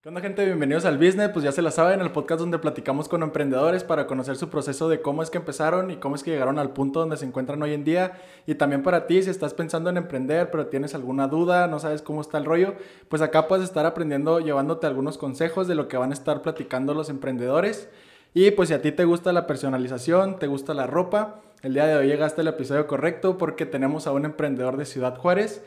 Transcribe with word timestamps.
¿Qué 0.00 0.10
onda 0.10 0.20
gente? 0.20 0.44
Bienvenidos 0.44 0.84
al 0.84 0.96
Business, 0.96 1.30
pues 1.30 1.44
ya 1.44 1.50
se 1.50 1.60
la 1.60 1.72
saben, 1.72 2.00
el 2.00 2.12
podcast 2.12 2.38
donde 2.38 2.60
platicamos 2.60 3.08
con 3.08 3.24
emprendedores 3.24 3.82
para 3.82 4.06
conocer 4.06 4.36
su 4.36 4.48
proceso 4.48 4.88
de 4.88 5.02
cómo 5.02 5.24
es 5.24 5.30
que 5.30 5.38
empezaron 5.38 5.90
y 5.90 5.96
cómo 5.96 6.14
es 6.14 6.22
que 6.22 6.30
llegaron 6.30 6.60
al 6.60 6.70
punto 6.70 7.00
donde 7.00 7.16
se 7.16 7.26
encuentran 7.26 7.60
hoy 7.64 7.72
en 7.74 7.82
día. 7.82 8.12
Y 8.46 8.54
también 8.54 8.84
para 8.84 9.08
ti, 9.08 9.24
si 9.24 9.30
estás 9.30 9.54
pensando 9.54 9.90
en 9.90 9.96
emprender, 9.96 10.52
pero 10.52 10.68
tienes 10.68 10.94
alguna 10.94 11.26
duda, 11.26 11.66
no 11.66 11.80
sabes 11.80 12.00
cómo 12.00 12.20
está 12.20 12.38
el 12.38 12.44
rollo, 12.44 12.76
pues 13.08 13.22
acá 13.22 13.48
puedes 13.48 13.64
estar 13.64 13.86
aprendiendo, 13.86 14.38
llevándote 14.38 14.86
algunos 14.86 15.18
consejos 15.18 15.66
de 15.66 15.74
lo 15.74 15.88
que 15.88 15.96
van 15.96 16.10
a 16.10 16.14
estar 16.14 16.42
platicando 16.42 16.94
los 16.94 17.10
emprendedores. 17.10 17.88
Y 18.34 18.52
pues 18.52 18.68
si 18.68 18.76
a 18.76 18.82
ti 18.82 18.92
te 18.92 19.04
gusta 19.04 19.32
la 19.32 19.48
personalización, 19.48 20.38
te 20.38 20.46
gusta 20.46 20.74
la 20.74 20.86
ropa, 20.86 21.40
el 21.62 21.74
día 21.74 21.88
de 21.88 21.96
hoy 21.96 22.06
llegaste 22.06 22.42
al 22.42 22.46
episodio 22.46 22.86
correcto 22.86 23.36
porque 23.36 23.66
tenemos 23.66 24.06
a 24.06 24.12
un 24.12 24.26
emprendedor 24.26 24.76
de 24.76 24.84
Ciudad 24.84 25.18
Juárez 25.18 25.64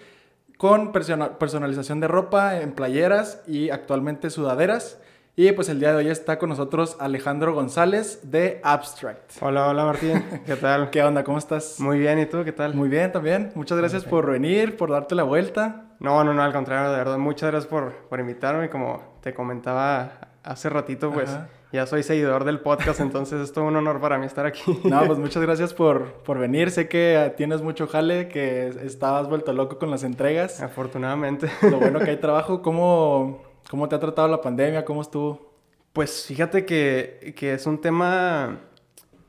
con 0.61 0.91
personalización 0.91 2.01
de 2.01 2.07
ropa 2.07 2.61
en 2.61 2.73
playeras 2.73 3.41
y 3.47 3.71
actualmente 3.71 4.29
sudaderas. 4.29 4.99
Y 5.35 5.53
pues 5.53 5.69
el 5.69 5.79
día 5.79 5.89
de 5.89 5.95
hoy 5.95 6.09
está 6.09 6.37
con 6.37 6.49
nosotros 6.49 6.97
Alejandro 6.99 7.55
González 7.55 8.29
de 8.29 8.61
Abstract. 8.63 9.41
Hola, 9.41 9.69
hola 9.69 9.85
Martín, 9.85 10.23
¿qué 10.45 10.55
tal? 10.55 10.91
¿Qué 10.91 11.01
onda? 11.01 11.23
¿Cómo 11.23 11.39
estás? 11.39 11.79
Muy 11.79 11.97
bien, 11.97 12.19
¿y 12.19 12.27
tú 12.27 12.43
qué 12.43 12.51
tal? 12.51 12.75
Muy 12.75 12.89
bien 12.89 13.11
también. 13.11 13.51
Muchas 13.55 13.75
gracias 13.79 14.03
por 14.03 14.29
venir, 14.29 14.77
por 14.77 14.91
darte 14.91 15.15
la 15.15 15.23
vuelta. 15.23 15.95
No, 15.97 16.23
no, 16.23 16.31
no, 16.31 16.43
al 16.43 16.53
contrario, 16.53 16.91
de 16.91 16.97
verdad, 16.97 17.17
muchas 17.17 17.49
gracias 17.49 17.67
por, 17.67 17.93
por 18.07 18.19
invitarme. 18.19 18.69
Como 18.69 19.17
te 19.21 19.33
comentaba 19.33 20.11
hace 20.43 20.69
ratito, 20.69 21.11
pues 21.11 21.35
ya 21.71 21.85
soy 21.85 22.03
seguidor 22.03 22.43
del 22.43 22.59
podcast, 22.59 22.99
entonces 22.99 23.41
es 23.41 23.53
todo 23.53 23.65
un 23.65 23.75
honor 23.75 23.99
para 24.01 24.17
mí 24.17 24.25
estar 24.25 24.45
aquí. 24.45 24.79
No, 24.83 25.05
pues 25.05 25.19
muchas 25.19 25.41
gracias 25.41 25.73
por, 25.73 26.13
por 26.23 26.37
venir. 26.37 26.71
Sé 26.71 26.87
que 26.87 27.33
tienes 27.37 27.61
mucho 27.61 27.87
jale, 27.87 28.27
que 28.27 28.67
estabas 28.67 29.27
vuelto 29.27 29.53
loco 29.53 29.77
con 29.79 29.89
las 29.89 30.03
entregas. 30.03 30.61
Afortunadamente. 30.61 31.49
Lo 31.61 31.79
bueno 31.79 31.99
que 31.99 32.11
hay 32.11 32.17
trabajo. 32.21 32.61
¿Cómo, 32.61 33.41
cómo 33.69 33.87
te 33.87 33.95
ha 33.95 33.99
tratado 33.99 34.27
la 34.27 34.41
pandemia? 34.41 34.83
¿Cómo 34.85 35.01
estuvo? 35.01 35.51
Pues 35.93 36.25
fíjate 36.25 36.65
que, 36.65 37.33
que 37.37 37.53
es 37.53 37.65
un 37.65 37.79
tema, 37.79 38.59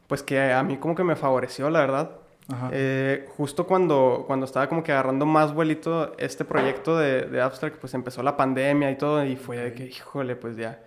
pues 0.07 0.23
que 0.23 0.53
a 0.53 0.63
mí 0.63 0.77
como 0.77 0.95
que 0.95 1.05
me 1.05 1.17
favoreció, 1.17 1.71
la 1.71 1.81
verdad. 1.81 2.11
Eh, 2.71 3.27
justo 3.37 3.67
cuando, 3.67 4.25
cuando 4.27 4.45
estaba 4.45 4.69
como 4.69 4.83
que 4.83 4.93
agarrando 4.93 5.25
más 5.25 5.55
vuelito 5.55 6.13
este 6.19 6.45
proyecto 6.45 6.99
de, 6.99 7.23
de 7.23 7.41
Abstract, 7.41 7.79
pues 7.79 7.95
empezó 7.95 8.23
la 8.23 8.37
pandemia 8.37 8.91
y 8.91 8.99
todo, 8.99 9.25
y 9.25 9.37
fue 9.37 9.57
de 9.57 9.73
que, 9.73 9.87
híjole, 9.87 10.37
pues 10.37 10.57
ya 10.57 10.83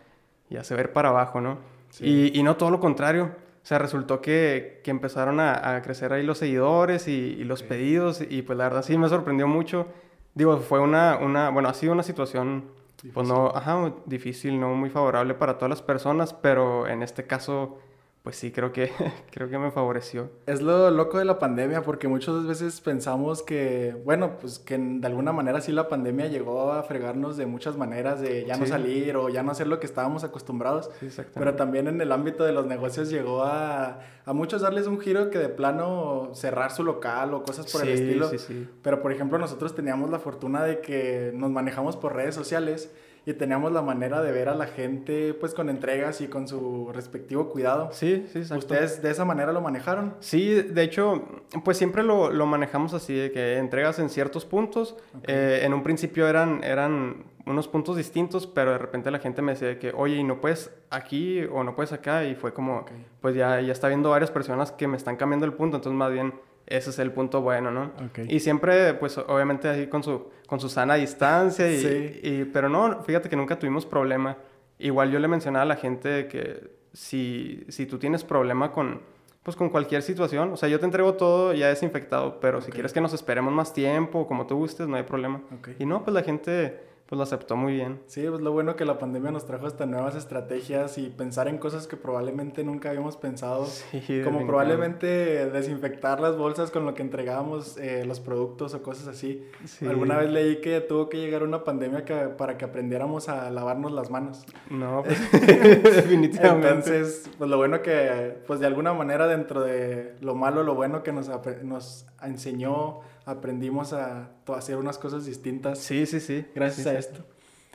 y 0.50 0.58
hace 0.58 0.76
ver 0.76 0.94
para 0.94 1.10
abajo, 1.10 1.42
¿no? 1.42 1.58
Y, 2.00 2.38
y, 2.38 2.44
no 2.44 2.58
todo 2.58 2.72
lo 2.72 2.80
contrario. 2.80 3.32
O 3.64 3.68
sea, 3.68 3.80
resultó 3.80 4.22
que, 4.22 4.82
que 4.84 4.92
empezaron 4.92 5.40
a, 5.40 5.76
a, 5.76 5.82
crecer 5.82 6.14
ahí 6.14 6.24
los 6.24 6.38
seguidores 6.38 7.08
y, 7.08 7.12
y 7.12 7.44
los 7.46 7.64
pedidos 7.64 8.22
y 8.30 8.42
pues 8.42 8.58
la 8.58 8.66
verdad 8.66 8.84
sí 8.84 8.98
me 8.98 9.10
sorprendió 9.10 9.48
mucho. 9.48 9.88
Digo, 10.36 10.58
fue 10.58 10.80
una, 10.80 11.18
una 11.18 11.50
bueno, 11.50 11.70
ha 11.70 11.74
sido 11.74 11.94
una 11.94 12.04
situación, 12.04 12.66
pues 13.14 13.28
no, 13.28 13.48
ajá, 13.56 13.94
difícil, 14.06 14.60
no 14.60 14.76
muy 14.76 14.90
favorable 14.90 15.34
para 15.34 15.58
todas 15.58 15.70
las 15.70 15.82
personas, 15.82 16.34
pero 16.34 16.88
en 16.88 17.02
este 17.02 17.26
caso 17.26 17.80
pues 18.26 18.38
sí, 18.38 18.52
creo 18.52 18.74
que, 18.74 18.90
creo 19.32 19.52
que 19.52 19.60
me 19.60 19.70
favoreció. 19.70 20.32
Es 20.48 20.60
lo 20.60 20.90
loco 20.90 21.20
de 21.20 21.26
la 21.26 21.38
pandemia, 21.38 21.84
porque 21.84 22.08
muchas 22.08 22.44
veces 22.48 22.82
pensamos 22.82 23.44
que, 23.44 23.96
bueno, 24.04 24.40
pues 24.42 24.58
que 24.58 24.80
de 24.80 25.06
alguna 25.06 25.32
manera 25.32 25.62
sí 25.62 25.72
la 25.72 25.88
pandemia 25.90 26.26
llegó 26.26 26.72
a 26.72 26.82
fregarnos 26.82 27.38
de 27.38 27.46
muchas 27.46 27.78
maneras, 27.78 28.20
de 28.22 28.44
ya 28.44 28.58
no 28.58 28.66
salir 28.66 29.16
o 29.16 29.30
ya 29.30 29.44
no 29.44 29.52
hacer 29.52 29.68
lo 29.68 29.80
que 29.80 29.86
estábamos 29.86 30.24
acostumbrados. 30.24 30.90
Sí, 31.00 31.10
pero 31.36 31.54
también 31.54 31.88
en 31.88 32.02
el 32.02 32.12
ámbito 32.12 32.44
de 32.44 32.52
los 32.52 32.66
negocios 32.66 33.12
llegó 33.12 33.44
a, 33.44 34.00
a 34.26 34.34
muchos 34.34 34.64
darles 34.64 34.88
un 34.88 35.00
giro 35.00 35.30
que 35.30 35.38
de 35.38 35.50
plano 35.50 36.32
cerrar 36.34 36.72
su 36.72 36.84
local 36.84 37.32
o 37.36 37.44
cosas 37.44 37.72
por 37.72 37.84
el 37.84 37.90
estilo. 37.90 38.28
Sí, 38.30 38.40
sí. 38.40 38.68
Pero 38.82 39.04
por 39.04 39.12
ejemplo, 39.12 39.38
nosotros 39.38 39.76
teníamos 39.76 40.10
la 40.10 40.18
fortuna 40.18 40.64
de 40.64 40.82
que 40.82 41.32
nos 41.36 41.52
manejamos 41.52 41.96
por 41.96 42.16
redes 42.16 42.34
sociales 42.34 42.92
y 43.26 43.34
teníamos 43.34 43.72
la 43.72 43.82
manera 43.82 44.22
de 44.22 44.32
ver 44.32 44.50
a 44.50 44.56
la 44.56 44.68
gente 44.68 45.34
pues 45.34 45.54
con 45.54 45.70
entregas 45.70 46.22
y 46.22 46.28
con 46.28 46.48
su 46.48 46.92
respectivo 46.94 47.50
cuidado. 47.50 47.90
Sí, 47.92 48.28
sí, 48.32 48.40
exacto. 48.40 48.60
¿Ustedes 48.60 49.02
de 49.02 49.12
esa 49.12 49.26
manera 49.26 49.52
lo 49.52 49.62
manejaron? 49.62 50.14
Sí, 50.20 50.54
de 50.54 50.84
hecho, 50.84 51.24
pues 51.64 51.78
siempre 51.78 52.04
lo, 52.04 52.30
lo 52.30 52.46
manejamos 52.46 52.94
así, 52.94 53.16
de 53.16 53.32
que 53.32 53.58
entregas 53.58 53.98
en 54.00 54.10
ciertos 54.10 54.46
puntos. 54.46 54.96
Eh, 55.24 55.62
en 55.64 55.74
un 55.74 55.82
principio 55.82 56.28
eran, 56.28 56.64
eran 56.64 57.26
unos 57.48 57.68
puntos 57.68 57.98
distintos, 57.98 58.48
pero 58.48 58.72
de 58.72 58.78
repente 58.78 59.10
la 59.10 59.20
gente 59.20 59.42
me 59.42 59.54
decía 59.54 59.80
que, 59.80 59.92
oye, 59.96 60.18
¿y 60.18 60.24
no 60.24 60.40
puedes 60.42 60.72
aquí 60.90 61.44
o 61.52 61.64
no 61.64 61.76
puedes 61.76 61.94
acá? 61.94 62.26
Y 62.26 62.36
fue 62.36 62.54
como, 62.54 62.86
pues 63.22 63.36
ya, 63.36 63.60
ya 63.62 63.72
está 63.72 63.88
viendo 63.88 64.10
varias 64.12 64.32
personas 64.32 64.72
que 64.72 64.88
me 64.88 64.98
están 64.98 65.16
cambiando 65.16 65.46
el 65.46 65.54
punto, 65.54 65.78
entonces 65.78 65.98
más 65.98 66.12
bien 66.12 66.34
ese 66.68 66.90
es 66.90 67.00
el 67.00 67.12
punto 67.12 67.42
bueno, 67.42 67.72
¿no? 67.72 67.92
Y 68.28 68.40
siempre, 68.40 68.94
pues 68.96 69.18
obviamente 69.18 69.68
así 69.68 69.88
con 69.88 70.04
su, 70.04 70.30
con 70.48 70.60
su 70.60 70.70
sana 70.70 70.96
distancia, 70.96 71.72
y, 71.72 71.80
sí. 71.80 72.20
y, 72.24 72.44
pero 72.46 72.70
no, 72.70 73.04
fíjate 73.04 73.30
que 73.30 73.36
nunca 73.36 73.60
tuvimos 73.60 73.86
problema. 73.86 74.38
Igual 74.80 75.12
yo 75.12 75.20
le 75.20 75.28
mencionaba 75.28 75.64
a 75.64 75.68
la 75.68 75.76
gente 75.76 76.28
que 76.28 76.76
si, 76.94 77.66
si 77.70 77.86
tú 77.86 78.00
tienes 78.00 78.24
problema 78.24 78.72
con, 78.72 79.02
pues 79.44 79.56
con 79.56 79.70
cualquier 79.70 80.02
situación, 80.02 80.54
o 80.54 80.58
sea, 80.58 80.68
yo 80.70 80.80
te 80.80 80.86
entrego 80.86 81.14
todo 81.14 81.54
ya 81.54 81.68
desinfectado, 81.68 82.40
pero 82.40 82.62
si 82.62 82.72
quieres 82.72 82.94
que 82.94 83.02
nos 83.02 83.14
esperemos 83.14 83.54
más 83.54 83.74
tiempo, 83.74 84.28
como 84.28 84.48
tú 84.48 84.56
gustes, 84.56 84.88
no 84.88 84.96
hay 84.96 85.04
problema. 85.04 85.42
Y 85.78 85.86
no, 85.86 86.04
pues 86.04 86.14
la 86.14 86.24
gente 86.24 86.80
pues 87.08 87.18
lo 87.18 87.24
aceptó 87.24 87.56
muy 87.56 87.74
bien. 87.74 88.00
Sí, 88.08 88.26
pues 88.28 88.42
lo 88.42 88.52
bueno 88.52 88.76
que 88.76 88.84
la 88.84 88.98
pandemia 88.98 89.30
nos 89.30 89.46
trajo 89.46 89.68
hasta 89.68 89.86
nuevas 89.86 90.16
estrategias 90.16 90.98
y 90.98 91.10
pensar 91.10 91.48
en 91.48 91.60
cosas 91.60 91.86
que 91.86 91.98
probablemente 91.98 92.64
nunca 92.64 92.90
habíamos 92.90 93.18
pensado. 93.18 93.66
Sí, 94.06 94.22
como 94.24 94.46
probablemente 94.46 95.08
desinfectar 95.50 96.20
las 96.20 96.38
bolsas 96.38 96.70
con 96.70 96.86
lo 96.86 96.94
que 96.94 97.02
entregábamos 97.02 97.78
eh, 97.78 98.04
los 98.06 98.20
productos 98.20 98.74
o 98.74 98.84
cosas 98.84 99.08
así. 99.08 99.48
Sí. 99.64 99.88
Alguna 99.88 100.18
vez 100.18 100.30
leí 100.30 100.62
que 100.62 100.82
tuvo 100.82 101.10
que 101.10 101.18
llegar 101.18 101.44
una 101.44 101.64
pandemia 101.64 102.04
que, 102.04 102.14
para 102.14 102.58
que 102.58 102.66
aprendiéramos 102.66 103.30
a 103.30 103.50
lavarnos 103.52 103.92
las 103.92 104.10
manos. 104.12 104.46
No, 104.70 105.04
pues, 105.06 105.32
definitivamente. 105.32 106.68
Entonces, 106.68 107.30
pues 107.38 107.50
lo 107.50 107.58
bueno 107.58 107.82
que, 107.82 108.38
pues 108.46 108.60
de 108.60 108.68
alguna 108.68 108.94
manera 108.94 109.28
dentro 109.28 109.62
de 109.62 110.16
lo 110.22 110.36
malo, 110.36 110.64
lo 110.64 110.76
bueno 110.76 111.04
que 111.04 111.14
nos, 111.14 111.30
nos 111.64 112.06
enseñó 112.22 113.02
aprendimos 113.26 113.94
a 113.94 114.30
hacer 114.56 114.78
unas 114.78 114.98
cosas 114.98 115.26
distintas. 115.26 115.80
Sí, 115.80 116.06
sí, 116.06 116.20
sí. 116.20 116.46
Gracias 116.54 116.88
a 116.88 116.98
esto. 116.98 117.26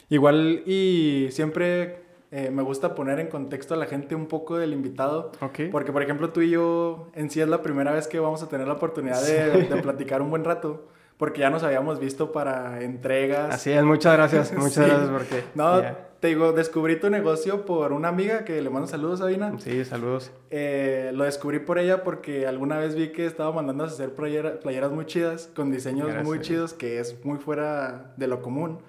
Igual 0.08 0.62
y 0.66 1.28
siempre 1.30 2.02
eh, 2.30 2.50
me 2.50 2.62
gusta 2.62 2.94
poner 2.94 3.20
en 3.20 3.28
contexto 3.28 3.74
a 3.74 3.76
la 3.76 3.86
gente 3.86 4.14
un 4.14 4.26
poco 4.26 4.58
del 4.58 4.72
invitado. 4.72 5.32
Okay. 5.40 5.68
Porque, 5.68 5.92
por 5.92 6.02
ejemplo, 6.02 6.30
tú 6.30 6.40
y 6.42 6.50
yo 6.50 7.10
en 7.14 7.30
sí 7.30 7.40
es 7.40 7.48
la 7.48 7.62
primera 7.62 7.92
vez 7.92 8.08
que 8.08 8.18
vamos 8.18 8.42
a 8.42 8.48
tener 8.48 8.66
la 8.66 8.74
oportunidad 8.74 9.22
de, 9.22 9.66
de 9.68 9.82
platicar 9.82 10.22
un 10.22 10.30
buen 10.30 10.44
rato. 10.44 10.88
Porque 11.16 11.40
ya 11.40 11.50
nos 11.50 11.62
habíamos 11.62 12.00
visto 12.00 12.32
para 12.32 12.82
entregas. 12.82 13.54
Así 13.54 13.70
es, 13.70 13.84
muchas 13.84 14.16
gracias. 14.16 14.52
Muchas 14.52 14.72
sí. 14.72 14.80
gracias 14.80 15.10
porque... 15.10 15.44
No, 15.54 16.09
te 16.20 16.28
digo, 16.28 16.52
descubrí 16.52 17.00
tu 17.00 17.08
negocio 17.08 17.64
por 17.64 17.92
una 17.92 18.08
amiga 18.08 18.44
que 18.44 18.60
le 18.60 18.68
mando 18.68 18.86
saludos, 18.86 19.20
Sabina. 19.20 19.54
Sí, 19.58 19.84
saludos. 19.86 20.30
Eh, 20.50 21.12
lo 21.14 21.24
descubrí 21.24 21.60
por 21.60 21.78
ella 21.78 22.04
porque 22.04 22.46
alguna 22.46 22.78
vez 22.78 22.94
vi 22.94 23.08
que 23.08 23.24
estaba 23.24 23.50
mandando 23.52 23.84
a 23.84 23.86
hacer 23.86 24.14
playeras 24.14 24.92
muy 24.92 25.06
chidas, 25.06 25.50
con 25.56 25.70
diseños 25.72 26.08
Gracias. 26.08 26.26
muy 26.26 26.40
chidos, 26.40 26.74
que 26.74 27.00
es 27.00 27.24
muy 27.24 27.38
fuera 27.38 28.12
de 28.18 28.26
lo 28.26 28.42
común. 28.42 28.80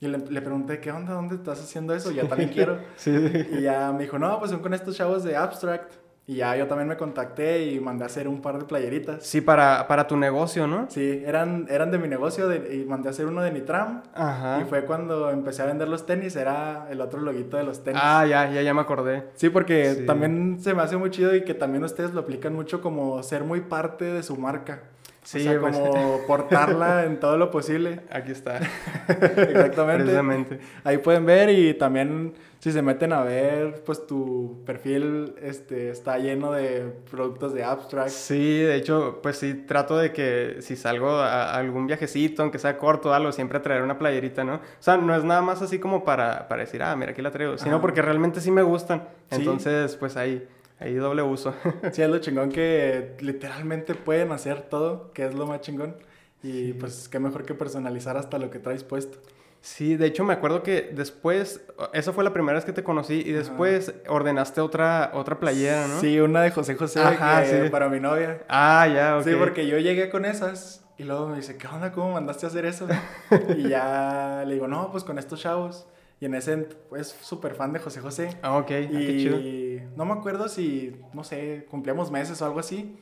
Y 0.00 0.08
le, 0.08 0.16
le, 0.16 0.40
pregunté, 0.40 0.80
¿qué 0.80 0.90
onda? 0.90 1.12
¿Dónde 1.12 1.34
estás 1.34 1.60
haciendo 1.62 1.94
eso? 1.94 2.10
Ya 2.10 2.26
también 2.26 2.48
quiero. 2.54 2.78
sí. 2.96 3.10
Y 3.52 3.60
ya 3.60 3.92
me 3.92 4.04
dijo, 4.04 4.18
no, 4.18 4.38
pues 4.38 4.50
son 4.50 4.60
con 4.60 4.72
estos 4.72 4.96
chavos 4.96 5.22
de 5.22 5.36
Abstract. 5.36 5.92
Y 6.26 6.36
ya 6.36 6.54
yo 6.56 6.68
también 6.68 6.86
me 6.86 6.96
contacté 6.96 7.64
y 7.64 7.80
mandé 7.80 8.04
a 8.04 8.06
hacer 8.06 8.28
un 8.28 8.40
par 8.40 8.58
de 8.58 8.64
playeritas. 8.64 9.24
Sí, 9.26 9.40
para, 9.40 9.88
para 9.88 10.06
tu 10.06 10.16
negocio, 10.16 10.68
¿no? 10.68 10.86
Sí, 10.88 11.22
eran, 11.26 11.66
eran 11.68 11.90
de 11.90 11.98
mi 11.98 12.06
negocio 12.06 12.46
de, 12.46 12.76
y 12.76 12.84
mandé 12.84 13.08
a 13.08 13.10
hacer 13.10 13.26
uno 13.26 13.42
de 13.42 13.50
Nitram. 13.50 14.02
Ajá. 14.14 14.60
Y 14.60 14.64
fue 14.64 14.84
cuando 14.84 15.30
empecé 15.30 15.62
a 15.62 15.66
vender 15.66 15.88
los 15.88 16.06
tenis, 16.06 16.36
era 16.36 16.86
el 16.88 17.00
otro 17.00 17.20
loguito 17.20 17.56
de 17.56 17.64
los 17.64 17.82
tenis. 17.82 18.00
Ah, 18.04 18.24
ya, 18.26 18.48
ya, 18.48 18.62
ya 18.62 18.72
me 18.72 18.80
acordé. 18.80 19.24
Sí, 19.34 19.48
porque 19.48 19.94
sí. 19.94 20.06
también 20.06 20.58
se 20.60 20.72
me 20.72 20.82
hace 20.82 20.96
muy 20.96 21.10
chido 21.10 21.34
y 21.34 21.42
que 21.42 21.54
también 21.54 21.82
ustedes 21.82 22.12
lo 22.12 22.20
aplican 22.20 22.54
mucho 22.54 22.80
como 22.80 23.20
ser 23.24 23.42
muy 23.42 23.62
parte 23.62 24.04
de 24.04 24.22
su 24.22 24.36
marca. 24.36 24.82
Sí, 25.22 25.40
o 25.40 25.42
sea, 25.42 25.60
pues... 25.60 25.76
como 25.76 26.20
portarla 26.26 27.04
en 27.04 27.20
todo 27.20 27.36
lo 27.36 27.50
posible. 27.50 28.00
Aquí 28.10 28.32
está. 28.32 28.58
Exactamente. 29.08 30.04
Precisamente. 30.04 30.60
Ahí 30.84 30.98
pueden 30.98 31.26
ver 31.26 31.50
y 31.50 31.74
también 31.74 32.34
si 32.60 32.72
se 32.72 32.82
meten 32.82 33.14
a 33.14 33.22
ver, 33.22 33.82
pues 33.84 34.06
tu 34.06 34.62
perfil 34.66 35.34
este, 35.40 35.88
está 35.88 36.18
lleno 36.18 36.52
de 36.52 36.92
productos 37.10 37.54
de 37.54 37.64
abstract. 37.64 38.10
Sí, 38.10 38.58
de 38.60 38.76
hecho, 38.76 39.20
pues 39.22 39.38
sí, 39.38 39.54
trato 39.54 39.96
de 39.96 40.12
que 40.12 40.58
si 40.60 40.76
salgo 40.76 41.08
a 41.08 41.54
algún 41.54 41.86
viajecito, 41.86 42.42
aunque 42.42 42.58
sea 42.58 42.76
corto 42.76 43.08
o 43.08 43.12
algo, 43.14 43.32
siempre 43.32 43.60
traer 43.60 43.80
una 43.80 43.98
playerita, 43.98 44.44
¿no? 44.44 44.56
O 44.56 44.60
sea, 44.78 44.98
no 44.98 45.16
es 45.16 45.24
nada 45.24 45.40
más 45.40 45.62
así 45.62 45.78
como 45.78 46.04
para, 46.04 46.48
para 46.48 46.60
decir, 46.60 46.82
ah, 46.82 46.94
mira, 46.96 47.12
aquí 47.12 47.22
la 47.22 47.30
traigo, 47.30 47.56
sino 47.56 47.76
Ajá. 47.76 47.80
porque 47.80 48.02
realmente 48.02 48.42
sí 48.42 48.50
me 48.50 48.62
gustan. 48.62 49.08
Entonces, 49.30 49.92
sí. 49.92 49.96
pues 49.98 50.16
ahí... 50.16 50.46
Ahí 50.82 50.94
doble 50.94 51.20
uso. 51.20 51.52
sí, 51.92 52.00
es 52.00 52.08
lo 52.08 52.18
chingón 52.20 52.48
que 52.48 53.14
literalmente 53.20 53.94
pueden 53.94 54.32
hacer 54.32 54.62
todo, 54.62 55.12
que 55.12 55.26
es 55.26 55.34
lo 55.34 55.46
más 55.46 55.60
chingón. 55.60 55.96
Y 56.42 56.52
sí. 56.52 56.72
pues 56.72 57.06
qué 57.10 57.18
mejor 57.18 57.44
que 57.44 57.52
personalizar 57.52 58.16
hasta 58.16 58.38
lo 58.38 58.48
que 58.48 58.60
traes 58.60 58.82
puesto. 58.82 59.18
Sí, 59.62 59.96
de 59.96 60.06
hecho 60.06 60.24
me 60.24 60.32
acuerdo 60.32 60.62
que 60.62 60.90
después, 60.92 61.62
esa 61.92 62.12
fue 62.12 62.24
la 62.24 62.32
primera 62.32 62.54
vez 62.54 62.64
que 62.64 62.72
te 62.72 62.82
conocí 62.82 63.22
y 63.26 63.32
después 63.32 63.90
Ajá. 63.90 64.12
ordenaste 64.12 64.60
otra, 64.62 65.10
otra 65.12 65.38
playera, 65.38 65.86
¿no? 65.86 66.00
Sí, 66.00 66.18
una 66.18 66.42
de 66.42 66.50
José 66.50 66.76
José 66.76 67.00
Ajá, 67.00 67.42
que, 67.42 67.64
sí. 67.64 67.70
para 67.70 67.88
mi 67.90 68.00
novia. 68.00 68.42
Ah, 68.48 68.88
ya, 68.92 69.18
ok. 69.18 69.24
Sí, 69.24 69.34
porque 69.38 69.66
yo 69.66 69.78
llegué 69.78 70.08
con 70.08 70.24
esas 70.24 70.84
y 70.96 71.04
luego 71.04 71.28
me 71.28 71.36
dice, 71.36 71.56
¿qué 71.56 71.66
onda? 71.66 71.92
¿Cómo 71.92 72.12
mandaste 72.12 72.46
a 72.46 72.48
hacer 72.48 72.64
eso? 72.64 72.86
y 73.56 73.68
ya 73.68 74.44
le 74.46 74.54
digo, 74.54 74.66
no, 74.66 74.90
pues 74.90 75.04
con 75.04 75.18
estos 75.18 75.40
chavos. 75.40 75.86
Y 76.20 76.26
en 76.26 76.34
ese, 76.34 76.56
pues, 76.90 77.16
súper 77.22 77.54
fan 77.54 77.72
de 77.72 77.78
José 77.78 78.00
José. 78.00 78.36
Ah, 78.42 78.58
ok. 78.58 78.70
Ah, 78.70 78.88
qué 78.90 79.16
chido. 79.16 79.38
Y 79.38 79.82
no 79.96 80.04
me 80.04 80.12
acuerdo 80.12 80.48
si, 80.48 80.94
no 81.14 81.24
sé, 81.24 81.66
cumplíamos 81.70 82.10
meses 82.10 82.42
o 82.42 82.44
algo 82.44 82.60
así. 82.60 82.98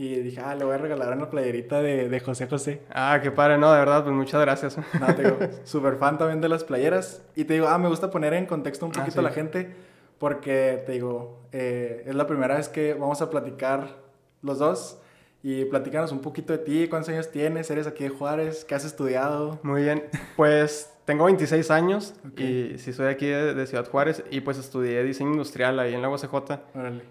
Y 0.00 0.14
dije, 0.20 0.40
ah, 0.40 0.54
le 0.54 0.64
voy 0.64 0.74
a 0.74 0.78
regalar 0.78 1.12
una 1.16 1.28
playerita 1.28 1.82
de, 1.82 2.08
de 2.08 2.20
José 2.20 2.46
José. 2.46 2.82
Ah, 2.88 3.18
qué 3.20 3.32
padre, 3.32 3.58
no, 3.58 3.72
de 3.72 3.80
verdad, 3.80 4.04
pues 4.04 4.14
muchas 4.14 4.40
gracias. 4.40 4.76
No, 5.00 5.12
te 5.12 5.24
digo, 5.24 5.38
súper 5.64 5.96
fan 5.96 6.16
también 6.18 6.40
de 6.40 6.48
las 6.48 6.62
playeras. 6.62 7.20
Y 7.34 7.44
te 7.46 7.54
digo, 7.54 7.66
ah, 7.66 7.78
me 7.78 7.88
gusta 7.88 8.08
poner 8.08 8.32
en 8.34 8.46
contexto 8.46 8.86
un 8.86 8.92
Ah, 8.94 9.00
poquito 9.00 9.14
sí. 9.14 9.18
a 9.18 9.22
la 9.22 9.30
gente. 9.30 9.74
Porque, 10.18 10.84
te 10.86 10.92
digo, 10.92 11.40
eh, 11.50 12.04
es 12.06 12.14
la 12.14 12.28
primera 12.28 12.56
vez 12.56 12.68
que 12.68 12.94
vamos 12.94 13.20
a 13.22 13.28
platicar 13.28 13.88
los 14.42 14.60
dos. 14.60 15.00
Y 15.42 15.64
platícanos 15.64 16.12
un 16.12 16.20
poquito 16.20 16.52
de 16.52 16.60
ti, 16.60 16.86
cuántos 16.88 17.08
años 17.08 17.30
tienes, 17.32 17.68
eres 17.70 17.86
aquí 17.88 18.04
de 18.04 18.10
Juárez, 18.10 18.64
qué 18.64 18.76
has 18.76 18.84
estudiado. 18.84 19.58
Muy 19.64 19.82
bien. 19.82 20.04
Pues 20.36 20.92
tengo 21.08 21.24
26 21.24 21.70
años 21.70 22.12
y 22.36 22.76
sí 22.76 22.92
soy 22.92 23.06
aquí 23.06 23.24
de, 23.24 23.54
de 23.54 23.66
Ciudad 23.66 23.88
Juárez 23.88 24.22
y 24.30 24.42
pues 24.42 24.58
estudié 24.58 25.02
diseño 25.02 25.30
industrial 25.30 25.78
ahí 25.80 25.94
en 25.94 26.02
la. 26.02 26.10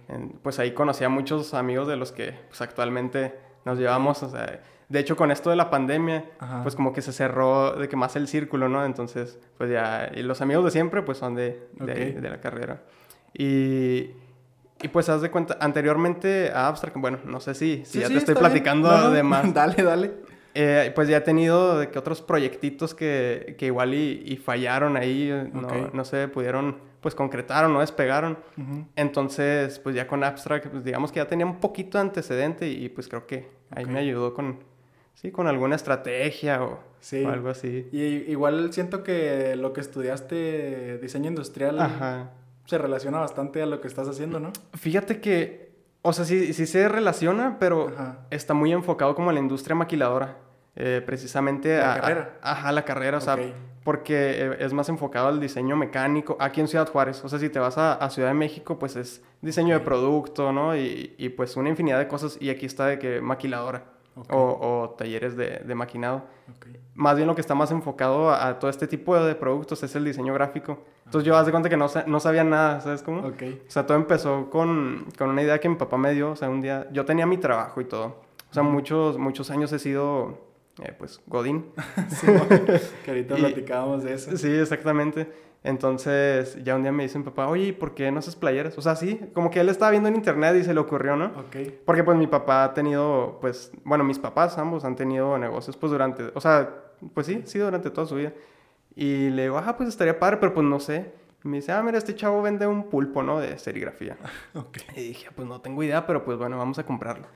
En- 0.08 0.30
pues 0.44 0.60
ahí 0.60 0.74
conocí 0.74 1.04
a 1.04 1.10
muchos 1.10 1.56
amigos 1.56 1.88
de 1.88 1.96
los 1.96 2.12
que 2.12 2.36
pues 2.48 2.62
actualmente 2.62 3.34
nos 3.66 3.80
llevamos. 3.80 4.22
O 4.22 4.30
sea, 4.30 4.62
de 4.88 5.00
hecho 5.00 5.16
con 5.16 5.32
esto 5.32 5.50
de 5.50 5.56
la 5.56 5.72
pandemia, 5.72 6.26
Ajá. 6.38 6.62
pues 6.62 6.76
como 6.76 6.94
que 6.94 7.02
se 7.02 7.12
cerró 7.12 7.72
de 7.72 7.90
que 7.90 7.96
más 7.96 8.16
el 8.16 8.28
círculo, 8.28 8.70
¿no? 8.70 8.86
Entonces, 8.86 9.40
pues 9.58 9.72
ya, 9.72 10.12
y 10.14 10.22
los 10.22 10.42
amigos 10.42 10.64
de 10.66 10.70
siempre 10.70 11.02
pues 11.02 11.18
son 11.18 11.34
de, 11.34 11.68
de, 11.74 12.22
la 12.22 12.40
carrera. 12.40 12.84
Y, 13.34 14.12
y 14.80 14.88
pues 14.94 15.10
haz 15.10 15.24
de 15.24 15.32
cuenta, 15.32 15.58
anteriormente 15.60 16.52
a 16.54 16.68
Abstract, 16.68 16.98
bueno, 17.00 17.18
no 17.26 17.40
sé 17.40 17.56
si, 17.56 17.78
si 17.78 17.94
Sí, 17.94 18.00
ya 18.02 18.08
sí, 18.10 18.14
te 18.14 18.20
estoy 18.20 18.36
platicando 18.36 18.96
no, 18.96 19.10
de 19.10 19.24
más. 19.24 19.52
dale, 19.56 19.82
dale. 19.82 20.27
Eh, 20.60 20.92
pues 20.96 21.08
ya 21.08 21.18
he 21.18 21.22
tenido 21.22 21.78
de 21.78 21.90
que 21.90 22.00
otros 22.00 22.24
proyectitos 22.24 22.96
que, 22.96 23.56
que 23.60 23.68
igual 23.68 23.94
y, 23.94 24.24
y 24.26 24.38
fallaron 24.38 24.98
ahí, 24.98 25.32
no, 25.54 25.68
no 25.94 26.04
se 26.04 26.28
pudieron 26.30 26.80
pues 27.00 27.14
concretar 27.14 27.64
o 27.66 27.70
no 27.70 27.80
despegaron. 27.82 28.40
Entonces, 28.96 29.78
pues 29.80 29.96
ya 29.96 30.08
con 30.08 30.24
Abstract, 30.24 30.68
pues 30.68 30.84
digamos 30.84 31.12
que 31.12 31.18
ya 31.20 31.28
tenía 31.28 31.46
un 31.46 31.60
poquito 31.60 32.00
de 32.00 32.02
antecedente 32.04 32.68
y, 32.68 32.90
pues 32.90 33.08
creo 33.08 33.28
que 33.28 33.48
ahí 33.70 33.86
me 33.86 34.00
ayudó 34.00 34.34
con, 34.34 34.60
sí, 35.14 35.30
con 35.32 35.46
alguna 35.48 35.76
estrategia 35.76 36.64
o, 36.64 36.80
Sí. 37.00 37.24
o 37.24 37.30
algo 37.30 37.50
así. 37.50 37.88
Y 37.92 38.00
igual 38.32 38.74
siento 38.74 39.04
que 39.04 39.56
lo 39.56 39.74
que 39.74 39.82
estudiaste, 39.82 40.98
diseño 40.98 41.28
industrial, 41.30 41.80
Ajá. 41.80 42.32
se 42.66 42.80
relaciona 42.80 43.20
bastante 43.20 43.62
a 43.62 43.68
lo 43.68 43.80
que 43.80 43.88
estás 43.88 44.08
haciendo, 44.08 44.40
¿no? 44.40 44.52
Fíjate 44.74 45.22
que, 45.22 45.72
o 46.02 46.12
sea, 46.14 46.26
sí, 46.26 46.52
sí 46.54 46.66
se 46.66 46.90
relaciona, 46.90 47.58
pero 47.60 47.90
Ajá. 47.90 48.26
está 48.32 48.56
muy 48.56 48.72
enfocado 48.74 49.14
como 49.14 49.30
a 49.30 49.34
la 49.34 49.40
industria 49.40 49.76
maquiladora. 49.76 50.38
Eh, 50.78 51.02
precisamente 51.06 51.78
¿La 51.78 51.92
a, 51.92 51.96
a- 51.96 52.02
carrera? 52.02 52.34
ajá, 52.42 52.72
la 52.72 52.86
carrera, 52.86 53.18
o 53.18 53.22
sea, 53.22 53.38
porque 53.84 54.16
eh, 54.46 54.58
es 54.60 54.74
más 54.74 54.88
enfocado 54.90 55.28
al 55.28 55.40
diseño 55.40 55.76
mecánico 55.76 56.38
aquí 56.40 56.62
en 56.62 56.68
Ciudad 56.68 56.88
Juárez. 56.90 57.24
O 57.26 57.30
sea, 57.30 57.40
si 57.40 57.50
te 57.50 57.60
vas 57.60 57.78
a, 57.78 57.94
a 57.94 58.10
Ciudad 58.10 58.30
de 58.30 58.34
México, 58.36 58.78
pues 58.80 58.96
es 58.96 59.22
diseño 59.42 59.74
de 59.74 59.80
producto, 59.84 60.52
¿no? 60.54 60.76
Y, 60.76 61.16
y, 61.18 61.30
pues 61.30 61.56
una 61.58 61.70
infinidad 61.70 61.98
de 62.00 62.08
cosas. 62.08 62.38
Y 62.42 62.50
aquí 62.50 62.66
está 62.66 62.86
de 62.88 63.00
que 63.00 63.22
maquiladora 63.22 63.84
Ok. 64.16 64.34
o, 64.34 64.38
o 64.84 64.90
talleres 64.98 65.36
de, 65.38 65.62
de 65.66 65.76
maquinado. 65.76 66.24
Más 66.96 67.16
bien 67.16 67.28
lo 67.28 67.36
que 67.36 67.42
está 67.42 67.54
más 67.56 67.72
enfocado 67.72 68.30
a, 68.32 68.48
a 68.48 68.60
todo 68.60 68.70
este 68.72 68.88
tipo 68.88 69.16
de 69.24 69.36
productos 69.36 69.84
es 69.84 69.96
el 69.96 70.04
diseño 70.06 70.34
gráfico. 70.34 70.80
Entonces 71.06 71.26
yo 71.28 71.38
haz 71.38 71.46
de 71.46 71.52
cuenta 71.52 71.70
que 71.70 71.78
no, 71.78 71.88
no 72.08 72.20
sabía 72.20 72.44
nada, 72.44 72.82
¿sabes 72.82 73.04
cómo? 73.04 73.22
O 73.28 73.34
sea, 73.68 73.86
todo 73.86 73.96
empezó 73.98 74.50
con, 74.50 75.06
con 75.18 75.30
una 75.30 75.42
idea 75.44 75.60
que 75.60 75.70
mi 75.70 75.76
papá 75.76 75.98
me 75.98 76.14
dio. 76.14 76.32
O 76.32 76.36
sea, 76.36 76.50
un 76.50 76.62
día 76.62 76.88
yo 76.92 77.06
tenía 77.06 77.26
mi 77.26 77.38
trabajo 77.38 77.80
y 77.80 77.86
todo. 77.86 78.22
O 78.50 78.54
sea, 78.54 78.64
muchos, 78.64 79.18
muchos 79.18 79.50
años 79.52 79.72
he 79.74 79.80
sido, 79.80 80.47
eh, 80.84 80.94
pues, 80.98 81.22
Godín. 81.28 81.66
Sí, 82.10 82.28
que 83.06 83.12
ahorita 83.12 83.36
Y- 83.38 83.42
platicábamos 83.42 84.04
de 84.04 84.14
eso. 84.14 84.36
Sí, 84.38 84.52
exactamente. 84.54 85.28
Entonces, 85.64 86.64
ya 86.64 86.76
un 86.76 86.84
día 86.84 86.92
me 86.92 87.04
dice 87.04 87.18
mi 87.18 87.26
papá, 87.26 87.48
oye, 87.48 87.66
¿y 87.66 87.72
por 87.74 87.94
qué 87.94 88.10
no 88.12 88.20
haces 88.20 88.36
playeras? 88.36 88.78
O 88.78 88.82
sea, 88.82 88.96
sí, 88.96 89.20
como 89.34 89.50
que 89.50 89.60
él 89.60 89.68
estaba 89.70 89.92
viendo 89.92 90.08
en 90.08 90.16
internet 90.16 90.56
y 90.60 90.64
se 90.64 90.74
le 90.74 90.80
ocurrió, 90.80 91.16
¿no? 91.18 91.26
Ok. 91.38 91.58
Porque 91.86 92.04
pues 92.04 92.16
mi 92.18 92.28
papá 92.28 92.64
ha 92.64 92.74
tenido, 92.74 93.38
pues, 93.42 93.72
bueno, 93.84 94.04
mis 94.04 94.20
papás 94.20 94.58
ambos 94.58 94.86
han 94.86 94.96
tenido 94.96 95.38
negocios, 95.38 95.76
pues, 95.76 95.92
durante, 95.92 96.32
o 96.34 96.40
sea, 96.40 96.70
pues 97.14 97.28
sí, 97.28 97.42
sí, 97.46 97.60
durante 97.60 97.90
toda 97.90 98.08
su 98.08 98.16
vida. 98.16 98.34
Y 98.96 99.30
le 99.32 99.44
digo, 99.44 99.58
ah, 99.58 99.76
pues 99.76 99.90
estaría 99.90 100.18
padre, 100.20 100.38
pero 100.38 100.54
pues 100.54 100.66
no 100.66 100.80
sé. 100.80 101.12
Y 101.44 101.48
me 101.50 101.58
dice, 101.58 101.72
ah, 101.72 101.84
mira, 101.84 101.98
este 101.98 102.16
chavo 102.16 102.42
vende 102.42 102.66
un 102.66 102.90
pulpo, 102.90 103.22
¿no? 103.22 103.40
De 103.40 103.58
serigrafía. 103.60 104.18
Ok. 104.56 104.78
Y 104.96 105.02
dije, 105.10 105.30
pues 105.36 105.48
no 105.48 105.60
tengo 105.62 105.84
idea, 105.84 106.06
pero 106.08 106.24
pues 106.24 106.38
bueno, 106.38 106.58
vamos 106.58 106.80
a 106.80 106.86
comprarlo. 106.86 107.28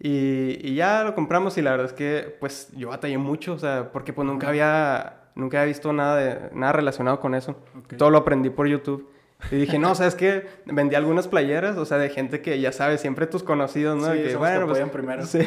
Y, 0.00 0.58
y 0.60 0.74
ya 0.74 1.04
lo 1.04 1.14
compramos 1.14 1.56
y 1.56 1.62
la 1.62 1.70
verdad 1.70 1.86
es 1.86 1.92
que 1.92 2.36
pues 2.40 2.70
yo 2.76 2.88
batallé 2.90 3.16
mucho, 3.18 3.54
o 3.54 3.58
sea, 3.58 3.90
porque 3.92 4.12
pues 4.12 4.26
nunca 4.26 4.48
había, 4.48 5.28
nunca 5.34 5.58
había 5.60 5.68
visto 5.68 5.92
nada, 5.92 6.16
de, 6.16 6.50
nada 6.52 6.72
relacionado 6.72 7.20
con 7.20 7.34
eso. 7.34 7.56
Ok. 7.78 7.96
Todo 7.96 8.10
lo 8.10 8.18
aprendí 8.18 8.50
por 8.50 8.66
YouTube. 8.66 9.08
Y 9.50 9.56
dije, 9.56 9.78
no, 9.78 9.94
¿sabes 9.94 10.14
qué? 10.14 10.46
Vendí 10.64 10.94
algunas 10.94 11.28
playeras, 11.28 11.76
o 11.76 11.84
sea, 11.84 11.98
de 11.98 12.08
gente 12.08 12.40
que 12.40 12.58
ya 12.60 12.72
sabes, 12.72 13.02
siempre 13.02 13.26
tus 13.26 13.42
conocidos, 13.42 14.00
¿no? 14.00 14.12
Sí, 14.12 14.22
que, 14.22 14.28
que 14.30 14.36
pues, 14.38 14.88
primero. 14.90 15.26
Sí, 15.26 15.38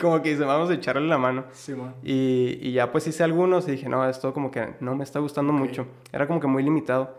como 0.00 0.22
que 0.22 0.30
dice, 0.30 0.44
vamos 0.44 0.70
a 0.70 0.74
echarle 0.74 1.06
la 1.06 1.18
mano. 1.18 1.44
Simón. 1.52 1.94
Y, 2.02 2.58
y 2.62 2.72
ya 2.72 2.90
pues 2.90 3.06
hice 3.06 3.22
algunos 3.22 3.68
y 3.68 3.72
dije, 3.72 3.88
no, 3.88 4.08
esto 4.08 4.32
como 4.32 4.50
que 4.50 4.74
no 4.80 4.94
me 4.96 5.04
está 5.04 5.18
gustando 5.18 5.52
Ok. 5.52 5.58
mucho. 5.58 5.86
Era 6.10 6.26
como 6.26 6.40
que 6.40 6.46
muy 6.46 6.62
limitado. 6.62 7.18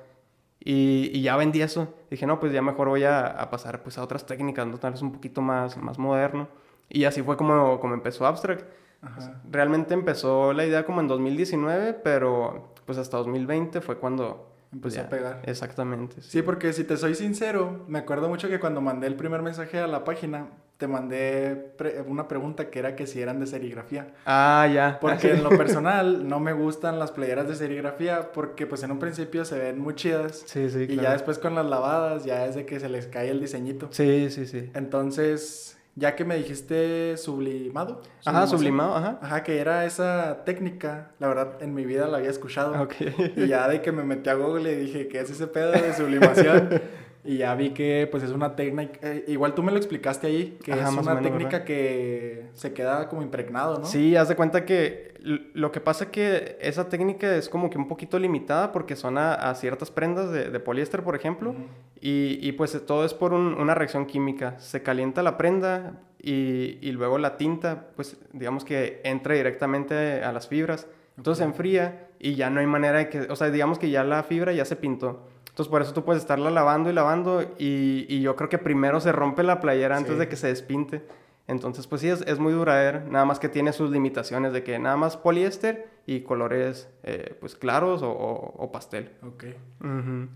Y, 0.60 1.12
y 1.14 1.22
ya 1.22 1.38
vendí 1.38 1.62
eso. 1.62 1.94
Dije, 2.10 2.26
no, 2.26 2.40
pues 2.40 2.52
ya 2.52 2.62
mejor 2.64 2.90
voy 2.90 3.04
a, 3.04 3.28
a 3.28 3.50
pasar 3.52 3.84
pues 3.84 4.00
a 4.00 4.04
otras 4.04 4.26
técnicas, 4.26 4.66
¿no? 4.66 4.80
tal 4.80 4.94
vez 4.94 5.02
un 5.04 5.12
poquito 5.12 5.42
más, 5.42 5.78
más 5.78 6.00
moderno. 6.00 6.48
Y 6.90 7.06
así 7.06 7.22
fue 7.22 7.38
como, 7.38 7.80
como 7.80 7.94
empezó 7.94 8.26
Abstract. 8.26 8.64
Ajá. 9.02 9.42
Realmente 9.52 9.94
empezó 9.94 10.54
la 10.54 10.66
idea 10.66 10.86
como 10.86 11.02
en 11.02 11.08
2019, 11.08 11.94
pero 12.04 12.74
pues 12.86 12.98
hasta 12.98 13.18
2020 13.18 13.82
fue 13.82 13.98
cuando... 13.98 14.52
Pues 14.82 14.96
Empezó 14.98 15.02
a 15.06 15.10
pegar. 15.10 15.42
Exactamente. 15.46 16.22
Sí, 16.22 16.42
porque 16.42 16.74
si 16.74 16.84
te 16.84 16.98
soy 16.98 17.16
sincero, 17.16 17.86
me 17.88 18.00
acuerdo 18.00 18.28
mucho 18.28 18.50
que 18.50 18.60
cuando 18.60 18.82
mandé 18.82 19.08
el 19.08 19.16
primer 19.16 19.42
mensaje 19.42 19.80
a 19.80 19.88
la 19.88 20.04
página, 20.04 20.48
te 20.78 20.88
mandé 20.88 21.56
pre- 21.78 22.02
una 22.02 22.28
pregunta 22.28 22.70
que 22.70 22.80
era 22.80 22.94
que 22.98 23.08
si 23.08 23.22
eran 23.22 23.40
de 23.40 23.46
serigrafía. 23.48 24.08
Ah, 24.26 24.68
ya. 24.74 24.98
Porque 25.00 25.32
en 25.36 25.44
lo 25.44 25.50
personal 25.52 26.28
no 26.28 26.42
me 26.42 26.52
gustan 26.52 27.00
las 27.00 27.12
playeras 27.12 27.48
de 27.48 27.56
serigrafía 27.56 28.34
porque 28.34 28.68
pues 28.68 28.84
en 28.84 28.92
un 28.92 29.00
principio 29.00 29.46
se 29.46 29.58
ven 29.58 29.80
muy 29.80 29.96
chidas 29.96 30.44
Sí, 30.46 30.70
sí, 30.70 30.82
y 30.82 30.88
claro. 30.88 31.04
ya 31.04 31.12
después 31.14 31.40
con 31.40 31.56
las 31.56 31.66
lavadas 31.68 32.26
ya 32.26 32.46
es 32.46 32.56
de 32.56 32.66
que 32.66 32.80
se 32.82 32.90
les 32.90 33.08
cae 33.08 33.30
el 33.30 33.40
diseñito. 33.40 33.88
Sí, 33.92 34.30
sí, 34.30 34.46
sí. 34.46 34.72
Entonces, 34.74 35.75
ya 35.96 36.16
que 36.16 36.26
me 36.26 36.36
dijiste 36.36 37.18
sublimado. 37.18 38.02
Ajá, 38.26 38.48
sublimado, 38.48 38.96
ajá. 38.96 39.20
Ajá, 39.22 39.44
que 39.44 39.60
era 39.60 39.86
esa 39.86 40.44
técnica, 40.46 41.12
la 41.20 41.28
verdad 41.30 41.62
en 41.62 41.74
mi 41.74 41.86
vida 41.86 42.08
la 42.08 42.18
había 42.18 42.30
escuchado. 42.30 42.82
Ok. 42.82 42.96
Y 43.38 43.48
ya 43.48 43.68
de 43.68 43.82
que 43.82 43.92
me 43.92 44.04
metí 44.04 44.30
a 44.30 44.34
Google 44.34 44.72
y 44.72 44.76
dije, 44.76 45.08
¿qué 45.08 45.22
es 45.22 45.30
ese 45.30 45.48
pedo 45.48 45.72
de 45.72 45.94
sublimación? 45.94 46.82
y 47.24 47.38
ya 47.38 47.56
vi 47.56 47.70
que 47.72 48.08
pues 48.12 48.24
es 48.24 48.32
una 48.32 48.56
técnica, 48.56 49.00
eh, 49.02 49.24
igual 49.28 49.56
tú 49.56 49.64
me 49.64 49.72
lo 49.72 49.78
explicaste 49.78 50.28
ahí, 50.28 50.60
que 50.64 50.74
Ajá, 50.74 50.90
es 50.90 50.94
una 50.94 51.16
menos, 51.16 51.24
técnica 51.24 51.50
¿verdad? 51.50 51.66
que 51.66 52.50
se 52.54 52.74
queda 52.74 53.08
como 53.08 53.22
impregnado, 53.22 53.80
¿no? 53.80 53.86
Sí, 53.86 54.16
haz 54.16 54.28
de 54.28 54.36
cuenta 54.36 54.66
que 54.66 55.15
lo 55.54 55.72
que 55.72 55.82
pasa 55.82 56.12
que 56.12 56.58
esa 56.62 56.88
técnica 56.90 57.36
es 57.36 57.50
como 57.50 57.70
que 57.70 57.78
un 57.78 57.88
poquito 57.88 58.20
limitada 58.20 58.72
porque 58.72 58.96
son 58.96 59.18
a, 59.18 59.34
a 59.34 59.56
ciertas 59.56 59.90
prendas 59.92 60.32
de, 60.32 60.50
de 60.52 60.60
poliéster, 60.60 61.02
por 61.04 61.16
ejemplo, 61.16 61.56
y, 62.00 62.38
y, 62.48 62.52
pues 62.52 62.80
todo 62.86 63.04
es 63.06 63.14
por 63.14 63.34
un- 63.34 63.56
una 63.56 63.74
reacción 63.74 64.06
química. 64.06 64.60
Se 64.60 64.84
calienta 64.84 65.24
la 65.24 65.38
prenda 65.38 65.94
y, 66.22 66.78
y 66.82 66.92
luego 66.92 67.18
la 67.18 67.38
tinta, 67.38 67.88
pues 67.96 68.18
digamos 68.34 68.64
que 68.66 69.02
entra 69.04 69.34
directamente 69.34 70.24
a 70.24 70.32
las 70.32 70.48
fibras. 70.48 70.88
Entonces 71.18 71.40
se 71.40 71.46
enfría 71.46 72.08
y 72.20 72.36
ya 72.36 72.50
no 72.50 72.60
hay 72.60 72.68
manera 72.68 73.00
de 73.00 73.10
que, 73.10 73.22
o 73.22 73.36
sea, 73.36 73.50
digamos 73.50 73.80
que 73.80 73.90
ya 73.90 74.04
la 74.04 74.22
fibra 74.24 74.52
ya 74.54 74.66
se 74.66 74.76
pintó. 74.76 75.28
Entonces 75.50 75.72
por 75.72 75.82
eso 75.82 75.94
tú 75.94 76.04
puedes 76.04 76.22
estarla 76.22 76.52
lavando 76.52 76.90
y 76.90 76.94
lavando 76.94 77.42
y, 77.58 78.06
y 78.10 78.22
yo 78.22 78.36
creo 78.36 78.50
que 78.50 78.58
primero 78.58 79.00
se 79.00 79.12
rompe 79.14 79.42
la 79.42 79.60
playera 79.62 79.96
antes 79.98 80.18
de 80.20 80.28
que 80.28 80.36
se 80.36 80.48
despinte. 80.48 81.02
Entonces 81.48 81.86
pues 81.88 82.02
sí, 82.02 82.10
es, 82.10 82.22
es 82.22 82.40
muy 82.40 82.54
duradera, 82.54 83.04
nada 83.08 83.24
más 83.26 83.40
que 83.40 83.50
tiene 83.50 83.72
sus 83.72 83.92
limitaciones 83.92 84.52
de 84.52 84.64
que 84.64 84.80
nada 84.80 84.98
más 84.98 85.16
poliéster 85.16 85.88
y 86.08 86.22
colores 86.22 86.90
eh, 87.04 87.36
pues 87.40 87.56
claros 87.56 88.02
o, 88.02 88.10
o- 88.12 88.56
o 88.58 88.72
pastel. 88.72 89.12
Ok. 89.22 89.44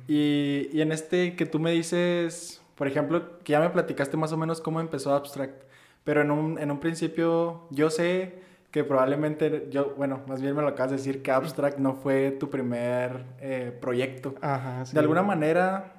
Y, 0.08 0.70
y 0.72 0.82
en 0.82 0.92
este 0.92 1.36
que 1.36 1.46
tú 1.46 1.60
me 1.60 1.72
dices, 1.72 2.62
por 2.76 2.88
ejemplo, 2.88 3.40
que 3.40 3.54
ya 3.54 3.60
me 3.60 3.70
platicaste 3.70 4.18
más 4.18 4.32
o 4.32 4.38
menos 4.38 4.62
cómo 4.62 4.80
empezó 4.80 5.14
Abstract, 5.16 5.64
pero 6.04 6.22
en 6.22 6.32
un, 6.32 6.60
en 6.60 6.72
un 6.72 6.80
principio 6.80 7.64
yo 7.72 7.90
sé 7.90 8.48
que 8.72 8.84
probablemente, 8.84 9.68
yo, 9.72 9.96
bueno, 9.98 10.22
más 10.28 10.42
bien 10.42 10.56
me 10.56 10.62
lo 10.62 10.68
acabas 10.68 10.92
de 10.92 10.98
decir, 10.98 11.24
que 11.24 11.32
Abstract 11.32 11.80
no 11.80 11.94
fue 11.96 12.30
tu 12.32 12.52
primer 12.52 13.26
eh, 13.40 13.76
proyecto. 13.82 14.36
Ajá, 14.42 14.86
sí. 14.86 14.94
De 14.94 15.00
alguna 15.00 15.24
manera 15.24 15.94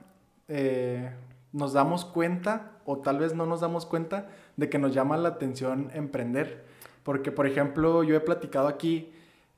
eh, 0.46 1.10
nos 1.52 1.72
damos 1.72 2.04
cuenta, 2.04 2.70
o 2.84 2.98
tal 2.98 3.18
vez 3.18 3.34
no 3.34 3.44
nos 3.44 3.60
damos 3.60 3.86
cuenta, 3.86 4.28
de 4.60 4.68
que 4.68 4.78
nos 4.78 4.94
llama 4.94 5.16
la 5.16 5.30
atención 5.30 5.90
emprender. 5.94 6.64
Porque, 7.02 7.32
por 7.32 7.46
ejemplo, 7.46 8.02
yo 8.04 8.14
he 8.14 8.20
platicado 8.20 8.68
aquí 8.68 9.12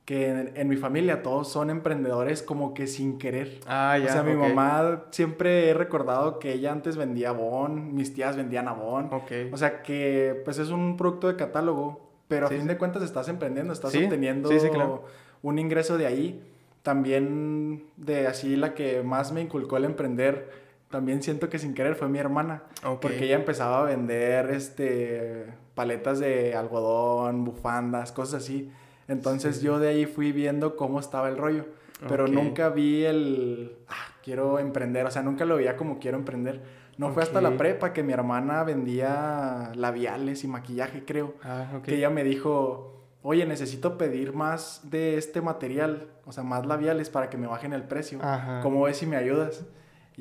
que 0.04 0.28
en, 0.28 0.52
en 0.56 0.68
mi 0.68 0.76
familia 0.76 1.22
todos 1.22 1.48
son 1.48 1.70
emprendedores 1.70 2.42
como 2.42 2.72
que 2.74 2.86
sin 2.86 3.18
querer. 3.18 3.60
Ah, 3.66 3.96
ya. 3.98 4.06
o 4.06 4.08
sea, 4.08 4.22
mi 4.22 4.34
mamá 4.34 5.04
siempre 5.10 5.68
he 5.70 5.74
recordado 5.74 6.38
que 6.38 6.52
ella 6.52 6.72
antes 6.72 6.96
vendía 6.96 7.28
Avon, 7.30 7.94
mis 7.94 8.12
tías 8.14 8.36
vendían 8.36 8.66
Avon. 8.68 9.08
Ok. 9.12 9.30
O 9.52 9.56
sea 9.56 9.82
que 9.82 10.40
pues 10.44 10.58
es 10.58 10.70
un 10.70 10.96
producto 10.96 11.28
de 11.28 11.36
catálogo, 11.36 12.00
pero 12.28 12.48
Sí, 12.48 12.54
a 12.54 12.56
fin 12.56 12.62
sí. 12.66 12.68
de 12.68 12.78
cuentas 12.78 13.02
estás 13.02 13.28
emprendiendo, 13.28 13.72
estás 13.72 13.92
Sí, 13.92 14.04
obteniendo 14.04 14.48
claro. 14.48 15.04
un 15.42 15.58
ingreso 15.58 15.96
de 15.98 16.06
ahí. 16.06 16.42
también 16.82 17.84
de 17.96 18.26
así 18.26 18.56
la 18.56 18.74
que 18.74 19.02
más 19.04 19.30
me 19.32 19.40
inculcó 19.40 19.76
el 19.76 19.84
emprender, 19.84 20.50
también 20.92 21.22
siento 21.22 21.48
que 21.48 21.58
sin 21.58 21.74
querer 21.74 21.96
fue 21.96 22.08
mi 22.08 22.20
hermana. 22.20 22.62
Porque 23.00 23.24
ella 23.24 23.34
empezaba 23.34 23.80
a 23.80 23.84
vender 23.84 24.50
este 24.50 25.46
paletas 25.74 26.20
de 26.20 26.54
algodón, 26.54 27.44
bufandas, 27.44 28.12
cosas 28.12 28.44
así. 28.44 28.70
Entonces 29.08 29.62
yo 29.62 29.80
de 29.80 29.88
ahí 29.88 30.06
fui 30.06 30.30
viendo 30.30 30.76
cómo 30.76 31.00
estaba 31.00 31.28
el 31.28 31.36
rollo. 31.36 31.64
Pero 32.08 32.28
nunca 32.28 32.68
vi 32.68 33.04
el, 33.04 33.76
ah, 33.88 34.14
quiero 34.22 34.58
emprender. 34.58 35.06
O 35.06 35.10
sea, 35.10 35.22
nunca 35.22 35.44
lo 35.44 35.56
veía 35.56 35.76
como 35.76 35.98
quiero 35.98 36.18
emprender. 36.18 36.60
No 36.98 37.10
fue 37.10 37.22
hasta 37.22 37.40
la 37.40 37.56
prepa 37.56 37.92
que 37.92 38.02
mi 38.02 38.12
hermana 38.12 38.62
vendía 38.64 39.72
labiales 39.74 40.44
y 40.44 40.48
maquillaje, 40.48 41.04
creo. 41.04 41.34
Ah, 41.42 41.80
que 41.82 41.96
ella 41.96 42.10
me 42.10 42.22
dijo, 42.22 43.02
oye, 43.22 43.46
necesito 43.46 43.96
pedir 43.96 44.34
más 44.34 44.82
de 44.90 45.16
este 45.16 45.40
material, 45.40 46.08
o 46.26 46.32
sea, 46.32 46.44
más 46.44 46.66
labiales 46.66 47.08
para 47.08 47.30
que 47.30 47.38
me 47.38 47.46
bajen 47.46 47.72
el 47.72 47.84
precio. 47.84 48.20
¿Cómo 48.62 48.82
ves 48.82 48.98
si 48.98 49.06
me 49.06 49.16
ayudas? 49.16 49.64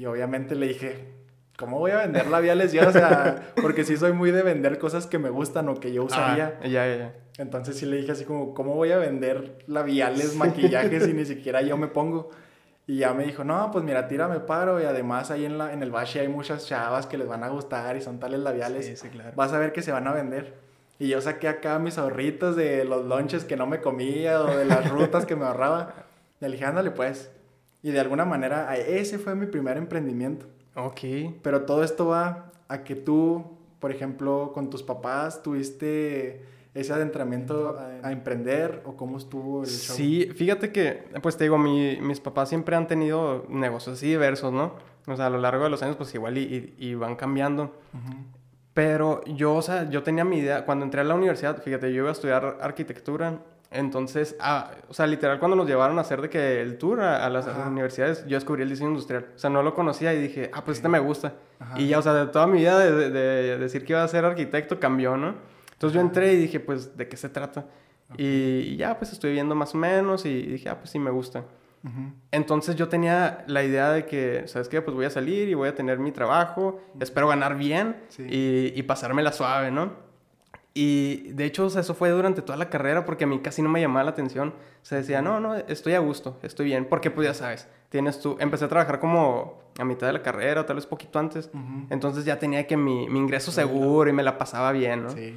Y 0.01 0.07
obviamente 0.07 0.55
le 0.55 0.67
dije, 0.67 1.13
¿cómo 1.59 1.77
voy 1.77 1.91
a 1.91 1.97
vender 1.97 2.25
labiales 2.25 2.73
yo? 2.73 2.89
O 2.89 2.91
sea, 2.91 3.53
porque 3.61 3.83
sí 3.83 3.97
soy 3.97 4.13
muy 4.13 4.31
de 4.31 4.41
vender 4.41 4.79
cosas 4.79 5.05
que 5.05 5.19
me 5.19 5.29
gustan 5.29 5.69
o 5.69 5.79
que 5.79 5.93
yo 5.93 6.05
usaría. 6.05 6.57
Ah, 6.59 6.65
ya, 6.65 6.87
ya, 6.87 6.97
ya. 6.97 7.15
Entonces 7.37 7.77
sí 7.77 7.85
le 7.85 7.97
dije 7.97 8.13
así 8.13 8.25
como, 8.25 8.55
¿cómo 8.55 8.73
voy 8.73 8.91
a 8.93 8.97
vender 8.97 9.59
labiales, 9.67 10.35
maquillajes 10.35 11.03
si 11.03 11.13
ni 11.13 11.23
siquiera 11.23 11.61
yo 11.61 11.77
me 11.77 11.85
pongo? 11.85 12.31
Y 12.87 12.97
ya 12.97 13.13
me 13.13 13.25
dijo, 13.25 13.43
no, 13.43 13.69
pues 13.69 13.85
mira, 13.85 14.07
tírame 14.07 14.39
paro 14.39 14.81
y 14.81 14.85
además 14.85 15.29
ahí 15.29 15.45
en, 15.45 15.59
la, 15.59 15.71
en 15.71 15.83
el 15.83 15.91
bashi 15.91 16.17
hay 16.17 16.29
muchas 16.29 16.65
chavas 16.65 17.05
que 17.05 17.19
les 17.19 17.27
van 17.27 17.43
a 17.43 17.49
gustar 17.49 17.95
y 17.95 18.01
son 18.01 18.19
tales 18.19 18.39
labiales. 18.39 18.87
Sí, 18.87 18.95
sí, 18.95 19.09
claro. 19.09 19.33
Vas 19.35 19.53
a 19.53 19.59
ver 19.59 19.71
que 19.71 19.83
se 19.83 19.91
van 19.91 20.07
a 20.07 20.13
vender. 20.13 20.55
Y 20.97 21.09
yo 21.09 21.21
saqué 21.21 21.47
acá 21.47 21.77
mis 21.77 21.99
ahorritos 21.99 22.55
de 22.55 22.85
los 22.85 23.05
lunches 23.05 23.45
que 23.45 23.55
no 23.55 23.67
me 23.67 23.81
comía 23.81 24.41
o 24.41 24.57
de 24.57 24.65
las 24.65 24.89
rutas 24.89 25.27
que 25.27 25.35
me 25.35 25.45
ahorraba. 25.45 25.93
Le 26.39 26.49
dije, 26.49 26.65
ándale 26.65 26.89
pues. 26.89 27.29
Y 27.83 27.91
de 27.91 27.99
alguna 27.99 28.25
manera, 28.25 28.75
ese 28.75 29.17
fue 29.17 29.35
mi 29.35 29.47
primer 29.47 29.77
emprendimiento. 29.77 30.45
Ok. 30.75 30.99
Pero 31.41 31.63
todo 31.63 31.83
esto 31.83 32.07
va 32.07 32.51
a 32.67 32.83
que 32.83 32.95
tú, 32.95 33.57
por 33.79 33.91
ejemplo, 33.91 34.51
con 34.53 34.69
tus 34.69 34.83
papás 34.83 35.41
tuviste 35.41 36.45
ese 36.73 36.93
adentramiento 36.93 37.77
a, 38.03 38.11
emprender 38.11 38.81
o 38.85 38.95
cómo 38.95 39.17
estuvo 39.17 39.63
el 39.63 39.69
show? 39.69 39.95
Sí, 39.95 40.29
fíjate 40.33 40.71
que, 40.71 41.03
pues 41.21 41.35
te 41.35 41.43
digo, 41.43 41.57
mis 41.57 42.19
papás 42.19 42.49
siempre 42.49 42.75
han 42.75 42.87
tenido 42.87 43.45
negocios 43.49 43.97
así 43.97 44.07
diversos, 44.07 44.53
¿no? 44.53 44.73
O 45.07 45.15
sea, 45.15 45.27
a 45.27 45.29
lo 45.29 45.39
largo 45.39 45.63
de 45.63 45.69
los 45.69 45.81
años, 45.83 45.95
pues 45.97 46.13
igual 46.15 46.37
y, 46.37 46.95
van 46.95 47.15
cambiando. 47.15 47.75
Pero 48.73 49.21
yo, 49.25 49.55
o 49.55 49.61
sea, 49.61 49.89
yo 49.89 50.01
tenía 50.03 50.23
mi 50.23 50.37
idea, 50.37 50.65
cuando 50.65 50.85
entré 50.85 51.01
a 51.01 51.03
la 51.03 51.15
universidad, 51.15 51.61
fíjate, 51.61 51.91
yo 51.91 51.99
iba 51.99 52.09
a 52.09 52.13
estudiar 52.13 52.57
arquitectura, 52.61 53.39
entonces, 53.71 54.35
ah, 54.41 54.71
o 54.89 54.93
sea, 54.93 55.07
literal, 55.07 55.39
cuando 55.39 55.55
nos 55.55 55.65
llevaron 55.65 55.97
a 55.97 56.01
hacer 56.01 56.21
de 56.21 56.29
que 56.29 56.61
el 56.61 56.77
tour 56.77 56.99
a, 56.99 57.29
las 57.29 57.47
universidades, 57.47 58.25
yo 58.27 58.35
descubrí 58.35 58.63
el 58.63 58.69
diseño 58.69 58.89
industrial. 58.89 59.27
O 59.33 59.39
sea, 59.39 59.49
no 59.49 59.63
lo 59.63 59.73
conocía 59.73 60.13
y 60.13 60.21
dije, 60.21 60.51
ah, 60.53 60.61
pues 60.65 60.79
este 60.79 60.89
me 60.89 60.99
gusta. 60.99 61.35
Y 61.77 61.87
ya, 61.87 61.99
o 61.99 62.01
sea, 62.01 62.13
de 62.13 62.27
toda 62.27 62.47
mi 62.47 62.59
vida 62.59 62.77
de, 62.77 63.09
de, 63.09 63.57
decir 63.57 63.85
que 63.85 63.93
iba 63.93 64.03
a 64.03 64.07
ser 64.09 64.25
arquitecto 64.25 64.77
cambió, 64.77 65.15
¿no? 65.15 65.35
Entonces 65.71 65.95
yo 65.95 66.01
entré 66.01 66.33
y 66.33 66.35
dije, 66.35 66.59
pues, 66.59 66.97
¿de 66.97 67.07
qué 67.07 67.15
se 67.15 67.29
trata? 67.29 67.65
Y, 68.17 68.75
ya, 68.75 68.97
pues, 68.97 69.13
estoy 69.13 69.31
viendo 69.31 69.55
más 69.55 69.73
o 69.73 69.77
menos 69.77 70.25
y 70.25 70.41
dije, 70.41 70.67
ah, 70.67 70.77
pues 70.77 70.89
sí, 70.89 70.99
me 70.99 71.11
gusta. 71.11 71.45
Entonces 72.29 72.75
yo 72.75 72.89
tenía 72.89 73.43
la 73.47 73.63
idea 73.63 73.91
de 73.91 74.05
que, 74.05 74.47
¿sabes 74.47 74.67
qué? 74.67 74.81
Pues 74.81 74.93
voy 74.93 75.05
a 75.05 75.09
salir 75.09 75.47
y 75.47 75.55
voy 75.55 75.69
a 75.69 75.73
tener 75.73 75.97
mi 75.97 76.11
trabajo, 76.11 76.79
espero 76.99 77.27
ganar 77.27 77.57
bien 77.57 77.95
y, 78.19 78.77
y 78.77 78.83
pasármela 78.83 79.31
suave, 79.31 79.71
¿no? 79.71 80.10
Y 80.73 81.31
de 81.33 81.45
hecho, 81.45 81.65
o 81.65 81.69
sea, 81.69 81.81
eso 81.81 81.93
fue 81.93 82.09
durante 82.09 82.41
toda 82.41 82.57
la 82.57 82.69
carrera 82.69 83.03
porque 83.05 83.25
a 83.25 83.27
mí 83.27 83.39
casi 83.39 83.61
no 83.61 83.69
me 83.69 83.81
llamaba 83.81 84.05
la 84.05 84.11
atención. 84.11 84.49
O 84.49 84.85
sea, 84.85 84.99
decía, 84.99 85.21
no, 85.21 85.39
no, 85.39 85.55
estoy 85.55 85.93
a 85.93 85.99
gusto, 85.99 86.37
estoy 86.43 86.67
bien. 86.67 86.85
Porque 86.85 87.11
pues 87.11 87.27
ya 87.27 87.33
sabes, 87.33 87.67
tienes 87.89 88.21
tú, 88.21 88.37
empecé 88.39 88.65
a 88.65 88.67
trabajar 88.69 88.99
como 88.99 89.59
a 89.77 89.83
mitad 89.83 90.07
de 90.07 90.13
la 90.13 90.21
carrera 90.21 90.61
o 90.61 90.65
tal 90.65 90.77
vez 90.77 90.85
poquito 90.85 91.19
antes. 91.19 91.49
Entonces 91.89 92.23
ya 92.23 92.39
tenía 92.39 92.67
que 92.67 92.77
mi, 92.77 93.09
mi 93.09 93.19
ingreso 93.19 93.51
seguro 93.51 94.09
y 94.09 94.13
me 94.13 94.23
la 94.23 94.37
pasaba 94.37 94.71
bien, 94.71 95.03
¿no? 95.03 95.09
Sí. 95.09 95.35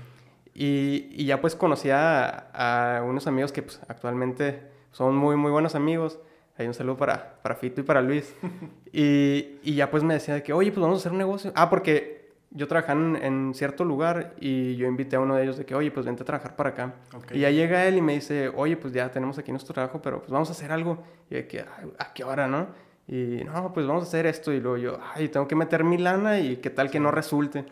Y, 0.54 1.08
y 1.10 1.24
ya 1.24 1.40
pues 1.40 1.56
conocí 1.56 1.90
a, 1.90 3.02
unos 3.04 3.26
amigos 3.26 3.50
que 3.50 3.62
pues 3.62 3.80
actualmente 3.88 4.62
son 4.92 5.16
muy, 5.16 5.34
muy 5.34 5.50
buenos 5.50 5.74
amigos. 5.74 6.20
Hay 6.56 6.68
un 6.68 6.74
saludo 6.74 6.96
para, 6.96 7.40
para 7.42 7.56
Fito 7.56 7.80
y 7.80 7.84
para 7.84 8.00
Luis. 8.00 8.32
y, 8.92 9.58
y 9.64 9.74
ya 9.74 9.90
pues 9.90 10.04
me 10.04 10.14
decía 10.14 10.34
de 10.34 10.44
que, 10.44 10.52
oye, 10.52 10.70
pues 10.70 10.80
vamos 10.80 10.98
a 10.98 11.00
hacer 11.00 11.12
un 11.12 11.18
negocio. 11.18 11.52
Ah, 11.56 11.68
porque 11.68 12.23
yo 12.54 12.68
trabajaba 12.68 13.18
en, 13.18 13.52
cierto 13.52 13.84
lugar 13.84 14.34
y 14.40 14.76
yo 14.76 14.86
invité 14.86 15.16
a 15.16 15.20
uno 15.20 15.34
de 15.34 15.42
ellos 15.42 15.58
de 15.58 15.66
que, 15.66 15.74
oye, 15.74 15.90
pues 15.90 16.06
vente 16.06 16.22
a 16.22 16.26
trabajar 16.26 16.54
para 16.54 16.70
acá. 16.70 16.94
Y 17.32 17.40
ya 17.40 17.50
llega 17.50 17.84
él 17.84 17.98
y 17.98 18.00
me 18.00 18.14
dice, 18.14 18.48
oye, 18.48 18.76
pues 18.76 18.94
ya 18.94 19.10
tenemos 19.10 19.36
aquí 19.38 19.50
nuestro 19.50 19.74
trabajo, 19.74 20.00
pero 20.00 20.20
pues 20.20 20.30
vamos 20.30 20.48
a 20.48 20.52
hacer 20.52 20.70
algo. 20.70 21.02
Y 21.28 21.34
de 21.34 21.46
que, 21.48 21.60
¿a 21.60 22.14
qué 22.14 22.22
hora, 22.22 22.46
no? 22.46 22.68
Y 23.08 23.42
no, 23.44 23.72
pues 23.74 23.86
vamos 23.86 24.04
a 24.04 24.06
hacer 24.06 24.26
esto. 24.26 24.52
Y 24.52 24.60
luego 24.60 24.78
yo, 24.78 24.98
ay, 25.14 25.28
tengo 25.28 25.48
que 25.48 25.56
meter 25.56 25.82
mi 25.82 25.98
lana 25.98 26.38
y 26.38 26.56
qué 26.58 26.70
tal 26.70 26.90
que 26.90 27.00
no 27.00 27.10
resulte. 27.10 27.64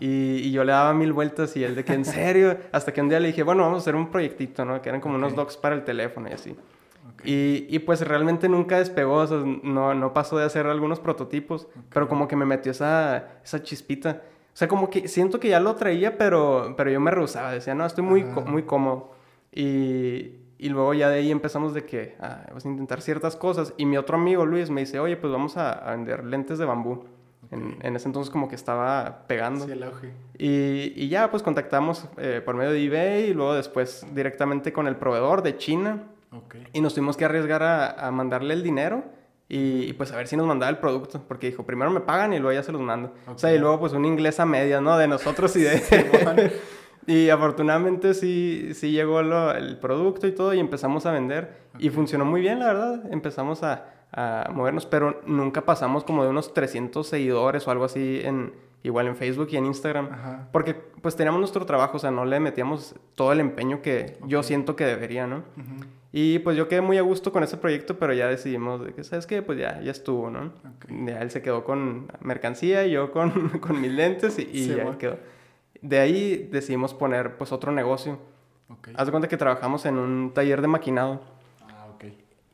Y, 0.00 0.36
y, 0.36 0.52
yo 0.52 0.64
le 0.64 0.72
daba 0.72 0.92
mil 0.92 1.14
vueltas 1.14 1.56
y 1.56 1.64
él 1.64 1.74
de 1.74 1.84
que, 1.84 1.94
¿en 1.94 2.04
serio? 2.04 2.58
Hasta 2.72 2.92
que 2.92 3.00
un 3.00 3.08
día 3.08 3.18
le 3.18 3.28
dije, 3.28 3.42
bueno, 3.42 3.62
vamos 3.62 3.78
a 3.78 3.80
hacer 3.80 3.96
un 3.96 4.10
proyectito, 4.10 4.66
¿no? 4.66 4.82
Que 4.82 4.90
eran 4.90 5.00
como 5.00 5.16
unos 5.16 5.34
docs 5.34 5.56
para 5.56 5.74
el 5.74 5.82
teléfono 5.82 6.28
y 6.28 6.32
así. 6.32 6.54
Y, 7.26 7.66
y, 7.68 7.80
pues 7.80 8.00
realmente 8.02 8.48
nunca 8.48 8.78
despegó, 8.78 9.16
o 9.16 9.26
sea, 9.26 9.38
no, 9.38 9.94
no 9.94 10.14
pasó 10.14 10.38
de 10.38 10.44
hacer 10.44 10.66
algunos 10.66 11.00
prototipos, 11.00 11.66
pero 11.92 12.08
como 12.08 12.28
que 12.28 12.36
me 12.36 12.46
metió 12.46 12.70
esa, 12.70 13.40
esa 13.42 13.62
chispita. 13.64 14.22
O 14.56 14.56
sea, 14.56 14.68
como 14.68 14.88
que 14.88 15.08
siento 15.08 15.40
que 15.40 15.48
ya 15.48 15.58
lo 15.58 15.74
traía, 15.74 16.16
pero, 16.16 16.74
pero 16.76 16.88
yo 16.88 17.00
me 17.00 17.10
rehusaba, 17.10 17.50
decía, 17.50 17.74
no, 17.74 17.84
estoy 17.84 18.04
muy, 18.04 18.22
muy 18.22 18.62
cómodo. 18.62 19.12
Y, 19.52 20.36
y 20.58 20.68
luego 20.68 20.94
ya 20.94 21.10
de 21.10 21.18
ahí 21.18 21.30
empezamos 21.30 21.74
de 21.74 21.84
que 21.84 22.14
ah, 22.20 22.44
vamos 22.48 22.64
a 22.64 22.68
intentar 22.68 23.02
ciertas 23.02 23.36
cosas. 23.36 23.74
Y 23.76 23.86
mi 23.86 23.96
otro 23.96 24.16
amigo 24.16 24.46
Luis 24.46 24.70
me 24.70 24.82
dice, 24.82 24.98
oye, 25.00 25.16
pues 25.16 25.32
vamos 25.32 25.56
a, 25.56 25.90
vender 25.90 26.24
lentes 26.24 26.58
de 26.58 26.64
bambú. 26.64 27.04
En, 27.50 27.76
en, 27.82 27.96
ese 27.96 28.08
entonces 28.08 28.30
como 28.30 28.48
que 28.48 28.54
estaba 28.54 29.24
pegando. 29.26 29.66
Sí, 29.66 29.72
el 29.72 29.82
auge. 29.82 30.12
Y, 30.38 30.92
y 30.96 31.08
ya 31.08 31.30
pues 31.30 31.42
contactamos 31.42 32.08
eh, 32.16 32.40
por 32.44 32.54
medio 32.56 32.72
de 32.72 32.84
eBay 32.84 33.30
y 33.30 33.34
luego 33.34 33.54
después 33.54 34.06
directamente 34.14 34.72
con 34.72 34.86
el 34.86 34.96
proveedor 34.96 35.42
de 35.42 35.56
China. 35.56 36.04
Okay. 36.44 36.66
Y 36.72 36.80
nos 36.80 36.94
tuvimos 36.94 37.16
que 37.16 37.24
arriesgar 37.24 37.62
a, 37.62 37.90
a 37.90 38.10
mandarle 38.10 38.54
el 38.54 38.62
dinero 38.62 39.04
y, 39.48 39.92
pues 39.92 40.10
a 40.12 40.16
ver 40.16 40.26
si 40.26 40.36
nos 40.36 40.46
mandaba 40.46 40.70
el 40.70 40.78
producto, 40.78 41.22
porque 41.26 41.48
dijo, 41.48 41.64
primero 41.64 41.90
me 41.90 42.00
pagan 42.00 42.32
y 42.32 42.38
luego 42.38 42.52
ya 42.52 42.64
se 42.64 42.72
los 42.72 42.80
mando. 42.80 43.12
O 43.28 43.38
sea, 43.38 43.54
y 43.54 43.58
luego 43.58 43.78
pues 43.78 43.92
un 43.92 44.04
inglés 44.04 44.40
a 44.40 44.46
media, 44.46 44.80
¿no? 44.80 44.98
De 44.98 45.06
nosotros 45.06 45.54
y 45.54 45.60
de... 45.60 46.52
y 47.06 47.28
afortunadamente 47.30 48.14
sí, 48.14 48.70
sí 48.74 48.90
llegó 48.90 49.20
el 49.20 49.78
producto 49.78 50.26
y 50.26 50.32
todo 50.32 50.52
y 50.52 50.58
empezamos 50.58 51.06
a 51.06 51.12
vender. 51.12 51.66
Y 51.78 51.90
funcionó 51.90 52.24
muy 52.24 52.40
bien, 52.40 52.58
la 52.58 52.66
verdad. 52.66 53.12
Empezamos 53.12 53.62
a, 53.62 53.84
a, 54.10 54.50
movernos, 54.52 54.84
pero 54.84 55.20
nunca 55.26 55.64
pasamos 55.64 56.02
como 56.02 56.24
de 56.24 56.30
unos 56.30 56.52
300 56.52 57.06
seguidores 57.06 57.66
o 57.68 57.70
algo 57.70 57.84
así 57.84 58.20
en... 58.24 58.52
Igual 58.86 59.08
en 59.08 59.16
Facebook 59.16 59.48
y 59.50 59.56
en 59.56 59.66
Instagram. 59.66 60.08
Porque 60.52 60.74
pues 60.74 61.16
teníamos 61.16 61.40
nuestro 61.40 61.66
trabajo, 61.66 61.96
o 61.96 61.98
sea, 61.98 62.12
no 62.12 62.24
le 62.24 62.38
metíamos 62.38 62.94
todo 63.16 63.32
el 63.32 63.40
empeño 63.40 63.82
que 63.82 64.16
yo 64.26 64.44
siento 64.44 64.76
que 64.76 64.84
debería, 64.84 65.26
¿no? 65.26 65.42
Y 66.12 66.38
pues 66.38 66.56
yo 66.56 66.68
quedé 66.68 66.82
muy 66.82 66.96
a 66.96 67.02
gusto 67.02 67.32
con 67.32 67.42
ese 67.42 67.56
proyecto, 67.56 67.98
pero 67.98 68.12
ya 68.12 68.28
decidimos 68.28 68.84
de 68.86 68.94
que, 68.94 69.02
¿sabes 69.02 69.26
qué? 69.26 69.42
Pues 69.42 69.58
ya, 69.58 69.80
ya 69.80 69.90
estuvo, 69.90 70.30
¿no? 70.30 70.52
Ya 71.04 71.20
él 71.20 71.32
se 71.32 71.42
quedó 71.42 71.64
con 71.64 72.06
mercancía 72.20 72.86
y 72.86 72.92
yo 72.92 73.10
con, 73.10 73.48
con 73.60 73.80
mis 73.80 73.90
lentes 73.90 74.38
y, 74.38 74.68
ya 74.68 74.96
quedó. 74.98 75.18
De 75.82 75.98
ahí 75.98 76.48
decidimos 76.52 76.94
poner 76.94 77.36
pues 77.36 77.50
otro 77.50 77.72
negocio. 77.72 78.20
Haz 78.94 79.06
de 79.06 79.10
cuenta 79.10 79.26
que 79.26 79.36
trabajamos 79.36 79.84
en 79.84 79.98
un 79.98 80.32
taller 80.32 80.62
de 80.62 80.68
maquinado. 80.68 81.22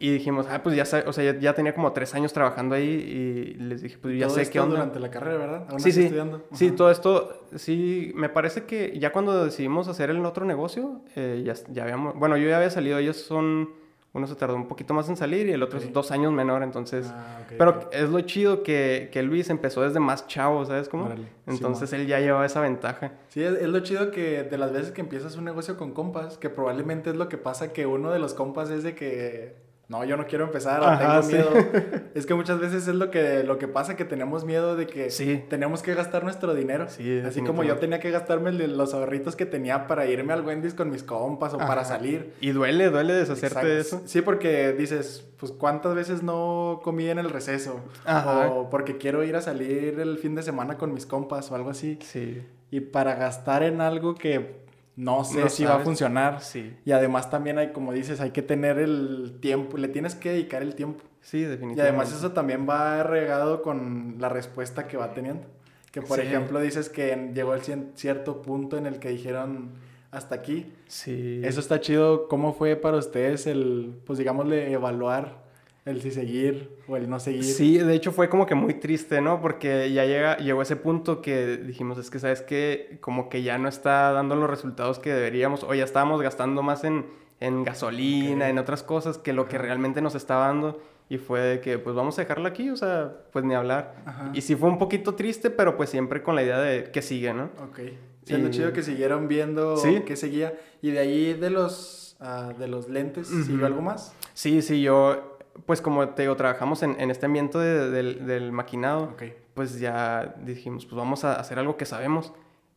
Y 0.03 0.11
dijimos, 0.11 0.49
ah, 0.51 0.61
pues 0.65 0.75
ya, 0.75 0.83
o 1.07 1.13
sea, 1.13 1.39
ya, 1.39 1.55
tenía 1.55 1.77
como 1.77 1.93
tres 1.93 2.13
años 2.17 2.33
trabajando 2.33 2.75
ahí 2.75 2.89
y 2.89 3.55
les 3.55 3.83
dije, 3.83 3.99
pues 3.99 4.19
ya 4.19 4.29
sé 4.29 4.51
qué 4.51 4.59
onda. 4.59 4.75
durante 4.75 4.99
la 4.99 5.13
carrera, 5.13 5.39
¿verdad? 5.39 5.69
sí, 5.79 5.93
sí. 5.93 6.03
Estudiando? 6.03 6.43
Sí, 6.51 6.73
todo 6.73 6.91
esto, 6.91 7.47
sí, 7.55 8.11
me 8.17 8.29
parece 8.29 8.65
que 8.65 8.99
ya 8.99 9.13
cuando 9.13 9.45
decidimos 9.45 9.87
hacer 9.87 10.11
el 10.11 10.27
otro 10.27 10.45
negocio, 10.45 11.03
eh, 11.15 11.45
ya, 11.47 11.55
ya 11.73 11.85
habíamos, 11.85 12.17
bueno, 12.17 12.37
yo 12.37 12.49
ya 12.49 12.57
había 12.57 12.71
salido, 12.71 12.99
ellos 12.99 13.17
son, 13.17 13.71
uno 14.13 14.27
se 14.27 14.35
tardó 14.35 14.57
un 14.57 14.67
poquito 14.67 14.93
más 14.93 15.09
en 15.09 15.17
salir 15.17 15.47
y 15.47 15.53
el 15.53 15.63
otro 15.63 15.79
es 15.79 15.93
dos 15.93 16.11
años 16.11 16.33
menor, 16.33 16.65
entonces, 16.65 17.07
ah, 17.09 17.39
pero 17.57 17.89
es 17.93 18.11
lo 18.11 18.21
chido 18.23 18.65
que, 18.65 19.09
que, 19.13 19.23
Luis 19.23 19.51
empezó 19.51 19.83
desde 19.83 20.01
más 20.01 20.27
chavo, 20.27 20.65
¿sabes 20.65 20.89
cómo? 20.89 21.11
entonces 21.47 21.93
él 21.93 22.09
ya 22.09 22.19
llevaba 22.19 22.45
esa 22.45 22.61
ventaja. 22.61 23.13
Sí, 23.29 23.41
es, 23.41 23.53
es, 23.53 23.69
lo 23.69 23.79
chido 23.79 24.11
que 24.11 24.43
de 24.43 24.59
las 24.59 24.73
veces 24.73 24.91
que 24.91 25.01
empiezas 25.01 25.37
un 25.37 25.45
negocio 25.45 25.77
con 25.77 25.93
compas, 25.93 26.39
que 26.39 26.51
probablemente 26.51 27.11
es 27.11 27.15
lo 27.15 27.29
que 27.29 27.39
pasa 27.39 27.73
que 27.73 27.87
uno 27.87 28.11
de 28.11 28.19
los 28.19 28.35
compas 28.35 28.69
es 28.71 28.83
de 28.83 28.97
que 28.97 29.71
no, 29.93 30.07
yo 30.07 30.17
no 30.17 30.27
quiero 30.27 30.47
empezar, 30.47 30.81
tengo 30.99 31.23
miedo. 31.29 31.51
Es 32.15 32.25
que 32.25 32.35
muchas 32.35 32.59
veces 32.59 32.89
es 32.89 32.95
lo 32.95 33.11
que, 33.11 33.43
lo 33.43 33.59
que 33.59 33.69
pasa, 33.69 33.95
que 33.95 34.07
tenemos 34.07 34.45
miedo 34.45 34.75
de 34.75 34.87
que 34.87 35.09
tenemos 35.51 35.83
que 35.83 35.95
gastar 35.95 36.25
nuestro 36.25 36.55
dinero. 36.55 36.85
Así 36.85 37.43
como 37.47 37.63
yo 37.63 37.77
tenía 37.77 38.01
que 38.01 38.11
gastarme 38.11 38.53
los 38.53 38.95
ahorritos 38.95 39.37
que 39.37 39.45
tenía 39.45 39.87
para 39.87 40.07
irme 40.07 40.33
al 40.33 40.45
Wendy's 40.45 40.73
con 40.73 40.91
mis 40.91 41.03
compas 41.03 41.53
o 41.53 41.59
para 41.59 41.85
salir. 41.85 42.33
Y 42.41 42.51
duele, 42.51 42.89
duele 42.89 43.13
deshacerte 43.13 43.67
de 43.67 43.81
eso. 43.81 44.03
Sí, 44.07 44.23
porque 44.23 44.73
dices, 44.73 45.29
pues 45.39 45.53
cuántas 45.53 45.95
veces 45.95 46.23
no 46.23 46.81
comí 46.83 47.09
en 47.09 47.19
el 47.19 47.29
receso. 47.29 47.81
O 48.07 48.71
porque 48.71 48.97
quiero 48.97 49.23
ir 49.25 49.37
a 49.37 49.43
salir 49.43 50.01
el 50.01 50.17
fin 50.17 50.35
de 50.35 50.43
semana 50.43 50.79
con 50.79 50.95
mis 50.95 51.05
compas 51.05 51.51
o 51.51 51.55
algo 51.55 51.69
así. 51.69 51.99
Sí. 52.01 52.43
Y 52.71 52.81
para 52.81 53.15
gastar 53.17 53.63
en 53.63 53.83
algo 53.83 54.15
que 54.15 54.62
no 54.97 55.25
sé 55.25 55.41
No 55.41 55.49
si 55.49 55.65
va 55.65 55.77
a 55.77 55.79
funcionar. 55.81 56.41
Sí. 56.43 56.77
Y 56.85 56.93
además 56.93 57.31
también 57.31 57.59
hay, 57.59 57.73
como 57.73 57.93
dices, 57.93 58.21
hay 58.21 58.31
que 58.31 58.43
tener 58.43 58.79
el 58.79 59.39
tiempo, 59.41 59.77
le 59.79 59.89
tienes 59.89 60.15
que 60.15 60.31
dedicar 60.31 60.63
el 60.63 60.75
tiempo. 60.75 61.03
Sí, 61.21 61.39
Y 61.39 61.41
definitivamente. 61.43 61.83
además 61.83 62.13
eso 62.13 62.33
también 62.33 62.67
va 62.69 63.03
regado 63.03 63.63
con 63.63 64.17
la 64.19 64.29
respuesta 64.29 64.87
que 64.89 64.97
va 64.97 65.15
teniendo. 65.15 65.47
Que 65.93 66.03
por 66.03 66.19
Sí. 66.21 66.27
ejemplo 66.27 66.61
dices 66.61 66.89
que 66.89 67.31
llegó 67.35 67.55
el 67.55 67.61
cierto 67.95 68.43
punto 68.43 68.77
en 68.77 68.87
el 68.87 68.99
que 68.99 69.11
dijeron 69.11 69.71
hasta 70.11 70.35
aquí. 70.35 70.73
Sí. 70.89 71.41
Eso 71.45 71.61
está 71.61 71.81
chido. 71.81 72.29
¿Cómo 72.29 72.53
fue 72.55 72.77
para 72.77 72.97
ustedes 72.97 73.47
el, 73.47 73.95
pues 74.07 74.19
digámosle, 74.19 74.73
evaluar 74.73 75.43
el 75.85 76.01
si 76.01 76.11
seguir 76.11 76.71
o 76.89 76.97
el 76.97 77.09
no 77.11 77.19
seguir? 77.21 77.45
Sí, 77.45 77.79
de 77.79 77.95
hecho 77.95 78.13
fue 78.13 78.29
como 78.29 78.47
que 78.47 78.55
muy 78.55 78.75
triste, 78.75 79.21
¿no? 79.21 79.41
Porque 79.41 79.93
ya 79.93 80.05
llega, 80.05 80.37
llegó 80.39 80.63
ese 80.63 80.77
punto 80.77 81.21
que 81.23 81.57
dijimos, 81.57 81.99
es 81.99 82.11
que, 82.11 82.19
¿sabes 82.19 82.43
qué? 82.43 82.99
Como 83.01 83.29
que 83.29 83.43
ya 83.43 83.59
no 83.59 83.69
está 83.69 84.13
dando 84.13 84.37
los 84.37 84.49
resultados 84.49 84.99
que 84.99 85.13
deberíamos, 85.13 85.65
o 85.65 85.75
ya 85.75 85.85
estábamos 85.85 86.23
gastando 86.23 86.63
más 86.63 86.85
en, 86.85 87.07
en 87.41 87.65
gasolina, 87.65 88.45
Ok. 88.47 88.51
en 88.51 88.59
otras 88.59 88.83
cosas, 88.83 89.19
que 89.19 89.33
lo 89.33 89.49
que 89.49 89.59
realmente 89.59 90.01
nos 90.01 90.15
estaba 90.15 90.47
dando. 90.47 90.81
Y 91.09 91.19
fue 91.19 91.41
de 91.41 91.61
que, 91.61 91.79
pues 91.79 91.95
vamos 91.95 92.17
a 92.19 92.23
dejarlo 92.23 92.49
aquí, 92.49 92.71
o 92.71 92.77
sea, 92.77 93.13
pues 93.33 93.45
ni 93.45 93.55
hablar. 93.55 93.97
Ajá. 94.07 94.31
Y 94.33 94.41
sí 94.41 94.55
fue 94.57 94.69
un 94.71 94.79
poquito 94.79 95.15
triste, 95.15 95.51
pero 95.51 95.77
pues 95.77 95.91
siempre 95.91 96.23
con 96.23 96.37
la 96.37 96.43
idea 96.43 96.59
de 96.61 96.85
que 96.91 97.03
sigue, 97.03 97.35
¿no? 97.35 97.51
Ok. 97.63 97.81
Siendo 98.25 98.49
Y- 98.49 98.51
chido 98.53 98.73
que 98.73 98.83
siguieron 98.83 99.27
viendo 99.29 99.77
Sí. 99.77 100.03
qué 100.07 100.17
seguía. 100.17 100.55
Y 100.81 100.93
de 100.93 101.01
ahí 101.01 101.35
de 101.35 101.51
los, 101.51 102.17
ah, 102.21 102.53
de 102.57 102.67
los 102.69 102.89
lentes, 102.89 103.31
Ujú. 103.31 103.43
¿siguió 103.43 103.67
algo 103.67 103.83
más? 103.83 104.15
Sí, 104.33 104.63
sí, 104.63 104.81
yo, 104.81 105.32
pues 105.67 105.81
como 105.83 106.09
te 106.11 106.23
digo, 106.23 106.37
trabajamos 106.37 106.83
en, 106.83 107.01
en 107.01 107.11
este 107.11 107.27
ambiente 107.27 107.59
de- 107.59 107.91
del, 107.91 108.27
del 108.27 108.53
maquinado. 108.53 109.15
Pues 109.55 109.79
ya 109.79 110.35
dijimos, 110.45 110.87
pues 110.87 110.97
vamos 110.97 111.25
a 111.25 111.35
hacer 111.35 111.59
algo 111.59 111.77
que 111.77 111.85
sabemos. 111.87 112.33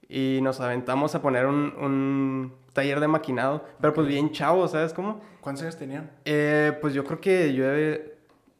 Y 0.08 0.40
nos 0.44 0.60
aventamos 0.62 1.16
a 1.16 1.22
poner 1.22 1.48
un, 1.48 1.74
un 1.82 2.54
taller 2.74 3.00
de 3.00 3.08
maquinado, 3.08 3.64
pero 3.82 3.94
pues 3.94 4.06
bien 4.08 4.32
chavo, 4.32 4.68
¿sabes 4.68 4.94
cómo? 4.94 5.20
¿Cuántos 5.42 5.64
años 5.64 5.78
tenían? 5.78 6.12
Eh, 6.26 6.78
pues 6.80 6.94
yo 6.94 7.04
creo 7.04 7.20
que 7.20 7.54
yo, 7.56 7.66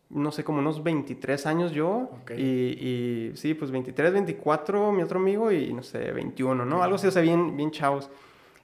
no 0.10 0.32
sé, 0.32 0.44
como 0.44 0.60
unos 0.60 0.82
23 0.84 1.46
años 1.46 1.72
yo. 1.72 2.10
Y, 2.36 2.42
y 2.42 3.32
sí, 3.36 3.54
pues 3.54 3.70
23, 3.70 4.14
24 4.14 4.92
mi 4.92 5.04
otro 5.04 5.20
amigo 5.20 5.52
y 5.52 5.72
no 5.74 5.84
sé, 5.84 6.12
21, 6.12 6.66
¿no? 6.66 6.82
Algo 6.82 6.96
así, 6.96 7.06
o 7.08 7.12
sea, 7.12 7.22
bien, 7.22 7.56
bien 7.58 7.70
chavos. 7.72 8.10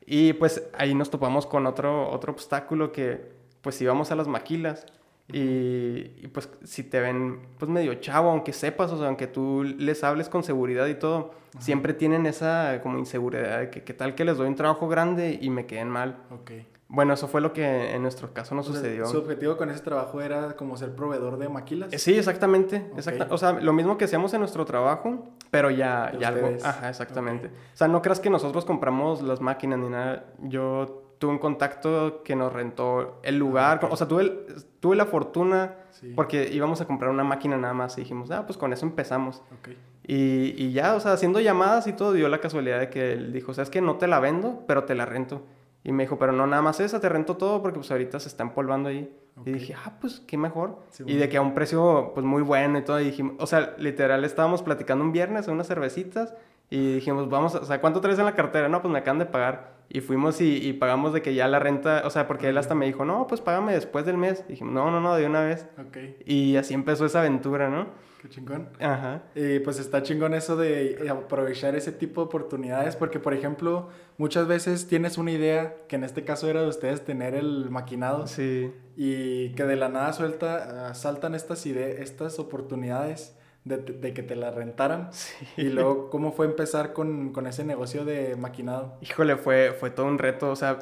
Y 0.06 0.34
pues 0.34 0.68
ahí 0.76 0.96
nos 0.96 1.12
topamos 1.12 1.46
con 1.46 1.68
otro, 1.68 2.10
otro 2.10 2.32
obstáculo 2.34 2.92
que 2.92 3.22
pues 3.62 3.80
íbamos 3.82 4.12
a 4.12 4.16
las 4.16 4.28
maquilas. 4.28 4.88
Y, 5.34 6.12
y, 6.24 6.28
pues 6.34 6.50
si 6.64 6.84
te 6.84 7.00
ven 7.00 7.40
pues 7.58 7.70
medio 7.70 7.94
chavo, 7.96 8.30
aunque 8.30 8.54
sepas, 8.54 8.92
o 8.92 8.98
sea, 8.98 9.08
aunque 9.08 9.28
tú 9.28 9.64
les 9.64 10.04
hables 10.04 10.30
con 10.30 10.44
seguridad 10.44 10.88
y 10.88 10.96
todo, 10.96 11.32
siempre 11.60 11.94
tienen 11.94 12.26
esa 12.26 12.80
como 12.82 12.98
inseguridad 12.98 13.60
de 13.60 13.70
que 13.70 13.84
qué 13.84 13.94
tal 13.94 14.16
que 14.16 14.26
les 14.26 14.38
doy 14.38 14.48
un 14.48 14.56
trabajo 14.56 14.88
grande 14.88 15.38
y 15.42 15.50
me 15.50 15.66
queden 15.66 15.90
mal. 15.90 16.18
Ok. 16.32 16.52
Bueno, 16.94 17.14
eso 17.14 17.30
fue 17.30 17.40
lo 17.40 17.54
que 17.54 17.96
en 17.96 18.02
nuestro 18.02 18.34
caso 18.34 18.54
nos 18.54 18.66
sucedió. 18.66 19.06
Su 19.06 19.20
objetivo 19.20 19.56
con 19.56 19.70
ese 19.70 19.80
trabajo 19.82 20.20
era 20.20 20.58
como 20.58 20.76
ser 20.76 20.94
proveedor 20.94 21.38
de 21.38 21.48
maquilas. 21.48 21.94
Eh, 21.94 22.00
Sí, 22.00 22.18
exactamente. 22.18 22.88
Ok. 22.92 22.98
exacta- 22.98 23.28
O 23.30 23.38
sea, 23.38 23.54
lo 23.54 23.72
mismo 23.72 23.98
que 23.98 24.04
hacíamos 24.06 24.34
en 24.34 24.42
nuestro 24.42 24.66
trabajo, 24.66 25.30
pero 25.52 25.70
ya, 25.72 26.12
ya 26.20 26.28
algo. 26.28 26.50
Ajá, 26.62 26.90
exactamente. 26.90 27.48
Ok. 27.48 27.54
O 27.74 27.78
sea, 27.78 27.88
no 27.88 28.02
creas 28.02 28.20
que 28.20 28.30
nosotros 28.30 28.66
compramos 28.66 29.22
las 29.22 29.40
máquinas 29.40 29.80
ni 29.80 29.88
nada. 29.88 30.26
Yo 30.42 31.11
tuve 31.22 31.32
un 31.34 31.38
contacto 31.38 32.24
que 32.24 32.36
nos 32.36 32.52
rentó 32.52 33.20
el 33.22 33.38
lugar. 33.38 33.80
Ah, 33.84 33.86
ok. 33.86 33.94
O 33.94 33.96
sea, 33.96 34.08
tuve, 34.08 34.24
el- 34.24 34.46
tuve 34.80 34.96
la 34.96 35.06
fortuna 35.06 35.76
Sí. 35.92 36.14
porque 36.16 36.50
íbamos 36.52 36.82
a 36.82 36.86
comprar 36.88 37.12
una 37.12 37.24
máquina 37.24 37.58
nada 37.58 37.76
más 37.76 37.96
y 37.98 38.02
dijimos, 38.02 38.32
ah, 38.32 38.44
pues 38.48 38.58
con 38.58 38.74
eso 38.74 38.88
empezamos. 38.88 39.44
Ok. 39.60 39.70
Y, 40.08 40.56
y 40.58 40.72
ya, 40.74 40.96
o 40.96 41.00
sea, 41.00 41.14
haciendo 41.14 41.40
llamadas 41.40 41.86
y 41.86 41.94
todo, 41.94 42.14
dio 42.14 42.28
la 42.28 42.40
casualidad 42.40 42.80
de 42.80 42.90
que 42.90 43.14
él 43.14 43.32
dijo, 43.34 43.54
¿sabes 43.54 43.70
que 43.70 43.82
No 43.82 43.98
te 43.98 44.08
la 44.08 44.20
vendo, 44.20 44.64
pero 44.68 44.86
te 44.86 44.96
la 44.96 45.06
rento. 45.06 45.46
Y 45.84 45.92
me 45.92 46.04
dijo, 46.04 46.18
pero 46.18 46.32
no 46.32 46.48
nada 46.48 46.62
más 46.64 46.80
esa, 46.80 47.00
te 47.00 47.08
rento 47.08 47.38
todo 47.38 47.62
porque 47.62 47.78
pues 47.80 47.92
ahorita 47.92 48.20
se 48.20 48.28
está 48.28 48.42
empolvando 48.44 48.90
ahí. 48.90 49.16
Ok. 49.38 49.48
Y 49.48 49.52
dije, 49.54 49.76
ah, 49.86 49.94
pues 50.02 50.22
qué 50.28 50.38
mejor. 50.38 50.80
Sí, 50.90 51.04
y 51.06 51.16
de 51.18 51.30
que 51.30 51.38
a 51.38 51.42
un 51.42 51.54
precio 51.54 52.12
pues 52.16 52.26
muy 52.26 52.42
bueno 52.42 52.80
y 52.80 52.82
todo. 52.84 53.00
Y 53.00 53.06
dijimos, 53.06 53.36
o 53.38 53.46
sea, 53.46 53.76
literal 53.78 54.26
estábamos 54.26 54.64
platicando 54.64 55.04
un 55.04 55.12
viernes 55.12 55.48
unas 55.48 55.68
cervecitas 55.68 56.34
y 56.72 56.94
dijimos, 56.96 57.30
vamos, 57.30 57.54
o 57.54 57.66
sea, 57.66 57.82
¿cuánto 57.82 58.00
traes 58.02 58.18
en 58.18 58.24
la 58.26 58.34
cartera? 58.34 58.70
No, 58.70 58.82
pues 58.82 58.92
me 58.92 58.98
acaban 59.00 59.20
de 59.20 59.26
pagar. 59.26 59.74
Y 59.90 60.00
fuimos 60.00 60.40
y, 60.40 60.56
y 60.66 60.72
pagamos 60.72 61.12
de 61.12 61.22
que 61.22 61.36
ya 61.36 61.50
la 61.50 61.60
renta, 61.60 62.04
o 62.06 62.10
sea, 62.10 62.26
porque 62.26 62.48
él 62.48 62.58
hasta 62.58 62.76
me 62.76 62.86
dijo, 62.86 63.04
no, 63.04 63.28
pues 63.28 63.42
págame 63.42 63.74
después 63.74 64.06
del 64.06 64.16
mes. 64.16 64.46
Y 64.48 64.54
dijimos, 64.54 64.74
no, 64.74 64.90
no, 64.90 65.02
no, 65.02 65.14
de 65.16 65.26
una 65.26 65.42
vez. 65.44 65.68
Ok. 65.78 65.98
Y 66.26 66.56
así 66.56 66.74
empezó 66.74 67.06
esa 67.06 67.20
aventura, 67.20 67.68
¿no? 67.70 67.88
Qué 68.22 68.30
chingón. 68.30 68.70
Ajá. 68.80 69.24
Y 69.36 69.60
pues 69.60 69.80
está 69.80 70.02
chingón 70.02 70.34
eso 70.34 70.56
de 70.56 70.92
eh, 70.92 71.10
aprovechar 71.10 71.76
ese 71.76 71.92
tipo 71.92 72.22
de 72.22 72.28
oportunidades, 72.28 72.96
porque 72.96 73.20
por 73.20 73.34
ejemplo, 73.34 73.90
muchas 74.18 74.48
veces 74.48 74.88
tienes 74.88 75.18
una 75.18 75.32
idea, 75.32 75.76
que 75.90 75.98
en 75.98 76.06
este 76.06 76.24
caso 76.24 76.48
era 76.48 76.62
de 76.62 76.70
ustedes 76.70 77.04
tener 77.04 77.36
el 77.36 77.70
maquinado, 77.70 78.28
Sí. 78.28 78.72
y 78.96 79.50
que 79.56 79.66
de 79.66 79.76
la 79.76 79.90
nada 79.90 80.14
suelta, 80.14 80.88
ah, 80.88 80.94
saltan 80.94 81.36
estas 81.36 81.66
ideas, 81.66 82.00
estas 82.00 82.40
oportunidades 82.40 83.36
de, 83.64 83.78
de 83.78 84.14
que 84.14 84.24
te 84.24 84.36
la 84.36 84.52
rentaran. 84.52 85.10
Sí. 85.12 85.34
Y 85.58 85.64
luego, 85.70 86.10
¿cómo 86.10 86.32
fue 86.32 86.46
empezar 86.46 86.94
con, 86.94 87.32
con 87.32 87.48
ese 87.48 87.64
negocio 87.64 88.06
de 88.06 88.36
maquinado? 88.36 88.98
Híjole, 89.02 89.36
fue, 89.38 89.76
fue 89.80 89.90
todo 89.92 90.06
un 90.08 90.18
reto, 90.18 90.50
o 90.52 90.56
sea, 90.56 90.80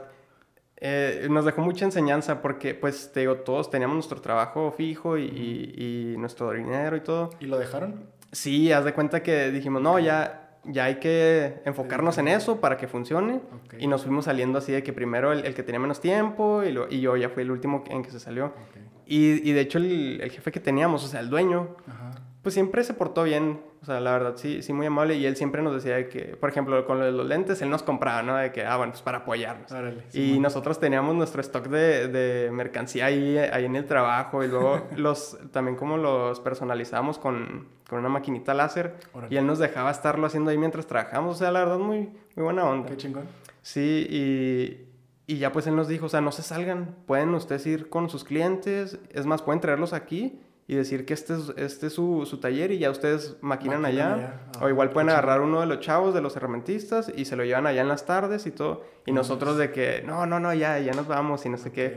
eh, 0.77 1.27
nos 1.29 1.43
dejó 1.45 1.61
mucha 1.61 1.83
enseñanza 1.85 2.41
porque, 2.41 2.73
pues, 2.73 3.11
te 3.11 3.19
digo, 3.21 3.37
todos 3.37 3.69
teníamos 3.69 3.95
nuestro 3.95 4.21
trabajo 4.21 4.71
fijo 4.71 5.17
y, 5.17 5.23
y- 5.25 6.13
y 6.13 6.17
nuestro 6.17 6.51
dinero 6.53 6.95
y 6.95 7.01
todo. 7.01 7.31
¿Y 7.41 7.45
lo 7.47 7.57
dejaron? 7.57 8.05
Sí, 8.31 8.71
haz 8.71 8.85
de 8.85 8.93
cuenta 8.93 9.21
que 9.21 9.51
dijimos, 9.51 9.81
no, 9.81 9.99
ya, 9.99 10.57
ya 10.63 10.85
hay 10.85 10.95
que 10.99 11.61
enfocarnos 11.65 12.17
en 12.17 12.29
eso 12.29 12.61
para 12.61 12.77
que 12.77 12.87
funcione. 12.87 13.41
Ok. 13.65 13.73
Y 13.79 13.87
nos 13.87 14.03
fuimos 14.03 14.25
saliendo 14.25 14.59
así 14.59 14.71
de 14.71 14.81
que 14.83 14.93
primero 14.93 15.33
el, 15.33 15.45
el 15.45 15.53
que 15.53 15.63
tenía 15.63 15.79
menos 15.81 15.99
tiempo 15.99 16.63
y, 16.63 16.71
lo- 16.71 16.87
y 16.89 17.01
yo 17.01 17.17
ya 17.17 17.27
fui 17.29 17.43
el 17.43 17.51
último 17.51 17.83
en 17.89 18.01
que 18.03 18.11
se 18.11 18.19
salió. 18.21 18.45
Ok. 18.45 18.77
Y, 19.05 19.49
y 19.49 19.53
de 19.53 19.61
hecho 19.61 19.79
el, 19.79 20.21
el 20.21 20.29
jefe 20.31 20.51
que 20.51 20.59
teníamos, 20.59 21.03
o 21.03 21.07
sea, 21.07 21.19
el 21.19 21.29
dueño, 21.29 21.75
Ajá. 21.87 21.98
Pues 22.41 22.53
siempre 22.53 22.85
se 22.85 22.93
portó 22.93 23.23
bien, 23.23 23.59
o 23.81 23.85
sea, 23.85 23.99
la 23.99 24.13
verdad, 24.13 24.33
sí, 24.37 24.61
sí, 24.61 24.71
muy 24.71 24.85
amable. 24.85 25.15
Y 25.15 25.25
él 25.25 25.35
siempre 25.35 25.61
nos 25.61 25.73
decía 25.73 25.97
de 25.97 26.07
que, 26.07 26.37
por 26.37 26.49
ejemplo, 26.49 26.85
con 26.85 26.99
lo 26.99 27.05
de 27.05 27.11
los 27.11 27.27
lentes, 27.27 27.61
él 27.61 27.69
nos 27.69 27.83
compraba, 27.83 28.23
¿no? 28.23 28.37
De 28.37 28.53
que, 28.53 28.65
ah, 28.65 28.77
bueno, 28.77 28.93
pues 28.93 29.01
para 29.01 29.19
apoyarnos. 29.19 29.69
Órale. 29.71 30.03
Y 30.13 30.39
nosotros 30.39 30.79
teníamos 30.79 31.15
nuestro 31.15 31.41
stock 31.41 31.67
de, 31.67 32.07
de 32.07 32.49
mercancía 32.51 33.07
ahí, 33.07 33.37
ahí 33.37 33.65
en 33.65 33.75
el 33.75 33.85
trabajo 33.85 34.41
y 34.43 34.47
luego 34.47 34.87
los, 34.95 35.37
también 35.51 35.75
como 35.75 35.97
los 35.97 36.39
personalizamos 36.39 37.19
con, 37.19 37.67
con 37.89 37.99
una 37.99 38.09
maquinita 38.09 38.53
láser 38.53 38.95
Órale. 39.13 39.35
y 39.35 39.37
él 39.37 39.45
nos 39.45 39.59
dejaba 39.59 39.91
estarlo 39.91 40.25
haciendo 40.25 40.51
ahí 40.51 40.57
mientras 40.57 40.87
trabajamos, 40.87 41.35
o 41.35 41.39
sea, 41.39 41.51
la 41.51 41.59
verdad, 41.59 41.77
muy, 41.77 42.09
muy 42.35 42.43
buena 42.43 42.63
onda. 42.63 42.87
Qué 42.87 42.95
chingón. 42.95 43.23
Sí, 43.61 44.07
y, 44.09 44.87
y 45.27 45.39
ya 45.39 45.51
pues 45.51 45.67
él 45.67 45.75
nos 45.75 45.89
dijo, 45.89 46.05
o 46.05 46.09
sea, 46.09 46.21
no 46.21 46.31
se 46.31 46.41
salgan, 46.41 46.95
pueden 47.05 47.35
ustedes 47.35 47.67
ir 47.67 47.89
con 47.89 48.09
sus 48.09 48.23
clientes, 48.23 48.97
es 49.11 49.25
más, 49.25 49.41
pueden 49.41 49.59
traerlos 49.59 49.91
aquí 49.91 50.39
y 50.69 50.75
decir 50.75 51.03
que 51.05 51.13
este 51.15 51.33
es, 51.33 51.51
este 51.57 51.87
es 51.87 51.93
su, 51.93 52.25
su 52.27 52.39
taller 52.39 52.71
y 52.71 52.77
ya 52.77 52.91
ustedes 52.91 53.37
maquinan, 53.41 53.81
Maquinan 53.81 54.13
allá. 54.13 54.13
allá. 54.27 54.39
Ah, 54.59 54.65
o 54.65 54.69
igual 54.69 54.89
qué 54.89 54.93
pueden 54.93 55.09
agarrar 55.09 55.41
uno 55.41 55.59
de 55.61 55.65
los 55.65 55.79
chavos, 55.79 56.13
de 56.13 56.21
los 56.21 56.35
herramentistas 56.35 57.11
y 57.15 57.25
se 57.25 57.35
lo 57.35 57.43
llevan 57.43 57.65
allá 57.65 57.81
en 57.81 57.87
las 57.87 58.05
tardes 58.05 58.45
y 58.45 58.51
todo. 58.51 58.83
Y 59.05 59.11
No 59.11 59.21
nosotros 59.21 59.57
de 59.57 59.71
que, 59.71 60.03
no, 60.05 60.25
no, 60.27 60.39
no, 60.39 60.53
ya, 60.53 60.77
ya 60.79 60.93
nos 60.93 61.07
vamos 61.07 61.45
y 61.45 61.49
no 61.49 61.57
sé 61.57 61.71
qué. 61.71 61.87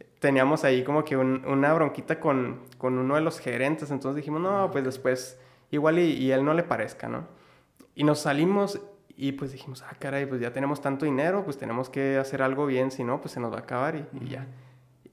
Ok. 0.00 0.08
Teníamos 0.18 0.64
ahí 0.64 0.82
como 0.82 1.04
que 1.04 1.16
un- 1.16 1.44
una 1.46 1.72
bronquita 1.74 2.18
con, 2.18 2.62
con 2.76 2.98
uno 2.98 3.14
de 3.14 3.20
los 3.20 3.38
gerentes, 3.38 3.90
entonces 3.92 4.16
dijimos, 4.16 4.40
no, 4.40 4.68
pues 4.72 4.82
después 4.84 5.38
igual 5.70 6.00
y, 6.00 6.12
y 6.14 6.32
él 6.32 6.44
no 6.44 6.54
le 6.54 6.64
parezca, 6.64 7.08
¿no? 7.08 7.28
Y 7.94 8.02
nos 8.02 8.18
salimos 8.18 8.80
y 9.16 9.32
pues 9.32 9.52
dijimos, 9.52 9.82
ah, 9.88 9.94
caray, 9.98 10.26
pues 10.26 10.40
ya 10.40 10.52
tenemos 10.52 10.80
tanto 10.80 11.04
dinero, 11.04 11.44
pues 11.44 11.56
tenemos 11.56 11.88
que 11.88 12.16
hacer 12.16 12.42
algo 12.42 12.66
bien, 12.66 12.90
si 12.90 13.04
no, 13.04 13.20
pues 13.20 13.30
se 13.32 13.38
nos 13.38 13.52
va 13.52 13.58
a 13.58 13.60
acabar 13.60 13.94
y, 13.94 14.24
y 14.24 14.28
ya. 14.30 14.46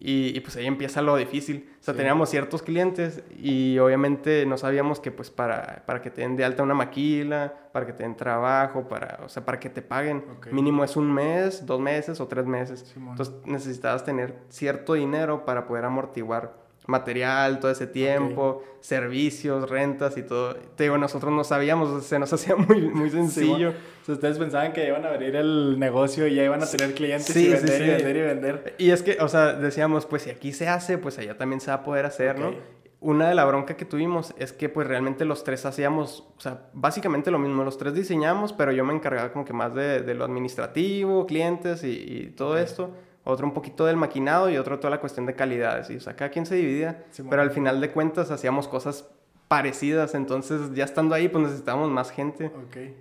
Y, 0.08 0.38
y, 0.38 0.39
pues 0.41 0.56
ahí 0.56 0.68
empieza 0.68 1.02
lo 1.02 1.15
difícil. 1.15 1.68
O 1.80 1.84
sea, 1.84 1.94
Sí. 1.96 1.98
teníamos 1.98 2.30
ciertos 2.30 2.62
clientes 2.62 3.24
y 3.39 3.80
obviamente 3.80 4.46
no 4.46 4.56
sabíamos 4.56 5.00
que 5.00 5.10
pues 5.10 5.32
para, 5.32 5.82
para 5.88 6.00
que 6.04 6.12
te 6.12 6.22
den 6.22 6.36
de 6.36 6.46
alta 6.46 6.62
una 6.62 6.76
maquila, 6.76 7.54
para 7.72 7.88
que 7.88 7.94
te 7.94 8.04
den 8.04 8.15
trabajo, 8.15 8.88
para, 8.88 9.20
o 9.26 9.30
sea, 9.30 9.44
para 9.44 9.60
que 9.60 9.70
te 9.70 9.82
paguen, 9.82 10.24
mínimo 10.52 10.84
es 10.84 10.96
un 10.96 11.12
mes, 11.12 11.65
dos 11.65 11.80
meses 11.80 12.20
o 12.22 12.28
tres 12.28 12.46
meses. 12.46 12.94
Entonces 12.96 13.34
necesitabas 13.46 14.06
tener 14.06 14.36
cierto 14.50 14.94
dinero 14.94 15.44
para 15.44 15.65
poder 15.65 15.86
amortiguar 15.86 16.64
material, 16.88 17.60
todo 17.60 17.71
ese 17.71 17.88
tiempo, 17.88 18.63
servicios, 18.80 19.69
rentas 19.69 20.17
y 20.17 20.24
todo. 20.24 20.56
Te 20.76 20.84
digo, 20.84 20.98
nosotros 20.98 21.34
no 21.34 21.43
sabíamos, 21.43 22.04
se 22.06 22.19
nos 22.19 22.32
hacía 22.34 22.56
muy, 22.56 22.82
muy 22.89 23.10
sencillo. 23.10 23.74
Ustedes 24.08 24.38
pensaban 24.38 24.74
que 24.74 24.88
iban 24.88 25.04
a 25.06 25.10
abrir 25.10 25.36
el 25.36 25.80
negocio 25.80 26.28
y 26.28 26.36
ya 26.36 26.43
iban 26.43 26.62
a 26.62 26.67
tener 26.67 26.93
clientes 26.93 27.34
Sí, 27.34 27.48
y 27.48 27.58
sí, 27.58 27.65
vender 27.65 27.82
y 27.82 27.89
vender 27.89 28.15
y 28.15 28.21
vender. 28.21 28.76
Y 28.78 28.91
es 28.91 29.02
que, 29.02 29.17
o 29.19 29.28
sea, 29.28 29.54
decíamos, 29.54 30.06
pues 30.06 30.24
si 30.24 30.30
aquí 30.30 30.54
se 30.54 30.67
hace, 30.67 30.98
pues 30.98 31.17
allá 31.17 31.38
también 31.38 31.60
se 31.60 31.71
va 31.71 31.78
a 31.78 31.84
poder 31.84 32.06
hacer. 32.06 32.38
¿no? 32.38 32.54
Una 33.00 33.30
de 33.30 33.36
la 33.36 33.45
bronca 33.45 33.76
que 33.76 33.86
tuvimos 33.86 34.34
es 34.38 34.54
que 34.54 34.69
pues 34.69 34.88
realmente 34.88 35.26
los 35.26 35.43
tres 35.43 35.65
hacíamos, 35.65 36.28
o 36.38 36.41
sea, 36.41 36.69
básicamente 36.74 37.32
lo 37.32 37.39
mismo, 37.39 37.63
los 37.63 37.78
tres 37.78 37.93
diseñamos, 37.93 38.54
pero 38.54 38.71
yo 38.71 38.86
me 38.86 38.93
encargaba 38.93 39.32
como 39.32 39.45
que 39.45 39.54
más 39.54 39.74
de, 39.74 40.02
de 40.02 40.13
lo 40.13 40.24
administrativo, 40.24 41.26
clientes 41.26 41.84
y, 41.84 41.89
y 41.89 42.26
todo 42.36 42.58
esto, 42.58 42.91
otro 43.25 43.45
un 43.45 43.53
poquito 43.53 43.85
del 43.85 43.97
maquinado 43.97 44.49
y 44.49 44.57
otro 44.57 44.79
toda 44.79 44.91
la 44.91 45.01
cuestión 45.01 45.25
de 45.25 45.35
calidades, 45.35 45.89
y 45.89 45.97
o 45.97 45.99
sea, 45.99 46.15
cada 46.15 46.31
quien 46.31 46.45
se 46.45 46.55
dividía, 46.55 47.03
Simón. 47.11 47.31
pero 47.31 47.41
al 47.41 47.51
final 47.51 47.81
de 47.81 47.91
cuentas 47.91 48.31
hacíamos 48.31 48.69
cosas 48.69 49.09
parecidas, 49.47 50.15
entonces 50.15 50.73
ya 50.73 50.85
estando 50.85 51.13
ahí 51.13 51.27
pues 51.27 51.43
necesitábamos 51.43 51.91
más 51.91 52.11
gente 52.11 52.51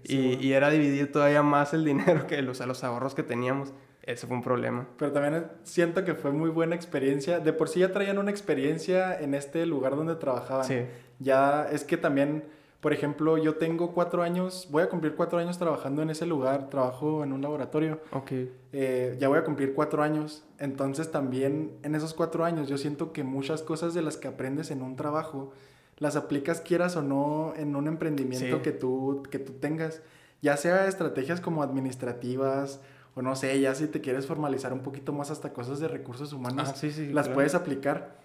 y, 0.02 0.34
y, 0.44 0.52
era 0.52 0.68
dividir 0.68 1.10
todavía 1.10 1.42
más 1.42 1.72
el 1.72 1.84
dinero 1.84 2.26
que 2.26 2.42
los, 2.42 2.60
los 2.60 2.84
ahorros 2.84 3.14
que 3.14 3.22
teníamos. 3.22 3.72
Ese 4.02 4.26
fue 4.26 4.36
un 4.36 4.42
problema. 4.42 4.86
Pero 4.98 5.12
también 5.12 5.46
siento 5.62 6.04
que 6.04 6.14
fue 6.14 6.30
muy 6.30 6.50
buena 6.50 6.74
experiencia. 6.74 7.40
De 7.40 7.54
por 7.54 7.70
sí 7.70 7.80
ya 7.80 7.90
traían 7.90 8.18
una 8.18 8.30
experiencia 8.30 9.18
en 9.18 9.32
este 9.32 9.64
lugar 9.64 9.96
donde 9.96 10.14
trabajaban. 10.16 10.66
Sí. 10.66 10.84
Ya 11.20 11.66
es 11.72 11.84
que 11.84 11.96
también, 11.96 12.44
por 12.84 12.92
ejemplo, 12.92 13.38
yo 13.38 13.54
tengo 13.54 13.94
cuatro 13.94 14.22
años, 14.22 14.68
voy 14.70 14.82
a 14.82 14.90
cumplir 14.90 15.14
cuatro 15.14 15.38
años 15.38 15.56
trabajando 15.56 16.02
en 16.02 16.10
ese 16.10 16.26
lugar, 16.26 16.68
trabajo 16.68 17.24
en 17.24 17.32
un 17.32 17.40
laboratorio. 17.40 17.98
Ok. 18.12 18.32
Eh, 18.74 19.16
ya 19.18 19.28
voy 19.28 19.38
a 19.38 19.44
cumplir 19.44 19.72
cuatro 19.72 20.02
años. 20.02 20.44
Entonces 20.58 21.10
también 21.10 21.72
en 21.82 21.94
esos 21.94 22.12
cuatro 22.12 22.44
años 22.44 22.68
yo 22.68 22.76
siento 22.76 23.14
que 23.14 23.24
muchas 23.24 23.62
cosas 23.62 23.94
de 23.94 24.02
las 24.02 24.18
que 24.18 24.28
aprendes 24.28 24.70
en 24.70 24.82
un 24.82 24.96
trabajo 24.96 25.54
las 25.96 26.14
aplicas 26.14 26.60
quieras 26.60 26.94
o 26.96 27.00
no 27.00 27.54
en 27.56 27.74
un 27.74 27.86
emprendimiento 27.86 28.60
que, 28.60 28.72
tú, 28.72 29.22
que 29.30 29.38
tú 29.38 29.54
tengas. 29.54 30.02
Ya 30.42 30.58
sea 30.58 30.86
estrategias 30.86 31.40
como 31.40 31.62
administrativas 31.62 32.82
o 33.14 33.22
no 33.22 33.34
sé, 33.34 33.58
ya 33.62 33.74
si 33.74 33.86
te 33.86 34.02
quieres 34.02 34.26
formalizar 34.26 34.74
un 34.74 34.80
poquito 34.80 35.14
más 35.14 35.30
hasta 35.30 35.54
cosas 35.54 35.80
de 35.80 35.88
recursos 35.88 36.34
humanos, 36.34 36.68
ah, 36.68 36.86
las 37.12 37.30
puedes 37.30 37.54
aplicar. 37.54 38.23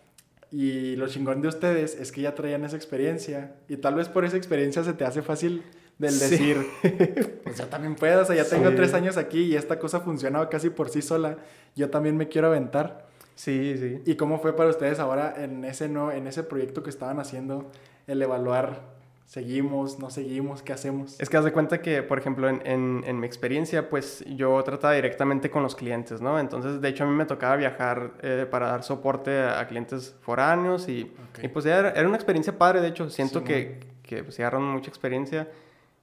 Y 0.52 0.96
lo 0.96 1.08
chingón 1.08 1.42
de 1.42 1.48
ustedes 1.48 1.96
es 1.96 2.12
que 2.12 2.22
ya 2.22 2.34
traían 2.34 2.66
esa 2.66 2.76
experiencia 2.76 3.56
y 3.68 3.78
tal 3.78 3.96
vez 3.96 4.10
por 4.10 4.26
esa 4.26 4.36
experiencia 4.38 4.84
se 4.84 4.94
te 4.94 5.06
hace 5.06 5.22
fácil 5.22 5.64
del 6.00 6.18
decir, 6.18 6.66
pues 7.44 7.58
yo 7.58 7.68
también 7.68 7.96
puedo, 7.96 8.22
o 8.22 8.26
sea, 8.26 8.36
ya 8.36 8.46
tengo 8.46 8.74
tres 8.74 8.94
años 8.94 9.18
aquí 9.18 9.42
y 9.42 9.56
esta 9.56 9.78
cosa 9.78 10.00
funcionaba 10.00 10.50
casi 10.50 10.70
por 10.70 10.90
sí 10.90 11.02
sola, 11.02 11.38
yo 11.76 11.90
también 11.90 12.18
me 12.18 12.30
quiero 12.30 12.48
aventar. 12.48 13.08
Sí, 13.36 13.76
sí. 13.78 14.02
¿Y 14.06 14.16
cómo 14.16 14.40
fue 14.40 14.56
para 14.56 14.70
ustedes 14.70 15.00
ahora 15.00 15.36
en 15.38 15.64
ese, 15.66 15.88
no, 15.88 16.12
en 16.12 16.28
ese 16.28 16.44
proyecto 16.44 16.84
que 16.84 16.90
estaban 16.90 17.20
haciendo, 17.20 17.70
el 18.08 18.22
evaluar 18.22 18.99
seguimos, 19.30 20.00
no 20.00 20.10
seguimos, 20.10 20.64
¿qué 20.64 20.74
hacemos? 20.74 21.20
Es 21.20 21.30
que 21.30 21.38
haz 21.38 21.46
de 21.46 21.54
cuenta 21.54 21.84
que, 21.84 22.02
por 22.02 22.18
ejemplo, 22.18 22.50
en, 22.50 23.04
en, 23.06 23.20
mi 23.20 23.28
experiencia, 23.28 23.88
pues 23.88 24.26
yo 24.26 24.62
trataba 24.64 24.96
directamente 24.96 25.52
con 25.52 25.62
los 25.62 25.76
clientes, 25.76 26.20
¿no? 26.20 26.40
Entonces, 26.40 26.82
de 26.82 26.90
hecho, 26.90 27.04
a 27.04 27.08
mí 27.08 27.14
me 27.14 27.28
tocaba 27.28 27.56
viajar 27.56 28.14
eh, 28.24 28.48
para 28.50 28.72
dar 28.72 28.82
soporte 28.82 29.40
a, 29.40 29.68
clientes 29.68 30.16
foráneos 30.22 30.90
y, 30.90 31.14
y 31.44 31.48
pues 31.48 31.68
era, 31.68 31.92
era, 31.92 32.08
una 32.08 32.18
experiencia 32.18 32.58
padre, 32.58 32.82
de 32.82 32.88
hecho, 32.88 33.12
siento 33.12 33.44
que, 33.44 33.80
que 34.02 34.24
pues, 34.24 34.40
agarran 34.40 34.64
mucha 34.64 34.90
experiencia 34.90 35.48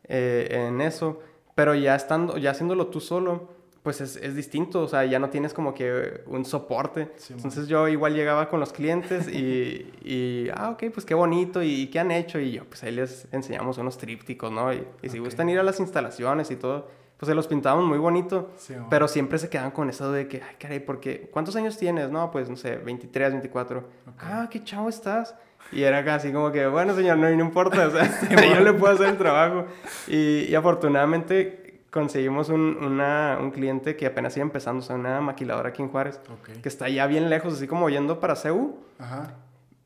eh, 0.05 0.69
en 0.69 0.81
eso, 0.81 1.21
pero 1.57 1.75
ya 1.75 1.97
estando, 1.97 2.39
ya 2.39 2.53
haciéndolo 2.53 2.87
tú 2.87 3.01
solo, 3.01 3.56
pues 3.87 4.01
es, 4.01 4.17
es, 4.17 4.35
distinto, 4.35 4.83
o 4.83 4.89
sea, 4.89 5.05
ya 5.05 5.21
no 5.21 5.31
tienes 5.31 5.55
como 5.55 5.73
que 5.73 6.25
un 6.27 6.45
soporte. 6.45 7.13
Entonces 7.31 7.69
yo 7.69 7.87
igual 7.87 8.15
llegaba 8.15 8.49
con 8.49 8.59
los 8.59 8.73
clientes 8.73 9.29
y, 9.29 9.93
y, 10.03 10.49
ah, 10.57 10.71
ok, 10.71 10.87
pues 10.93 11.07
qué 11.07 11.15
bonito, 11.15 11.63
y 11.63 11.87
qué 11.87 12.01
han 12.01 12.11
hecho, 12.11 12.41
y 12.41 12.51
yo, 12.51 12.65
pues 12.65 12.83
ahí 12.83 12.91
les 12.91 13.29
enseñamos 13.31 13.79
unos 13.79 13.97
trípticos, 13.97 14.51
¿no? 14.51 14.75
Y, 14.75 14.85
y 15.03 15.09
si 15.09 15.21
gustan 15.21 15.49
ir 15.51 15.61
a 15.61 15.63
las 15.63 15.79
instalaciones 15.79 16.51
y 16.51 16.57
todo, 16.57 16.89
pues 17.17 17.29
se 17.29 17.35
los 17.37 17.47
pintábamos 17.47 17.87
muy 17.87 17.99
bonito, 17.99 18.51
pero 18.91 19.07
siempre 19.07 19.39
se 19.39 19.49
quedan 19.49 19.71
con 19.71 19.89
eso 19.89 20.11
de 20.11 20.27
que, 20.27 20.43
ay, 20.43 20.57
caray, 20.59 20.81
porque, 20.81 21.31
¿cuántos 21.31 21.55
años 21.55 21.79
tienes? 21.79 22.11
No, 22.11 22.33
pues, 22.33 22.51
no 22.51 22.57
sé, 22.57 22.79
23, 22.79 23.35
24. 23.35 23.85
Ah, 24.19 24.49
qué 24.51 24.65
chavo 24.65 24.89
estás. 24.89 25.37
Y 25.71 25.85
era 25.85 26.05
casi 26.05 26.33
como 26.33 26.51
que, 26.51 26.67
bueno, 26.67 26.93
señor, 26.97 27.19
no, 27.19 27.29
no 27.29 27.41
importa, 27.41 27.87
o 27.87 27.91
sea, 27.93 28.11
yo 28.53 28.61
le 28.63 28.73
puedo 28.73 28.95
hacer 28.95 29.11
el 29.11 29.17
trabajo. 29.17 29.67
Y, 30.09 30.41
y 30.49 30.55
afortunadamente 30.57 31.66
conseguimos 31.97 32.51
un, 32.51 32.77
una, 32.85 33.39
un 33.41 33.51
cliente 33.51 33.97
que 33.97 34.05
apenas 34.05 34.37
iba 34.37 34.45
empezando, 34.45 34.81
o 34.81 34.83
sea, 34.83 34.97
una 34.97 35.19
maquiladora 35.23 35.71
aquí 35.71 35.81
en 35.81 35.89
Juárez, 35.89 36.21
que 36.63 36.69
está 36.69 36.91
ya 36.91 37.07
bien 37.07 37.31
lejos, 37.31 37.55
así 37.55 37.67
como 37.67 37.89
yendo 37.89 38.21
para 38.21 38.37
CEU. 38.37 38.77
Ajá. 38.99 39.33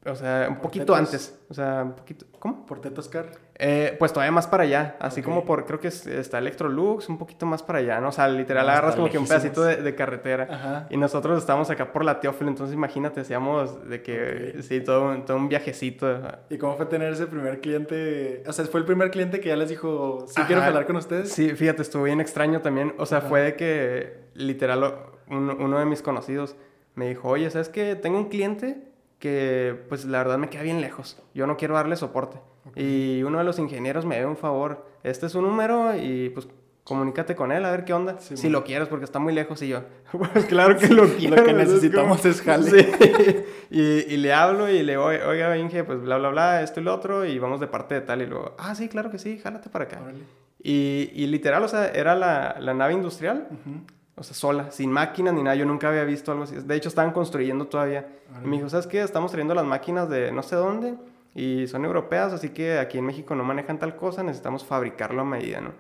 O 0.05 0.17
sea, 0.17 0.49
un 0.51 0.57
poquito 0.57 0.93
antes. 0.97 1.39
O 1.49 1.55
sea, 1.55 1.85
un 1.85 1.93
poquito. 1.93 2.27
¿Cómo? 2.41 2.67
¿Por 2.67 2.81
Tetoscar? 2.81 3.31
Eh, 3.63 3.95
pues 3.99 4.11
todavía 4.11 4.33
más 4.33 4.47
para 4.47 4.63
allá. 4.63 4.97
Así 4.99 5.21
como 5.21 5.45
por. 5.45 5.67
Creo 5.67 5.79
que 5.79 5.89
está 5.89 6.39
Electrolux, 6.39 7.11
un 7.11 7.19
poquito 7.19 7.45
más 7.45 7.63
para 7.63 7.81
allá, 7.81 8.01
¿no? 8.01 8.09
O 8.09 8.13
sea, 8.13 8.27
literal 8.27 8.67
agarras 8.69 8.97
como 8.97 9.11
que 9.11 9.19
un 9.19 9.27
pedacito 9.27 9.63
de, 9.63 9.95
carretera. 9.95 10.49
Ajá. 10.51 10.87
Y 10.89 10.97
nosotros 10.97 11.39
estábamos 11.39 11.69
acá 11.69 11.93
por 11.93 12.03
la 12.03 12.21
Teófilo, 12.21 12.49
entonces 12.49 12.75
imagínate, 12.75 13.21
hacíamos 13.21 13.87
de 13.89 14.03
que. 14.03 14.63
Sí, 14.63 14.81
todo, 14.81 15.15
todo 15.25 15.37
un 15.37 15.51
viajecito. 15.51 16.23
¿Y 16.49 16.57
cómo 16.57 16.77
fue 16.77 16.87
tener 16.87 17.13
ese 17.13 17.27
primer 17.27 17.61
cliente? 17.61 18.43
O 18.47 18.53
sea, 18.53 18.65
¿fue 18.65 18.81
el 18.81 18.87
primer 18.87 19.11
cliente 19.11 19.41
que 19.41 19.51
ya 19.51 19.57
les 19.57 19.69
dijo, 19.69 20.25
sí 20.27 20.41
quiero 20.47 20.63
hablar 20.63 20.87
con 20.87 20.97
ustedes? 20.97 21.31
Sí, 21.31 21.51
fíjate, 21.51 21.83
estuvo 21.83 22.05
bien 22.05 22.23
extraño 22.23 22.63
también. 22.63 22.95
O 22.97 23.05
sea, 23.05 23.21
fue 23.21 23.43
de 23.43 23.57
que 23.57 24.21
literal 24.35 24.95
uno 25.29 25.79
de 25.79 25.85
mis 25.85 26.01
conocidos 26.01 26.57
me 26.95 27.09
dijo, 27.09 27.29
oye, 27.29 27.51
¿sabes 27.51 27.69
qué? 27.69 27.95
Tengo 27.95 28.17
un 28.17 28.31
cliente 28.31 28.91
que 29.19 29.85
pues 29.91 30.07
la 30.07 30.19
verdad 30.19 30.39
me 30.39 30.49
queda 30.49 30.63
bien 30.63 30.81
lejos. 30.81 31.23
Yo 31.35 31.47
no 31.47 31.59
quiero 31.59 31.75
darle 31.75 31.97
soporte. 31.97 32.39
Y 32.77 33.23
uno 33.23 33.39
de 33.39 33.45
los 33.45 33.59
ingenieros 33.59 34.05
me 34.05 34.19
dio 34.19 34.29
un 34.29 34.37
favor. 34.37 34.87
Este 35.03 35.27
es 35.27 35.33
su 35.33 35.43
número 35.43 35.97
y 35.97 36.31
pues 36.31 36.47
comunícate 36.85 37.37
con 37.37 37.53
él 37.53 37.65
a 37.65 37.71
ver 37.71 37.85
qué 37.85 37.93
onda. 37.93 38.19
si 38.19 38.49
lo 38.49 38.65
quieres 38.65 38.89
porque 38.89 39.05
está 39.05 39.19
muy 39.19 39.33
lejos 39.33 39.63
y 39.63 39.69
yo, 39.69 39.83
pues 40.13 40.45
claro 40.49 40.77
que 40.77 40.89
lo 40.89 41.07
quiero. 41.09 41.37
lo 41.37 41.45
que 41.45 41.53
necesitamos 41.53 42.25
es, 42.25 42.43
jale. 42.43 43.47
y, 43.71 43.81
y, 43.81 44.17
le 44.17 44.33
hablo 44.33 44.69
y 44.69 44.83
le 44.83 44.93
digo, 44.93 45.05
oiga, 45.05 45.57
Inge, 45.57 45.85
pues 45.85 46.01
bla, 46.01 46.19
bla, 46.19 46.31
bla, 46.31 46.63
esto 46.63 46.81
y 46.81 46.83
lo 46.83 46.95
otro 46.95 47.25
y 47.25 47.39
vamos 47.39 47.61
de 47.61 47.67
parte 47.67 47.95
de 47.95 48.01
tal. 48.01 48.23
Y 48.23 48.27
luego, 48.27 48.55
ah, 48.59 48.75
sí, 48.75 48.89
claro 48.89 49.11
que 49.11 49.19
sí, 49.19 49.39
jálate 49.39 49.71
para 49.71 49.85
acá. 49.85 50.01
Y, 50.63 51.11
y, 51.15 51.27
literal, 51.27 51.63
o 51.63 51.69
sea, 51.69 51.89
era 51.89 52.15
la, 52.15 52.57
la 52.59 52.75
nave 52.75 52.93
industrial. 52.93 53.49
O 54.17 54.23
sea, 54.23 54.35
sola, 54.35 54.71
sin 54.71 54.91
máquinas 54.91 55.33
ni 55.33 55.43
nada. 55.43 55.57
Yo 55.57 55.65
nunca 55.65 55.89
había 55.89 56.05
visto 56.05 56.33
algo 56.33 56.45
así. 56.45 56.57
De 56.57 56.75
hecho, 56.75 56.91
estaban 56.91 57.13
construyendo 57.13 57.69
todavía. 57.69 58.07
Y 58.45 58.47
me 58.47 58.57
dijo, 58.57 58.69
¿sabes 58.69 58.87
qué? 58.87 59.01
Estamos 59.01 59.31
trayendo 59.31 59.55
las 59.55 59.65
máquinas 59.65 60.11
de 60.11 60.31
no 60.33 60.43
sé 60.43 60.57
dónde 60.57 60.97
y 61.35 61.67
son 61.69 61.85
europeas, 61.85 62.33
así 62.33 62.51
que 62.51 62.79
aquí 62.79 62.99
en 62.99 63.07
México 63.07 63.35
no 63.35 63.45
manejan 63.45 63.79
tal 63.79 63.97
cosa, 63.97 64.23
necesitamos 64.23 64.65
fabricarlo 64.65 65.23
a 65.23 65.25
medida, 65.25 65.61
¿no? 65.61 65.73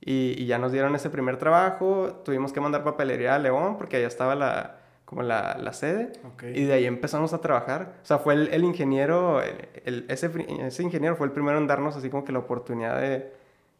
Y, 0.00 0.44
ya 0.46 0.58
nos 0.58 0.72
dieron 0.72 0.94
ese 0.94 1.08
primer 1.08 1.38
trabajo, 1.38 2.20
tuvimos 2.24 2.52
que 2.52 2.60
mandar 2.60 2.84
papelería 2.84 3.34
a 3.34 3.38
León 3.38 3.78
porque 3.78 3.96
allá 3.96 4.06
estaba 4.06 4.34
la, 4.34 4.80
como 5.06 5.22
la, 5.22 5.56
la 5.58 5.72
sede. 5.72 6.12
Y 6.54 6.64
de 6.64 6.74
ahí 6.74 6.84
empezamos 6.84 7.32
a 7.32 7.40
trabajar. 7.40 7.94
O 8.02 8.06
sea, 8.06 8.18
fue 8.18 8.34
el, 8.34 8.64
ingeniero, 8.64 9.40
el, 9.40 10.04
ese, 10.08 10.30
ese 10.60 10.82
ingeniero 10.82 11.16
fue 11.16 11.26
el 11.26 11.32
primero 11.32 11.56
en 11.56 11.66
darnos 11.66 11.96
así 11.96 12.10
como 12.10 12.24
que 12.24 12.32
la 12.32 12.40
oportunidad 12.40 13.00
de 13.00 13.32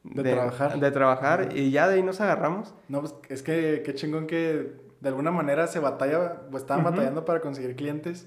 de, 0.05 0.23
trabajar. 0.23 0.79
De 0.79 0.91
trabajar 0.91 1.49
y 1.55 1.71
ya 1.71 1.89
de 1.89 1.95
ahí 1.95 2.03
nos 2.03 2.21
agarramos. 2.21 2.75
No, 2.89 3.01
pues 3.01 3.15
es 3.29 3.43
que 3.43 3.83
qué 3.85 3.95
chingón 3.95 4.27
que 4.27 4.73
de 5.01 5.09
alguna 5.09 5.31
manera 5.31 5.67
se 5.67 5.81
batalla, 5.81 6.43
pues 6.51 6.63
estaban 6.63 6.85
batallando 6.85 7.25
para 7.25 7.41
conseguir 7.41 7.75
clientes, 7.75 8.27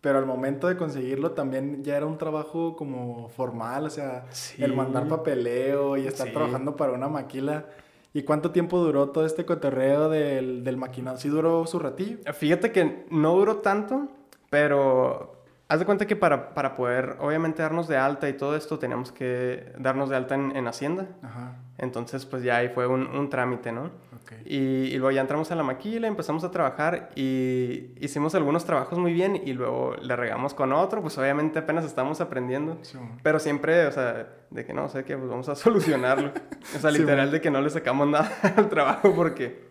pero 0.00 0.18
al 0.18 0.26
momento 0.26 0.68
de 0.68 0.76
conseguirlo 0.76 1.32
también 1.32 1.84
ya 1.84 1.96
era 1.96 2.06
un 2.06 2.18
trabajo 2.18 2.76
como 2.76 3.28
formal, 3.28 3.86
o 3.86 3.90
sea, 3.90 4.24
el 4.58 4.74
mandar 4.74 5.08
papeleo 5.08 5.96
y 5.96 6.06
estar 6.06 6.30
trabajando 6.32 6.76
para 6.76 6.92
una 6.92 7.08
maquila. 7.08 7.66
¿Y 8.12 8.22
cuánto 8.22 8.50
tiempo 8.50 8.78
duró 8.78 9.10
todo 9.10 9.24
este 9.24 9.44
cotorreo 9.44 10.08
del, 10.08 10.64
del 10.64 10.76
maquinado? 10.76 11.16
¿Sí 11.18 11.28
duró 11.28 11.66
su 11.66 11.78
ratillo? 11.78 12.18
Fíjate 12.32 12.72
que 12.72 13.04
no 13.10 13.36
duró 13.36 13.58
tanto, 13.58 14.08
pero 14.48 15.39
Haz 15.70 15.78
de 15.78 15.86
cuenta 15.86 16.04
que 16.04 16.16
para, 16.16 16.52
para, 16.52 16.74
poder, 16.74 17.14
obviamente, 17.20 17.62
darnos 17.62 17.86
de 17.86 17.96
alta 17.96 18.28
y 18.28 18.32
todo 18.32 18.56
esto, 18.56 18.80
teníamos 18.80 19.12
que 19.12 19.72
darnos 19.78 20.10
de 20.10 20.16
alta 20.16 20.34
en, 20.34 20.56
en 20.56 20.66
Hacienda. 20.66 21.06
Ajá. 21.22 21.58
Entonces, 21.78 22.26
pues 22.26 22.42
ya 22.42 22.56
ahí 22.56 22.70
fue 22.70 22.88
un, 22.88 23.06
un 23.06 23.30
trámite, 23.30 23.70
¿no? 23.70 23.92
Okay. 24.24 24.42
Y, 24.46 24.56
y, 24.92 24.98
luego 24.98 25.12
ya 25.12 25.20
entramos 25.20 25.52
a 25.52 25.54
la 25.54 25.62
maquila, 25.62 26.08
empezamos 26.08 26.42
a 26.42 26.50
trabajar 26.50 27.10
y 27.14 27.92
hicimos 28.00 28.34
algunos 28.34 28.64
trabajos 28.64 28.98
muy 28.98 29.12
bien 29.12 29.40
y 29.46 29.52
luego 29.52 29.94
le 30.02 30.16
regamos 30.16 30.54
con 30.54 30.72
otro, 30.72 31.02
pues 31.02 31.16
obviamente 31.18 31.60
apenas 31.60 31.84
estamos 31.84 32.20
aprendiendo. 32.20 32.76
Sí, 32.82 32.98
pero 33.22 33.38
siempre, 33.38 33.86
o 33.86 33.92
sea, 33.92 34.26
de 34.50 34.64
que 34.66 34.74
no, 34.74 34.88
sé 34.88 35.04
que 35.04 35.16
pues 35.16 35.30
vamos 35.30 35.48
a 35.48 35.54
solucionarlo. 35.54 36.32
o 36.74 36.78
sea, 36.80 36.90
literal 36.90 37.30
de 37.30 37.40
que 37.40 37.52
no 37.52 37.60
le 37.60 37.70
sacamos 37.70 38.08
nada 38.08 38.28
al 38.56 38.68
trabajo 38.68 39.14
porque 39.14 39.68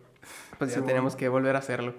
pues 0.58 0.74
ya 0.74 0.82
teníamos 0.82 1.18
que 1.18 1.28
volver 1.28 1.58
a 1.58 1.60
hacerlo. 1.60 1.94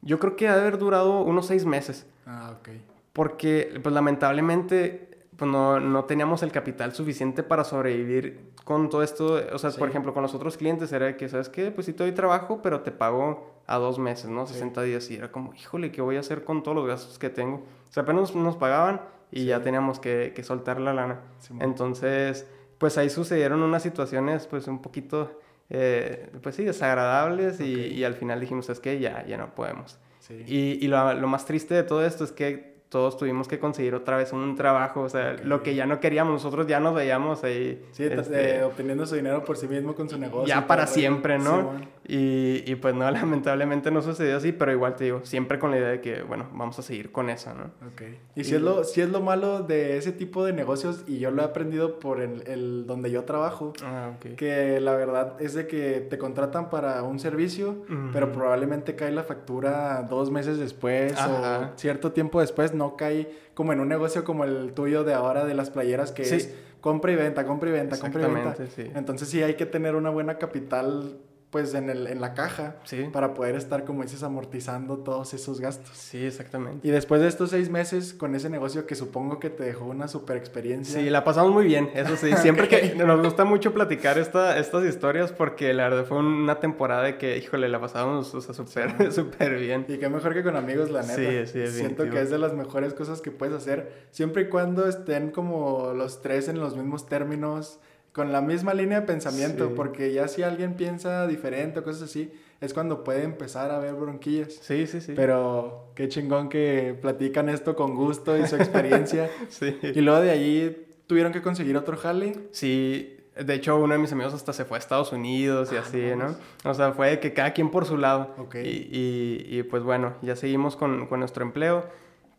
Yo 0.00 0.18
creo 0.18 0.34
que 0.34 0.48
ha 0.48 0.54
de 0.54 0.62
haber 0.62 0.78
durado 0.78 1.20
unos 1.20 1.46
seis 1.46 1.66
meses. 1.66 2.06
Ah, 2.24 2.54
ok 2.58 2.93
porque 3.14 3.80
pues 3.82 3.94
lamentablemente 3.94 5.14
pues 5.36 5.50
no, 5.50 5.80
no, 5.80 6.04
teníamos 6.04 6.42
el 6.42 6.52
capital 6.52 6.94
suficiente 6.94 7.42
para 7.42 7.64
sobrevivir 7.64 8.52
con 8.64 8.88
todo 8.88 9.02
esto. 9.02 9.40
O 9.52 9.58
sea, 9.58 9.70
por 9.70 9.88
ejemplo, 9.88 10.12
con 10.14 10.22
los 10.22 10.34
otros 10.34 10.56
clientes 10.56 10.92
era 10.92 11.16
que, 11.16 11.28
¿sabes 11.28 11.48
qué? 11.48 11.70
Pues 11.70 11.86
sí 11.86 11.92
te 11.92 12.04
doy 12.04 12.12
trabajo, 12.12 12.60
pero 12.62 12.80
te 12.80 12.92
pago 12.92 13.60
a 13.66 13.78
dos 13.78 13.98
meses, 13.98 14.30
¿no? 14.30 14.46
60 14.46 14.82
días. 14.82 15.10
Y 15.10 15.16
era 15.16 15.32
como, 15.32 15.54
híjole, 15.54 15.90
¿qué 15.90 16.02
voy 16.02 16.16
a 16.16 16.20
hacer 16.20 16.44
con 16.44 16.62
todos 16.62 16.76
los 16.76 16.86
gastos 16.86 17.18
que 17.18 17.30
tengo? 17.30 17.56
O 17.88 17.92
sea, 17.92 18.04
apenas 18.04 18.34
nos 18.34 18.56
pagaban 18.56 19.00
y 19.32 19.46
ya 19.46 19.60
teníamos 19.62 19.98
que, 19.98 20.32
que, 20.34 20.44
soltar 20.44 20.80
la 20.80 20.92
lana. 20.92 21.20
Entonces, 21.60 22.46
pues 22.78 22.96
ahí 22.98 23.10
sucedieron 23.10 23.62
unas 23.62 23.82
situaciones, 23.82 24.46
pues 24.46 24.68
un 24.68 24.80
poquito, 24.80 25.40
eh, 25.68 26.30
pues 26.42 26.54
sí, 26.54 26.64
desagradables. 26.64 27.60
Y, 27.60 27.74
y, 27.74 28.04
al 28.04 28.14
final 28.14 28.38
dijimos, 28.40 28.66
¿sabes 28.66 28.80
qué? 28.80 29.00
Ya, 29.00 29.26
ya 29.26 29.36
no 29.36 29.54
podemos. 29.54 29.98
Y, 30.46 30.84
y 30.84 30.88
lo, 30.88 31.12
lo 31.14 31.26
más 31.26 31.44
triste 31.44 31.74
de 31.74 31.82
todo 31.82 32.04
esto 32.04 32.24
es 32.24 32.32
que 32.32 32.73
todos 32.94 33.16
tuvimos 33.16 33.48
que 33.48 33.58
conseguir 33.58 33.92
otra 33.96 34.16
vez 34.16 34.32
un 34.32 34.54
trabajo, 34.54 35.00
o 35.00 35.08
sea, 35.08 35.32
lo 35.42 35.64
que 35.64 35.74
ya 35.74 35.84
no 35.84 35.98
queríamos, 35.98 36.32
nosotros 36.34 36.68
ya 36.68 36.78
nos 36.78 36.94
veíamos 36.94 37.42
ahí. 37.42 37.84
Sí, 37.90 38.04
este, 38.04 38.62
obteniendo 38.62 39.04
su 39.04 39.16
dinero 39.16 39.44
por 39.44 39.56
sí 39.56 39.66
mismo 39.66 39.96
con 39.96 40.08
su 40.08 40.16
negocio. 40.16 40.46
Ya 40.46 40.68
para 40.68 40.86
siempre, 40.86 41.40
¿no? 41.40 41.72
y, 42.06 42.62
y, 42.70 42.76
pues 42.76 42.94
no, 42.94 43.10
lamentablemente 43.10 43.90
no 43.90 44.00
sucedió 44.00 44.36
así, 44.36 44.52
pero 44.52 44.70
igual 44.70 44.94
te 44.94 45.04
digo, 45.04 45.24
siempre 45.24 45.58
con 45.58 45.72
la 45.72 45.78
idea 45.78 45.88
de 45.88 46.00
que, 46.00 46.22
bueno, 46.22 46.46
vamos 46.52 46.78
a 46.78 46.82
seguir 46.82 47.10
con 47.10 47.30
eso, 47.30 47.52
¿no? 47.52 47.64
Ok. 47.88 48.02
Y, 48.36 48.44
si, 48.44 48.54
es 48.54 48.60
lo, 48.60 48.84
si 48.84 49.00
es 49.00 49.08
lo 49.08 49.20
malo 49.20 49.62
de 49.62 49.96
ese 49.96 50.12
tipo 50.12 50.44
de 50.44 50.52
negocios, 50.52 51.02
y 51.08 51.18
yo 51.18 51.32
lo 51.32 51.42
he 51.42 51.44
aprendido 51.44 51.98
por 51.98 52.20
el, 52.20 52.46
el 52.46 52.86
donde 52.86 53.10
yo 53.10 53.24
trabajo, 53.24 53.72
ah, 53.82 54.12
que 54.36 54.78
la 54.80 54.94
verdad 54.94 55.34
es 55.40 55.54
de 55.54 55.66
que 55.66 56.06
te 56.08 56.16
contratan 56.16 56.70
para 56.70 57.02
un 57.02 57.18
servicio, 57.18 57.84
pero 58.12 58.30
probablemente 58.30 58.94
cae 58.94 59.10
la 59.10 59.24
factura 59.24 60.06
dos 60.08 60.30
meses 60.30 60.58
después 60.58 61.14
o 61.18 61.70
cierto 61.76 62.12
tiempo 62.12 62.40
después, 62.40 62.74
no 62.74 62.83
cae 62.96 63.30
como 63.54 63.72
en 63.72 63.80
un 63.80 63.88
negocio 63.88 64.24
como 64.24 64.44
el 64.44 64.72
tuyo 64.74 65.04
de 65.04 65.14
ahora 65.14 65.44
de 65.44 65.54
las 65.54 65.70
playeras 65.70 66.12
que 66.12 66.22
es 66.22 66.54
compra 66.80 67.12
y 67.12 67.16
venta, 67.16 67.46
compra 67.46 67.70
y 67.70 67.72
venta, 67.72 67.98
compra 67.98 68.28
y 68.28 68.32
venta. 68.32 68.56
Entonces 68.94 69.28
sí 69.28 69.42
hay 69.42 69.54
que 69.54 69.66
tener 69.66 69.94
una 69.94 70.10
buena 70.10 70.38
capital 70.38 71.18
pues 71.54 71.72
en, 71.74 71.88
el, 71.88 72.08
en 72.08 72.20
la 72.20 72.34
caja 72.34 72.74
para 73.12 73.32
poder 73.32 73.54
estar, 73.54 73.84
como 73.84 74.02
dices, 74.02 74.24
amortizando 74.24 74.98
todos 74.98 75.34
esos 75.34 75.60
gastos. 75.60 75.96
Sí, 75.96 76.26
exactamente. 76.26 76.84
Y 76.84 76.90
después 76.90 77.20
de 77.20 77.28
estos 77.28 77.50
seis 77.50 77.70
meses 77.70 78.12
con 78.12 78.34
ese 78.34 78.50
negocio 78.50 78.88
que 78.88 78.96
supongo 78.96 79.38
que 79.38 79.50
te 79.50 79.62
dejó 79.62 79.84
una 79.84 80.08
super 80.08 80.36
experiencia. 80.36 80.98
Sí, 80.98 81.08
la 81.10 81.22
pasamos 81.22 81.52
muy 81.52 81.66
bien, 81.66 81.90
eso 81.94 82.16
sí. 82.16 82.32
Siempre 82.42 82.66
que 82.66 82.96
nos 82.96 83.22
gusta 83.22 83.44
mucho 83.44 83.72
platicar 83.72 84.18
esta, 84.18 84.58
estas 84.58 84.84
historias 84.84 85.30
porque 85.30 85.72
la 85.74 85.90
verdad 85.90 86.06
fue 86.06 86.18
una 86.18 86.58
temporada 86.58 87.04
de 87.04 87.18
que, 87.18 87.38
híjole, 87.38 87.68
la 87.68 87.80
pasamos, 87.80 88.34
o 88.34 88.40
sea, 88.40 88.52
súper, 88.52 89.12
súper 89.12 89.56
bien. 89.60 89.86
Y 89.86 89.98
qué 89.98 90.08
mejor 90.08 90.34
que 90.34 90.42
con 90.42 90.56
amigos, 90.56 90.90
la 90.90 91.02
neta. 91.02 91.46
Sí, 91.46 91.46
sí, 91.46 91.68
Siento 91.68 92.10
que 92.10 92.20
es 92.20 92.30
de 92.30 92.38
las 92.38 92.52
mejores 92.52 92.94
cosas 92.94 93.20
que 93.20 93.30
puedes 93.30 93.54
hacer, 93.54 94.08
siempre 94.10 94.42
y 94.42 94.48
cuando 94.48 94.88
estén 94.88 95.30
como 95.30 95.92
los 95.94 96.20
tres 96.20 96.48
en 96.48 96.58
los 96.58 96.74
mismos 96.74 97.06
términos 97.06 97.78
con 98.14 98.30
la 98.30 98.40
misma 98.40 98.74
línea 98.74 99.00
de 99.00 99.06
pensamiento, 99.06 99.74
porque 99.74 100.12
ya 100.12 100.28
si 100.28 100.44
alguien 100.44 100.74
piensa 100.74 101.26
diferente 101.26 101.80
o 101.80 101.82
cosas 101.82 102.02
así, 102.02 102.32
es 102.60 102.72
cuando 102.72 103.02
puede 103.02 103.24
empezar 103.24 103.72
a 103.72 103.80
ver 103.80 103.94
bronquillas. 103.94 104.52
Sí, 104.52 104.86
sí, 104.86 105.00
sí. 105.00 105.14
Pero 105.16 105.90
qué 105.96 106.08
chingón 106.08 106.48
que 106.48 106.96
platican 107.02 107.48
esto 107.48 107.74
con 107.74 107.96
gusto 107.96 108.38
y 108.38 108.46
su 108.46 108.54
experiencia. 108.54 109.28
sí. 109.48 109.76
Y 109.82 110.00
luego 110.00 110.20
de 110.20 110.30
allí 110.30 110.86
tuvieron 111.08 111.32
que 111.32 111.42
conseguir 111.42 111.76
otro 111.76 111.96
jale. 111.96 112.36
Sí, 112.52 113.16
de 113.34 113.54
hecho, 113.54 113.76
uno 113.76 113.94
de 113.94 113.98
mis 113.98 114.12
amigos 114.12 114.32
hasta 114.32 114.52
se 114.52 114.64
fue 114.64 114.78
a 114.78 114.80
Estados 114.80 115.10
Unidos 115.10 115.72
y 115.72 115.76
ah, 115.76 115.80
así, 115.80 116.12
¿no? 116.16 116.36
O 116.62 116.72
sea, 116.72 116.92
fue 116.92 117.18
que 117.18 117.32
cada 117.32 117.52
quien 117.52 117.72
por 117.72 117.84
su 117.84 117.96
lado. 117.96 118.32
Ok. 118.38 118.54
Y, 118.62 119.44
y, 119.48 119.62
pues 119.64 119.82
bueno, 119.82 120.14
ya 120.22 120.36
seguimos 120.36 120.76
con, 120.76 121.08
con 121.08 121.18
nuestro 121.18 121.44
empleo. 121.44 121.84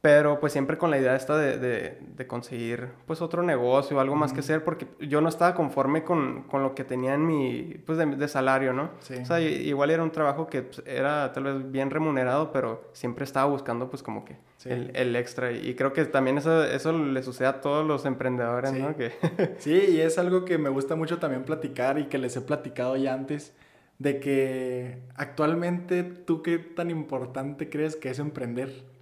Pero 0.05 0.39
pues 0.39 0.53
siempre 0.53 0.77
con 0.77 0.91
la 0.91 0.99
idea 0.99 1.15
esta 1.15 1.35
de, 1.35 1.57
de, 1.57 2.27
conseguir 2.27 2.89
pues 3.07 3.23
otro 3.23 3.41
negocio 3.41 3.97
o 3.97 3.99
algo 3.99 4.15
más 4.15 4.33
que 4.33 4.41
hacer 4.41 4.63
porque 4.63 4.85
yo 4.99 5.19
no 5.19 5.29
estaba 5.29 5.55
conforme 5.55 6.03
con, 6.03 6.43
con 6.43 6.61
lo 6.61 6.75
que 6.75 6.83
tenía 6.83 7.15
en 7.15 7.25
mi 7.25 7.81
pues 7.87 7.97
de, 7.97 8.27
salario, 8.27 8.71
¿no? 8.71 8.91
Sí. 8.99 9.15
O 9.15 9.25
sea, 9.25 9.41
igual 9.41 9.89
era 9.89 10.03
un 10.03 10.11
trabajo 10.11 10.45
que 10.45 10.61
pues, 10.61 10.83
era 10.85 11.33
tal 11.33 11.45
vez 11.45 11.71
bien 11.71 11.89
remunerado, 11.89 12.51
pero 12.51 12.87
siempre 12.93 13.23
estaba 13.23 13.49
buscando 13.49 13.89
pues 13.89 14.03
como 14.03 14.25
que 14.25 14.35
el, 14.65 14.91
el, 14.93 15.15
extra. 15.15 15.51
Y 15.51 15.73
creo 15.73 15.91
que 15.91 16.05
también 16.05 16.37
eso, 16.37 16.63
eso 16.63 16.93
le 16.93 17.23
sucede 17.23 17.47
a 17.47 17.59
todos 17.61 17.83
los 17.83 18.05
emprendedores, 18.05 18.73
¿no? 18.73 18.95
Que... 18.95 19.11
sí, 19.57 19.73
y 19.89 20.01
es 20.01 20.19
algo 20.19 20.45
que 20.45 20.59
me 20.59 20.69
gusta 20.69 20.95
mucho 20.95 21.17
también 21.17 21.45
platicar 21.45 21.97
y 21.97 22.05
que 22.05 22.19
les 22.19 22.37
he 22.37 22.41
platicado 22.41 22.95
ya 22.95 23.15
antes 23.15 23.55
de 23.97 24.19
que 24.19 24.99
actualmente 25.15 26.03
tú 26.03 26.43
qué 26.43 26.59
tan 26.59 26.91
importante 26.91 27.71
crees 27.71 27.95
que 27.95 28.11
es 28.11 28.19
emprender. 28.19 28.93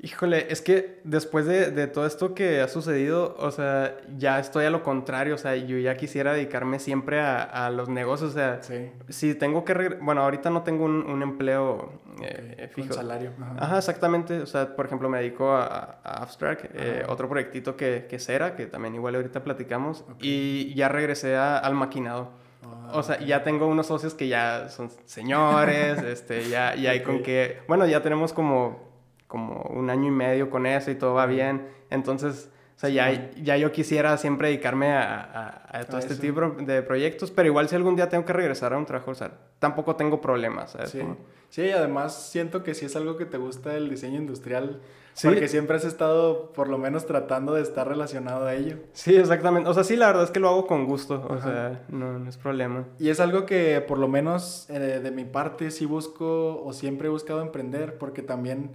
Híjole, 0.00 0.46
es 0.52 0.62
que 0.62 1.00
después 1.02 1.44
de, 1.46 1.72
de, 1.72 1.88
todo 1.88 2.06
esto 2.06 2.32
que 2.32 2.60
ha 2.60 2.68
sucedido, 2.68 3.34
o 3.36 3.50
sea, 3.50 3.96
ya 4.16 4.38
estoy 4.38 4.64
a 4.64 4.70
lo 4.70 4.84
contrario, 4.84 5.34
o 5.34 5.38
sea, 5.38 5.56
yo 5.56 5.76
ya 5.76 5.96
quisiera 5.96 6.32
dedicarme 6.32 6.78
siempre 6.78 7.18
a, 7.18 7.42
a 7.42 7.70
los 7.70 7.88
negocios, 7.88 8.30
o 8.30 8.34
sea, 8.34 8.60
si 9.08 9.34
tengo 9.34 9.64
que, 9.64 9.98
bueno, 10.00 10.22
ahorita 10.22 10.50
no 10.50 10.62
tengo 10.62 10.84
un, 10.84 11.04
un 11.04 11.22
empleo 11.22 12.00
eh, 12.22 12.70
fijo. 12.72 12.90
Un 12.90 12.94
salario. 12.94 13.32
Ajá. 13.58 13.78
exactamente, 13.78 14.40
o 14.40 14.46
sea, 14.46 14.76
por 14.76 14.86
ejemplo, 14.86 15.08
me 15.08 15.18
dedico 15.18 15.50
a, 15.50 15.98
Abstract, 16.04 16.66
eh, 16.74 17.02
otro 17.08 17.28
proyectito 17.28 17.76
que, 17.76 18.06
que 18.08 18.20
Cera, 18.20 18.54
que 18.54 18.66
también 18.66 18.94
igual 18.94 19.16
ahorita 19.16 19.42
platicamos, 19.42 20.04
y 20.20 20.74
ya 20.74 20.88
regresé 20.88 21.36
al 21.36 21.74
maquinado. 21.74 22.30
Ah, 22.62 22.90
o 22.92 23.02
sea, 23.02 23.18
ya 23.18 23.42
tengo 23.42 23.66
unos 23.66 23.88
socios 23.88 24.14
que 24.14 24.28
ya 24.28 24.68
son 24.68 24.90
señores, 25.06 26.02
este, 26.04 26.48
ya, 26.48 26.76
ya 26.76 26.92
hay 26.92 27.02
con 27.02 27.24
que, 27.24 27.58
bueno, 27.66 27.84
ya 27.84 28.00
tenemos 28.00 28.32
como 28.32 28.87
como 29.28 29.62
un 29.70 29.90
año 29.90 30.08
y 30.08 30.10
medio 30.10 30.50
con 30.50 30.66
eso 30.66 30.90
y 30.90 30.96
todo 30.96 31.14
va 31.14 31.26
bien. 31.26 31.68
Entonces, 31.90 32.50
o 32.76 32.80
sea, 32.80 32.90
ya, 32.90 33.30
ya 33.36 33.56
yo 33.56 33.72
quisiera 33.72 34.16
siempre 34.16 34.48
dedicarme 34.48 34.92
a, 34.92 35.68
a, 35.68 35.84
todo 35.84 35.98
este 35.98 36.14
tipo 36.16 36.40
de 36.40 36.82
proyectos, 36.82 37.30
pero 37.30 37.48
igual 37.48 37.68
si 37.68 37.74
algún 37.74 37.96
día 37.96 38.08
tengo 38.08 38.24
que 38.24 38.32
regresar 38.32 38.72
a 38.72 38.78
un 38.78 38.86
trabajo, 38.86 39.10
o 39.10 39.14
sea, 39.14 39.32
tampoco 39.58 39.96
tengo 39.96 40.20
problemas, 40.20 40.72
¿sabes? 40.72 40.90
Sí. 40.90 41.02
sí, 41.48 41.70
además 41.70 42.30
siento 42.30 42.62
que 42.62 42.74
si 42.74 42.86
es 42.86 42.94
algo 42.94 43.16
que 43.16 43.26
te 43.26 43.36
gusta 43.36 43.74
el 43.74 43.90
diseño 43.90 44.18
industrial, 44.18 44.80
porque 45.22 45.48
siempre 45.48 45.76
has 45.76 45.84
estado, 45.84 46.52
por 46.52 46.68
lo 46.68 46.78
menos, 46.78 47.06
tratando 47.06 47.54
de 47.54 47.62
estar 47.62 47.88
relacionado 47.88 48.46
a 48.46 48.54
ello. 48.54 48.76
Sí, 48.92 49.16
exactamente. 49.16 49.68
O 49.68 49.74
sea, 49.74 49.82
sí, 49.82 49.96
la 49.96 50.06
verdad 50.06 50.22
es 50.22 50.30
que 50.30 50.38
lo 50.38 50.48
hago 50.48 50.66
con 50.66 50.86
gusto. 50.86 51.26
O 51.28 51.40
sea, 51.40 51.84
no, 51.88 52.18
no, 52.18 52.28
es 52.28 52.36
problema. 52.36 52.84
Y 52.98 53.08
es 53.08 53.18
algo 53.18 53.44
que, 53.44 53.80
por 53.80 53.98
lo 53.98 54.06
menos, 54.06 54.70
eh, 54.70 55.00
de 55.02 55.10
mi 55.10 55.24
parte, 55.24 55.70
sí 55.70 55.86
busco 55.86 56.62
o 56.62 56.72
siempre 56.72 57.08
he 57.08 57.10
buscado 57.10 57.42
emprender, 57.42 57.98
porque 57.98 58.22
también 58.22 58.70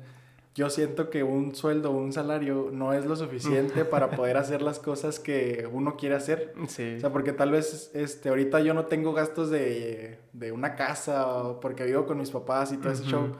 yo 0.55 0.69
siento 0.69 1.09
que 1.09 1.23
un 1.23 1.55
sueldo, 1.55 1.91
un 1.91 2.13
salario 2.13 2.69
no 2.71 2.93
es 2.93 3.05
lo 3.05 3.15
suficiente 3.15 3.85
para 3.85 4.11
poder 4.11 4.37
hacer 4.37 4.61
las 4.61 4.77
cosas 4.77 5.19
que 5.19 5.67
uno 5.71 5.97
quiere 5.97 6.15
hacer. 6.15 6.53
Sí. 6.67 6.95
O 6.97 6.99
sea, 6.99 7.11
porque 7.11 7.33
tal 7.33 7.51
vez 7.51 7.89
este, 7.95 8.29
ahorita 8.29 8.59
yo 8.59 8.75
no 8.75 8.85
tengo 8.85 9.13
gastos 9.13 9.49
de, 9.49 10.19
de 10.33 10.51
una 10.51 10.75
casa 10.75 11.59
porque 11.59 11.85
vivo 11.85 12.05
con 12.05 12.19
mis 12.19 12.29
papás 12.29 12.71
y 12.71 12.77
todo 12.77 12.93
ese 12.93 13.03
show. 13.05 13.31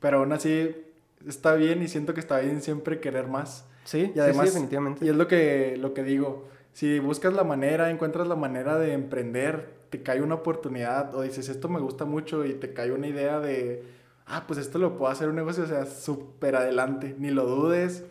Pero 0.00 0.18
aún 0.18 0.32
así 0.32 0.74
está 1.26 1.54
bien 1.54 1.82
y 1.82 1.88
siento 1.88 2.14
que 2.14 2.20
está 2.20 2.40
bien 2.40 2.62
siempre 2.62 2.98
querer 2.98 3.28
más. 3.28 3.64
Sí, 3.84 4.12
y 4.14 4.18
además, 4.18 4.48
sí, 4.48 4.54
definitivamente. 4.54 5.04
Y 5.04 5.08
es 5.08 5.16
lo 5.16 5.28
que, 5.28 5.76
lo 5.78 5.94
que 5.94 6.02
digo. 6.02 6.48
Si 6.72 6.98
buscas 6.98 7.32
la 7.32 7.44
manera, 7.44 7.90
encuentras 7.90 8.26
la 8.26 8.36
manera 8.36 8.76
de 8.78 8.92
emprender, 8.92 9.70
te 9.90 10.02
cae 10.02 10.20
una 10.20 10.36
oportunidad 10.36 11.14
o 11.14 11.22
dices, 11.22 11.48
esto 11.48 11.68
me 11.68 11.80
gusta 11.80 12.04
mucho 12.04 12.44
y 12.44 12.54
te 12.54 12.72
cae 12.72 12.92
una 12.92 13.06
idea 13.06 13.40
de 13.40 13.99
ah, 14.30 14.44
pues 14.46 14.58
esto 14.58 14.78
lo 14.78 14.96
puedo 14.96 15.10
hacer 15.10 15.28
un 15.28 15.36
negocio, 15.36 15.64
o 15.64 15.66
sea, 15.66 15.86
súper 15.86 16.56
adelante, 16.56 17.14
ni 17.18 17.30
lo 17.30 17.46
dudes, 17.46 18.04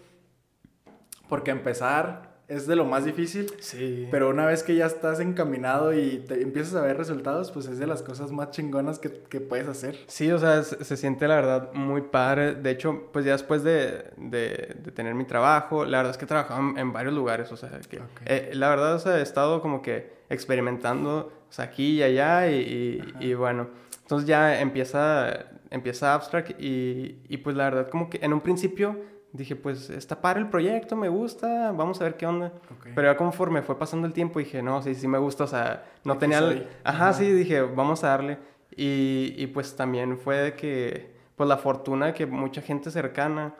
porque 1.28 1.52
empezar 1.52 2.30
es 2.50 2.66
de 2.66 2.76
lo 2.76 2.84
más 2.84 3.06
difícil, 3.06 3.52
sí. 3.60 4.08
pero 4.10 4.28
una 4.28 4.44
vez 4.48 4.64
que 4.64 4.76
ya 4.76 4.88
estás 4.88 5.20
encaminado 5.20 5.94
y 5.94 6.18
te 6.28 6.42
empiezas 6.42 6.74
a 6.74 6.82
ver 6.82 6.98
resultados, 6.98 7.52
pues 7.52 7.68
es 7.68 7.78
de 7.78 7.86
las 7.86 8.02
cosas 8.02 8.32
más 8.32 8.50
chingonas 8.50 8.98
que, 8.98 9.22
que 9.30 9.40
puedes 9.40 9.68
hacer. 9.68 10.00
Sí, 10.08 10.32
o 10.32 10.40
sea, 10.40 10.64
se, 10.64 10.98
siente 10.98 11.28
la 11.28 11.36
verdad 11.36 11.74
muy 11.74 12.02
padre. 12.02 12.56
De 12.56 12.72
hecho, 12.72 13.04
pues 13.14 13.24
ya 13.24 13.34
después 13.34 13.64
de, 13.64 14.04
de, 14.18 14.76
de 14.84 14.92
tener 14.92 15.14
mi 15.14 15.26
trabajo, 15.26 15.86
la 15.86 15.98
verdad 15.98 16.10
es 16.10 16.18
que 16.18 16.26
he 16.26 16.28
trabajado 16.28 16.76
en, 16.76 16.92
varios 16.92 17.14
lugares, 17.14 17.52
o 17.52 17.56
sea, 17.56 17.70
que 17.88 18.02
eh, 18.26 18.50
la 18.56 18.70
verdad, 18.70 18.96
o 18.96 19.00
sea, 19.00 19.20
he 19.20 19.22
estado 19.22 19.62
como 19.62 19.84
que 19.84 20.12
experimentando, 20.32 21.32
o 21.48 21.54
sea, 21.54 21.66
aquí 21.66 21.98
y 21.98 22.04
allá 22.04 22.50
y, 22.50 23.04
y, 23.20 23.28
y 23.28 23.34
bueno, 23.36 23.70
entonces 24.10 24.28
ya 24.28 24.60
empieza 24.60 25.46
empieza 25.70 26.16
Abstract 26.16 26.60
y, 26.60 27.22
y, 27.30 27.38
pues 27.38 27.56
la 27.56 27.66
verdad 27.66 27.90
como 27.90 28.10
que 28.10 28.18
en 28.24 28.34
un 28.34 28.42
principio 28.42 29.00
dije 29.34 29.56
pues 29.56 29.92
está 29.92 30.20
para 30.20 30.40
el 30.40 30.50
proyecto, 30.50 30.96
me 30.96 31.10
gusta, 31.10 31.72
vamos 31.74 32.02
a 32.02 32.06
ver 32.06 32.18
qué 32.18 32.26
onda. 32.26 32.52
Pero 32.96 33.04
ya 33.04 33.16
conforme 33.16 33.62
fue 33.62 33.78
pasando 33.78 34.08
el 34.08 34.14
tiempo 34.14 34.40
dije 34.40 34.64
no, 34.64 34.82
sí, 34.82 34.96
sí 34.96 35.08
me 35.08 35.20
gusta, 35.20 35.44
o 35.44 35.48
sea, 35.48 35.86
no 36.04 36.18
tenía... 36.18 36.40
Ajá, 36.84 37.14
sí, 37.14 37.32
dije 37.32 37.62
vamos 37.62 38.04
a 38.04 38.08
darle. 38.08 38.40
Y, 38.76 39.36
y 39.38 39.46
pues 39.46 39.76
también 39.76 40.18
fue 40.18 40.38
de 40.38 40.54
que 40.56 41.14
pues 41.36 41.48
la 41.48 41.58
fortuna 41.58 42.08
de 42.08 42.14
que 42.16 42.26
mucha 42.26 42.64
gente 42.64 42.90
cercana 42.90 43.54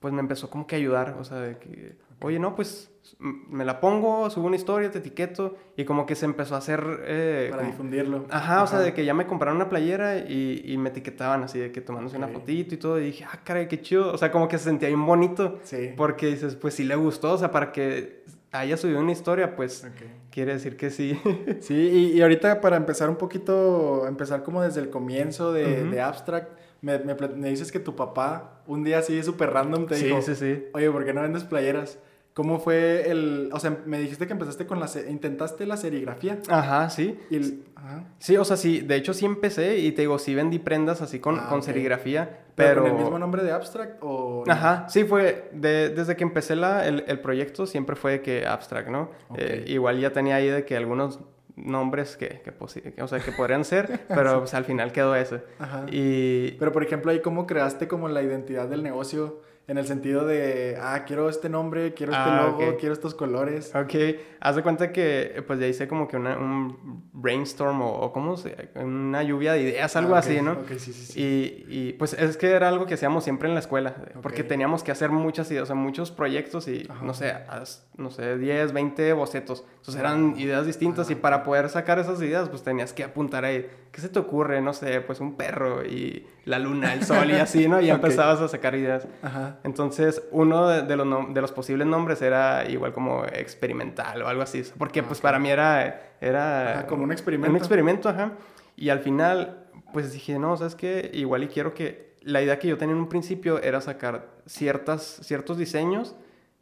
pues 0.00 0.12
me 0.12 0.18
empezó 0.18 0.50
como 0.50 0.66
que 0.66 0.74
a 0.74 0.78
ayudar, 0.78 1.16
o 1.16 1.22
sea, 1.22 1.38
de 1.38 1.58
que, 1.58 1.96
oye, 2.26 2.38
no, 2.38 2.54
pues 2.54 2.90
me 3.18 3.64
la 3.64 3.80
pongo, 3.80 4.30
subo 4.30 4.46
una 4.46 4.56
historia, 4.56 4.90
te 4.90 4.98
etiqueto, 4.98 5.56
y 5.76 5.84
como 5.84 6.06
que 6.06 6.14
se 6.14 6.24
empezó 6.24 6.54
a 6.54 6.58
hacer... 6.58 6.84
Eh, 7.04 7.48
Para 7.50 7.64
difundirlo. 7.64 8.26
Ajá, 8.30 8.62
o 8.62 8.66
sea, 8.66 8.78
de 8.78 8.94
que 8.94 9.04
ya 9.04 9.14
me 9.14 9.26
compraron 9.26 9.56
una 9.56 9.68
playera 9.68 10.18
y, 10.18 10.62
y 10.64 10.76
me 10.78 10.90
etiquetaban 10.90 11.42
así, 11.42 11.58
de 11.58 11.72
que 11.72 11.80
tomándose 11.80 12.16
una 12.16 12.28
fotito 12.28 12.74
y 12.74 12.78
todo, 12.78 13.00
y 13.00 13.06
dije, 13.06 13.24
ah, 13.30 13.40
caray, 13.44 13.68
qué 13.68 13.80
chido, 13.80 14.12
o 14.12 14.18
sea, 14.18 14.30
como 14.30 14.48
que 14.48 14.58
se 14.58 14.64
sentía 14.64 14.88
bien 14.88 15.04
bonito, 15.04 15.58
sí. 15.62 15.90
porque 15.96 16.26
dices, 16.26 16.56
pues 16.56 16.74
sí 16.74 16.84
le 16.84 16.96
gustó, 16.96 17.32
o 17.32 17.38
sea, 17.38 17.50
para 17.50 17.72
que 17.72 18.24
haya 18.52 18.76
subido 18.76 19.00
una 19.00 19.12
historia, 19.12 19.56
pues 19.56 19.86
quiere 20.30 20.52
decir 20.52 20.76
que 20.76 20.90
sí. 20.90 21.20
sí, 21.60 21.74
y, 21.74 22.18
y, 22.18 22.22
ahorita 22.22 22.60
para 22.60 22.76
empezar 22.76 23.08
un 23.08 23.16
poquito, 23.16 24.06
empezar 24.06 24.42
como 24.42 24.62
desde 24.62 24.80
el 24.80 24.90
comienzo 24.90 25.52
de, 25.52 25.84
de 25.84 26.00
Abstract, 26.00 26.52
me, 26.82 26.98
me, 26.98 27.48
dices 27.48 27.70
que 27.70 27.78
tu 27.78 27.94
papá 27.94 28.62
un 28.66 28.82
día 28.82 28.98
así 28.98 29.22
súper 29.22 29.50
random 29.50 29.86
te 29.86 29.94
dijo, 29.96 30.20
sí, 30.20 30.34
sí. 30.34 30.64
oye, 30.72 30.90
¿por 30.90 31.04
qué 31.04 31.12
no 31.12 31.22
vendes 31.22 31.44
playeras? 31.44 31.98
¿Cómo 32.34 32.58
fue 32.60 33.10
el, 33.10 33.50
o 33.52 33.60
sea, 33.60 33.76
me 33.84 33.98
dijiste 33.98 34.26
que 34.26 34.32
empezaste 34.32 34.64
con 34.66 34.80
la, 34.80 34.88
intentaste 35.08 35.66
la 35.66 35.76
serigrafía? 35.76 36.38
Ajá, 36.48 36.88
sí. 36.88 37.18
Y 37.30 37.60
Ajá. 37.74 38.04
Sí, 38.20 38.36
o 38.38 38.44
sea, 38.44 38.56
sí, 38.56 38.80
de 38.80 38.96
hecho 38.96 39.12
sí 39.12 39.26
empecé 39.26 39.78
y 39.78 39.92
te 39.92 40.02
digo, 40.02 40.18
sí 40.18 40.34
vendí 40.34 40.58
prendas 40.58 41.02
así 41.02 41.18
con, 41.18 41.38
Ah, 41.38 41.46
con 41.50 41.62
serigrafía, 41.62 42.44
¿Pero 42.54 42.70
pero... 42.70 42.82
con 42.84 42.90
el 42.92 42.96
mismo 42.98 43.18
nombre 43.18 43.42
de 43.42 43.50
Abstract 43.52 43.98
o...? 44.00 44.44
Ajá, 44.48 44.86
sí, 44.88 45.04
fue 45.04 45.50
de- 45.52 45.90
desde 45.90 46.16
que 46.16 46.22
empecé 46.22 46.56
la, 46.56 46.86
el, 46.86 47.04
el 47.06 47.20
proyecto 47.20 47.66
siempre 47.66 47.96
fue 47.96 48.12
de 48.12 48.22
que 48.22 48.46
abstract, 48.46 48.88
¿no? 48.88 49.10
Eh, 49.36 49.64
igual 49.66 49.98
ya 50.00 50.12
tenía 50.12 50.36
ahí 50.36 50.48
de 50.48 50.64
que 50.64 50.76
algunos 50.76 51.20
nombres 51.54 52.16
que, 52.16 52.40
que, 52.42 52.50
que, 52.92 53.02
o 53.02 53.08
sea, 53.08 53.18
que 53.20 53.32
podrían 53.32 53.64
ser, 53.66 54.00
pero 54.08 54.38
pues, 54.40 54.54
al 54.54 54.64
final 54.64 54.90
quedó 54.92 55.14
ese. 55.14 55.42
Ajá. 55.58 55.84
Y 55.90 56.52
Pero, 56.52 56.72
por 56.72 56.82
ejemplo, 56.82 57.10
ahí 57.10 57.20
cómo 57.20 57.46
creaste 57.46 57.88
como 57.88 58.08
la 58.08 58.22
identidad 58.22 58.68
del 58.68 58.82
negocio 58.82 59.40
en 59.72 59.78
el 59.78 59.86
sentido 59.86 60.26
de, 60.26 60.76
ah, 60.78 61.02
quiero 61.06 61.30
este 61.30 61.48
nombre, 61.48 61.94
quiero 61.94 62.12
este 62.12 62.28
Ah, 62.28 62.52
logo, 62.58 62.76
quiero 62.76 62.92
estos 62.92 63.14
colores. 63.14 63.74
Ok, 63.74 63.94
haz 64.38 64.56
de 64.56 64.62
cuenta 64.62 64.92
que 64.92 65.42
pues 65.46 65.58
ya 65.58 65.66
hice 65.66 65.88
como 65.88 66.06
que 66.06 66.18
una, 66.18 66.36
un 66.36 67.08
brainstorm 67.14 67.80
o, 67.80 67.90
o 67.90 68.12
¿cómo 68.12 68.36
se? 68.36 68.68
Una 68.74 69.22
lluvia 69.22 69.54
de 69.54 69.62
ideas, 69.62 69.96
algo 69.96 70.14
Ah, 70.14 70.18
así, 70.18 70.42
¿no? 70.42 70.52
Ok, 70.52 70.72
sí, 70.76 70.92
sí, 70.92 71.06
sí. 71.06 71.20
Y, 71.20 71.64
y, 71.88 71.92
pues 71.94 72.12
es 72.12 72.36
que 72.36 72.50
era 72.50 72.68
algo 72.68 72.84
que 72.84 72.94
hacíamos 72.94 73.24
siempre 73.24 73.48
en 73.48 73.54
la 73.54 73.60
escuela, 73.60 73.96
porque 74.20 74.44
teníamos 74.44 74.82
que 74.82 74.92
hacer 74.92 75.08
muchas 75.10 75.50
ideas, 75.50 75.62
o 75.62 75.66
sea, 75.66 75.74
muchos 75.74 76.10
proyectos 76.10 76.68
y, 76.68 76.86
Ajá. 76.90 77.02
no 77.02 77.14
sé, 77.14 77.32
haz- 77.48 77.86
no 77.96 78.10
sé, 78.10 78.36
10, 78.36 78.74
20 78.74 79.14
bocetos. 79.14 79.64
Entonces 79.78 79.96
eran 79.98 80.38
ideas 80.38 80.66
distintas 80.66 81.10
y 81.10 81.14
para 81.14 81.42
poder 81.44 81.70
sacar 81.70 81.98
esas 81.98 82.20
ideas, 82.20 82.50
pues 82.50 82.62
tenías 82.62 82.92
que 82.92 83.04
apuntar 83.04 83.46
ahí, 83.46 83.66
¿qué 83.92 84.00
se 84.00 84.08
te 84.08 84.18
ocurre? 84.18 84.60
No 84.60 84.72
sé, 84.72 85.00
pues 85.02 85.20
un 85.20 85.36
perro 85.36 85.84
y 85.84 86.26
la 86.46 86.58
luna, 86.58 86.94
el 86.94 87.04
sol 87.04 87.30
y 87.30 87.34
así, 87.34 87.68
¿no? 87.68 87.80
Y 87.80 87.86
ya 87.86 87.94
Ok. 87.96 88.02
empezabas 88.02 88.40
a 88.40 88.48
sacar 88.48 88.74
ideas. 88.74 89.06
Ajá. 89.22 89.58
Entonces, 89.64 90.22
uno 90.32 90.66
de, 90.66 90.82
de 90.82 90.96
los, 90.96 91.34
de 91.34 91.40
los 91.40 91.52
posibles 91.52 91.86
nombres 91.86 92.20
era 92.22 92.68
igual 92.68 92.92
como 92.92 93.24
experimental 93.26 94.22
o 94.22 94.28
algo 94.28 94.42
así. 94.42 94.64
Porque, 94.78 95.02
pues, 95.02 95.18
ok. 95.18 95.22
para 95.22 95.38
mí 95.38 95.50
era... 95.50 96.14
era 96.20 96.72
Ajá, 96.78 96.86
como 96.86 97.04
un 97.04 97.12
experimento. 97.12 97.50
Un 97.50 97.56
experimento, 97.56 98.08
ajá. 98.08 98.32
Y 98.76 98.88
al 98.88 99.00
final, 99.00 99.66
pues, 99.92 100.12
dije, 100.12 100.38
no, 100.38 100.56
¿sabes 100.56 100.74
qué? 100.74 101.10
Igual 101.14 101.44
y 101.44 101.48
quiero 101.48 101.74
que... 101.74 102.12
La 102.22 102.40
idea 102.40 102.58
que 102.58 102.68
yo 102.68 102.78
tenía 102.78 102.94
en 102.94 103.00
un 103.00 103.08
principio 103.08 103.60
era 103.60 103.80
sacar 103.80 104.28
ciertas, 104.46 105.20
ciertos 105.22 105.58
diseños 105.58 106.14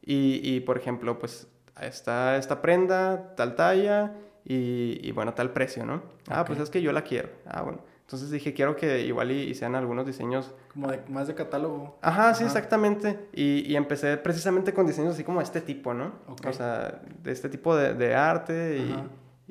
y, 0.03 0.41
y, 0.43 0.61
por 0.61 0.79
ejemplo, 0.79 1.19
pues, 1.19 1.47
está 1.81 2.37
esta 2.39 2.61
prenda, 2.63 3.35
tal 3.37 3.55
talla 3.57 4.13
y, 4.45 4.99
y, 5.07 5.13
bueno, 5.13 5.35
tal 5.35 5.51
precio, 5.51 5.85
¿no? 5.85 6.03
Ah, 6.29 6.45
pues 6.45 6.59
es 6.59 6.71
que 6.71 6.81
yo 6.83 6.93
la 6.93 7.03
quiero. 7.03 7.29
Ah, 7.47 7.63
bueno. 7.63 7.79
Entonces 8.03 8.31
dije, 8.33 8.53
quiero 8.55 8.75
que 8.75 9.03
igual 9.03 9.31
y, 9.31 9.43
y 9.43 9.55
sean 9.55 9.77
algunos 9.77 10.05
diseños 10.05 10.53
Como 10.73 10.91
de, 10.91 11.01
más 11.09 11.29
de 11.29 11.35
catálogo. 11.37 11.97
Ajá, 12.03 12.35
sí, 12.35 12.43
Ajá. 12.43 12.47
exactamente. 12.53 13.29
Y, 13.33 13.61
y 13.71 13.77
empecé 13.77 14.17
precisamente 14.17 14.75
con 14.75 14.85
diseños 14.87 15.15
así 15.15 15.23
como 15.23 15.39
de 15.39 15.45
este 15.45 15.61
tipo, 15.61 15.95
¿no? 15.95 16.13
O 16.45 16.53
sea, 16.53 17.01
de 17.23 17.31
este 17.31 17.49
tipo 17.49 17.77
de, 17.77 17.95
de 17.95 18.15
arte 18.17 18.79
y, 18.79 18.93
Ajá. 18.93 19.05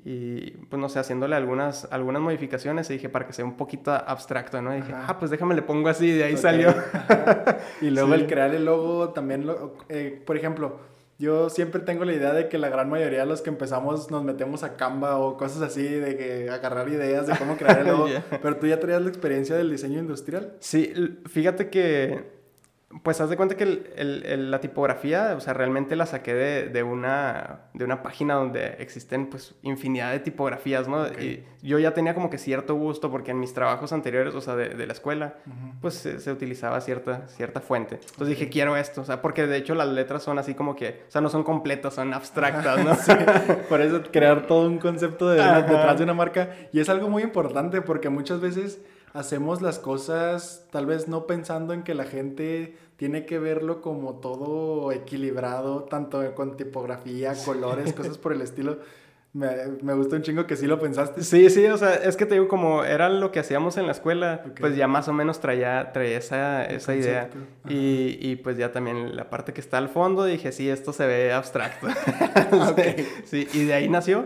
y, 0.04 0.52
pues 0.70 0.78
no 0.82 0.90
sé, 0.90 1.00
haciéndole 1.00 1.38
algunas, 1.38 1.88
algunas 1.90 2.22
modificaciones 2.22 2.90
y 2.90 2.94
dije 2.94 3.08
para 3.08 3.26
que 3.28 3.32
sea 3.32 3.46
un 3.46 3.56
poquito 3.56 3.94
abstracto, 3.94 4.62
¿no? 4.62 4.74
Y 4.74 4.82
dije, 4.82 4.92
Ajá. 4.92 5.06
ah, 5.08 5.20
pues 5.20 5.32
déjame 5.32 5.56
le 5.56 5.62
pongo 5.62 5.88
así 5.88 6.08
y 6.08 6.12
de 6.18 6.24
ahí 6.26 6.36
salió. 6.36 6.74
Y 7.82 7.92
luego 7.92 8.14
Sí. 8.14 8.22
el 8.22 8.28
crear 8.28 8.54
el 8.54 8.66
logo 8.66 9.10
también, 9.10 9.46
lo, 9.46 9.78
eh, 9.88 10.22
por 10.26 10.36
ejemplo, 10.36 10.80
yo 11.20 11.50
siempre 11.50 11.82
tengo 11.82 12.06
la 12.06 12.14
idea 12.14 12.32
de 12.32 12.48
que 12.48 12.58
la 12.58 12.70
gran 12.70 12.90
mayoría 12.90 13.20
de 13.20 13.26
los 13.26 13.42
que 13.42 13.50
empezamos 13.50 14.10
nos 14.10 14.24
metemos 14.24 14.64
a 14.64 14.78
Canva 14.78 15.18
o 15.18 15.36
cosas 15.36 15.62
así, 15.62 15.84
de 15.84 16.16
que 16.16 16.50
agarrar 16.50 16.88
ideas 16.88 17.28
de 17.28 17.38
cómo 17.38 17.58
crear 17.58 17.80
el 17.80 17.88
logo. 17.88 18.08
Pero 18.42 18.56
tú 18.56 18.68
ya 18.68 18.80
traías 18.80 19.02
la 19.02 19.10
experiencia 19.10 19.58
del 19.58 19.70
diseño 19.70 20.00
industrial. 20.00 20.54
Sí, 20.60 20.94
fíjate 21.28 21.70
que, 21.70 22.39
pues 23.04 23.22
haz 23.22 23.30
de 23.30 23.38
cuenta 23.38 23.56
que 23.56 23.64
el- 23.66 23.88
el- 23.98 24.26
el- 24.26 24.52
la 24.52 24.60
tipografía, 24.62 25.36
o 25.38 25.40
sea, 25.40 25.54
realmente 25.54 25.96
la 25.96 26.08
saqué 26.08 26.34
de, 26.34 26.70
de 26.70 26.82
una, 26.82 27.60
de 27.76 27.86
una 27.86 28.02
página 28.02 28.34
donde 28.34 28.78
existen 28.80 29.28
pues 29.28 29.54
infinidad 29.62 30.12
de 30.12 30.20
tipografías, 30.20 30.88
¿no? 30.88 31.06
Y 31.08 31.44
yo 31.62 31.78
ya 31.78 31.94
tenía 31.94 32.16
como 32.16 32.32
que 32.32 32.40
cierto 32.40 32.74
gusto 32.74 33.12
porque 33.12 33.30
en 33.30 33.40
mis 33.40 33.54
trabajos 33.54 33.94
anteriores, 33.94 34.34
o 34.34 34.42
sea, 34.42 34.56
de, 34.56 34.70
de 34.70 34.88
la 34.88 34.94
escuela, 34.94 35.36
pues 35.82 35.94
se, 35.94 36.20
se 36.20 36.32
utilizaba 36.32 36.82
cierta, 36.82 37.28
cierta 37.28 37.62
fuente. 37.62 37.96
Entonces 37.96 38.30
dije, 38.30 38.50
quiero 38.50 38.76
esto, 38.76 39.02
o 39.02 39.06
sea, 39.06 39.22
porque 39.22 39.46
de 39.46 39.58
hecho 39.58 39.76
las 39.76 39.88
letras 39.90 40.24
son 40.24 40.40
así 40.40 40.56
como 40.56 40.76
que, 40.76 41.04
o 41.08 41.12
sea, 41.12 41.22
no 41.22 41.30
son 41.30 41.44
completas, 41.44 41.94
son 41.94 42.12
abstractas, 42.14 42.84
¿no? 42.84 42.96
Sí, 43.00 43.14
por 43.70 43.82
eso 43.82 44.02
crear 44.12 44.48
todo 44.48 44.68
un 44.68 44.80
concepto 44.80 45.30
de 45.30 45.36
detrás 45.36 45.98
de 46.00 46.04
una 46.06 46.14
marca. 46.16 46.50
Y 46.74 46.80
es 46.80 46.90
algo 46.90 47.08
muy 47.08 47.22
importante 47.22 47.82
porque 47.82 48.10
muchas 48.10 48.42
veces 48.42 48.82
hacemos 49.14 49.62
las 49.62 49.80
cosas 49.80 50.66
tal 50.72 50.86
vez 50.86 51.08
no 51.08 51.26
pensando 51.28 51.74
en 51.74 51.84
que 51.84 51.94
la 51.94 52.06
gente 52.06 52.78
tiene 52.98 53.26
que 53.26 53.40
verlo 53.40 53.82
como 53.82 54.16
todo 54.16 54.92
equilibrado, 54.92 55.84
tanto 55.84 56.36
con 56.36 56.58
tipografía, 56.58 57.34
colores, 57.46 57.94
cosas 57.94 58.18
por 58.18 58.34
el 58.34 58.42
estilo. 58.44 58.80
Me, 59.32 59.48
me 59.84 59.94
gusta 59.94 60.16
un 60.16 60.24
chingo 60.24 60.48
que 60.48 60.56
sí 60.56 60.66
lo 60.66 60.80
pensaste. 60.80 61.22
Sí, 61.22 61.52
sí, 61.52 61.64
o 61.68 61.78
sea, 61.78 61.94
es 61.94 62.18
que 62.18 62.26
te 62.26 62.34
digo, 62.34 62.48
como 62.48 62.84
era 62.84 63.10
lo 63.10 63.32
que 63.32 63.40
hacíamos 63.40 63.78
en 63.78 63.86
la 63.86 63.92
escuela, 63.92 64.42
Ok. 64.44 64.60
pues 64.60 64.76
ya 64.76 64.88
más 64.88 65.08
o 65.08 65.14
menos 65.14 65.40
traía, 65.40 65.92
traía 65.94 66.18
esa, 66.18 66.66
esa 66.66 66.96
idea. 66.96 67.30
Y, 67.68 68.18
y 68.20 68.38
pues 68.38 68.58
ya 68.58 68.72
también 68.72 69.16
la 69.16 69.30
parte 69.30 69.54
que 69.54 69.62
está 69.62 69.78
al 69.78 69.88
fondo, 69.90 70.26
dije, 70.26 70.52
sí, 70.52 70.68
esto 70.68 70.94
se 70.94 71.06
ve 71.06 71.32
abstracto. 71.32 71.88
Ok. 72.70 72.80
sí, 73.26 73.48
y 73.54 73.66
de 73.66 73.74
ahí 73.76 73.88
nació. 73.88 74.26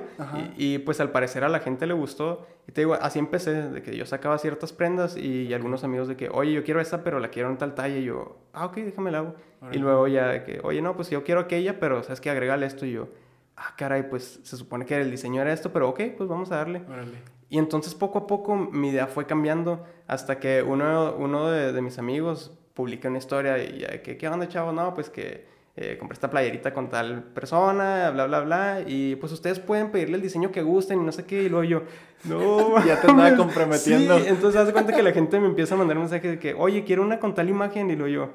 Y, 0.58 0.76
y, 0.76 0.78
pues 0.80 1.02
al 1.02 1.12
parecer 1.12 1.44
a 1.44 1.50
la 1.50 1.60
gente 1.60 1.86
le 1.86 1.94
gustó. 1.94 2.48
Y 2.66 2.72
te 2.72 2.80
digo, 2.80 2.94
así 2.94 3.20
empecé, 3.20 3.52
de 3.72 3.82
que 3.82 3.98
yo 3.98 4.06
sacaba 4.06 4.38
ciertas 4.38 4.72
prendas 4.72 5.18
y, 5.18 5.48
y 5.48 5.54
algunos 5.54 5.84
amigos 5.84 6.08
de 6.08 6.16
que, 6.16 6.30
oye, 6.30 6.54
yo 6.54 6.64
quiero 6.64 6.80
esta, 6.80 7.04
pero 7.04 7.20
la 7.20 7.28
quiero 7.28 7.50
en 7.50 7.58
tal 7.58 7.76
talla. 7.76 7.98
Y 7.98 8.06
yo, 8.06 8.38
ah, 8.54 8.68
ok, 8.68 8.76
déjame 8.78 9.12
la 9.12 9.18
hago. 9.18 9.36
Y 9.74 9.80
luego 9.80 10.08
ya 10.08 10.28
de 10.28 10.44
que, 10.46 10.62
oye, 10.64 10.82
no, 10.82 10.96
pues 10.96 11.10
yo 11.10 11.24
quiero 11.26 11.42
aquella, 11.42 11.78
pero 11.80 12.04
sabes 12.04 12.22
que 12.22 12.30
agrégale 12.30 12.66
esto. 12.66 12.86
Y 12.86 12.94
yo, 12.94 13.10
ah, 13.58 13.74
caray, 13.78 14.10
pues 14.10 14.40
se 14.44 14.58
supone 14.58 14.86
que 14.86 15.00
el 15.00 15.12
diseño 15.12 15.42
era 15.42 15.54
esto, 15.54 15.72
pero 15.72 15.90
ok, 15.90 16.02
pues 16.18 16.30
vamos 16.30 16.52
a 16.52 16.58
darle. 16.58 16.82
Órale. 16.90 17.18
Y 17.50 17.60
entonces 17.60 17.94
poco 17.94 18.20
a 18.20 18.28
poco 18.28 18.56
mi 18.56 18.90
idea 18.90 19.08
fue 19.08 19.26
cambiando 19.26 19.86
hasta 20.08 20.40
que 20.40 20.64
uno, 20.64 21.16
uno 21.18 21.50
de, 21.52 21.72
de 21.72 21.82
mis 21.82 22.00
amigos 22.00 22.52
publica 22.74 23.10
una 23.10 23.20
historia 23.20 23.58
y 23.64 24.02
que, 24.04 24.18
¿qué 24.18 24.28
onda, 24.28 24.48
chavo? 24.48 24.72
No, 24.72 24.94
pues 24.96 25.10
que 25.10 25.46
eh, 25.76 25.98
compré 25.98 26.14
esta 26.14 26.30
playerita 26.30 26.72
con 26.74 26.90
tal 26.90 27.24
persona, 27.24 28.10
bla, 28.12 28.28
bla, 28.28 28.42
bla. 28.42 28.84
Y 28.86 29.16
pues 29.16 29.32
ustedes 29.32 29.60
pueden 29.60 29.92
pedirle 29.92 30.18
el 30.18 30.22
diseño 30.22 30.52
que 30.52 30.62
gusten 30.62 31.02
y 31.02 31.04
no 31.04 31.12
sé 31.12 31.26
qué. 31.26 31.44
Y 31.44 31.50
luego 31.50 31.64
yo, 31.64 31.84
no. 32.26 32.78
Ya 32.86 33.00
te 33.02 33.08
andaba 33.08 33.30
mames". 33.30 33.40
comprometiendo. 33.40 34.20
Sí, 34.20 34.26
entonces 34.28 34.60
haz 34.60 34.68
de 34.68 34.74
cuenta 34.74 34.94
que 34.96 35.04
la 35.04 35.12
gente 35.12 35.40
me 35.40 35.48
empieza 35.48 35.76
a 35.76 35.78
mandar 35.78 35.98
mensajes 35.98 36.32
de 36.32 36.40
que, 36.40 36.54
oye, 36.54 36.84
quiero 36.84 37.02
una 37.02 37.20
con 37.20 37.34
tal 37.34 37.50
imagen. 37.50 37.90
Y 37.90 37.96
luego 37.96 38.14
yo, 38.14 38.30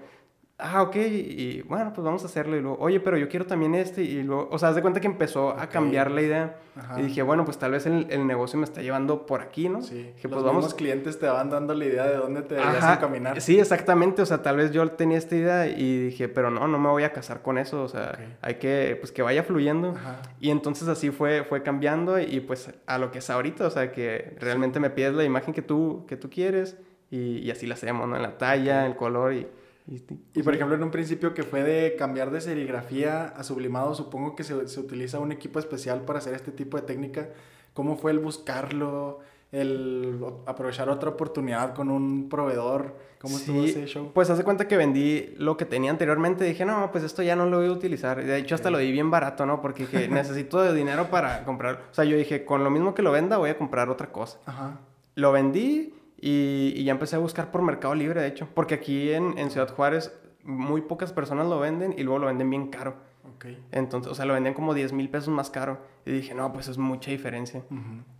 ah, 0.59 0.83
ok. 0.83 0.97
Y 0.97 1.63
bueno, 1.63 1.93
pues 1.95 2.05
vamos 2.05 2.23
a 2.23 2.27
hacerlo. 2.27 2.57
Y 2.57 2.61
luego, 2.61 2.77
oye, 2.81 3.01
pero 3.01 3.17
yo 3.17 3.29
quiero 3.29 3.47
también 3.47 3.75
este. 3.75 4.03
Y 4.03 4.23
luego, 4.23 4.49
o 4.51 4.59
sea, 4.59 4.69
haz 4.71 4.75
de 4.75 4.83
cuenta 4.83 5.01
que 5.01 5.07
empezó 5.07 5.51
a 5.51 5.65
Ok. 5.65 5.71
cambiar 5.71 6.11
la 6.11 6.23
idea. 6.23 6.57
Ajá. 6.77 7.01
Y 7.01 7.05
dije, 7.05 7.23
bueno, 7.23 7.45
pues 7.45 7.59
tal 7.59 7.73
vez 7.73 7.87
el, 7.87 8.07
el 8.11 8.25
negocio 8.27 8.57
me 8.59 8.65
está 8.65 8.81
llevando 8.83 9.27
por 9.27 9.41
aquí, 9.41 9.69
¿no? 9.69 9.83
Sí, 9.83 10.13
los 10.23 10.31
pues 10.33 10.45
vamos. 10.45 10.57
mismos 10.57 10.75
clientes 10.75 11.19
te 11.19 11.27
van 11.27 11.51
dando 11.51 11.75
la 11.75 11.85
idea 11.85 12.07
de 12.07 12.17
dónde 12.17 12.43
te 12.43 12.55
deberías 12.55 12.85
encaminar. 12.97 13.41
Sí, 13.41 13.59
exactamente. 13.59 14.23
O 14.23 14.27
sea, 14.27 14.43
tal 14.43 14.57
vez 14.59 14.71
yo 14.71 14.89
tenía 14.93 15.19
esta 15.19 15.35
idea 15.35 15.67
y 15.67 16.05
dije, 16.07 16.29
pero 16.29 16.51
no, 16.51 16.69
no 16.69 16.79
me 16.79 16.89
voy 16.89 17.03
a 17.03 17.13
casar 17.13 17.43
con 17.43 17.59
eso. 17.59 17.83
O 17.83 17.89
sea, 17.89 18.13
Ok. 18.15 18.21
hay 18.43 18.55
que, 18.57 18.97
pues 19.01 19.11
que 19.11 19.23
vaya 19.23 19.43
fluyendo. 19.43 19.91
Ajá. 19.91 20.23
Y 20.41 20.51
entonces 20.51 20.87
así 20.87 21.11
fue, 21.11 21.43
fue 21.45 21.63
cambiando 21.65 22.21
y 22.21 22.39
pues 22.41 22.71
a 22.87 22.99
lo 22.99 23.11
que 23.11 23.19
es 23.19 23.29
ahorita. 23.29 23.67
O 23.67 23.71
sea, 23.71 23.91
que 23.91 24.37
realmente 24.39 24.79
me 24.79 24.91
pides 24.91 25.15
la 25.15 25.25
imagen 25.25 25.53
que 25.55 25.63
tú, 25.63 26.05
que 26.07 26.17
tú 26.17 26.31
quieres 26.31 26.77
y, 27.11 27.39
y 27.39 27.51
así 27.51 27.67
la 27.67 27.75
hacemos, 27.75 28.07
¿no? 28.09 28.15
En 28.17 28.23
la 28.23 28.39
talla, 28.39 28.87
el 28.87 28.95
color 28.95 29.33
y... 29.35 29.47
y- 29.89 30.03
Y 30.35 30.43
por 30.43 30.55
ejemplo, 30.55 30.77
en 30.77 30.83
un 30.83 30.91
principio 30.91 31.33
que 31.35 31.43
fue 31.43 31.63
de 31.63 31.97
cambiar 31.97 32.31
de 32.31 32.41
serigrafía 32.41 33.25
a 33.29 33.43
sublimado, 33.43 33.95
supongo 33.95 34.37
que 34.37 34.45
se, 34.45 34.69
se 34.69 34.81
utiliza 34.81 35.19
un 35.19 35.33
equipo 35.33 35.59
especial 35.59 36.03
para 36.03 36.19
hacer 36.19 36.35
este 36.35 36.53
tipo 36.53 36.77
de 36.77 36.83
técnica. 36.85 37.29
¿Cómo 37.75 37.97
fue 37.97 38.11
el 38.13 38.19
buscarlo? 38.19 39.21
El 39.51 40.21
aprovechar 40.45 40.91
otra 40.91 41.09
oportunidad 41.09 41.75
con 41.75 41.89
un 41.91 42.29
proveedor. 42.29 42.95
¿Cómo 43.19 43.39
estuvo 43.39 43.63
Sí, 43.63 43.71
ese 43.71 43.87
show? 43.87 44.11
Pues 44.13 44.29
hace 44.29 44.45
cuenta 44.45 44.69
que 44.69 44.77
vendí 44.77 45.35
lo 45.39 45.57
que 45.57 45.65
tenía 45.65 45.91
anteriormente. 45.91 46.45
Dije, 46.45 46.67
no, 46.67 46.91
pues 46.93 47.03
esto 47.03 47.23
ya 47.23 47.35
no 47.35 47.47
lo 47.47 47.57
voy 47.59 47.69
a 47.69 47.73
utilizar. 47.73 48.23
De 48.23 48.37
hecho, 48.37 48.55
hasta 48.55 48.69
Ok. 48.69 48.73
lo 48.75 48.79
di 48.79 48.93
bien 48.93 49.11
barato, 49.11 49.47
¿no? 49.47 49.63
Porque 49.63 49.87
dije, 49.87 50.07
necesito 50.09 50.61
de 50.61 50.75
dinero 50.75 51.09
para 51.09 51.45
comprar. 51.45 51.85
O 51.91 51.95
sea, 51.95 52.05
yo 52.05 52.17
dije, 52.19 52.45
con 52.45 52.63
lo 52.63 52.69
mismo 52.71 52.95
que 52.95 53.01
lo 53.03 53.11
venda, 53.11 53.39
voy 53.39 53.49
a 53.51 53.57
comprar 53.57 53.89
otra 53.89 54.13
cosa. 54.13 54.39
Ajá. 54.45 54.81
Lo 55.15 55.33
vendí 55.33 55.95
y, 56.21 56.73
y 56.77 56.85
ya 56.85 56.93
empecé 56.93 57.17
a 57.17 57.21
buscar 57.21 57.51
por 57.51 57.63
Mercado 57.63 57.95
Libre, 57.95 58.21
de 58.21 58.29
hecho. 58.29 58.49
Porque 58.55 58.75
aquí 58.75 59.13
en, 59.13 59.39
en 59.39 59.51
Ciudad 59.51 59.73
Juárez, 59.75 60.13
muy 60.43 60.81
pocas 60.81 61.13
personas 61.13 61.47
lo 61.47 61.61
venden 61.61 61.95
y 61.97 62.03
luego 62.03 62.19
lo 62.19 62.27
venden 62.27 62.51
bien 62.51 62.69
caro. 62.69 62.97
Ok. 63.35 63.47
Entonces, 63.71 64.11
o 64.11 64.15
sea, 64.15 64.25
lo 64.25 64.35
venden 64.35 64.55
como 64.55 64.75
10 64.75 64.93
mil 64.93 65.09
pesos 65.11 65.29
más 65.29 65.51
caro. 65.51 65.79
Y 66.05 66.13
dije, 66.13 66.35
no, 66.35 66.53
pues 66.53 66.69
es 66.69 66.79
mucha 66.79 67.11
diferencia. 67.11 67.63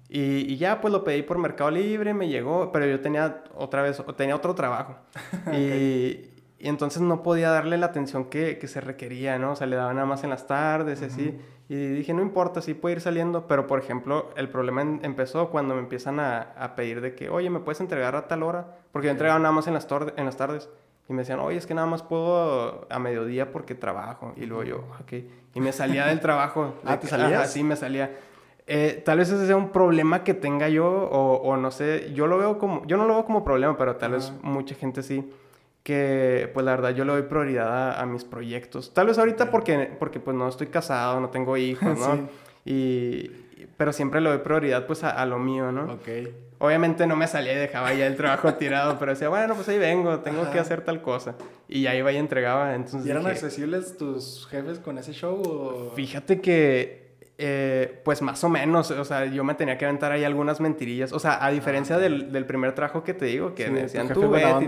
Y, 0.09 0.53
y 0.53 0.57
ya 0.59 0.81
pues 0.81 0.93
lo 0.93 1.03
pedí 1.03 1.23
por 1.23 1.39
Mercado 1.39 1.71
Libre, 1.71 2.15
me 2.15 2.29
llegó, 2.29 2.71
pero 2.73 2.87
yo 2.87 3.01
tenía 3.01 3.43
otra 3.55 3.83
vez, 3.83 4.01
tenía 4.17 4.37
otro 4.37 4.55
trabajo. 4.55 4.97
y, 5.53 6.31
y 6.61 6.69
entonces 6.69 7.03
no 7.03 7.23
podía 7.23 7.51
darle 7.51 7.79
la 7.79 7.87
atención 7.87 8.27
que, 8.27 8.59
que 8.59 8.69
se 8.69 8.81
requería, 8.81 9.39
¿no? 9.39 9.53
O 9.53 9.57
sea, 9.57 9.67
le 9.67 9.77
daba 9.77 9.93
nada 9.93 10.07
más 10.07 10.23
en 10.25 10.31
las 10.31 10.47
tardes 10.47 11.03
así. 11.03 11.39
Y 11.69 11.75
dije, 11.89 12.15
no 12.15 12.23
importa, 12.23 12.63
sí 12.63 12.73
puede 12.75 12.95
ir 12.97 13.01
saliendo. 13.03 13.47
Pero, 13.47 13.67
por 13.67 13.79
ejemplo, 13.79 14.31
el 14.37 14.49
problema 14.49 14.81
en- 14.83 15.01
empezó 15.03 15.51
cuando 15.51 15.75
me 15.75 15.81
empiezan 15.81 16.19
a, 16.19 16.41
a 16.57 16.75
pedir 16.75 17.01
de 17.03 17.15
que, 17.15 17.29
oye, 17.29 17.51
¿me 17.51 17.61
puedes 17.61 17.81
entregar 17.81 18.17
a 18.17 18.27
tal 18.27 18.43
hora? 18.43 18.77
Porque 18.93 19.07
yo 19.07 19.13
entregaba 19.13 19.39
nada 19.39 19.53
más 19.53 19.67
en 19.67 19.75
las, 19.75 19.87
en 20.17 20.25
las 20.25 20.37
tardes. 20.37 20.69
Y 21.09 21.13
me 21.13 21.21
decían, 21.23 21.41
oye, 21.41 21.57
es 21.59 21.67
que 21.67 21.75
nada 21.75 21.87
más 21.87 22.03
puedo 22.03 22.87
a 22.91 22.99
mediodía 22.99 23.53
porque 23.53 23.75
trabajo. 23.75 24.33
Y 24.37 24.47
luego 24.47 24.63
yo, 24.65 24.77
ok. 25.01 25.13
Y 25.55 25.61
me 25.61 25.73
salía 25.73 26.07
del 26.07 26.21
trabajo. 26.21 26.75
ah, 26.85 26.99
¿te 27.01 27.07
salías? 27.07 27.51
sí, 27.53 27.63
me 27.63 27.77
salía. 27.77 28.13
Eh, 28.67 29.03
tal 29.05 29.19
vez 29.19 29.31
ese 29.31 29.47
sea 29.47 29.57
un 29.57 29.71
problema 29.71 30.25
que 30.25 30.35
tenga 30.35 30.69
yo 30.69 30.87
o, 30.87 31.37
o, 31.37 31.57
no 31.57 31.71
sé, 31.71 32.13
yo 32.15 32.27
lo 32.27 32.37
veo 32.37 32.59
como, 32.59 32.85
yo 32.87 32.99
no 32.99 33.07
lo 33.07 33.15
veo 33.15 33.25
como 33.25 33.43
problema, 33.43 33.79
pero 33.79 33.97
tal 33.97 34.13
vez 34.13 34.31
mucha 34.43 34.75
gente 34.75 35.03
sí, 35.03 35.33
que 35.89 36.51
pues 36.53 36.67
la 36.67 36.73
verdad 36.73 36.91
yo 36.91 37.07
le 37.07 37.13
doy 37.13 37.23
prioridad 37.23 37.99
a, 37.99 38.05
mis 38.05 38.23
proyectos. 38.23 38.93
Tal 38.93 39.07
vez 39.07 39.17
ahorita 39.17 39.51
porque, 39.51 39.91
porque 39.99 40.21
pues 40.21 40.37
no 40.37 40.47
estoy 40.47 40.67
casado, 40.67 41.19
no 41.19 41.31
tengo 41.31 41.57
hijos, 41.57 41.99
¿no? 41.99 42.29
y, 42.67 43.31
pero 43.79 43.95
siempre 43.95 44.21
le 44.21 44.29
doy 44.29 44.41
prioridad 44.41 44.87
pues 44.87 45.03
a, 45.03 45.25
lo 45.25 45.39
mío, 45.39 45.73
¿no? 45.73 45.95
Ok. 45.95 46.09
Obviamente 46.59 47.07
no 47.07 47.17
me 47.17 47.27
salía 47.27 47.55
y 47.55 47.57
dejaba 47.57 47.95
ya 47.95 48.07
el 48.07 48.17
trabajo 48.17 48.53
tirado, 48.53 48.99
pero 48.99 49.13
decía, 49.13 49.31
bueno, 49.31 49.55
pues 49.55 49.67
ahí 49.71 49.79
vengo, 49.79 50.19
tengo 50.19 50.51
que 50.51 50.59
hacer 50.59 50.83
tal 50.83 51.01
cosa. 51.01 51.37
Y 51.71 51.87
ahí 51.87 52.01
iba 52.01 52.13
y 52.13 52.19
entregaba. 52.19 52.75
Entonces 52.75 53.07
¿Y 53.07 53.11
eran 53.11 53.27
accesibles 53.27 53.97
tus 53.97 54.47
jefes 54.51 54.81
con 54.81 54.99
ese 54.99 55.15
show? 55.15 55.41
O... 55.41 55.93
Fíjate 55.95 56.43
que 56.43 57.08
eh, 57.41 58.01
pues 58.03 58.21
más 58.21 58.43
o 58.43 58.49
menos, 58.49 58.91
o 58.91 59.05
sea, 59.05 59.25
yo 59.27 59.45
me 59.45 59.55
tenía 59.55 59.79
que 59.79 59.85
aventar 59.85 60.11
ahí 60.11 60.25
algunas 60.25 60.59
mentirillas. 60.59 61.13
O 61.13 61.21
sea, 61.21 61.45
a 61.45 61.51
diferencia 61.53 61.95
ah, 61.95 61.99
del, 62.01 62.33
del, 62.33 62.45
primer 62.47 62.75
trabajo 62.75 63.05
que 63.05 63.15
te 63.15 63.27
digo, 63.27 63.55
que 63.55 63.71
me 63.71 63.83
decían 63.83 64.09
tú, 64.13 64.29
Betty, 64.29 64.67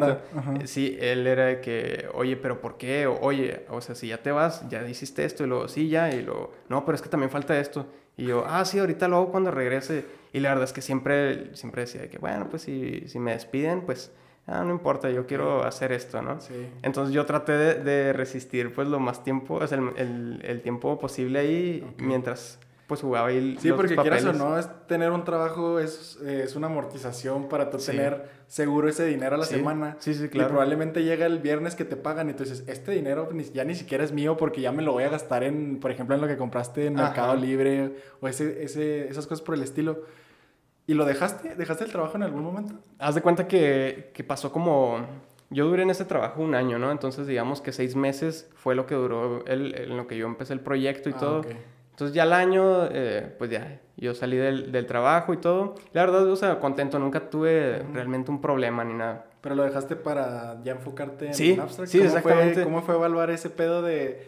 sí, 0.66 0.96
él 1.00 1.26
era 1.26 1.46
de 1.46 1.60
que, 1.60 2.06
oye, 2.14 2.36
pero 2.36 2.60
¿por 2.60 2.76
qué? 2.76 3.08
O, 3.08 3.18
oye, 3.22 3.66
o 3.70 3.80
sea, 3.80 3.96
si 3.96 4.06
ya 4.06 4.18
te 4.18 4.30
vas, 4.30 4.68
ya 4.68 4.86
hiciste 4.88 5.24
esto, 5.24 5.42
y 5.42 5.48
luego, 5.48 5.66
sí, 5.66 5.88
ya, 5.88 6.14
y 6.14 6.22
luego, 6.22 6.52
no, 6.68 6.84
pero 6.84 6.94
es 6.94 7.02
que 7.02 7.08
también 7.08 7.30
falta 7.30 7.58
esto. 7.58 7.86
Y 8.16 8.26
yo, 8.26 8.44
ah, 8.46 8.64
sí, 8.64 8.78
ahorita 8.78 9.08
lo 9.08 9.16
hago 9.16 9.30
cuando 9.32 9.50
regrese. 9.50 10.04
Y 10.32 10.38
la 10.38 10.50
verdad 10.50 10.64
es 10.64 10.72
que 10.72 10.80
siempre, 10.80 11.56
siempre 11.56 11.82
decía 11.82 12.08
que, 12.08 12.18
bueno, 12.18 12.48
pues 12.48 12.62
si, 12.62 13.08
si 13.08 13.18
me 13.18 13.32
despiden, 13.32 13.80
pues 13.80 14.12
ah, 14.46 14.64
no 14.64 14.70
importa, 14.70 15.10
yo 15.10 15.26
quiero 15.26 15.64
hacer 15.64 15.92
esto, 15.92 16.22
¿no? 16.22 16.40
Sí. 16.40 16.68
Entonces 16.82 17.14
yo 17.14 17.26
traté 17.26 17.52
de, 17.52 17.74
de, 17.74 18.12
resistir 18.12 18.74
pues 18.74 18.88
lo 18.88 19.00
más 19.00 19.24
tiempo, 19.24 19.54
o 19.54 19.66
sea, 19.66 19.78
el, 19.78 19.92
el, 19.96 20.40
el 20.44 20.62
tiempo 20.62 20.98
posible 20.98 21.38
ahí 21.38 21.94
mientras 21.98 22.58
pues 22.90 23.02
jugaba 23.02 23.28
ahí 23.28 23.56
Sí, 23.60 23.70
porque 23.70 23.94
quieras 23.94 24.24
o 24.24 24.32
no, 24.32 24.58
es 24.58 24.68
tener 24.88 25.12
un 25.12 25.22
trabajo 25.22 25.78
es, 25.78 26.16
es 26.26 26.56
una 26.56 26.66
amortización 26.66 27.48
para 27.48 27.70
tú 27.70 27.78
tener 27.78 28.28
seguro 28.48 28.88
ese 28.88 29.06
dinero 29.06 29.36
a 29.36 29.38
la 29.38 29.44
semana. 29.44 29.96
Sí, 30.00 30.12
sí, 30.12 30.28
claro. 30.28 30.48
Y 30.48 30.50
probablemente 30.50 31.04
llega 31.04 31.24
el 31.26 31.38
viernes 31.38 31.76
que 31.76 31.84
te 31.84 31.94
pagan 31.94 32.30
y 32.30 32.32
tú 32.32 32.42
dices, 32.42 32.64
este 32.66 32.90
dinero 32.90 33.28
ya 33.54 33.62
ni 33.62 33.76
siquiera 33.76 34.02
es 34.02 34.10
mío 34.10 34.36
porque 34.36 34.60
ya 34.60 34.72
me 34.72 34.82
lo 34.82 34.90
voy 34.90 35.04
a 35.04 35.08
gastar 35.08 35.44
en, 35.44 35.78
por 35.78 35.92
ejemplo, 35.92 36.16
en 36.16 36.20
lo 36.20 36.26
que 36.26 36.36
compraste 36.36 36.86
en 36.86 36.94
Mercado 36.94 37.36
Libre 37.36 37.94
o 38.20 38.26
ese, 38.26 38.64
ese, 38.64 39.08
esas 39.08 39.28
cosas 39.28 39.42
por 39.42 39.54
el 39.54 39.62
estilo. 39.62 40.02
¿Y 40.86 40.94
lo 40.94 41.04
dejaste? 41.04 41.54
¿Dejaste 41.54 41.84
el 41.84 41.90
trabajo 41.90 42.16
en 42.16 42.22
algún 42.22 42.42
momento? 42.42 42.74
Haz 42.98 43.14
de 43.14 43.22
cuenta 43.22 43.46
que, 43.46 44.10
que 44.14 44.24
pasó 44.24 44.52
como... 44.52 44.98
Yo 45.50 45.66
duré 45.66 45.82
en 45.82 45.90
ese 45.90 46.04
trabajo 46.04 46.42
un 46.42 46.54
año, 46.54 46.78
¿no? 46.78 46.92
Entonces 46.92 47.26
digamos 47.26 47.60
que 47.60 47.72
seis 47.72 47.96
meses 47.96 48.48
fue 48.54 48.76
lo 48.76 48.86
que 48.86 48.94
duró 48.94 49.44
el, 49.46 49.74
en 49.74 49.96
lo 49.96 50.06
que 50.06 50.16
yo 50.16 50.26
empecé 50.26 50.52
el 50.52 50.60
proyecto 50.60 51.08
y 51.08 51.12
ah, 51.12 51.18
todo. 51.18 51.42
Entonces 51.90 52.14
ya 52.14 52.22
al 52.22 52.32
año, 52.32 52.86
eh, 52.86 53.34
pues 53.36 53.50
ya, 53.50 53.80
yo 53.96 54.14
salí 54.14 54.36
del, 54.36 54.70
del, 54.70 54.86
trabajo 54.86 55.34
y 55.34 55.38
todo. 55.38 55.74
La 55.92 56.02
verdad, 56.02 56.24
o 56.26 56.36
sea, 56.36 56.60
contento, 56.60 56.98
nunca 57.00 57.28
tuve 57.28 57.84
realmente 57.92 58.30
un 58.30 58.40
problema 58.40 58.84
ni 58.84 58.94
nada. 58.94 59.26
Pero 59.40 59.54
lo 59.54 59.64
dejaste 59.64 59.96
para 59.96 60.62
ya 60.62 60.72
enfocarte 60.72 61.26
en 61.26 61.34
sí, 61.34 61.58
Abstract. 61.60 61.90
Sí, 61.90 61.98
¿Cómo 61.98 62.08
exactamente. 62.08 62.54
Fue, 62.54 62.64
¿Cómo 62.64 62.82
fue 62.82 62.94
evaluar 62.94 63.30
ese 63.30 63.50
pedo 63.50 63.82
de 63.82 64.26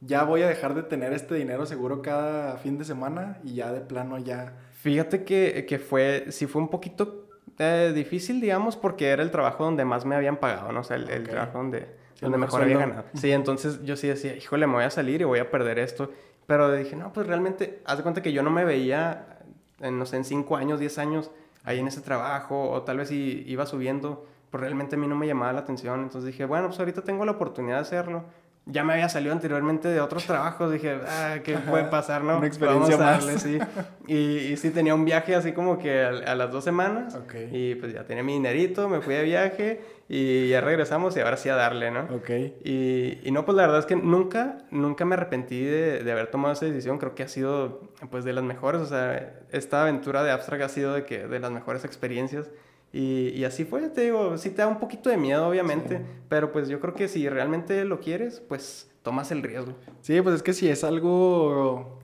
ya 0.00 0.24
voy 0.24 0.42
a 0.42 0.48
dejar 0.48 0.74
de 0.74 0.82
tener 0.82 1.12
este 1.12 1.34
dinero 1.34 1.66
seguro 1.66 2.02
cada 2.02 2.56
fin 2.58 2.78
de 2.78 2.84
semana 2.84 3.38
y 3.42 3.54
ya 3.54 3.72
de 3.72 3.80
plano 3.80 4.18
ya... 4.18 4.52
Fíjate 4.84 5.24
que, 5.24 5.64
que 5.66 5.78
fue, 5.78 6.26
sí 6.28 6.46
fue 6.46 6.60
un 6.60 6.68
poquito 6.68 7.24
eh, 7.58 7.92
difícil, 7.94 8.38
digamos, 8.38 8.76
porque 8.76 9.08
era 9.08 9.22
el 9.22 9.30
trabajo 9.30 9.64
donde 9.64 9.82
más 9.82 10.04
me 10.04 10.14
habían 10.14 10.36
pagado, 10.36 10.72
¿no? 10.72 10.80
O 10.80 10.84
sea, 10.84 10.98
el, 10.98 11.26
trabajo 11.26 11.56
donde, 11.56 11.86
donde 12.20 12.36
mejor 12.36 12.60
había 12.60 12.76
ganado. 12.76 13.04
Sí, 13.14 13.32
entonces 13.32 13.82
yo 13.82 13.96
sí 13.96 14.08
decía, 14.08 14.36
híjole, 14.36 14.66
me 14.66 14.74
voy 14.74 14.84
a 14.84 14.90
salir 14.90 15.22
y 15.22 15.24
voy 15.24 15.38
a 15.38 15.50
perder 15.50 15.78
esto. 15.78 16.10
Pero 16.46 16.70
dije, 16.70 16.96
no, 16.96 17.14
pues 17.14 17.26
realmente, 17.26 17.80
haz 17.86 17.96
de 17.96 18.02
cuenta 18.02 18.20
que 18.20 18.34
yo 18.34 18.42
no 18.42 18.50
me 18.50 18.66
veía, 18.66 19.38
en, 19.80 19.98
no 19.98 20.04
sé, 20.04 20.18
en 20.18 20.24
5 20.26 20.54
años, 20.54 20.78
10 20.78 20.98
años, 20.98 21.30
ahí 21.64 21.78
en 21.78 21.88
ese 21.88 22.02
trabajo, 22.02 22.68
o 22.68 22.82
tal 22.82 22.98
vez 22.98 23.08
si 23.08 23.42
iba 23.46 23.64
subiendo, 23.64 24.26
pues 24.50 24.60
realmente 24.60 24.96
a 24.96 24.98
mí 24.98 25.06
no 25.06 25.16
me 25.16 25.26
llamaba 25.26 25.54
la 25.54 25.60
atención. 25.60 26.02
Entonces 26.02 26.26
dije, 26.26 26.44
bueno, 26.44 26.66
pues 26.66 26.78
ahorita 26.78 27.00
tengo 27.00 27.24
la 27.24 27.32
oportunidad 27.32 27.76
de 27.76 27.80
hacerlo 27.80 28.24
ya 28.66 28.82
me 28.82 28.94
había 28.94 29.10
salido 29.10 29.32
anteriormente 29.32 29.88
de 29.88 30.00
otros 30.00 30.24
trabajos, 30.24 30.72
dije, 30.72 30.98
ah, 31.06 31.36
¿qué 31.44 31.58
puede 31.58 31.84
pasar, 31.84 32.24
no? 32.24 32.38
Una 32.38 32.46
experiencia 32.46 32.96
más. 32.96 33.24
sí. 33.42 33.58
Y, 34.06 34.14
y, 34.14 34.56
sí, 34.56 34.70
tenía 34.70 34.94
un 34.94 35.04
viaje 35.04 35.34
así 35.34 35.52
como 35.52 35.78
que 35.78 36.02
a, 36.02 36.34
las 36.34 36.50
dos 36.50 36.64
semanas. 36.64 37.14
Okay. 37.14 37.50
Y 37.52 37.74
pues 37.74 37.92
ya 37.92 38.04
tenía 38.04 38.22
mi 38.22 38.32
dinerito, 38.32 38.88
me 38.88 39.00
fui 39.02 39.14
de 39.14 39.22
viaje 39.24 39.80
y 40.08 40.48
ya 40.48 40.62
regresamos 40.62 41.16
y 41.16 41.20
ahora 41.20 41.36
sí 41.36 41.50
a 41.50 41.56
darle, 41.56 41.90
¿no? 41.90 42.04
Ok. 42.14 42.30
Y, 42.64 43.18
y 43.22 43.30
no, 43.32 43.44
pues 43.44 43.56
la 43.56 43.62
verdad 43.62 43.80
es 43.80 43.86
que 43.86 43.96
nunca, 43.96 44.58
nunca 44.70 45.04
me 45.04 45.14
arrepentí 45.14 45.62
de, 45.62 46.02
de, 46.02 46.12
haber 46.12 46.28
tomado 46.28 46.54
esa 46.54 46.64
decisión. 46.64 46.98
Creo 46.98 47.14
que 47.14 47.22
ha 47.22 47.28
sido, 47.28 47.82
pues, 48.10 48.24
de 48.24 48.32
las 48.32 48.44
mejores. 48.44 48.80
O 48.80 48.86
sea, 48.86 49.40
esta 49.52 49.82
aventura 49.82 50.22
de 50.22 50.30
Abstract 50.30 50.62
ha 50.64 50.68
sido 50.68 50.94
de, 50.94 51.04
que, 51.04 51.26
de 51.26 51.38
las 51.38 51.50
mejores 51.50 51.84
experiencias. 51.84 52.50
Y, 52.94 53.30
y, 53.30 53.44
así 53.44 53.64
fue, 53.64 53.90
te 53.90 54.02
digo, 54.02 54.38
sí 54.38 54.50
te 54.50 54.62
da 54.62 54.68
un 54.68 54.78
poquito 54.78 55.10
de 55.10 55.16
miedo, 55.16 55.48
obviamente, 55.48 56.00
pero 56.28 56.52
pues 56.52 56.68
yo 56.68 56.78
creo 56.78 56.94
que 56.94 57.08
si 57.08 57.28
realmente 57.28 57.84
lo 57.84 57.98
quieres, 57.98 58.38
pues 58.38 58.88
tomas 59.02 59.32
el 59.32 59.42
riesgo. 59.42 59.72
Sí, 60.00 60.22
pues 60.22 60.36
es 60.36 60.42
que 60.44 60.52
si 60.52 60.68
es 60.68 60.84
algo, 60.84 61.98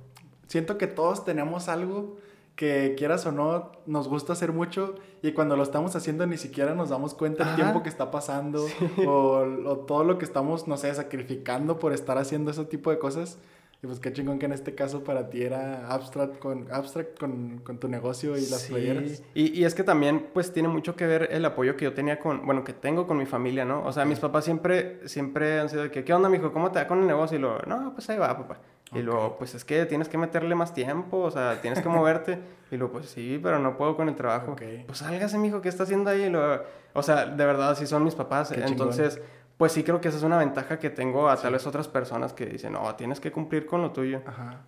siento 0.49 0.78
que 0.78 0.88
todos 0.88 1.24
tenemos 1.24 1.68
algo 1.68 2.18
que 2.57 2.97
quieras 2.99 3.24
o 3.24 3.30
no, 3.30 3.70
nos 3.86 4.09
gusta 4.09 4.32
hacer 4.32 4.53
mucho 4.53 4.97
y 5.22 5.30
cuando 5.30 5.57
lo 5.57 5.62
estamos 5.62 5.95
haciendo 5.95 6.26
ni 6.26 6.36
siquiera 6.36 6.74
nos 6.74 6.88
damos 6.91 7.14
cuenta 7.14 7.49
el 7.49 7.55
tiempo 7.55 7.84
que 7.84 7.88
está 7.88 8.11
pasando 8.11 8.66
o, 9.07 9.47
o, 9.66 9.76
todo 9.86 10.03
lo 10.03 10.18
que 10.18 10.24
estamos, 10.24 10.66
no 10.66 10.76
sé, 10.76 10.93
sacrificando 10.93 11.78
por 11.78 11.93
estar 11.93 12.18
haciendo 12.18 12.51
ese 12.51 12.64
tipo 12.64 12.91
de 12.91 12.99
cosas. 12.99 13.38
Y 13.83 13.87
pues 13.87 13.99
qué 13.99 14.12
chingón 14.12 14.39
que 14.39 14.45
en 14.45 14.53
este 14.53 14.74
caso 14.74 15.03
para 15.05 15.31
ti 15.31 15.43
era 15.43 15.89
abstract 15.89 16.39
con, 16.39 16.70
abstract 16.70 17.18
con, 17.18 17.61
con 17.64 17.78
tu 17.78 17.89
negocio 17.89 18.37
y 18.37 18.43
las 18.43 18.61
sí. 18.61 19.22
Y, 19.35 19.59
y, 19.59 19.64
es 19.64 19.74
que 19.74 19.83
también 19.83 20.26
pues 20.35 20.53
tiene 20.53 20.68
mucho 20.68 20.97
que 20.97 21.07
ver 21.07 21.28
el 21.31 21.43
apoyo 21.47 21.76
que 21.76 21.87
yo 21.87 21.95
tenía 21.95 22.18
con, 22.18 22.45
bueno, 22.45 22.62
que 22.62 22.74
tengo 22.74 23.07
con 23.07 23.16
mi 23.16 23.24
familia, 23.24 23.64
¿no? 23.64 23.83
O 23.85 23.93
sea, 23.93 24.05
mis 24.05 24.18
papás 24.18 24.45
siempre, 24.45 25.09
siempre 25.09 25.61
han 25.61 25.70
sido 25.70 25.85
de 25.85 25.91
que, 25.91 26.05
¿qué 26.05 26.12
onda, 26.12 26.28
mijo? 26.28 26.53
¿Cómo 26.53 26.70
te 26.70 26.78
va 26.78 26.87
con 26.87 27.01
el 27.01 27.07
negocio? 27.07 27.39
Y 27.39 27.41
luego, 27.41 27.61
no, 27.66 27.95
pues 27.95 28.11
ahí 28.11 28.18
va, 28.18 28.37
papá. 28.37 28.59
Y 28.93 29.03
luego, 29.03 29.37
pues 29.39 29.55
es 29.55 29.64
que 29.64 29.87
tienes 29.87 30.09
que 30.09 30.18
meterle 30.18 30.55
más 30.55 30.74
tiempo, 30.74 31.18
o 31.18 31.31
sea, 31.31 31.61
tienes 31.62 31.81
que 31.81 31.89
moverte. 31.89 32.39
y 32.70 32.76
luego, 32.76 32.95
pues 32.95 33.07
sí, 33.07 33.39
pero 33.43 33.59
no 33.61 33.76
puedo 33.76 33.97
con 33.97 34.09
el 34.09 34.16
trabajo. 34.16 34.57
Pues 34.57 34.99
sálgase, 34.99 35.39
mijo, 35.39 35.62
¿qué 35.62 35.68
está 35.70 35.85
haciendo 35.85 36.11
ahí? 36.11 36.24
Y 36.24 36.28
luego, 36.28 36.64
o 36.93 37.03
sea, 37.03 37.24
de 37.24 37.47
verdad, 37.47 37.76
sí 37.78 37.87
son 37.87 38.05
mis 38.05 38.14
papás. 38.14 38.53
Entonces 38.53 39.22
pues 39.61 39.73
sí 39.73 39.83
creo 39.83 40.01
que 40.01 40.09
esa 40.09 40.17
es 40.17 40.23
una 40.23 40.39
ventaja 40.39 40.79
que 40.79 40.89
tengo 40.89 41.29
a 41.29 41.37
tal 41.37 41.53
vez 41.53 41.67
otras 41.67 41.87
personas 41.87 42.33
que 42.33 42.47
dicen, 42.47 42.73
no, 42.73 42.95
tienes 42.95 43.21
que 43.21 43.31
cumplir 43.31 43.67
con 43.67 43.83
lo 43.83 43.93
tuyo. 43.93 44.23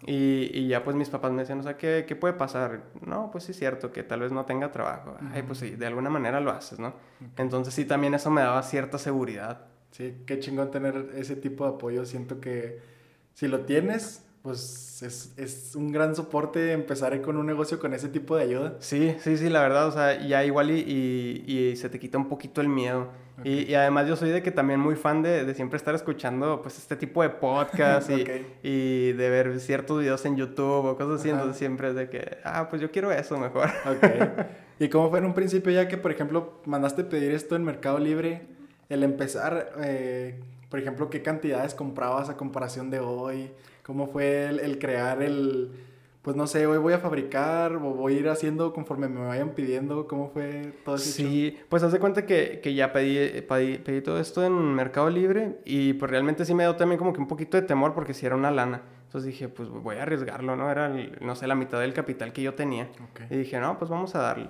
Y, 0.05 0.51
y, 0.53 0.69
ya 0.69 0.85
pues 0.85 0.95
mis 0.95 1.09
papás 1.09 1.33
me 1.33 1.41
decían, 1.41 1.61
o 1.61 1.63
sea, 1.63 1.79
¿qué, 1.79 2.05
¿qué, 2.07 2.15
puede 2.15 2.35
pasar? 2.35 2.83
No, 3.01 3.31
pues 3.31 3.45
sí 3.45 3.53
es 3.53 3.59
cierto, 3.59 3.91
que 3.91 4.03
tal 4.03 4.21
vez 4.21 4.33
no 4.33 4.45
tenga 4.45 4.71
trabajo. 4.71 5.17
Ay, 5.33 5.45
pues 5.45 5.61
sí, 5.61 5.71
de 5.71 5.87
alguna 5.87 6.11
manera 6.11 6.41
lo 6.41 6.51
haces, 6.51 6.79
¿no? 6.79 6.93
Entonces 7.39 7.73
sí, 7.73 7.87
también 7.87 8.13
eso 8.13 8.31
me 8.31 8.43
daba 8.43 8.63
cierta 8.63 8.99
seguridad. 8.99 9.65
Sí, 9.93 10.25
qué 10.27 10.39
chingón 10.41 10.71
tener 10.71 11.13
ese 11.15 11.37
tipo 11.37 11.65
de 11.65 11.71
apoyo. 11.71 12.05
Siento 12.05 12.39
que 12.39 12.83
si 13.33 13.49
lo 13.49 13.61
tienes, 13.61 14.27
pues 14.43 15.03
es, 15.03 15.33
es, 15.37 15.77
un 15.77 15.93
gran 15.93 16.17
soporte 16.17 16.73
empezar 16.73 17.21
con 17.23 17.37
un 17.37 17.47
negocio 17.47 17.79
con 17.79 17.95
ese 17.95 18.09
tipo 18.09 18.37
de 18.37 18.43
ayuda. 18.43 18.77
Sí, 18.81 19.15
sí, 19.21 19.37
sí, 19.37 19.49
la 19.49 19.61
verdad, 19.61 19.87
o 19.87 19.93
sea, 19.93 20.21
ya 20.21 20.45
igual 20.45 20.71
y, 20.71 20.81
y, 20.81 21.53
y 21.53 21.77
se 21.77 21.89
te 21.89 22.01
quita 22.01 22.19
un 22.19 22.29
poquito 22.29 22.61
el 22.61 22.69
miedo. 22.69 23.09
Y, 23.45 23.71
y, 23.71 23.75
además 23.75 24.07
yo 24.07 24.15
soy 24.15 24.31
de 24.31 24.43
que 24.43 24.51
también 24.51 24.79
muy 24.79 24.95
fan 24.95 25.23
de, 25.23 25.45
de 25.45 25.55
siempre 25.55 25.77
estar 25.77 25.95
escuchando 25.95 26.61
pues 26.63 26.79
este 26.79 26.97
tipo 26.97 27.23
de 27.23 27.31
podcast 27.31 28.11
y, 28.11 28.25
y, 28.63 29.13
de 29.13 29.31
ver 29.31 29.59
ciertos 29.59 30.01
videos 30.01 30.25
en 30.27 30.37
YouTube 30.37 30.85
o 30.85 30.97
cosas 30.97 31.21
así, 31.21 31.31
entonces 31.31 31.57
siempre 31.57 31.89
es 31.89 31.95
de 31.95 32.09
que, 32.09 32.39
ah, 32.45 32.69
pues 32.69 32.83
yo 32.83 32.91
quiero 32.91 33.11
eso 33.11 33.39
mejor. 33.39 33.69
Ok. 33.87 34.07
¿Y 34.79 34.89
cómo 34.89 35.11
fue 35.11 35.21
en 35.21 35.27
un 35.27 35.35
principio 35.35 35.73
ya 35.73 35.89
que, 35.89 35.97
por 35.97 36.11
ejemplo, 36.11 36.61
mandaste 36.67 37.05
pedir 37.05 37.33
esto 37.33 37.57
en 37.57 37.65
Mercado 37.65 37.99
Libre, 37.99 38.43
el 38.89 39.03
empezar, 39.03 39.73
eh, 39.83 40.41
por 40.69 40.81
ejemplo, 40.81 41.11
qué 41.11 41.23
cantidades 41.23 41.75
comprabas 41.75 42.29
a 42.29 42.37
comparación 42.37 42.91
de 42.91 42.99
hoy? 42.99 43.51
¿Cómo 43.83 44.07
fue 44.07 44.47
el, 44.47 44.79
crear 44.79 45.23
el, 45.23 45.71
pues 46.23 46.37
no 46.37 46.47
sé, 46.47 46.67
hoy 46.67 46.79
voy 46.79 46.93
a 46.93 46.99
fabricar 46.99 47.75
o 47.77 47.81
voy 47.81 48.15
a 48.15 48.19
ir 48.21 48.29
haciendo 48.29 48.73
conforme 48.73 49.09
me 49.09 49.27
vayan 49.27 49.51
pidiendo? 49.51 50.07
¿Cómo 50.07 50.31
fue 50.31 50.73
todo 50.85 50.95
eso? 50.95 51.11
Sí, 51.11 51.59
pues 51.69 51.83
haz 51.83 51.93
de 51.93 51.99
cuenta 51.99 52.25
que, 52.25 52.61
que 52.63 52.75
ya 52.75 52.93
pedí, 52.93 53.41
pedí, 53.43 53.79
pedí, 53.79 54.01
todo 54.01 54.21
esto 54.21 54.45
en 54.45 54.53
Mercado 54.53 55.11
Libre 55.11 55.59
y 55.65 55.95
pues 55.95 56.11
realmente 56.11 56.45
sí 56.45 56.55
me 56.55 56.63
dio 56.63 56.77
también 56.77 56.99
como 56.99 57.13
que 57.13 57.21
un 57.21 57.29
poquito 57.29 57.57
de 57.57 57.65
temor 57.65 57.93
porque 57.93 58.15
si 58.15 58.25
era 58.25 58.37
una 58.37 58.53
lana. 58.53 58.83
Entonces 59.07 59.27
dije, 59.31 59.49
pues 59.49 59.69
voy 59.69 59.97
a 59.97 60.03
arriesgarlo, 60.05 60.57
¿no? 60.57 60.71
Era, 60.71 60.89
no 61.21 61.37
sé, 61.37 61.47
la 61.47 61.55
mitad 61.55 61.81
del 61.81 61.93
capital 61.93 62.33
que 62.33 62.41
yo 62.41 62.55
tenía. 62.55 62.89
Y 63.29 63.37
dije, 63.37 63.59
no, 63.61 63.79
pues 63.79 63.91
vamos 63.91 64.15
a 64.15 64.21
darle. 64.21 64.49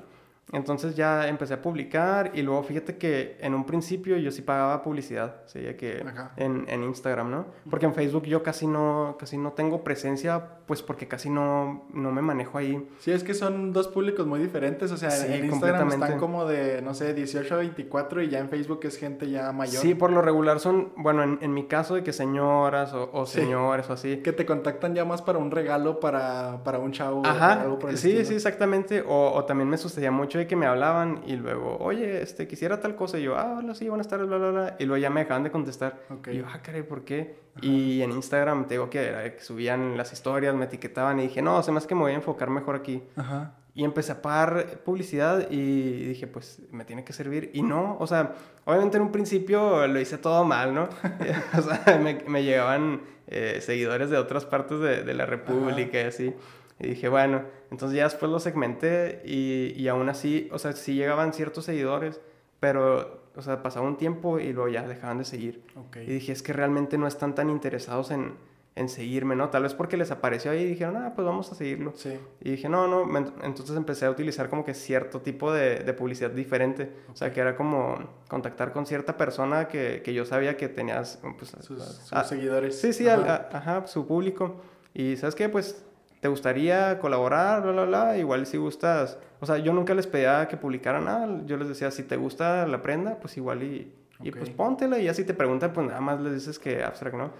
Entonces 0.52 0.94
ya 0.94 1.28
empecé 1.28 1.54
a 1.54 1.62
publicar 1.62 2.32
y 2.34 2.42
luego 2.42 2.62
fíjate 2.62 2.98
que 2.98 3.38
en 3.40 3.54
un 3.54 3.64
principio 3.64 4.18
yo 4.18 4.30
sí 4.30 4.42
pagaba 4.42 4.82
publicidad, 4.82 5.36
sería 5.46 5.78
que 5.78 6.04
en, 6.36 6.66
en, 6.68 6.82
Instagram, 6.84 7.30
¿no? 7.30 7.46
Porque 7.70 7.86
en 7.86 7.94
Facebook 7.94 8.24
yo 8.24 8.42
casi 8.42 8.66
no, 8.66 9.16
casi 9.18 9.38
no 9.38 9.52
tengo 9.52 9.82
presencia, 9.82 10.58
pues 10.66 10.82
porque 10.82 11.08
casi 11.08 11.30
no, 11.30 11.86
no 11.94 12.12
me 12.12 12.20
manejo 12.20 12.58
ahí. 12.58 12.86
Sí, 12.98 13.12
es 13.12 13.24
que 13.24 13.32
son 13.32 13.72
dos 13.72 13.88
públicos 13.88 14.26
muy 14.26 14.40
diferentes, 14.40 14.92
o 14.92 14.98
sea, 14.98 15.08
en 15.26 15.46
Instagram 15.46 15.88
están 15.88 16.18
como 16.18 16.44
de, 16.44 16.82
no 16.82 16.92
sé, 16.92 17.14
18 17.14 17.54
a 17.54 17.58
24 17.58 18.22
y 18.22 18.28
ya 18.28 18.38
en 18.38 18.50
Facebook 18.50 18.80
es 18.82 18.98
gente 18.98 19.30
ya 19.30 19.52
mayor. 19.52 19.80
Sí, 19.80 19.94
por 19.94 20.12
lo 20.12 20.20
regular 20.20 20.60
son, 20.60 20.92
bueno, 20.96 21.22
en, 21.22 21.38
en 21.40 21.54
mi 21.54 21.64
caso 21.64 21.94
de 21.94 22.02
que 22.02 22.12
señoras 22.12 22.92
o, 22.92 23.24
señores 23.24 23.88
o 23.88 23.94
así. 23.94 24.18
Que 24.18 24.32
te 24.32 24.44
contactan 24.44 24.94
ya 24.94 25.06
más 25.06 25.22
para 25.22 25.38
un 25.38 25.50
regalo 25.50 25.98
para, 25.98 26.62
para 26.62 26.78
un 26.78 26.92
chavo. 26.92 27.22
Ajá, 27.24 27.58
o 27.58 27.60
algo 27.62 27.78
por 27.78 27.90
el 27.90 27.96
sí, 27.96 28.22
sí, 28.26 28.34
exactamente. 28.34 29.02
O, 29.06 29.32
o 29.32 29.44
también 29.44 29.70
me 29.70 29.78
sucedía 29.78 30.10
mucho 30.10 30.41
que 30.46 30.56
me 30.56 30.66
hablaban 30.66 31.22
y 31.26 31.36
luego, 31.36 31.76
oye, 31.78 32.22
este, 32.22 32.46
quisiera 32.46 32.80
tal 32.80 32.94
cosa. 32.94 33.18
Y 33.18 33.22
yo, 33.22 33.36
ah, 33.36 33.56
hola, 33.58 33.74
sí, 33.74 33.88
buenas 33.88 34.08
tardes, 34.08 34.28
bla, 34.28 34.38
bla, 34.38 34.50
bla. 34.50 34.76
Y 34.78 34.84
luego 34.84 35.00
ya 35.00 35.10
me 35.10 35.20
dejaban 35.20 35.42
de 35.42 35.50
contestar. 35.50 36.00
Y 36.30 36.36
yo, 36.36 36.44
ah, 36.46 36.60
caray, 36.62 36.82
¿por 36.82 37.04
qué? 37.04 37.36
Y 37.60 38.02
en 38.02 38.12
Instagram 38.12 38.66
te 38.66 38.74
digo 38.74 38.90
que, 38.90 39.36
subían 39.40 39.96
las 39.96 40.12
historias, 40.12 40.54
me 40.54 40.64
etiquetaban 40.64 41.18
y 41.20 41.24
dije, 41.24 41.42
no, 41.42 41.62
se 41.62 41.72
más 41.72 41.86
que 41.86 41.94
me 41.94 42.02
voy 42.02 42.12
a 42.12 42.16
enfocar 42.16 42.50
mejor 42.50 42.76
aquí. 42.76 43.02
Ajá. 43.16 43.54
Y 43.74 43.84
empecé 43.84 44.12
a 44.12 44.20
pagar 44.20 44.80
publicidad 44.84 45.50
y 45.50 46.04
dije, 46.04 46.26
pues 46.26 46.60
me 46.70 46.84
tiene 46.84 47.04
que 47.04 47.12
servir. 47.12 47.50
Y 47.54 47.62
no, 47.62 47.96
o 47.98 48.06
sea, 48.06 48.34
obviamente 48.64 48.98
en 48.98 49.04
un 49.04 49.12
principio 49.12 49.86
lo 49.86 49.98
hice 49.98 50.18
todo 50.18 50.44
mal, 50.44 50.74
¿no? 50.74 50.88
o 51.58 51.62
sea, 51.62 51.98
me, 51.98 52.22
me 52.26 52.44
llegaban 52.44 53.00
eh, 53.28 53.60
seguidores 53.62 54.10
de 54.10 54.18
otras 54.18 54.44
partes 54.44 54.78
de, 54.80 55.04
de 55.04 55.14
la 55.14 55.24
República 55.24 56.02
y 56.02 56.04
así. 56.04 56.34
Y 56.82 56.88
dije, 56.88 57.08
bueno, 57.08 57.42
entonces 57.70 57.96
ya 57.96 58.04
después 58.04 58.30
lo 58.30 58.40
segmenté 58.40 59.22
y, 59.24 59.72
y 59.76 59.88
aún 59.88 60.08
así, 60.08 60.48
o 60.52 60.58
sea, 60.58 60.72
sí 60.72 60.94
llegaban 60.94 61.32
ciertos 61.32 61.64
seguidores, 61.64 62.20
pero, 62.58 63.22
o 63.36 63.42
sea, 63.42 63.62
pasaba 63.62 63.86
un 63.86 63.96
tiempo 63.96 64.40
y 64.40 64.52
luego 64.52 64.68
ya 64.68 64.86
dejaban 64.86 65.18
de 65.18 65.24
seguir. 65.24 65.62
Y 65.94 66.12
dije, 66.12 66.32
es 66.32 66.42
que 66.42 66.52
realmente 66.52 66.98
no 66.98 67.06
están 67.06 67.36
tan 67.36 67.50
interesados 67.50 68.10
en, 68.10 68.34
en 68.74 68.88
seguirme, 68.88 69.36
¿no? 69.36 69.50
Tal 69.50 69.62
vez 69.62 69.74
porque 69.74 69.96
les 69.96 70.10
apareció 70.10 70.50
ahí 70.50 70.62
y 70.62 70.66
dijeron, 70.66 70.96
ah, 70.96 71.12
pues 71.14 71.24
vamos 71.24 71.52
a 71.52 71.54
seguirlo. 71.54 71.92
Sí. 71.94 72.18
Y 72.40 72.52
dije, 72.52 72.68
no, 72.68 72.88
no, 72.88 73.18
entonces 73.42 73.76
empecé 73.76 74.06
a 74.06 74.10
utilizar 74.10 74.48
como 74.48 74.64
que 74.64 74.74
cierto 74.74 75.20
tipo 75.20 75.52
de, 75.52 75.80
de 75.80 75.92
publicidad 75.92 76.30
diferente. 76.30 76.90
O 77.12 77.16
sea, 77.16 77.32
que 77.32 77.40
era 77.40 77.54
como 77.54 77.98
contactar 78.28 78.72
con 78.72 78.86
cierta 78.86 79.16
persona 79.16 79.68
que, 79.68 80.02
que 80.02 80.14
yo 80.14 80.24
sabía 80.24 80.56
que 80.56 80.68
tenías, 80.68 81.20
pues, 81.38 81.54
sus, 81.60 81.82
seguidores. 82.26 82.80
Sí, 82.80 82.92
sí, 82.92 83.06
ajá, 83.08 83.86
su 83.86 84.06
público. 84.06 84.56
Y 84.94 85.16
¿sabes 85.16 85.34
qué? 85.34 85.48
Pues 85.48 85.84
¿te 86.22 86.28
gustaría 86.28 87.00
colaborar? 87.00 87.62
Bla, 87.62 87.72
bla, 87.72 87.84
bla. 87.84 88.16
Igual 88.16 88.46
si 88.46 88.56
gustas. 88.56 89.18
O 89.40 89.46
sea, 89.46 89.58
yo 89.58 89.72
nunca 89.72 89.92
les 89.92 90.06
pedía 90.06 90.46
que 90.46 90.56
publicaran 90.56 91.04
nada. 91.04 91.40
Yo 91.46 91.56
les 91.56 91.66
decía, 91.66 91.90
si 91.90 92.04
te 92.04 92.16
gusta 92.16 92.64
la 92.68 92.80
prenda, 92.80 93.18
pues 93.20 93.36
igual 93.36 93.64
y, 93.64 93.92
y 94.22 94.30
pues 94.30 94.48
póntela. 94.50 95.00
Y 95.00 95.04
ya 95.04 95.14
si 95.14 95.24
te 95.24 95.34
preguntan, 95.34 95.72
pues 95.72 95.88
nada 95.88 96.00
más 96.00 96.20
les 96.20 96.34
dices 96.34 96.60
que 96.60 96.84
abstract, 96.84 97.16
¿no? 97.16 97.32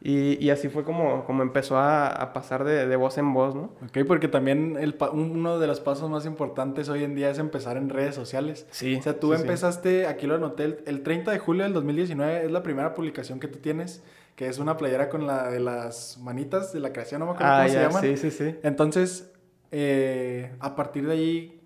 Y, 0.00 0.42
y 0.42 0.50
así 0.50 0.68
fue 0.68 0.84
como, 0.84 1.24
como 1.24 1.42
empezó 1.42 1.76
a, 1.76 2.06
a 2.06 2.32
pasar 2.32 2.62
de, 2.62 2.86
de, 2.86 2.96
voz 2.96 3.18
en 3.18 3.34
voz, 3.34 3.56
¿no? 3.56 3.72
Ok, 3.84 4.06
porque 4.06 4.28
también 4.28 4.76
el, 4.78 4.96
uno 5.12 5.58
de 5.58 5.66
los 5.66 5.80
pasos 5.80 6.08
más 6.08 6.24
importantes 6.24 6.88
hoy 6.88 7.02
en 7.02 7.16
día 7.16 7.30
es 7.30 7.38
empezar 7.40 7.76
en 7.76 7.90
redes 7.90 8.14
sociales. 8.14 8.66
Sí. 8.70 8.94
O 8.94 9.02
sea, 9.02 9.18
tú 9.18 9.34
empezaste, 9.34 10.06
aquí 10.06 10.28
lo 10.28 10.36
anoté, 10.36 10.64
el, 10.64 10.78
el 10.86 11.02
30 11.02 11.32
de 11.32 11.38
julio 11.40 11.64
del 11.64 11.72
2019 11.72 12.44
es 12.44 12.50
la 12.52 12.62
primera 12.62 12.94
publicación 12.94 13.40
que 13.40 13.48
tú 13.48 13.58
tienes 13.58 14.04
que 14.40 14.48
es 14.48 14.58
una 14.58 14.78
playera 14.78 15.10
con 15.10 15.26
la 15.26 15.50
de 15.50 15.60
las 15.60 16.16
manitas 16.16 16.72
de 16.72 16.80
la 16.80 16.94
creación, 16.94 17.20
no 17.20 17.26
me 17.26 17.32
acuerdo 17.32 17.52
ah, 17.52 17.58
cómo 17.58 17.68
se 17.68 17.78
llama. 17.78 18.00
Sí, 18.00 18.16
sí, 18.16 18.30
sí. 18.30 18.56
Entonces, 18.62 19.30
eh, 19.70 20.56
a 20.60 20.74
partir 20.74 21.06
de 21.06 21.12
ahí, 21.12 21.60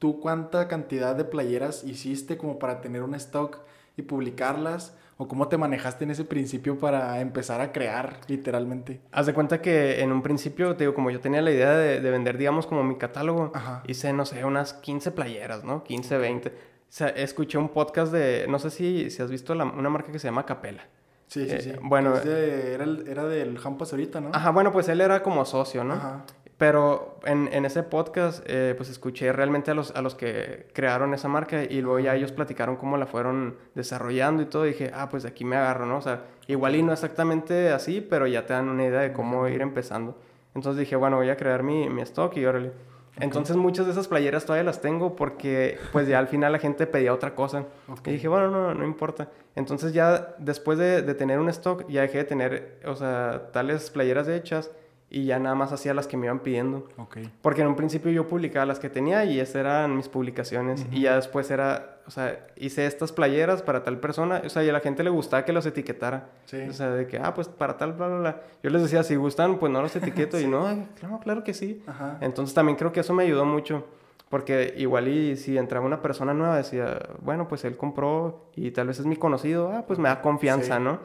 ¿tú 0.00 0.18
cuánta 0.18 0.66
cantidad 0.66 1.14
de 1.14 1.22
playeras 1.24 1.84
hiciste 1.84 2.36
como 2.36 2.58
para 2.58 2.80
tener 2.80 3.04
un 3.04 3.14
stock 3.14 3.60
y 3.96 4.02
publicarlas? 4.02 4.96
¿O 5.18 5.28
cómo 5.28 5.46
te 5.46 5.56
manejaste 5.56 6.02
en 6.02 6.10
ese 6.10 6.24
principio 6.24 6.80
para 6.80 7.20
empezar 7.20 7.60
a 7.60 7.70
crear, 7.70 8.18
literalmente? 8.26 9.00
Haz 9.12 9.26
de 9.26 9.32
cuenta 9.32 9.62
que 9.62 10.00
en 10.00 10.10
un 10.10 10.20
principio, 10.20 10.74
te 10.74 10.82
digo, 10.82 10.94
como 10.94 11.12
yo 11.12 11.20
tenía 11.20 11.42
la 11.42 11.52
idea 11.52 11.76
de, 11.76 12.10
vender, 12.10 12.38
digamos, 12.38 12.66
como 12.66 12.82
mi 12.82 12.96
catálogo, 12.96 13.52
hice, 13.86 14.12
no 14.12 14.26
sé, 14.26 14.44
unas 14.44 14.72
15 14.72 15.12
playeras, 15.12 15.62
¿no? 15.62 15.84
15, 15.84 16.18
20. 16.18 16.48
O 16.48 16.52
sea, 16.88 17.06
escuché 17.06 17.56
un 17.56 17.68
podcast 17.68 18.12
de, 18.12 18.46
no 18.48 18.58
sé 18.58 18.70
si, 18.70 19.10
si 19.10 19.22
has 19.22 19.30
visto 19.30 19.52
una 19.52 19.90
marca 19.90 20.10
que 20.10 20.18
se 20.18 20.26
llama 20.26 20.44
Capela. 20.44 20.88
Sí, 21.26 21.48
sí, 21.48 21.60
sí. 21.60 21.70
Eh, 21.70 21.78
bueno, 21.82 22.16
era, 22.16 22.84
era, 23.06 23.24
del 23.24 23.58
Jampas 23.58 23.92
ahorita, 23.92 24.20
¿no? 24.20 24.30
Ajá, 24.32 24.50
bueno, 24.50 24.72
pues 24.72 24.88
él 24.88 25.00
era 25.00 25.22
como 25.22 25.44
socio, 25.44 25.82
¿no? 25.84 25.94
Ajá. 25.94 26.24
Pero 26.58 27.18
en, 27.24 27.50
en 27.52 27.66
ese 27.66 27.82
podcast, 27.82 28.42
eh, 28.46 28.72
pues 28.76 28.88
escuché 28.88 29.30
realmente 29.30 29.70
a 29.70 29.74
los, 29.74 29.90
a 29.90 30.00
los 30.00 30.14
que 30.14 30.68
crearon 30.72 31.12
esa 31.12 31.28
marca 31.28 31.64
y 31.64 31.82
luego 31.82 31.98
ya 31.98 32.14
ellos 32.14 32.32
platicaron 32.32 32.76
cómo 32.76 32.96
la 32.96 33.06
fueron 33.06 33.56
desarrollando 33.74 34.42
y 34.42 34.46
todo. 34.46 34.64
Y 34.64 34.70
dije, 34.70 34.90
ah, 34.94 35.10
pues 35.10 35.24
de 35.24 35.28
aquí 35.28 35.44
me 35.44 35.56
agarro, 35.56 35.84
¿no? 35.84 35.98
O 35.98 36.02
sea, 36.02 36.22
igual 36.46 36.76
y 36.76 36.82
no 36.82 36.94
exactamente 36.94 37.70
así, 37.70 38.00
pero 38.00 38.26
ya 38.26 38.46
te 38.46 38.54
dan 38.54 38.70
una 38.70 38.86
idea 38.86 39.00
de 39.00 39.12
cómo 39.12 39.46
ir 39.48 39.60
empezando. 39.60 40.16
Entonces 40.54 40.80
dije, 40.80 40.96
bueno, 40.96 41.16
voy 41.18 41.28
a 41.28 41.36
crear 41.36 41.62
mi, 41.62 41.90
mi 41.90 42.00
stock 42.00 42.34
y 42.38 42.46
órale. 42.46 42.72
Entonces 43.18 43.56
muchas 43.56 43.84
de 43.86 43.92
esas 43.92 44.08
playeras 44.08 44.44
todavía 44.44 44.64
las 44.64 44.80
tengo 44.80 45.16
porque 45.16 45.78
pues 45.92 46.06
ya 46.08 46.18
al 46.18 46.28
final 46.28 46.52
la 46.52 46.58
gente 46.58 46.86
pedía 46.86 47.12
otra 47.12 47.34
cosa. 47.34 47.64
Y 48.06 48.12
dije, 48.12 48.28
bueno, 48.28 48.50
no, 48.50 48.74
no 48.74 48.84
importa. 48.84 49.28
Entonces 49.56 49.92
ya 49.92 50.36
después 50.38 50.78
de, 50.78 51.02
de, 51.02 51.14
tener 51.14 51.38
un 51.40 51.48
stock 51.48 51.88
ya 51.88 52.02
dejé 52.02 52.18
de 52.18 52.24
tener, 52.24 52.80
o 52.84 52.94
sea, 52.94 53.50
tales 53.52 53.90
playeras 53.90 54.28
hechas 54.28 54.70
y 55.08 55.24
ya 55.24 55.38
nada 55.38 55.54
más 55.54 55.72
hacía 55.72 55.94
las 55.94 56.06
que 56.06 56.16
me 56.16 56.26
iban 56.26 56.40
pidiendo. 56.40 56.88
Okay. 56.96 57.30
Porque 57.40 57.62
en 57.62 57.68
un 57.68 57.76
principio 57.76 58.10
yo 58.10 58.26
publicaba 58.26 58.66
las 58.66 58.80
que 58.80 58.90
tenía 58.90 59.24
y 59.24 59.38
esas 59.38 59.56
eran 59.56 59.96
mis 59.96 60.08
publicaciones. 60.08 60.84
Y 60.90 61.02
ya 61.02 61.14
después 61.14 61.48
era, 61.50 62.00
o 62.06 62.10
sea, 62.10 62.48
hice 62.56 62.86
estas 62.86 63.12
playeras 63.12 63.62
para 63.62 63.84
tal 63.84 64.00
persona. 64.00 64.42
O 64.44 64.48
sea, 64.48 64.64
y 64.64 64.68
a 64.68 64.72
la 64.72 64.80
gente 64.80 65.04
le 65.04 65.10
gustaba 65.10 65.44
que 65.44 65.52
los 65.52 65.64
etiquetara. 65.64 66.28
Sí. 66.46 66.60
O 66.68 66.72
sea, 66.72 66.90
de 66.90 67.06
que, 67.06 67.18
ah, 67.18 67.32
pues 67.34 67.48
para 67.48 67.76
tal, 67.76 67.92
bla, 67.92 68.08
bla, 68.08 68.18
bla. 68.18 68.42
Yo 68.64 68.70
les 68.70 68.82
decía, 68.82 69.04
si 69.04 69.14
gustan, 69.14 69.58
pues 69.58 69.70
no 69.70 69.80
los 69.80 69.94
etiqueto. 69.94 70.40
Y 70.40 70.46
no, 70.48 70.86
claro, 70.98 71.20
claro 71.20 71.44
que 71.44 71.54
sí. 71.54 71.82
Ajá. 71.86 72.18
Entonces 72.20 72.52
también 72.52 72.76
creo 72.76 72.92
que 72.92 73.00
eso 73.00 73.14
me 73.14 73.22
ayudó 73.22 73.44
mucho. 73.44 73.84
Porque 74.28 74.74
igual 74.76 75.08
y 75.08 75.36
si 75.36 75.56
entraba 75.56 75.86
una 75.86 76.02
persona 76.02 76.34
nueva, 76.34 76.56
decía, 76.56 76.98
bueno, 77.20 77.46
pues 77.46 77.64
él 77.64 77.76
compró 77.76 78.50
y 78.56 78.72
tal 78.72 78.88
vez 78.88 78.98
es 78.98 79.06
mi 79.06 79.16
conocido, 79.16 79.70
ah, 79.72 79.84
pues 79.86 79.98
me 79.98 80.08
da 80.08 80.20
confianza, 80.20 80.80
¿no? 80.80 80.98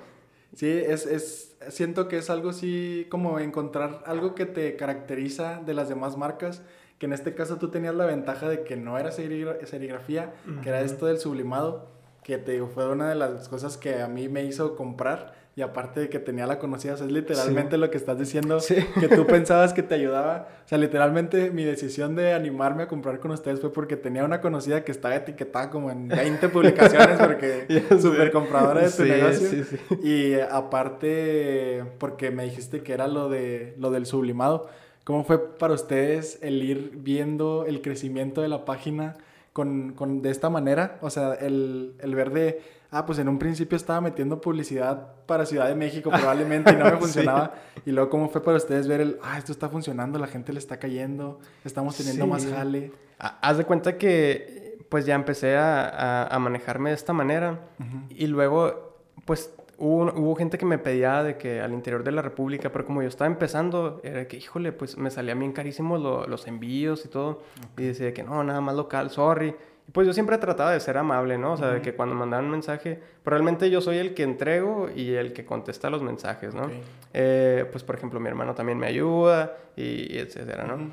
Sí, 0.55 0.67
es, 0.67 1.05
es, 1.05 1.55
siento 1.69 2.07
que 2.07 2.17
es 2.17 2.29
algo 2.29 2.49
así 2.49 3.07
como 3.09 3.39
encontrar 3.39 4.03
algo 4.05 4.35
que 4.35 4.45
te 4.45 4.75
caracteriza 4.75 5.61
de 5.63 5.73
las 5.73 5.87
demás 5.87 6.17
marcas, 6.17 6.63
que 6.97 7.05
en 7.05 7.13
este 7.13 7.33
caso 7.33 7.57
tú 7.57 7.69
tenías 7.69 7.95
la 7.95 8.05
ventaja 8.05 8.49
de 8.49 8.63
que 8.63 8.75
no 8.75 8.97
era 8.97 9.11
serigrafía, 9.11 10.33
que 10.61 10.69
era 10.69 10.81
esto 10.81 11.05
del 11.05 11.19
sublimado, 11.19 11.87
que 12.23 12.37
te 12.37 12.61
fue 12.65 12.89
una 12.89 13.09
de 13.09 13.15
las 13.15 13.49
cosas 13.49 13.77
que 13.77 14.01
a 14.01 14.07
mí 14.07 14.29
me 14.29 14.43
hizo 14.43 14.75
comprar 14.75 15.33
y 15.53 15.63
aparte 15.63 15.99
de 15.99 16.09
que 16.09 16.19
tenía 16.19 16.47
la 16.47 16.59
conocida, 16.59 16.93
es 16.93 17.01
literalmente 17.01 17.77
lo 17.77 17.91
que 17.91 17.97
estás 17.97 18.17
diciendo, 18.17 18.59
que 18.99 19.09
tú 19.09 19.27
pensabas 19.27 19.73
que 19.73 19.83
te 19.83 19.95
ayudaba. 19.95 20.47
O 20.65 20.67
sea, 20.67 20.77
literalmente 20.77 21.51
mi 21.51 21.65
decisión 21.65 22.15
de 22.15 22.31
animarme 22.31 22.83
a 22.83 22.87
comprar 22.87 23.19
con 23.19 23.31
ustedes 23.31 23.59
fue 23.59 23.73
porque 23.73 23.97
tenía 23.97 24.23
una 24.23 24.39
conocida 24.39 24.85
que 24.85 24.93
estaba 24.93 25.13
etiquetada 25.13 25.69
como 25.69 25.91
en 25.91 26.07
20 26.07 26.47
publicaciones 26.49 27.19
porque 27.19 27.83
súper 28.01 28.31
compradora 28.31 28.81
de 28.81 28.91
tu 28.91 29.03
negocio. 29.03 29.65
Y 30.01 30.39
aparte 30.39 31.83
porque 31.97 32.31
me 32.31 32.45
dijiste 32.45 32.81
que 32.81 32.93
era 32.93 33.07
lo, 33.07 33.27
de, 33.27 33.75
lo 33.77 33.91
del 33.91 34.05
sublimado. 34.05 34.69
¿Cómo 35.03 35.25
fue 35.25 35.57
para 35.57 35.73
ustedes 35.73 36.39
el 36.41 36.63
ir 36.63 36.91
viendo 36.95 37.65
el 37.65 37.81
crecimiento 37.81 38.41
de 38.41 38.47
la 38.47 38.63
página 38.63 39.17
con, 39.51 39.91
con 39.93 40.21
de 40.21 40.29
esta 40.29 40.49
manera? 40.49 40.97
O 41.01 41.09
sea, 41.09 41.33
el, 41.33 41.95
el 41.99 42.15
ver 42.15 42.29
de 42.31 42.80
ah, 42.91 43.05
pues 43.05 43.17
en 43.19 43.29
un 43.29 43.39
principio 43.39 43.75
estaba 43.75 44.01
metiendo 44.01 44.39
publicidad 44.39 45.13
para 45.25 45.45
Ciudad 45.45 45.67
de 45.67 45.75
México 45.75 46.11
probablemente 46.11 46.73
y 46.73 46.75
no 46.75 46.85
me 46.85 46.91
funcionaba. 46.99 47.53
Y 47.85 47.91
luego, 47.91 48.09
¿cómo 48.09 48.29
fue 48.29 48.43
para 48.43 48.57
ustedes 48.57 48.87
ver 48.87 49.01
el, 49.01 49.17
ah, 49.23 49.37
esto 49.37 49.51
está 49.51 49.69
funcionando, 49.69 50.19
la 50.19 50.27
gente 50.27 50.53
le 50.53 50.59
está 50.59 50.77
cayendo, 50.77 51.39
estamos 51.63 51.95
teniendo 51.97 52.27
más 52.27 52.45
jale? 52.45 52.91
Haz 53.17 53.57
de 53.57 53.65
cuenta 53.65 53.97
que, 53.97 54.77
pues 54.89 55.05
ya 55.05 55.15
empecé 55.15 55.55
a, 55.55 56.27
a, 56.27 56.39
manejarme 56.39 56.89
de 56.89 56.95
esta 56.95 57.13
manera 57.13 57.61
y 58.09 58.27
luego, 58.27 58.99
pues 59.25 59.51
Hubo, 59.83 60.13
hubo, 60.13 60.35
gente 60.35 60.59
que 60.59 60.65
me 60.67 60.77
pedía 60.77 61.23
de 61.23 61.37
que 61.37 61.59
al 61.59 61.73
interior 61.73 62.03
de 62.03 62.11
la 62.11 62.21
República, 62.21 62.71
pero 62.71 62.85
como 62.85 63.01
yo 63.01 63.07
estaba 63.07 63.25
empezando, 63.25 63.99
era 64.03 64.27
que, 64.27 64.37
híjole, 64.37 64.73
pues 64.73 64.95
me 64.95 65.09
salían 65.09 65.39
bien 65.39 65.53
carísimos 65.53 65.99
los 66.29 66.45
envíos 66.45 67.03
y 67.03 67.07
todo. 67.07 67.41
Y 67.79 67.85
decía 67.85 68.13
que 68.13 68.21
no, 68.21 68.43
nada 68.43 68.61
más 68.61 68.75
local, 68.75 69.09
sorry 69.09 69.55
pues 69.91 70.07
yo 70.07 70.13
siempre 70.13 70.35
he 70.35 70.39
tratado 70.39 70.69
de 70.69 70.79
ser 70.79 70.97
amable, 70.97 71.37
¿no? 71.37 71.53
O 71.53 71.57
sea, 71.57 71.67
de 71.69 71.81
que 71.81 71.93
cuando 71.93 72.15
mandan 72.15 72.45
un 72.45 72.51
mensaje, 72.51 72.99
probablemente 73.23 73.69
yo 73.69 73.81
soy 73.81 73.97
el 73.97 74.13
que 74.13 74.23
entrego 74.23 74.89
y 74.95 75.13
el 75.13 75.33
que 75.33 75.45
contesta 75.45 75.89
los 75.89 76.01
mensajes, 76.01 76.53
¿no? 76.53 76.69
Eh, 77.13 77.65
pues, 77.71 77.83
por 77.83 77.95
ejemplo, 77.95 78.19
mi 78.19 78.27
hermano 78.27 78.55
también 78.55 78.77
me 78.77 78.87
ayuda 78.87 79.57
y, 79.75 80.17
etcétera, 80.17 80.65
¿no? 80.65 80.91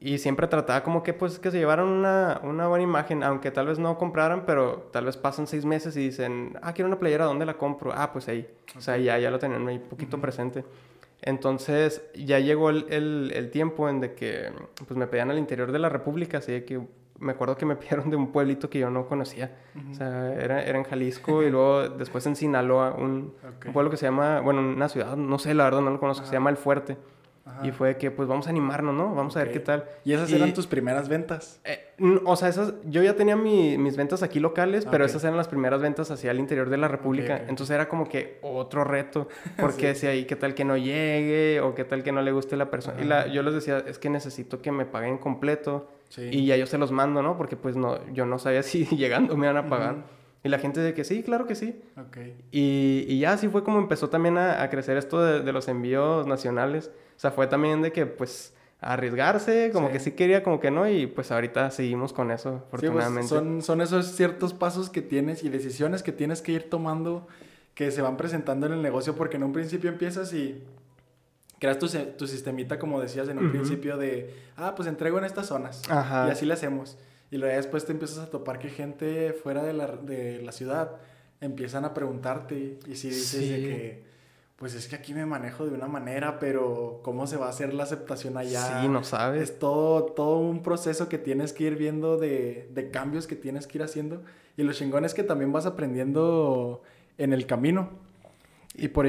Y 0.00 0.18
siempre 0.18 0.46
trataba 0.46 0.82
como 0.82 1.02
que, 1.02 1.12
pues, 1.12 1.38
que 1.38 1.50
se 1.50 1.58
llevaran 1.58 1.86
una, 1.86 2.40
una, 2.42 2.66
buena 2.66 2.82
imagen, 2.82 3.22
aunque 3.22 3.50
tal 3.50 3.66
vez 3.66 3.78
no 3.78 3.98
compraran, 3.98 4.44
pero 4.46 4.88
tal 4.92 5.04
vez 5.04 5.16
pasan 5.16 5.46
seis 5.46 5.64
meses 5.64 5.94
y 5.96 6.00
dicen, 6.00 6.58
ah, 6.62 6.72
quiero 6.72 6.88
una 6.88 6.98
playera, 6.98 7.26
¿dónde 7.26 7.44
la 7.44 7.58
compro? 7.58 7.92
Ah, 7.94 8.10
pues 8.12 8.26
ahí. 8.28 8.48
O 8.76 8.80
sea, 8.80 8.96
ya, 8.96 9.18
ya 9.18 9.30
lo 9.30 9.38
tenían 9.38 9.68
ahí 9.68 9.78
poquito 9.78 10.18
presente. 10.20 10.64
Entonces, 11.22 12.02
ya 12.14 12.38
llegó 12.38 12.70
el, 12.70 12.86
el, 12.88 13.32
el, 13.34 13.50
tiempo 13.50 13.90
en 13.90 14.00
de 14.00 14.14
que, 14.14 14.50
pues, 14.86 14.96
me 14.96 15.06
pedían 15.06 15.30
al 15.30 15.38
interior 15.38 15.70
de 15.70 15.78
la 15.78 15.90
República, 15.90 16.38
así 16.38 16.50
de 16.50 16.64
que 16.64 16.80
me 17.20 17.32
acuerdo 17.32 17.56
que 17.56 17.66
me 17.66 17.76
pidieron 17.76 18.10
de 18.10 18.16
un 18.16 18.32
pueblito 18.32 18.68
que 18.68 18.80
yo 18.80 18.90
no 18.90 19.06
conocía. 19.06 19.56
O 19.90 19.94
sea, 19.94 20.34
era, 20.34 20.62
era 20.62 20.78
en 20.78 20.84
Jalisco 20.84 21.42
y 21.42 21.50
luego 21.50 21.88
después 21.88 22.26
en 22.26 22.34
Sinaloa, 22.34 22.94
un, 22.98 23.34
un, 23.66 23.72
pueblo 23.72 23.90
que 23.90 23.96
se 23.96 24.06
llama, 24.06 24.40
bueno, 24.40 24.60
una 24.60 24.88
ciudad, 24.88 25.16
no 25.16 25.38
sé, 25.38 25.54
la 25.54 25.64
verdad 25.64 25.80
no 25.80 25.90
lo 25.90 26.00
conozco, 26.00 26.26
se 26.26 26.32
llama 26.32 26.50
El 26.50 26.56
Fuerte. 26.56 26.96
Y 27.62 27.72
fue 27.72 27.96
que, 27.96 28.10
pues 28.10 28.28
vamos 28.28 28.46
a 28.46 28.50
animarnos, 28.50 28.94
¿no? 28.94 29.14
Vamos 29.14 29.36
a 29.36 29.40
ver 29.40 29.52
qué 29.52 29.60
tal. 29.60 29.84
¿Y 30.04 30.12
esas 30.12 30.32
eran 30.32 30.54
tus 30.54 30.66
primeras 30.66 31.08
ventas? 31.08 31.60
Eh, 31.64 31.92
o 32.24 32.36
sea, 32.36 32.48
esas, 32.48 32.74
yo 32.84 33.02
ya 33.02 33.16
tenía 33.16 33.36
mis 33.36 33.96
ventas 33.96 34.22
aquí 34.22 34.40
locales, 34.40 34.86
pero 34.90 35.04
esas 35.04 35.22
eran 35.24 35.36
las 35.36 35.48
primeras 35.48 35.82
ventas 35.82 36.10
hacia 36.10 36.30
el 36.30 36.38
interior 36.38 36.70
de 36.70 36.78
la 36.78 36.88
República. 36.88 37.44
Entonces 37.48 37.74
era 37.74 37.88
como 37.88 38.08
que 38.08 38.38
otro 38.42 38.84
reto, 38.84 39.28
porque 39.58 39.88
decía, 39.88 40.14
¿y 40.14 40.24
qué 40.24 40.36
tal 40.36 40.54
que 40.54 40.64
no 40.64 40.76
llegue? 40.76 41.60
¿O 41.60 41.74
qué 41.74 41.84
tal 41.84 42.02
que 42.02 42.12
no 42.12 42.22
le 42.22 42.32
guste 42.32 42.56
la 42.56 42.70
persona? 42.70 43.00
Y 43.00 43.04
la, 43.04 43.26
yo 43.26 43.42
les 43.42 43.54
decía, 43.54 43.82
es 43.86 43.98
que 43.98 44.10
necesito 44.10 44.62
que 44.62 44.72
me 44.72 44.86
paguen 44.86 45.18
completo. 45.18 45.88
Y 46.18 46.46
ya 46.46 46.56
yo 46.56 46.66
se 46.66 46.78
los 46.78 46.90
mando, 46.90 47.22
¿no? 47.22 47.36
Porque 47.36 47.56
pues 47.56 47.76
no, 47.76 47.98
yo 48.12 48.26
no 48.26 48.38
sabía 48.38 48.62
si 48.64 48.84
llegando 48.84 49.36
me 49.36 49.46
iban 49.46 49.56
a 49.56 49.68
pagar. 49.68 50.20
Y 50.42 50.48
la 50.48 50.58
gente 50.58 50.80
de 50.80 50.94
que 50.94 51.04
sí, 51.04 51.22
claro 51.22 51.46
que 51.46 51.54
sí. 51.54 51.82
Okay. 52.08 52.34
Y, 52.50 53.04
y, 53.06 53.18
ya 53.18 53.34
así 53.34 53.48
fue 53.48 53.62
como 53.62 53.78
empezó 53.78 54.08
también 54.08 54.38
a, 54.38 54.62
a 54.62 54.70
crecer 54.70 54.96
esto 54.96 55.22
de, 55.22 55.40
de, 55.40 55.52
los 55.52 55.68
envíos 55.68 56.26
nacionales. 56.26 56.90
O 57.14 57.20
sea, 57.20 57.30
fue 57.30 57.46
también 57.46 57.82
de 57.82 57.92
que, 57.92 58.06
pues, 58.06 58.54
arriesgarse, 58.80 59.70
como 59.72 59.90
que 59.90 60.00
sí 60.00 60.12
quería, 60.12 60.42
como 60.42 60.58
que 60.58 60.70
no, 60.70 60.88
y 60.88 61.06
pues 61.06 61.30
ahorita 61.30 61.70
seguimos 61.70 62.12
con 62.12 62.30
eso, 62.30 62.64
pues, 62.70 62.82
afortunadamente. 62.82 63.28
son, 63.28 63.62
son 63.62 63.80
esos 63.82 64.06
ciertos 64.06 64.54
pasos 64.54 64.88
que 64.88 65.02
tienes 65.02 65.44
y 65.44 65.50
decisiones 65.50 66.02
que 66.02 66.12
tienes 66.12 66.40
que 66.40 66.52
ir 66.52 66.70
tomando 66.70 67.26
que 67.74 67.90
se 67.90 68.02
van 68.02 68.16
presentando 68.16 68.66
en 68.66 68.72
el 68.72 68.82
negocio, 68.82 69.14
porque 69.14 69.36
en 69.36 69.44
un 69.44 69.52
principio 69.52 69.90
empiezas 69.90 70.32
y 70.32 70.62
creas 71.60 71.78
tu, 71.78 71.86
tu 72.16 72.26
sistemita, 72.26 72.78
como 72.80 73.00
decías 73.00 73.28
en 73.28 73.38
un 73.38 73.52
principio, 73.52 73.96
de, 73.96 74.34
ah, 74.56 74.74
pues 74.74 74.88
entrego 74.88 75.18
en 75.18 75.24
estas 75.24 75.46
zonas, 75.46 75.82
Ajá. 75.88 76.26
y 76.26 76.30
así 76.32 76.46
le 76.46 76.54
hacemos. 76.54 76.98
Y 77.30 77.36
luego 77.36 77.54
después 77.54 77.84
te 77.84 77.92
empiezas 77.92 78.18
a 78.18 78.30
topar 78.30 78.58
que 78.58 78.70
gente 78.70 79.32
fuera 79.32 79.62
de 79.62 79.72
la, 79.72 79.86
de 79.86 80.42
la 80.42 80.50
ciudad 80.50 80.96
empiezan 81.40 81.84
a 81.84 81.94
preguntarte, 81.94 82.78
y 82.86 82.96
si 82.96 83.10
dices 83.10 83.48
de 83.48 83.56
que 83.56 84.10
pues 84.60 84.74
es 84.74 84.88
que 84.88 84.94
aquí 84.94 85.14
me 85.14 85.24
manejo 85.24 85.64
de 85.64 85.74
una 85.74 85.86
manera, 85.86 86.38
pero 86.38 87.00
¿cómo 87.02 87.26
se 87.26 87.38
va 87.38 87.46
a 87.46 87.48
hacer 87.48 87.72
la 87.72 87.84
aceptación 87.84 88.36
allá? 88.36 88.82
Sí, 88.82 88.88
no 88.88 89.02
sabes. 89.02 89.42
Es 89.44 89.58
todo, 89.58 90.04
todo 90.04 90.36
un 90.36 90.62
proceso 90.62 91.08
que 91.08 91.16
tienes 91.16 91.54
que 91.54 91.64
ir 91.64 91.76
viendo 91.76 92.18
de, 92.18 92.68
de 92.74 92.90
cambios 92.90 93.26
que 93.26 93.36
tienes 93.36 93.66
que 93.66 93.78
ir 93.78 93.84
haciendo. 93.84 94.22
Y 94.58 94.62
lo 94.62 94.74
chingón 94.74 95.06
es 95.06 95.14
que 95.14 95.22
también 95.22 95.50
vas 95.50 95.64
aprendiendo 95.64 96.82
en 97.16 97.32
el 97.32 97.46
camino. 97.46 97.88
Y 98.74 98.88
por 98.88 99.06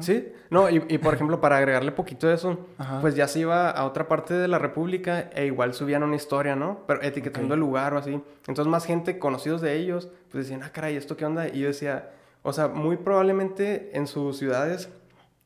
Sí, 0.00 0.32
no, 0.50 0.70
y, 0.70 0.82
y, 0.88 0.98
por 0.98 1.14
ejemplo, 1.14 1.40
para 1.40 1.58
agregarle 1.58 1.92
poquito 1.92 2.26
de 2.26 2.34
eso, 2.34 2.58
pues 3.00 3.14
ya 3.14 3.28
se 3.28 3.40
iba 3.40 3.70
a 3.70 3.84
otra 3.84 4.08
parte 4.08 4.34
de 4.34 4.48
la 4.48 4.58
República 4.58 5.30
e 5.34 5.46
igual 5.46 5.74
subían 5.74 6.02
una 6.02 6.16
historia, 6.16 6.56
¿no? 6.56 6.80
Pero 6.86 7.02
etiquetando 7.02 7.54
el 7.54 7.60
lugar 7.60 7.94
o 7.94 7.98
así. 7.98 8.20
Entonces, 8.46 8.66
más 8.66 8.86
gente 8.86 9.18
conocidos 9.18 9.60
de 9.60 9.76
ellos, 9.76 10.08
pues 10.30 10.44
decían, 10.44 10.62
ah, 10.64 10.70
caray, 10.72 10.96
¿esto 10.96 11.16
qué 11.16 11.26
onda? 11.26 11.48
Y 11.48 11.60
yo 11.60 11.68
decía, 11.68 12.10
o 12.42 12.52
sea, 12.52 12.68
muy 12.68 12.96
probablemente 12.96 13.96
en 13.96 14.06
sus 14.06 14.38
ciudades 14.38 14.88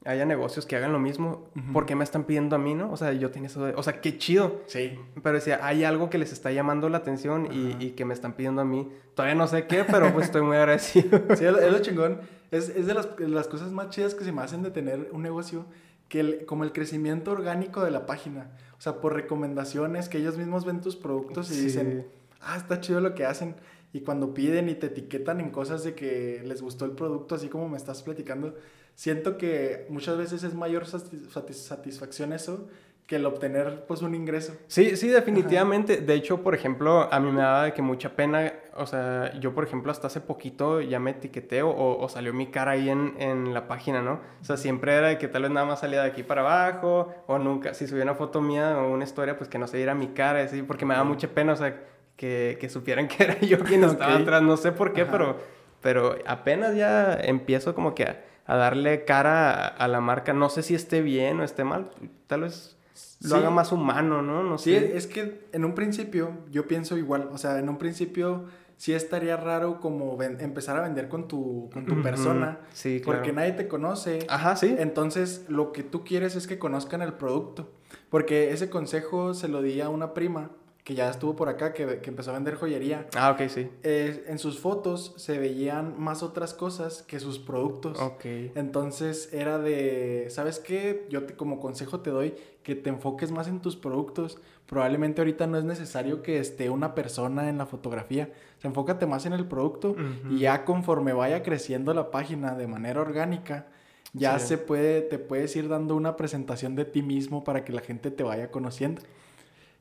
haya 0.08 0.24
negocios 0.24 0.64
que 0.64 0.74
hagan 0.74 0.92
lo 0.92 0.98
mismo. 0.98 1.50
¿Por 1.72 1.84
qué 1.84 1.94
me 1.94 2.02
están 2.02 2.24
pidiendo 2.24 2.56
a 2.56 2.58
mí, 2.58 2.74
no? 2.74 2.90
O 2.90 2.96
sea, 2.96 3.12
yo 3.12 3.30
tenía 3.30 3.48
eso 3.48 3.64
de... 3.66 3.74
O 3.74 3.82
sea, 3.82 4.00
qué 4.00 4.16
chido. 4.16 4.62
Sí. 4.66 4.98
Pero 5.22 5.34
decía, 5.34 5.60
hay 5.62 5.84
algo 5.84 6.08
que 6.08 6.16
les 6.16 6.32
está 6.32 6.50
llamando 6.50 6.88
la 6.88 6.98
atención 6.98 7.48
y, 7.52 7.90
que 7.90 8.06
me 8.06 8.14
están 8.14 8.32
pidiendo 8.32 8.62
a 8.62 8.64
mí. 8.64 8.88
Todavía 9.14 9.34
no 9.34 9.46
sé 9.46 9.66
qué, 9.66 9.84
pero 9.84 10.10
pues 10.14 10.26
estoy 10.26 10.40
muy 10.40 10.56
agradecido. 10.56 11.20
sí, 11.36 11.44
es 11.44 11.72
lo 11.72 11.78
chingón. 11.80 12.20
Es, 12.50 12.70
es 12.70 12.86
de 12.86 12.94
las, 12.94 13.08
las, 13.18 13.48
cosas 13.48 13.70
más 13.70 13.90
chidas 13.90 14.14
que 14.14 14.24
se 14.24 14.32
me 14.32 14.40
hacen 14.40 14.62
de 14.62 14.70
tener 14.70 15.10
un 15.12 15.22
negocio. 15.22 15.66
Que 16.08 16.46
como 16.46 16.64
el 16.64 16.72
crecimiento 16.72 17.32
orgánico 17.32 17.84
de 17.84 17.90
la 17.90 18.06
página. 18.06 18.52
O 18.78 18.80
sea, 18.80 19.02
por 19.02 19.12
recomendaciones, 19.12 20.08
que 20.08 20.16
ellos 20.16 20.38
mismos 20.38 20.64
ven 20.64 20.80
tus 20.80 20.96
productos 20.96 21.50
y 21.50 21.60
dicen, 21.60 22.06
ah, 22.40 22.56
está 22.56 22.80
chido 22.80 23.00
lo 23.00 23.14
que 23.14 23.26
hacen 23.26 23.56
y 23.92 24.00
cuando 24.00 24.34
piden 24.34 24.68
y 24.68 24.74
te 24.74 24.86
etiquetan 24.86 25.40
en 25.40 25.50
cosas 25.50 25.82
de 25.82 25.94
que 25.94 26.42
les 26.44 26.60
gustó 26.60 26.84
el 26.84 26.92
producto, 26.92 27.34
así 27.34 27.48
como 27.48 27.68
me 27.68 27.76
estás 27.76 28.02
platicando, 28.02 28.54
siento 28.98 29.38
que 29.38 29.86
muchas 29.90 30.18
veces 30.18 30.42
es 30.42 30.54
mayor 30.54 30.84
satisfacción 30.84 32.32
eso 32.32 32.68
que 33.06 33.14
el 33.14 33.26
obtener 33.26 33.84
pues 33.86 34.02
un 34.02 34.12
ingreso. 34.16 34.54
Sí, 34.66 34.96
sí, 34.96 35.06
definitivamente. 35.06 35.98
De 35.98 36.14
hecho, 36.14 36.42
por 36.42 36.52
ejemplo, 36.56 37.08
a 37.10 37.20
mí 37.20 37.30
me 37.30 37.40
daba 37.40 37.62
de 37.62 37.72
que 37.72 37.80
mucha 37.80 38.16
pena, 38.16 38.52
o 38.74 38.86
sea, 38.86 39.32
yo 39.38 39.54
por 39.54 39.64
ejemplo 39.64 39.92
hasta 39.92 40.08
hace 40.08 40.20
poquito 40.20 40.80
ya 40.80 40.98
me 40.98 41.12
etiqueté 41.12 41.62
o, 41.62 41.70
o, 41.70 42.08
salió 42.08 42.34
mi 42.34 42.48
cara 42.48 42.72
ahí 42.72 42.90
en, 42.90 43.14
en, 43.18 43.54
la 43.54 43.68
página, 43.68 44.02
¿no? 44.02 44.20
O 44.42 44.44
sea, 44.44 44.56
siempre 44.56 44.94
era 44.94 45.08
de 45.08 45.18
que 45.18 45.28
tal 45.28 45.42
vez 45.42 45.52
nada 45.52 45.64
más 45.64 45.78
salía 45.78 46.02
de 46.02 46.08
aquí 46.08 46.24
para 46.24 46.40
abajo 46.40 47.14
o 47.28 47.38
nunca, 47.38 47.74
si 47.74 47.86
subía 47.86 48.02
una 48.02 48.16
foto 48.16 48.42
mía 48.42 48.76
o 48.78 48.90
una 48.90 49.04
historia, 49.04 49.38
pues 49.38 49.48
que 49.48 49.58
no 49.58 49.68
se 49.68 49.76
diera 49.76 49.94
mi 49.94 50.08
cara, 50.08 50.42
así, 50.42 50.62
porque 50.62 50.84
me 50.84 50.94
daba 50.94 51.08
mucha 51.08 51.28
pena, 51.28 51.52
o 51.52 51.56
sea, 51.56 51.80
que, 52.16 52.58
que 52.60 52.68
supieran 52.68 53.06
que 53.06 53.22
era 53.22 53.38
yo 53.40 53.60
quien 53.60 53.84
estaba 53.84 54.16
atrás. 54.16 54.42
No 54.42 54.56
sé 54.56 54.72
por 54.72 54.92
qué, 54.92 55.06
pero, 55.06 55.38
pero 55.80 56.16
apenas 56.26 56.74
ya 56.74 57.14
empiezo 57.14 57.74
como 57.74 57.94
que 57.94 58.04
a, 58.04 58.27
darle 58.56 59.04
cara 59.04 59.66
a, 59.66 59.88
la 59.88 60.00
marca. 60.00 60.32
No 60.32 60.48
sé 60.48 60.62
si 60.62 60.74
esté 60.74 61.02
bien 61.02 61.40
o 61.40 61.44
esté 61.44 61.64
mal. 61.64 61.90
Tal 62.26 62.42
vez 62.42 62.76
lo 63.22 63.36
haga 63.36 63.50
más 63.50 63.72
humano, 63.72 64.22
¿no? 64.22 64.42
No 64.42 64.58
sí, 64.58 64.74
es 64.74 65.06
que 65.06 65.46
en 65.52 65.64
un 65.64 65.74
principio 65.74 66.32
yo 66.50 66.66
pienso 66.66 66.96
igual. 66.96 67.28
O 67.32 67.38
sea, 67.38 67.58
en 67.58 67.68
un 67.68 67.78
principio 67.78 68.46
sí 68.76 68.94
estaría 68.94 69.36
raro 69.36 69.80
como 69.80 70.20
empezar 70.22 70.76
a 70.76 70.82
vender 70.82 71.08
con 71.08 71.28
tu, 71.28 71.68
con 71.72 71.84
tu 71.84 72.00
persona. 72.02 72.60
Sí, 72.72 73.00
claro. 73.00 73.18
Porque 73.18 73.32
nadie 73.32 73.52
te 73.52 73.68
conoce. 73.68 74.20
Ajá, 74.28 74.56
sí. 74.56 74.74
Entonces, 74.78 75.44
lo 75.48 75.72
que 75.72 75.82
tú 75.82 76.04
quieres 76.04 76.36
es 76.36 76.46
que 76.46 76.58
conozcan 76.58 77.02
el 77.02 77.14
producto. 77.14 77.70
Porque 78.08 78.52
ese 78.52 78.70
consejo 78.70 79.34
se 79.34 79.48
lo 79.48 79.62
di 79.62 79.80
a 79.80 79.88
una 79.88 80.14
prima 80.14 80.50
que 80.88 80.94
ya 80.94 81.10
estuvo 81.10 81.36
por 81.36 81.50
acá, 81.50 81.74
que, 81.74 82.00
que 82.00 82.08
empezó 82.08 82.30
a 82.30 82.32
vender 82.32 82.54
joyería. 82.54 83.08
Ah, 83.14 83.32
ok, 83.32 83.46
sí. 83.48 83.68
Eh, 83.82 84.24
en 84.26 84.38
sus 84.38 84.58
fotos 84.58 85.12
se 85.18 85.38
veían 85.38 86.00
más 86.00 86.22
otras 86.22 86.54
cosas 86.54 87.02
que 87.02 87.20
sus 87.20 87.38
productos. 87.38 88.00
Ok. 88.00 88.24
Entonces 88.54 89.28
era 89.34 89.58
de, 89.58 90.28
¿sabes 90.30 90.58
qué? 90.58 91.04
Yo 91.10 91.26
te, 91.26 91.34
como 91.34 91.60
consejo 91.60 92.00
te 92.00 92.08
doy 92.08 92.36
que 92.62 92.74
te 92.74 92.88
enfoques 92.88 93.30
más 93.30 93.48
en 93.48 93.60
tus 93.60 93.76
productos. 93.76 94.38
Probablemente 94.64 95.20
ahorita 95.20 95.46
no 95.46 95.58
es 95.58 95.64
necesario 95.64 96.22
que 96.22 96.38
esté 96.38 96.70
una 96.70 96.94
persona 96.94 97.50
en 97.50 97.58
la 97.58 97.66
fotografía. 97.66 98.30
O 98.56 98.60
sea, 98.62 98.68
enfócate 98.70 99.04
más 99.04 99.26
en 99.26 99.34
el 99.34 99.44
producto 99.44 99.94
y 100.30 100.38
ya 100.38 100.64
conforme 100.64 101.12
vaya 101.12 101.42
creciendo 101.42 101.92
la 101.92 102.10
página 102.10 102.54
de 102.54 102.66
manera 102.66 103.02
orgánica, 103.02 103.66
ya 104.14 104.38
se 104.38 104.56
puede, 104.56 105.02
te 105.02 105.18
puedes 105.18 105.54
ir 105.54 105.68
dando 105.68 105.94
una 105.94 106.16
presentación 106.16 106.76
de 106.76 106.86
ti 106.86 107.02
mismo 107.02 107.44
para 107.44 107.62
que 107.62 107.74
la 107.74 107.82
gente 107.82 108.10
te 108.10 108.22
vaya 108.22 108.50
conociendo 108.50 109.02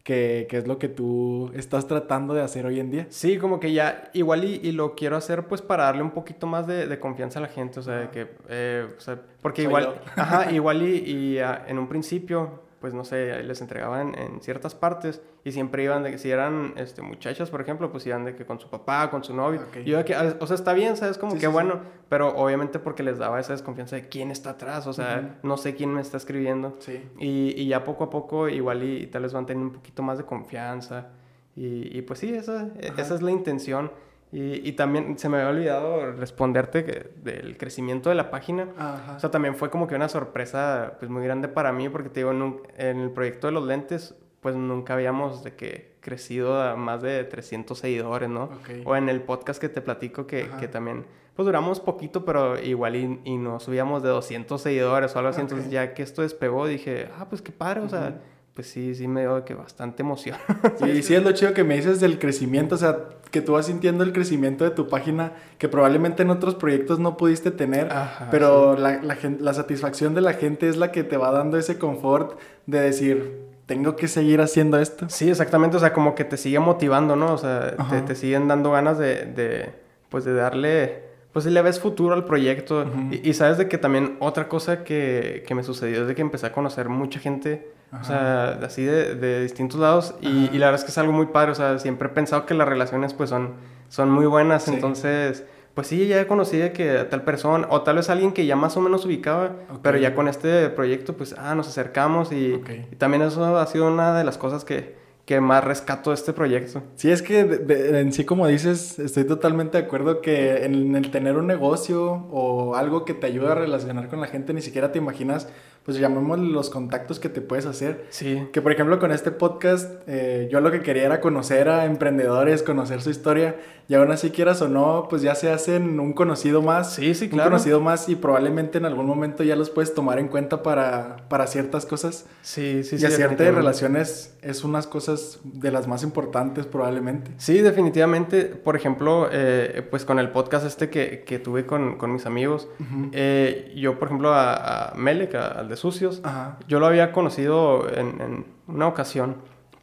que, 0.08 0.47
es 0.49 0.66
lo 0.66 0.80
que 0.80 0.88
tú 0.88 1.51
estás 1.53 1.86
tratando 1.86 2.34
de 2.34 2.41
hacer 2.41 2.66
hoy 2.66 2.80
en 2.80 2.89
día. 2.89 3.08
Sí, 3.10 3.38
como 3.38 3.60
que 3.60 3.74
ya 3.74 4.10
igual 4.14 4.45
y, 4.45 4.72
lo 4.72 4.95
quiero 4.95 5.18
hacer 5.18 5.47
pues 5.47 5.62
para 5.62 5.84
darle 5.84 6.01
un 6.01 6.12
poquito 6.12 6.47
más 6.47 6.66
de, 6.66 6.97
confianza 6.97 7.39
a 7.39 7.41
la 7.41 7.49
gente, 7.49 7.82
o 7.82 7.84
sea, 7.84 8.10
que, 8.10 8.30
eh, 8.47 8.88
o 8.97 9.01
sea, 9.01 9.20
porque 9.41 9.64
igual, 9.64 9.99
ajá, 10.16 10.49
igual 10.53 10.82
y, 10.82 10.99
y 10.99 11.39
ah, 11.39 11.66
en 11.68 11.78
un 11.78 11.89
principio 11.89 12.66
pues 12.80 12.93
no 12.93 13.03
sé, 13.03 13.43
les 13.43 13.61
entregaban 13.61 14.13
en 14.15 14.39
ciertas 14.41 14.75
partes 14.75 15.21
y 15.43 15.51
siempre 15.51 15.84
iban 15.84 16.03
de 16.03 16.11
que 16.11 16.17
si 16.17 16.30
eran 16.30 16.73
este, 16.78 17.01
muchachas, 17.01 17.49
por 17.49 17.61
ejemplo, 17.61 17.91
pues 17.91 18.05
iban 18.05 18.25
de 18.25 18.36
que 18.36 18.45
con 18.45 18.59
su 18.59 18.69
papá, 18.69 19.09
con 19.09 19.23
su 19.23 19.34
novio. 19.34 19.61
Y 19.84 19.89
yo 19.89 19.97
de 19.97 20.05
que, 20.05 20.13
ah, 20.13 20.36
o 20.39 20.45
sea, 20.45 20.55
está 20.55 20.73
bien, 20.73 20.95
¿sabes? 20.95 21.17
Como 21.17 21.38
que 21.38 21.47
bueno, 21.47 21.80
pero 22.09 22.36
obviamente 22.36 22.80
porque 22.80 23.01
les 23.01 23.17
daba 23.17 23.39
esa 23.39 23.53
desconfianza 23.53 23.95
de 23.95 24.07
quién 24.07 24.30
está 24.30 24.51
atrás, 24.51 24.86
o 24.88 24.93
sea, 24.93 25.39
no 25.43 25.57
sé 25.57 25.75
quién 25.75 25.93
me 25.93 26.01
está 26.01 26.17
escribiendo. 26.17 26.75
Sí. 26.80 27.01
Y, 27.19 27.53
y, 27.61 27.67
ya 27.67 27.84
poco 27.84 28.03
a 28.03 28.09
poco 28.09 28.47
igual 28.49 28.84
y, 28.84 29.07
tal 29.07 29.23
vez 29.23 29.34
van 29.34 29.45
teniendo 29.45 29.73
un 29.73 29.75
poquito 29.75 30.03
más 30.03 30.17
de 30.17 30.25
confianza. 30.25 31.07
Y, 31.55 31.97
y 31.97 32.01
pues 32.03 32.19
sí, 32.19 32.34
esa, 32.34 32.69
esa 32.80 33.15
es 33.15 33.21
la 33.21 33.32
intención. 33.32 33.91
Y, 34.32 34.67
y, 34.67 34.73
también 34.73 35.17
se 35.17 35.30
me 35.30 35.38
había 35.38 35.49
olvidado 35.49 36.11
responderte 36.11 37.11
del 37.23 37.57
crecimiento 37.57 38.09
de 38.09 38.15
la 38.15 38.30
página. 38.30 38.67
O 39.15 39.19
sea, 39.19 39.32
también 39.32 39.55
fue 39.55 39.69
como 39.69 39.88
que 39.88 39.95
una 39.95 40.09
sorpresa 40.09 40.97
pues 40.99 41.09
muy 41.09 41.23
grande 41.23 41.47
para 41.47 41.71
mí 41.71 41.88
porque 41.88 42.09
te 42.09 42.19
digo, 42.19 42.32
en, 42.32 42.61
en 42.78 42.99
el 42.99 43.11
proyecto 43.11 43.47
de 43.47 43.53
los 43.53 43.65
lentes 43.65 44.15
pues 44.41 44.55
nunca 44.55 44.93
habíamos 44.93 45.43
de 45.43 45.55
que 45.55 45.95
crecido 45.99 46.61
a 46.61 46.75
más 46.75 47.01
de 47.01 47.23
300 47.23 47.78
seguidores, 47.78 48.30
¿no? 48.30 48.49
O 48.86 48.95
en 48.95 49.09
el 49.09 49.21
podcast 49.21 49.59
que 49.59 49.69
te 49.69 49.82
platico 49.82 50.28
que, 50.28 50.47
que, 50.59 50.67
también 50.67 51.05
pues 51.36 51.45
duramos 51.45 51.80
poquito, 51.80 52.23
pero 52.23 52.61
igual 52.61 52.95
y, 52.95 53.19
y 53.23 53.38
nos 53.38 53.63
subíamos 53.63 54.03
de 54.03 54.09
200 54.09 54.61
seguidores 54.61 55.15
o 55.15 55.19
algo 55.19 55.30
así. 55.30 55.41
Entonces 55.41 55.69
ya 55.69 55.93
que 55.93 56.03
esto 56.03 56.21
despegó 56.21 56.67
dije, 56.67 57.09
ah, 57.17 57.28
pues 57.30 57.41
qué 57.41 57.51
padre, 57.51 57.82
o 57.82 57.89
sea 57.89 58.21
pues 58.58 58.70
sí, 58.70 58.95
sí 58.95 59.08
me 59.08 59.22
dio 59.22 59.45
que 59.45 59.53
bastante 59.53 60.01
emoción. 60.01 60.36
Sí, 60.84 61.03
sí 61.03 61.14
es 61.14 61.24
lo 61.24 61.32
chido 61.32 61.53
que 61.53 61.64
me 61.64 61.76
dices 61.76 61.99
del 61.99 62.18
crecimiento, 62.18 62.74
o 62.74 62.78
sea, 62.80 62.97
que 63.30 63.39
tú 63.39 63.51
vas 63.51 63.68
sintiendo 63.68 64.03
el 64.03 64.14
crecimiento 64.14 64.64
de 64.64 64.72
tu 64.72 64.89
página 64.89 65.34
que 65.60 65.70
probablemente 65.70 66.24
en 66.24 66.32
otros 66.32 66.55
proyectos 66.55 66.97
no 66.97 67.18
pudiste 67.18 67.51
tener, 67.51 67.88
pero 68.32 68.76
la, 68.76 68.99
la, 69.03 69.16
la, 69.39 69.53
satisfacción 69.53 70.16
de 70.16 70.22
la 70.22 70.34
gente 70.34 70.68
es 70.70 70.76
la 70.76 70.91
que 70.91 71.03
te 71.03 71.18
va 71.18 71.32
dando 71.32 71.60
ese 71.60 71.78
confort 71.78 72.39
de 72.66 72.80
decir, 72.82 73.43
tengo 73.68 73.95
que 73.95 74.08
seguir 74.08 74.41
haciendo 74.41 74.80
esto. 74.80 75.05
Sí, 75.08 75.30
exactamente, 75.30 75.78
o 75.78 75.80
sea, 75.80 75.93
como 75.93 76.16
que 76.16 76.24
te 76.24 76.36
sigue 76.36 76.58
motivando, 76.58 77.16
¿no? 77.16 77.34
O 77.34 77.38
sea, 77.38 77.76
te, 77.91 78.01
te, 78.01 78.16
siguen 78.16 78.47
dando 78.47 78.72
ganas 78.72 78.97
de, 78.97 79.26
de, 79.26 79.70
pues 80.10 80.26
de 80.26 80.34
darle, 80.34 81.03
pues 81.32 81.45
si 81.45 81.51
le 81.51 81.62
ves 81.62 81.80
futuro 81.80 82.16
al 82.16 82.26
proyecto. 82.26 82.86
y, 83.12 83.30
y, 83.30 83.34
sabes 83.36 83.60
de 83.60 83.68
que 83.68 83.78
también 83.78 84.18
otra 84.20 84.47
cosa 84.47 84.84
que, 84.84 85.43
que 85.45 85.53
me 85.53 85.62
sucedió 85.62 86.01
es 86.01 86.08
de 86.08 86.16
que 86.16 86.24
empecé 86.24 86.47
a 86.47 86.51
conocer 86.51 86.89
mucha 86.89 87.20
gente 87.20 87.76
O 87.91 88.03
sea, 88.03 88.59
así 88.63 88.83
de, 88.83 89.15
de 89.15 89.41
distintos 89.41 89.79
lados. 89.79 90.13
Y, 90.21 90.49
y, 90.53 90.57
la 90.57 90.67
verdad 90.67 90.75
es 90.75 90.83
que 90.83 90.91
es 90.91 90.97
algo 90.97 91.13
muy 91.13 91.27
padre. 91.27 91.51
O 91.51 91.55
sea, 91.55 91.79
siempre 91.79 92.09
he 92.09 92.11
pensado 92.11 92.45
que 92.45 92.53
las 92.53 92.67
relaciones 92.67 93.13
pues 93.13 93.29
son, 93.29 93.53
son 93.89 94.09
muy 94.11 94.25
buenas. 94.25 94.67
Entonces, 94.67 95.45
pues 95.73 95.88
sí, 95.88 96.07
ya 96.07 96.27
conocí 96.27 96.57
de 96.57 96.73
que 96.73 97.05
tal 97.09 97.21
persona, 97.21 97.67
o 97.69 97.83
tal 97.83 97.97
vez 97.97 98.09
alguien 98.09 98.33
que 98.33 98.45
ya 98.45 98.55
más 98.55 98.75
o 98.77 98.81
menos 98.81 99.05
ubicaba, 99.05 99.51
pero 99.83 99.97
ya 99.99 100.15
con 100.15 100.27
este 100.27 100.69
proyecto, 100.69 101.15
pues, 101.15 101.35
ah, 101.38 101.53
nos 101.53 101.67
acercamos 101.67 102.31
y, 102.31 102.59
y 102.91 102.95
también 102.95 103.21
eso 103.21 103.57
ha 103.57 103.65
sido 103.67 103.88
una 103.88 104.17
de 104.17 104.23
las 104.23 104.39
cosas 104.39 104.65
que, 104.65 104.95
que 105.27 105.41
más 105.41 105.61
rescato 105.61 106.11
de 106.11 106.15
este 106.15 106.31
proyecto. 106.31 106.83
Sí, 106.95 107.11
es 107.11 107.21
que 107.21 107.41
en 107.41 108.13
sí, 108.13 108.23
como 108.23 108.47
dices, 108.47 108.97
estoy 108.97 109.25
totalmente 109.25 109.77
de 109.77 109.83
acuerdo 109.83 110.21
que 110.21 110.63
en 110.63 110.95
el 110.95 111.11
tener 111.11 111.35
un 111.35 111.47
negocio 111.47 112.25
o 112.31 112.75
algo 112.75 113.03
que 113.03 113.13
te 113.13 113.27
ayuda 113.27 113.51
a 113.51 113.55
relacionar 113.55 114.07
con 114.07 114.21
la 114.21 114.27
gente, 114.27 114.53
ni 114.53 114.61
siquiera 114.61 114.93
te 114.93 114.99
imaginas, 114.99 115.49
pues 115.88 115.99
llamemos 115.99 116.38
los 116.38 116.69
contactos 116.69 117.17
que 117.17 117.29
te 117.29 117.39
puedes 117.39 117.65
hacer. 117.65 118.07
Sí. 118.09 118.45
Que 118.51 118.61
por 118.61 118.73
ejemplo 118.73 118.99
con 118.99 119.13
este 119.13 119.31
podcast, 119.31 119.89
eh, 120.05 120.49
yo 120.51 120.59
lo 120.59 120.69
que 120.69 120.81
quería 120.81 121.05
era 121.05 121.21
conocer 121.21 121.69
a 121.69 121.85
emprendedores, 121.85 122.61
conocer 122.61 123.01
su 123.01 123.09
historia, 123.09 123.55
y 123.88 123.93
aún 123.93 124.11
así 124.11 124.31
quieras 124.31 124.61
o 124.61 124.67
no, 124.67 125.07
pues 125.09 125.21
ya 125.21 125.33
se 125.33 125.49
hacen 125.49 125.97
un 126.01 126.11
conocido 126.11 126.61
más. 126.61 126.95
Sí, 126.95 127.15
sí, 127.15 127.29
claro. 127.29 127.47
Un 127.47 127.51
conocido 127.51 127.79
más 127.79 128.09
y 128.09 128.17
probablemente 128.17 128.79
en 128.79 128.83
algún 128.83 129.05
momento 129.05 129.45
ya 129.45 129.55
los 129.55 129.69
puedes 129.69 129.93
tomar 129.93 130.19
en 130.19 130.27
cuenta 130.27 130.61
para, 130.61 131.25
para 131.29 131.47
ciertas 131.47 131.85
cosas. 131.85 132.25
Sí, 132.41 132.83
sí, 132.83 132.95
y 132.95 132.99
sí. 132.99 133.05
Y 133.05 133.07
hacerte 133.07 133.49
relaciones 133.49 134.35
es 134.41 134.65
unas 134.65 134.88
cosas 134.88 135.39
de 135.45 135.71
las 135.71 135.88
más 135.88 136.03
importantes 136.03 136.65
probablemente. 136.65 137.31
Sí, 137.38 137.59
definitivamente. 137.59 138.43
Por 138.43 138.75
ejemplo, 138.75 139.29
eh, 139.31 139.88
pues 139.89 140.03
con 140.03 140.19
el 140.19 140.31
podcast 140.31 140.65
este 140.65 140.89
que, 140.89 141.23
que 141.25 141.39
tuve 141.39 141.65
con, 141.65 141.97
con, 141.97 142.11
mis 142.11 142.25
amigos, 142.25 142.67
eh, 143.13 143.71
yo 143.77 143.97
por 143.97 144.09
ejemplo 144.09 144.33
a, 144.33 144.89
a 144.89 144.95
Melek, 144.95 145.33
al 145.35 145.69
de 145.69 145.76
Sucios, 145.78 146.21
yo 146.67 146.80
lo 146.80 146.88
había 146.88 147.11
conocido 147.11 147.88
en, 147.89 148.21
en 148.21 148.45
una 148.67 148.88
ocasión 148.88 149.36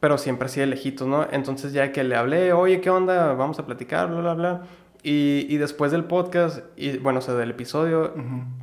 pero 0.05 0.19
siempre 0.19 0.45
así 0.45 0.59
de 0.59 0.67
lejitos, 0.67 1.07
¿no? 1.07 1.25
Entonces 1.31 1.73
ya 1.73 1.91
que 1.91 2.03
le 2.03 2.15
hablé, 2.15 2.53
oye, 2.53 2.79
¿qué 2.79 2.91
onda? 2.91 3.33
Vamos 3.33 3.57
a 3.57 3.65
platicar, 3.65 4.07
bla, 4.07 4.19
bla, 4.19 4.33
bla. 4.35 4.61
Y, 5.01 5.47
y 5.49 5.57
después 5.57 5.91
del 5.91 6.03
podcast, 6.03 6.59
y 6.75 6.97
bueno, 6.97 7.17
o 7.17 7.21
sea, 7.23 7.33
del 7.33 7.49
episodio, 7.49 8.13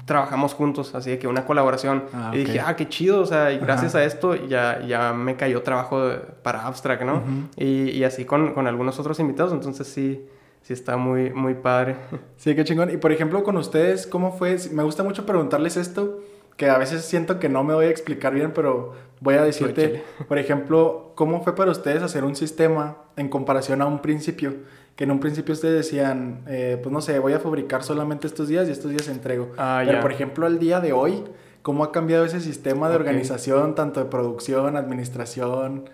trabajamos 0.05 0.55
juntos, 0.55 0.95
así 0.95 1.16
que 1.18 1.26
una 1.26 1.45
colaboración. 1.45 2.05
Ah, 2.12 2.30
y 2.33 2.39
dije, 2.39 2.61
ah, 2.61 2.76
qué 2.76 2.89
chido, 2.89 3.20
o 3.20 3.26
sea, 3.26 3.51
y 3.51 3.59
gracias 3.59 3.97
a 3.97 4.05
esto 4.05 4.35
ya, 4.35 4.83
ya 4.87 5.12
me 5.12 5.35
cayó 5.35 5.62
trabajo 5.62 6.12
para 6.45 6.64
Abstract, 6.64 7.03
¿no? 7.03 7.22
y, 7.57 7.91
y, 7.91 8.05
así 8.05 8.24
con, 8.24 8.55
con 8.55 8.68
algunos 8.68 9.01
otros 9.01 9.18
invitados, 9.18 9.53
entonces 9.53 9.89
sí, 9.89 10.24
sí 10.62 10.72
está 10.72 10.97
muy, 10.97 11.30
muy 11.30 11.55
padre. 11.55 11.97
Sí, 12.37 12.55
qué 12.55 12.62
chingón. 12.62 12.91
Y 12.91 12.99
por 12.99 13.11
ejemplo, 13.11 13.43
con 13.43 13.57
ustedes, 13.57 14.07
¿cómo 14.07 14.30
fue? 14.30 14.57
Me 14.70 14.85
gusta 14.85 15.03
mucho 15.03 15.26
preguntarles 15.26 15.76
esto 15.76 16.20
que 16.57 16.69
a 16.69 16.79
veces 16.79 17.05
siento 17.05 17.39
que 17.39 17.49
no 17.49 17.65
me 17.65 17.75
voy 17.75 17.87
a 17.87 17.91
explicar 17.91 18.35
bien, 18.35 18.53
pero 18.55 18.95
voy 19.21 19.35
a 19.35 19.43
decirte, 19.43 20.05
por 20.29 20.39
ejemplo, 20.39 21.13
¿cómo 21.15 21.43
fue 21.43 21.55
para 21.55 21.71
ustedes 21.71 22.03
hacer 22.03 22.25
un 22.25 22.37
sistema 22.37 22.99
en 23.17 23.29
comparación 23.29 23.83
a 23.83 23.87
un 23.87 24.01
principio? 24.01 24.55
Que 24.97 25.05
en 25.05 25.11
un 25.11 25.21
principio 25.21 25.55
ustedes 25.55 25.75
decían, 25.75 26.43
eh, 26.47 26.79
pues 26.83 26.93
no 26.93 27.01
sé, 27.01 27.19
voy 27.19 27.33
a 27.33 27.41
fabricar 27.41 27.83
solamente 27.83 28.27
estos 28.27 28.49
días 28.49 28.69
y 28.69 28.73
estos 28.73 28.91
días 28.91 29.09
entrego. 29.09 29.53
Ah, 29.57 29.83
pero 29.87 30.01
por 30.01 30.13
ejemplo, 30.13 30.47
al 30.47 30.59
día 30.59 30.81
de 30.81 30.93
hoy, 30.93 31.25
¿cómo 31.63 31.85
ha 31.85 31.93
cambiado 31.93 32.25
ese 32.25 32.41
sistema 32.41 32.91
de 32.91 32.97
organización, 32.97 33.75
tanto 33.75 34.01
de 34.01 34.07
producción, 34.11 34.77
administración, 34.77 35.89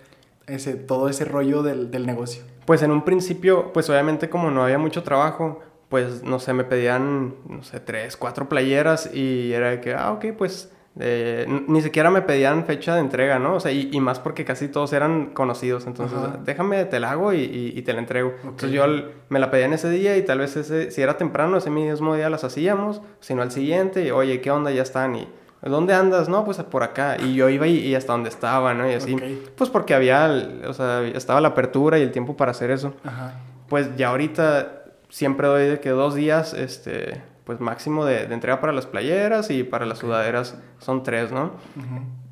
ese, 0.47 0.75
todo 0.75 1.07
ese 1.07 1.23
rollo 1.23 1.63
del, 1.63 1.91
del 1.91 2.05
negocio? 2.05 2.43
Pues 2.65 2.81
en 2.83 2.91
un 2.91 3.05
principio, 3.05 3.71
pues 3.71 3.89
obviamente 3.89 4.29
como 4.29 4.51
no 4.51 4.63
había 4.63 4.77
mucho 4.77 5.01
trabajo, 5.01 5.61
pues, 5.89 6.23
no 6.23 6.39
sé, 6.39 6.53
me 6.53 6.63
pedían, 6.63 7.35
no 7.47 7.63
sé, 7.63 7.79
tres, 7.79 8.15
cuatro 8.15 8.47
playeras 8.47 9.13
y 9.13 9.51
era 9.51 9.71
de 9.71 9.81
que, 9.81 9.95
ah, 9.95 10.11
ok, 10.11 10.25
pues, 10.37 10.71
eh, 10.99 11.45
ni 11.67 11.81
siquiera 11.81 12.11
me 12.11 12.21
pedían 12.21 12.65
fecha 12.65 12.93
de 12.93 13.01
entrega, 13.01 13.39
¿no? 13.39 13.55
O 13.55 13.59
sea, 13.59 13.71
y, 13.71 13.99
más 13.99 14.19
porque 14.19 14.45
casi 14.45 14.67
todos 14.67 14.93
eran 14.93 15.27
conocidos, 15.27 15.87
entonces, 15.87 16.17
déjame, 16.45 16.85
te 16.85 16.99
la 16.99 17.11
hago 17.11 17.33
y, 17.33 17.81
te 17.83 17.93
la 17.93 17.99
entrego. 17.99 18.33
Entonces 18.43 18.71
yo 18.71 18.83
me 19.29 19.39
la 19.39 19.49
pedía 19.49 19.65
en 19.65 19.73
ese 19.73 19.89
día 19.89 20.17
y 20.17 20.23
tal 20.23 20.39
vez 20.39 20.55
ese, 20.57 20.91
si 20.91 21.01
era 21.01 21.17
temprano, 21.17 21.57
ese 21.57 21.69
mismo 21.69 22.15
día 22.15 22.29
las 22.29 22.43
hacíamos, 22.43 23.01
sino 23.19 23.41
al 23.41 23.51
siguiente, 23.51 24.05
y, 24.05 24.11
oye, 24.11 24.41
¿qué 24.41 24.51
onda? 24.51 24.71
Ya 24.71 24.83
están 24.83 25.15
y... 25.15 25.27
¿Dónde 25.61 25.93
andas? 25.93 26.29
No, 26.29 26.45
pues 26.45 26.57
por 26.59 26.83
acá. 26.83 27.17
Y 27.19 27.35
yo 27.35 27.49
iba 27.49 27.67
y, 27.67 27.93
hasta 27.93 28.13
donde 28.13 28.29
estaba, 28.29 28.73
¿no? 28.73 28.89
Y 28.89 28.93
así. 28.93 29.17
Pues 29.57 29.69
porque 29.69 29.93
había, 29.93 30.31
o 30.65 30.71
sea, 30.71 31.05
estaba 31.05 31.41
la 31.41 31.49
apertura 31.49 31.99
y 31.99 32.01
el 32.01 32.11
tiempo 32.11 32.37
para 32.37 32.51
hacer 32.51 32.71
eso. 32.71 32.93
Ajá. 33.03 33.33
Pues 33.67 33.93
ya 33.97 34.07
ahorita 34.07 34.78
siempre 35.09 35.47
doy 35.47 35.67
de 35.67 35.79
que 35.79 35.89
dos 35.89 36.15
días, 36.15 36.53
este, 36.53 37.21
pues 37.43 37.59
máximo 37.59 38.05
de, 38.05 38.23
entrega 38.23 38.61
para 38.61 38.73
las 38.73 38.85
playeras 38.85 39.49
y 39.49 39.63
para 39.63 39.85
las 39.85 39.99
sudaderas 39.99 40.55
son 40.77 41.03
tres, 41.03 41.31
¿no? 41.31 41.51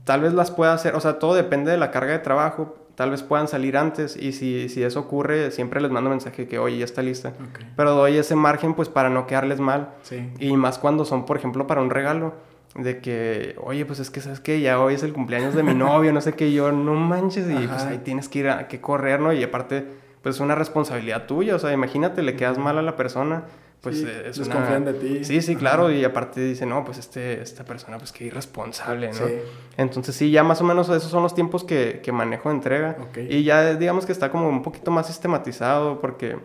Tal 0.04 0.22
vez 0.22 0.34
las 0.34 0.52
pueda 0.52 0.74
hacer, 0.74 0.96
o 0.96 1.02
sea, 1.02 1.20
todo 1.20 1.36
depende 1.36 1.72
de 1.72 1.78
la 1.78 1.92
carga 1.92 2.14
de 2.14 2.20
trabajo. 2.20 2.78
Tal 2.96 3.12
vez 3.12 3.22
puedan 3.22 3.48
salir 3.48 3.78
antes 3.78 4.18
y 4.18 4.32
si, 4.32 4.70
si 4.70 4.82
eso 4.82 5.00
ocurre, 5.02 5.52
siempre 5.52 5.82
les 5.82 5.92
mando 5.92 6.10
mensaje 6.10 6.48
que, 6.48 6.58
oye, 6.58 6.80
ya 6.80 6.86
está 6.86 7.04
lista. 7.04 7.34
Pero 7.76 7.92
doy 7.92 8.18
ese 8.18 8.36
margen 8.36 8.74
pues 8.74 8.90
para 8.90 9.10
no 9.10 9.28
quedarles 9.28 9.60
mal. 9.60 9.90
Sí. 10.02 10.32
Y 10.40 10.56
más 10.58 10.80
cuando 10.80 11.06
son, 11.06 11.26
por 11.26 11.38
ejemplo, 11.38 11.68
para 11.68 11.82
un 11.82 11.90
regalo. 11.92 12.34
De 12.74 13.00
que, 13.00 13.56
oye, 13.62 13.86
pues 13.86 14.00
es 14.00 14.10
que, 14.10 14.22
¿sabes 14.22 14.40
qué? 14.40 14.62
Ya 14.62 14.80
hoy 14.80 14.96
es 14.96 15.04
el 15.04 15.14
cumpleaños 15.14 15.56
de 15.56 15.64
mi 15.64 15.74
novio, 15.74 16.14
no 16.14 16.22
sé 16.22 16.34
qué. 16.34 16.52
yo, 16.52 16.72
no 16.72 16.94
manches. 16.94 17.48
Y 17.50 17.68
pues 17.68 17.84
ahí 17.84 18.00
tienes 18.00 18.30
que 18.30 18.40
ir 18.40 18.50
a 18.50 18.68
que 18.68 18.82
correr, 18.82 19.20
¿no? 19.20 19.32
Y 19.34 19.44
aparte 19.44 19.86
pues 20.22 20.36
es 20.36 20.42
una 20.42 20.56
responsabilidad 20.56 21.26
tuya, 21.26 21.56
o 21.56 21.60
sea, 21.60 21.72
imagínate, 21.72 22.22
le 22.22 22.36
quedas 22.36 22.58
mal 22.58 22.78
a 22.78 22.82
la 22.82 22.96
persona, 22.96 23.46
pues 23.82 24.00
sí, 24.00 24.08
es 24.26 24.38
desconfían 24.38 24.86
de 24.86 24.94
ti. 24.94 25.24
Sí, 25.24 25.42
sí, 25.42 25.56
claro, 25.56 25.92
y 25.92 26.04
aparte 26.04 26.42
dice, 26.42 26.66
no, 26.66 26.84
pues 26.84 26.98
este, 26.98 27.42
esta 27.42 27.64
persona, 27.64 27.98
pues 27.98 28.12
qué 28.12 28.26
irresponsable, 28.26 29.08
¿no? 29.08 29.14
Sí. 29.14 29.36
Entonces 29.78 30.16
sí, 30.16 30.32
ya 30.32 30.44
más 30.44 30.62
o 30.62 30.64
menos 30.64 30.90
esos 30.90 31.12
son 31.12 31.24
los 31.24 31.36
tiempos 31.36 31.64
que, 31.64 32.02
que 32.04 32.12
manejo 32.12 32.50
de 32.50 32.56
entrega. 32.56 32.98
Y 33.30 33.44
ya 33.44 33.76
digamos 33.76 34.06
que 34.06 34.12
está 34.12 34.32
como 34.32 34.50
un 34.50 34.64
poquito 34.64 34.92
más 34.92 35.08
sistematizado, 35.08 36.02
porque 36.02 36.38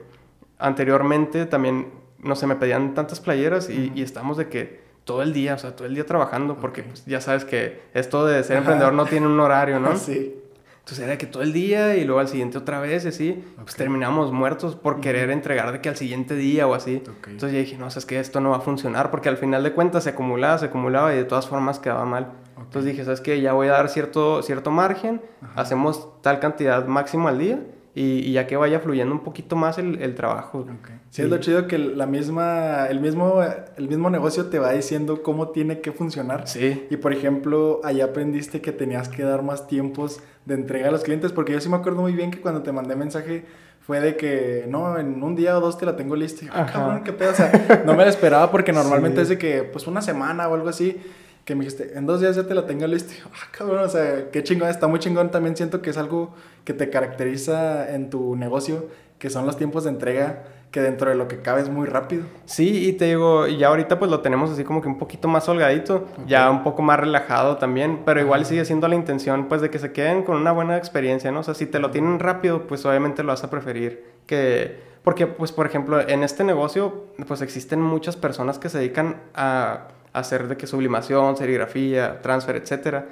anteriormente 0.58 1.46
también, 1.46 1.88
no 2.18 2.36
sé, 2.36 2.46
me 2.46 2.56
pedían 2.56 2.94
tantas 2.94 3.20
playeras 3.20 3.70
y, 3.70 3.92
y 3.94 4.02
estamos 4.02 4.36
de 4.36 4.48
que 4.48 4.82
todo 5.04 5.22
el 5.22 5.32
día, 5.32 5.54
o 5.54 5.58
sea, 5.58 5.74
todo 5.74 5.86
el 5.86 5.94
día 5.94 6.06
trabajando, 6.06 6.58
porque 6.58 6.82
pues, 6.82 7.04
ya 7.06 7.20
sabes 7.20 7.44
que 7.44 7.82
esto 7.94 8.26
de 8.26 8.42
ser 8.44 8.58
emprendedor 8.58 8.92
no 8.92 9.06
tiene 9.06 9.26
un 9.26 9.40
horario, 9.40 9.80
¿no? 9.80 9.96
Sí. 10.02 10.38
Entonces 10.82 11.06
era 11.06 11.16
que 11.16 11.26
todo 11.26 11.44
el 11.44 11.52
día 11.52 11.96
y 11.96 12.04
luego 12.04 12.18
al 12.18 12.26
siguiente 12.26 12.58
otra 12.58 12.80
vez 12.80 13.04
y 13.04 13.08
así, 13.08 13.44
pues 13.56 13.76
terminamos 13.76 14.32
muertos 14.32 14.74
por 14.74 15.00
querer 15.00 15.30
entregar 15.30 15.70
de 15.70 15.80
que 15.80 15.88
al 15.88 15.96
siguiente 15.96 16.34
día 16.34 16.66
o 16.66 16.74
así. 16.74 17.00
Entonces 17.06 17.52
yo 17.52 17.58
dije, 17.58 17.78
no, 17.78 17.86
es 17.86 18.04
que 18.04 18.18
esto 18.18 18.40
no 18.40 18.50
va 18.50 18.56
a 18.56 18.60
funcionar 18.60 19.12
porque 19.12 19.28
al 19.28 19.36
final 19.36 19.62
de 19.62 19.72
cuentas 19.72 20.02
se 20.02 20.10
acumulaba, 20.10 20.58
se 20.58 20.66
acumulaba 20.66 21.14
y 21.14 21.18
de 21.18 21.24
todas 21.24 21.46
formas 21.46 21.78
quedaba 21.78 22.04
mal. 22.04 22.32
Entonces 22.58 22.90
dije, 22.90 23.04
¿sabes 23.04 23.20
qué? 23.20 23.40
Ya 23.40 23.52
voy 23.52 23.68
a 23.68 23.72
dar 23.72 23.88
cierto, 23.88 24.42
cierto 24.42 24.72
margen, 24.72 25.22
hacemos 25.54 26.20
tal 26.20 26.40
cantidad 26.40 26.84
máximo 26.88 27.28
al 27.28 27.38
día 27.38 27.60
y, 27.94 28.32
ya 28.32 28.48
que 28.48 28.56
vaya 28.56 28.80
fluyendo 28.80 29.14
un 29.14 29.22
poquito 29.22 29.54
más 29.54 29.78
el, 29.78 30.02
el 30.02 30.16
trabajo. 30.16 30.66
Sí, 31.12 31.20
es 31.20 31.28
lo 31.28 31.36
chido 31.36 31.66
que 31.66 31.76
la 31.76 32.06
misma, 32.06 32.86
el, 32.86 32.98
mismo, 32.98 33.42
el 33.76 33.86
mismo 33.86 34.08
negocio 34.08 34.46
te 34.46 34.58
va 34.58 34.72
diciendo 34.72 35.22
cómo 35.22 35.50
tiene 35.50 35.82
que 35.82 35.92
funcionar. 35.92 36.48
Sí. 36.48 36.86
Y 36.88 36.96
por 36.96 37.12
ejemplo, 37.12 37.82
ahí 37.84 38.00
aprendiste 38.00 38.62
que 38.62 38.72
tenías 38.72 39.10
que 39.10 39.22
dar 39.22 39.42
más 39.42 39.66
tiempos 39.66 40.20
de 40.46 40.54
entrega 40.54 40.88
a 40.88 40.90
los 40.90 41.02
clientes, 41.02 41.30
porque 41.30 41.52
yo 41.52 41.60
sí 41.60 41.68
me 41.68 41.76
acuerdo 41.76 42.00
muy 42.00 42.14
bien 42.14 42.30
que 42.30 42.40
cuando 42.40 42.62
te 42.62 42.72
mandé 42.72 42.96
mensaje 42.96 43.44
fue 43.82 44.00
de 44.00 44.16
que, 44.16 44.64
no, 44.68 44.98
en 44.98 45.22
un 45.22 45.36
día 45.36 45.58
o 45.58 45.60
dos 45.60 45.76
te 45.76 45.84
la 45.84 45.96
tengo 45.96 46.16
lista. 46.16 46.46
Y 46.46 46.48
yo, 46.48 46.54
ah, 46.56 46.64
cabrón, 46.72 47.04
qué 47.04 47.12
pedo. 47.12 47.32
O 47.32 47.34
sea, 47.34 47.82
no 47.84 47.92
me 47.92 48.04
la 48.04 48.08
esperaba 48.08 48.50
porque 48.50 48.72
normalmente 48.72 49.20
es 49.20 49.28
de 49.28 49.36
que, 49.36 49.64
pues 49.64 49.86
una 49.86 50.00
semana 50.00 50.48
o 50.48 50.54
algo 50.54 50.70
así 50.70 50.98
que 51.44 51.54
me 51.54 51.64
dijiste, 51.64 51.98
en 51.98 52.06
dos 52.06 52.22
días 52.22 52.36
ya 52.36 52.46
te 52.46 52.54
la 52.54 52.64
tengo 52.64 52.86
lista. 52.86 53.12
Ah, 53.26 53.48
cabrón, 53.50 53.84
o 53.84 53.88
sea, 53.90 54.30
qué 54.30 54.42
chingón, 54.42 54.70
está 54.70 54.86
muy 54.86 54.98
chingón. 54.98 55.30
También 55.30 55.58
siento 55.58 55.82
que 55.82 55.90
es 55.90 55.98
algo 55.98 56.34
que 56.64 56.72
te 56.72 56.88
caracteriza 56.88 57.94
en 57.94 58.08
tu 58.08 58.34
negocio, 58.34 58.88
que 59.18 59.28
son 59.28 59.44
los 59.44 59.58
tiempos 59.58 59.84
de 59.84 59.90
entrega, 59.90 60.44
que 60.72 60.80
dentro 60.80 61.10
de 61.10 61.16
lo 61.16 61.28
que 61.28 61.40
cabe 61.42 61.60
es 61.60 61.68
muy 61.68 61.86
rápido. 61.86 62.24
Sí, 62.46 62.88
y 62.88 62.94
te 62.94 63.04
digo, 63.04 63.46
ya 63.46 63.68
ahorita 63.68 63.98
pues 63.98 64.10
lo 64.10 64.20
tenemos 64.20 64.50
así 64.50 64.64
como 64.64 64.80
que 64.80 64.88
un 64.88 64.98
poquito 64.98 65.28
más 65.28 65.46
holgadito, 65.48 66.08
ya 66.26 66.50
un 66.50 66.64
poco 66.64 66.82
más 66.82 66.98
relajado 66.98 67.58
también, 67.58 68.00
pero 68.06 68.20
igual 68.20 68.46
sigue 68.46 68.64
siendo 68.64 68.88
la 68.88 68.94
intención 68.94 69.48
pues 69.48 69.60
de 69.60 69.68
que 69.68 69.78
se 69.78 69.92
queden 69.92 70.22
con 70.22 70.36
una 70.36 70.50
buena 70.50 70.78
experiencia, 70.78 71.30
¿no? 71.30 71.40
O 71.40 71.42
sea, 71.42 71.54
si 71.54 71.66
te 71.66 71.78
lo 71.78 71.90
tienen 71.90 72.18
rápido, 72.18 72.66
pues 72.66 72.84
obviamente 72.86 73.22
lo 73.22 73.28
vas 73.28 73.44
a 73.44 73.50
preferir 73.50 74.04
que... 74.26 74.90
Porque 75.04 75.26
pues 75.26 75.52
por 75.52 75.66
ejemplo, 75.66 76.00
en 76.00 76.22
este 76.22 76.42
negocio 76.42 77.08
pues 77.28 77.42
existen 77.42 77.82
muchas 77.82 78.16
personas 78.16 78.58
que 78.58 78.68
se 78.68 78.78
dedican 78.78 79.20
a 79.34 79.88
hacer 80.14 80.48
de 80.48 80.56
que 80.56 80.66
sublimación, 80.66 81.36
serigrafía, 81.36 82.22
transfer, 82.22 82.56
etcétera. 82.56 83.08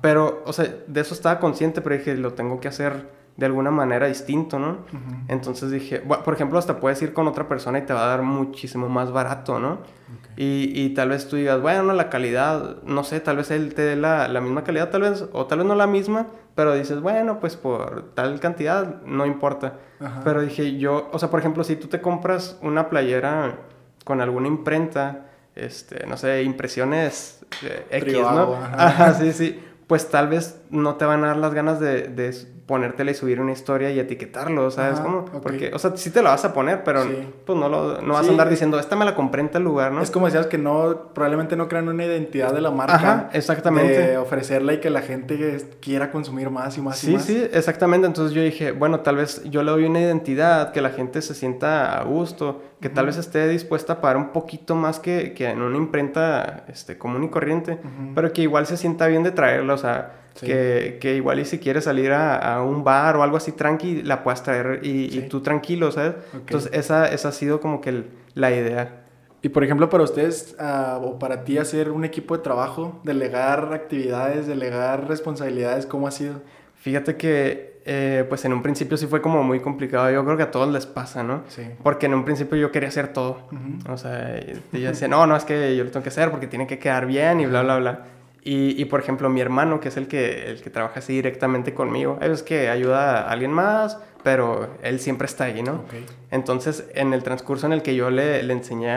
Pero, 0.00 0.42
o 0.46 0.52
sea, 0.52 0.66
de 0.86 1.00
eso 1.00 1.14
estaba 1.14 1.40
consciente, 1.40 1.80
pero 1.82 1.96
dije, 1.96 2.14
lo 2.14 2.32
tengo 2.32 2.60
que 2.60 2.68
hacer 2.68 3.21
de 3.36 3.46
alguna 3.46 3.70
manera 3.70 4.06
distinto, 4.06 4.58
¿no? 4.58 4.78
Entonces 5.28 5.70
dije, 5.70 6.00
por 6.00 6.34
ejemplo, 6.34 6.58
hasta 6.58 6.80
puedes 6.80 7.00
ir 7.02 7.12
con 7.12 7.26
otra 7.28 7.48
persona 7.48 7.78
y 7.78 7.82
te 7.82 7.92
va 7.92 8.04
a 8.04 8.08
dar 8.08 8.22
muchísimo 8.22 8.88
más 8.88 9.10
barato, 9.10 9.58
¿no? 9.58 9.78
Y, 10.36 10.72
y, 10.74 10.90
tal 10.94 11.10
vez 11.10 11.28
tú 11.28 11.36
digas, 11.36 11.60
bueno, 11.60 11.92
la 11.92 12.08
calidad, 12.08 12.82
no 12.84 13.04
sé, 13.04 13.20
tal 13.20 13.36
vez 13.36 13.50
él 13.50 13.74
te 13.74 13.82
dé 13.82 13.96
la, 13.96 14.28
la, 14.28 14.40
misma 14.40 14.64
calidad, 14.64 14.88
tal 14.88 15.02
vez, 15.02 15.26
o 15.32 15.46
tal 15.46 15.58
vez 15.58 15.66
no 15.66 15.74
la 15.74 15.86
misma, 15.86 16.26
pero 16.54 16.74
dices, 16.74 17.00
bueno, 17.00 17.38
pues 17.38 17.56
por 17.56 18.14
tal 18.14 18.40
cantidad, 18.40 19.02
no 19.02 19.26
importa. 19.26 19.74
Pero 20.24 20.40
dije, 20.40 20.78
yo, 20.78 21.10
o 21.12 21.18
sea, 21.18 21.30
por 21.30 21.38
ejemplo, 21.40 21.64
si 21.64 21.76
tú 21.76 21.86
te 21.88 22.00
compras 22.00 22.58
una 22.62 22.88
playera 22.88 23.58
con 24.04 24.20
alguna 24.20 24.48
imprenta, 24.48 25.26
este, 25.54 26.06
no 26.06 26.16
sé, 26.16 26.42
impresiones 26.42 27.44
eh, 27.62 27.86
X, 27.90 28.14
¿no? 28.14 28.54
Ajá. 28.54 29.14
sí, 29.14 29.32
sí. 29.32 29.62
Pues 29.92 30.08
tal 30.08 30.28
vez 30.28 30.58
no 30.70 30.94
te 30.94 31.04
van 31.04 31.22
a 31.22 31.26
dar 31.26 31.36
las 31.36 31.52
ganas 31.52 31.78
de, 31.78 32.04
de 32.04 32.34
ponértela 32.64 33.10
y 33.10 33.14
subir 33.14 33.42
una 33.42 33.52
historia 33.52 33.90
y 33.90 34.00
etiquetarlo, 34.00 34.70
¿sabes? 34.70 35.00
cómo? 35.00 35.26
Porque, 35.26 35.70
o 35.74 35.78
sea, 35.78 35.94
sí 35.96 36.08
te 36.08 36.22
la 36.22 36.30
vas 36.30 36.46
a 36.46 36.54
poner, 36.54 36.82
pero 36.82 37.04
pues 37.44 37.58
no, 37.58 37.68
lo, 37.68 38.00
no 38.00 38.14
vas 38.14 38.26
a 38.26 38.30
andar 38.30 38.48
diciendo, 38.48 38.78
esta 38.78 38.96
me 38.96 39.04
la 39.04 39.14
compré 39.14 39.42
en 39.42 39.50
tal 39.50 39.64
lugar, 39.64 39.92
¿no? 39.92 40.00
Es 40.00 40.10
como 40.10 40.24
decías 40.24 40.46
que 40.46 40.56
no, 40.56 41.10
probablemente 41.12 41.56
no 41.56 41.68
crean 41.68 41.90
una 41.90 42.06
identidad 42.06 42.54
de 42.54 42.62
la 42.62 42.70
marca. 42.70 42.94
Ajá, 42.94 43.30
exactamente. 43.34 43.92
De 43.92 44.16
ofrecerla 44.16 44.72
y 44.72 44.80
que 44.80 44.88
la 44.88 45.02
gente 45.02 45.62
quiera 45.82 46.10
consumir 46.10 46.48
más 46.48 46.78
y 46.78 46.80
más 46.80 47.04
y 47.04 47.12
más. 47.12 47.22
Sí, 47.22 47.34
sí, 47.34 47.48
exactamente. 47.52 48.06
Entonces 48.06 48.34
yo 48.34 48.40
dije, 48.40 48.72
bueno, 48.72 49.00
tal 49.00 49.16
vez 49.16 49.42
yo 49.44 49.62
le 49.62 49.72
doy 49.72 49.84
una 49.84 50.00
identidad, 50.00 50.72
que 50.72 50.80
la 50.80 50.88
gente 50.88 51.20
se 51.20 51.34
sienta 51.34 51.98
a 52.00 52.04
gusto, 52.04 52.62
que 52.82 52.90
tal 52.90 53.06
vez 53.06 53.16
esté 53.16 53.48
dispuesta 53.48 53.94
a 53.94 54.00
pagar 54.00 54.16
un 54.16 54.30
poquito 54.30 54.74
más 54.74 54.98
que, 54.98 55.32
que 55.32 55.48
en 55.48 55.62
una 55.62 55.76
imprenta 55.76 56.64
este, 56.68 56.98
común 56.98 57.24
y 57.24 57.28
corriente, 57.28 57.78
pero 58.14 58.32
que 58.32 58.42
igual 58.42 58.66
se 58.66 58.76
sienta 58.76 59.06
bien 59.06 59.22
de 59.22 59.30
traerla, 59.30 59.74
o 59.74 59.78
sea 59.78 60.16
que, 60.40 60.98
que, 61.00 61.14
igual 61.14 61.38
y 61.38 61.44
si 61.44 61.58
quieres 61.58 61.84
salir 61.84 62.12
a, 62.12 62.36
a, 62.36 62.62
un 62.62 62.84
bar 62.84 63.16
o 63.16 63.22
algo 63.22 63.36
así 63.36 63.52
tranqui, 63.52 64.02
la 64.02 64.22
puedas 64.24 64.42
traer 64.42 64.80
y, 64.82 65.16
y 65.16 65.28
tú 65.28 65.40
tranquilo, 65.40 65.92
¿sabes? 65.92 66.14
Entonces 66.34 66.70
esa, 66.74 67.06
esa 67.06 67.28
ha 67.28 67.32
sido 67.32 67.60
como 67.60 67.80
que 67.80 68.04
la 68.34 68.50
idea. 68.50 69.04
Y 69.42 69.48
por 69.48 69.64
ejemplo, 69.64 69.88
para 69.88 70.04
ustedes 70.04 70.56
uh, 70.58 71.04
o 71.04 71.18
para 71.18 71.44
ti 71.44 71.58
hacer 71.58 71.90
un 71.90 72.04
equipo 72.04 72.36
de 72.36 72.42
trabajo, 72.42 73.00
delegar 73.04 73.72
actividades, 73.72 74.46
delegar 74.46 75.08
responsabilidades, 75.08 75.86
¿cómo 75.86 76.06
ha 76.06 76.12
sido? 76.12 76.42
Fíjate 76.76 77.16
que 77.16 77.71
eh, 77.84 78.24
pues 78.28 78.44
en 78.44 78.52
un 78.52 78.62
principio 78.62 78.96
sí 78.96 79.06
fue 79.06 79.20
como 79.20 79.42
muy 79.42 79.60
complicado. 79.60 80.10
Yo 80.10 80.24
creo 80.24 80.36
que 80.36 80.44
a 80.44 80.50
todos 80.50 80.72
les 80.72 80.86
pasa, 80.86 81.22
¿no? 81.22 81.42
Sí. 81.48 81.62
Porque 81.82 82.06
en 82.06 82.14
un 82.14 82.24
principio 82.24 82.56
yo 82.56 82.70
quería 82.70 82.88
hacer 82.88 83.12
todo. 83.12 83.48
O 83.88 83.96
sea, 83.96 84.40
yo 84.72 84.88
decía, 84.88 85.08
no, 85.08 85.26
no, 85.26 85.36
es 85.36 85.44
que 85.44 85.76
yo 85.76 85.84
lo 85.84 85.90
tengo 85.90 86.02
que 86.02 86.10
hacer 86.10 86.30
porque 86.30 86.46
tiene 86.46 86.66
que 86.66 86.78
quedar 86.78 87.06
bien 87.06 87.40
y 87.40 87.46
bla, 87.46 87.62
bla, 87.62 87.78
bla. 87.78 88.04
Y, 88.44 88.80
y, 88.80 88.86
por 88.86 88.98
ejemplo, 88.98 89.28
mi 89.28 89.40
hermano, 89.40 89.78
que 89.78 89.88
es 89.88 89.96
el 89.96 90.08
que, 90.08 90.50
el 90.50 90.62
que 90.62 90.70
trabaja 90.70 90.98
así 90.98 91.12
directamente 91.12 91.74
conmigo, 91.74 92.18
es 92.20 92.42
que 92.42 92.68
ayuda 92.68 93.22
a 93.22 93.30
alguien 93.30 93.52
más, 93.52 93.98
pero 94.24 94.76
él 94.82 94.98
siempre 94.98 95.26
está 95.26 95.44
ahí, 95.44 95.62
¿no? 95.62 95.84
Entonces, 96.32 96.88
en 96.94 97.12
el 97.12 97.22
transcurso 97.22 97.66
en 97.66 97.72
el 97.72 97.82
que 97.82 97.94
yo 97.94 98.10
le, 98.10 98.42
le 98.42 98.52
enseñé 98.52 98.92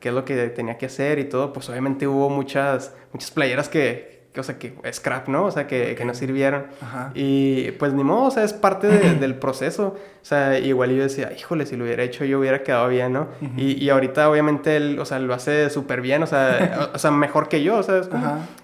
qué 0.00 0.10
es 0.10 0.14
lo 0.14 0.26
que 0.26 0.48
tenía 0.48 0.76
que 0.76 0.86
hacer 0.86 1.18
y 1.18 1.24
todo, 1.24 1.52
pues 1.54 1.70
obviamente 1.70 2.06
hubo 2.06 2.28
muchas, 2.28 2.94
muchas 3.12 3.30
playeras 3.30 3.70
que, 3.70 4.13
o 4.40 4.42
sea, 4.42 4.58
que 4.58 4.74
scrap, 4.92 5.28
¿no? 5.28 5.44
O 5.44 5.50
sea, 5.50 5.66
que, 5.66 5.94
que 5.94 6.04
no 6.04 6.14
sirvieron. 6.14 6.66
Y 7.14 7.70
pues 7.72 7.92
ni 7.92 8.04
modo, 8.04 8.24
o 8.24 8.30
sea, 8.30 8.44
es 8.44 8.52
parte 8.52 8.88
del 9.20 9.36
proceso. 9.36 9.96
O 10.22 10.26
sea, 10.26 10.58
igual 10.58 10.90
yo 10.90 11.02
decía, 11.02 11.32
híjole, 11.32 11.66
si 11.66 11.76
lo 11.76 11.84
hubiera 11.84 12.02
hecho 12.02 12.24
yo 12.24 12.38
hubiera 12.40 12.62
quedado 12.62 12.88
bien, 12.88 13.12
¿no? 13.12 13.28
y, 13.56 13.82
y, 13.82 13.90
ahorita 13.90 14.30
obviamente 14.30 14.76
él, 14.76 14.98
o 14.98 15.04
sea, 15.04 15.18
lo 15.18 15.34
hace 15.34 15.68
súper 15.68 16.00
bien, 16.00 16.22
o 16.22 16.26
sea, 16.26 16.90
o, 16.94 16.98
sea, 16.98 17.10
mejor 17.10 17.48
que 17.48 17.62
yo, 17.62 17.82
¿sabes? 17.82 18.08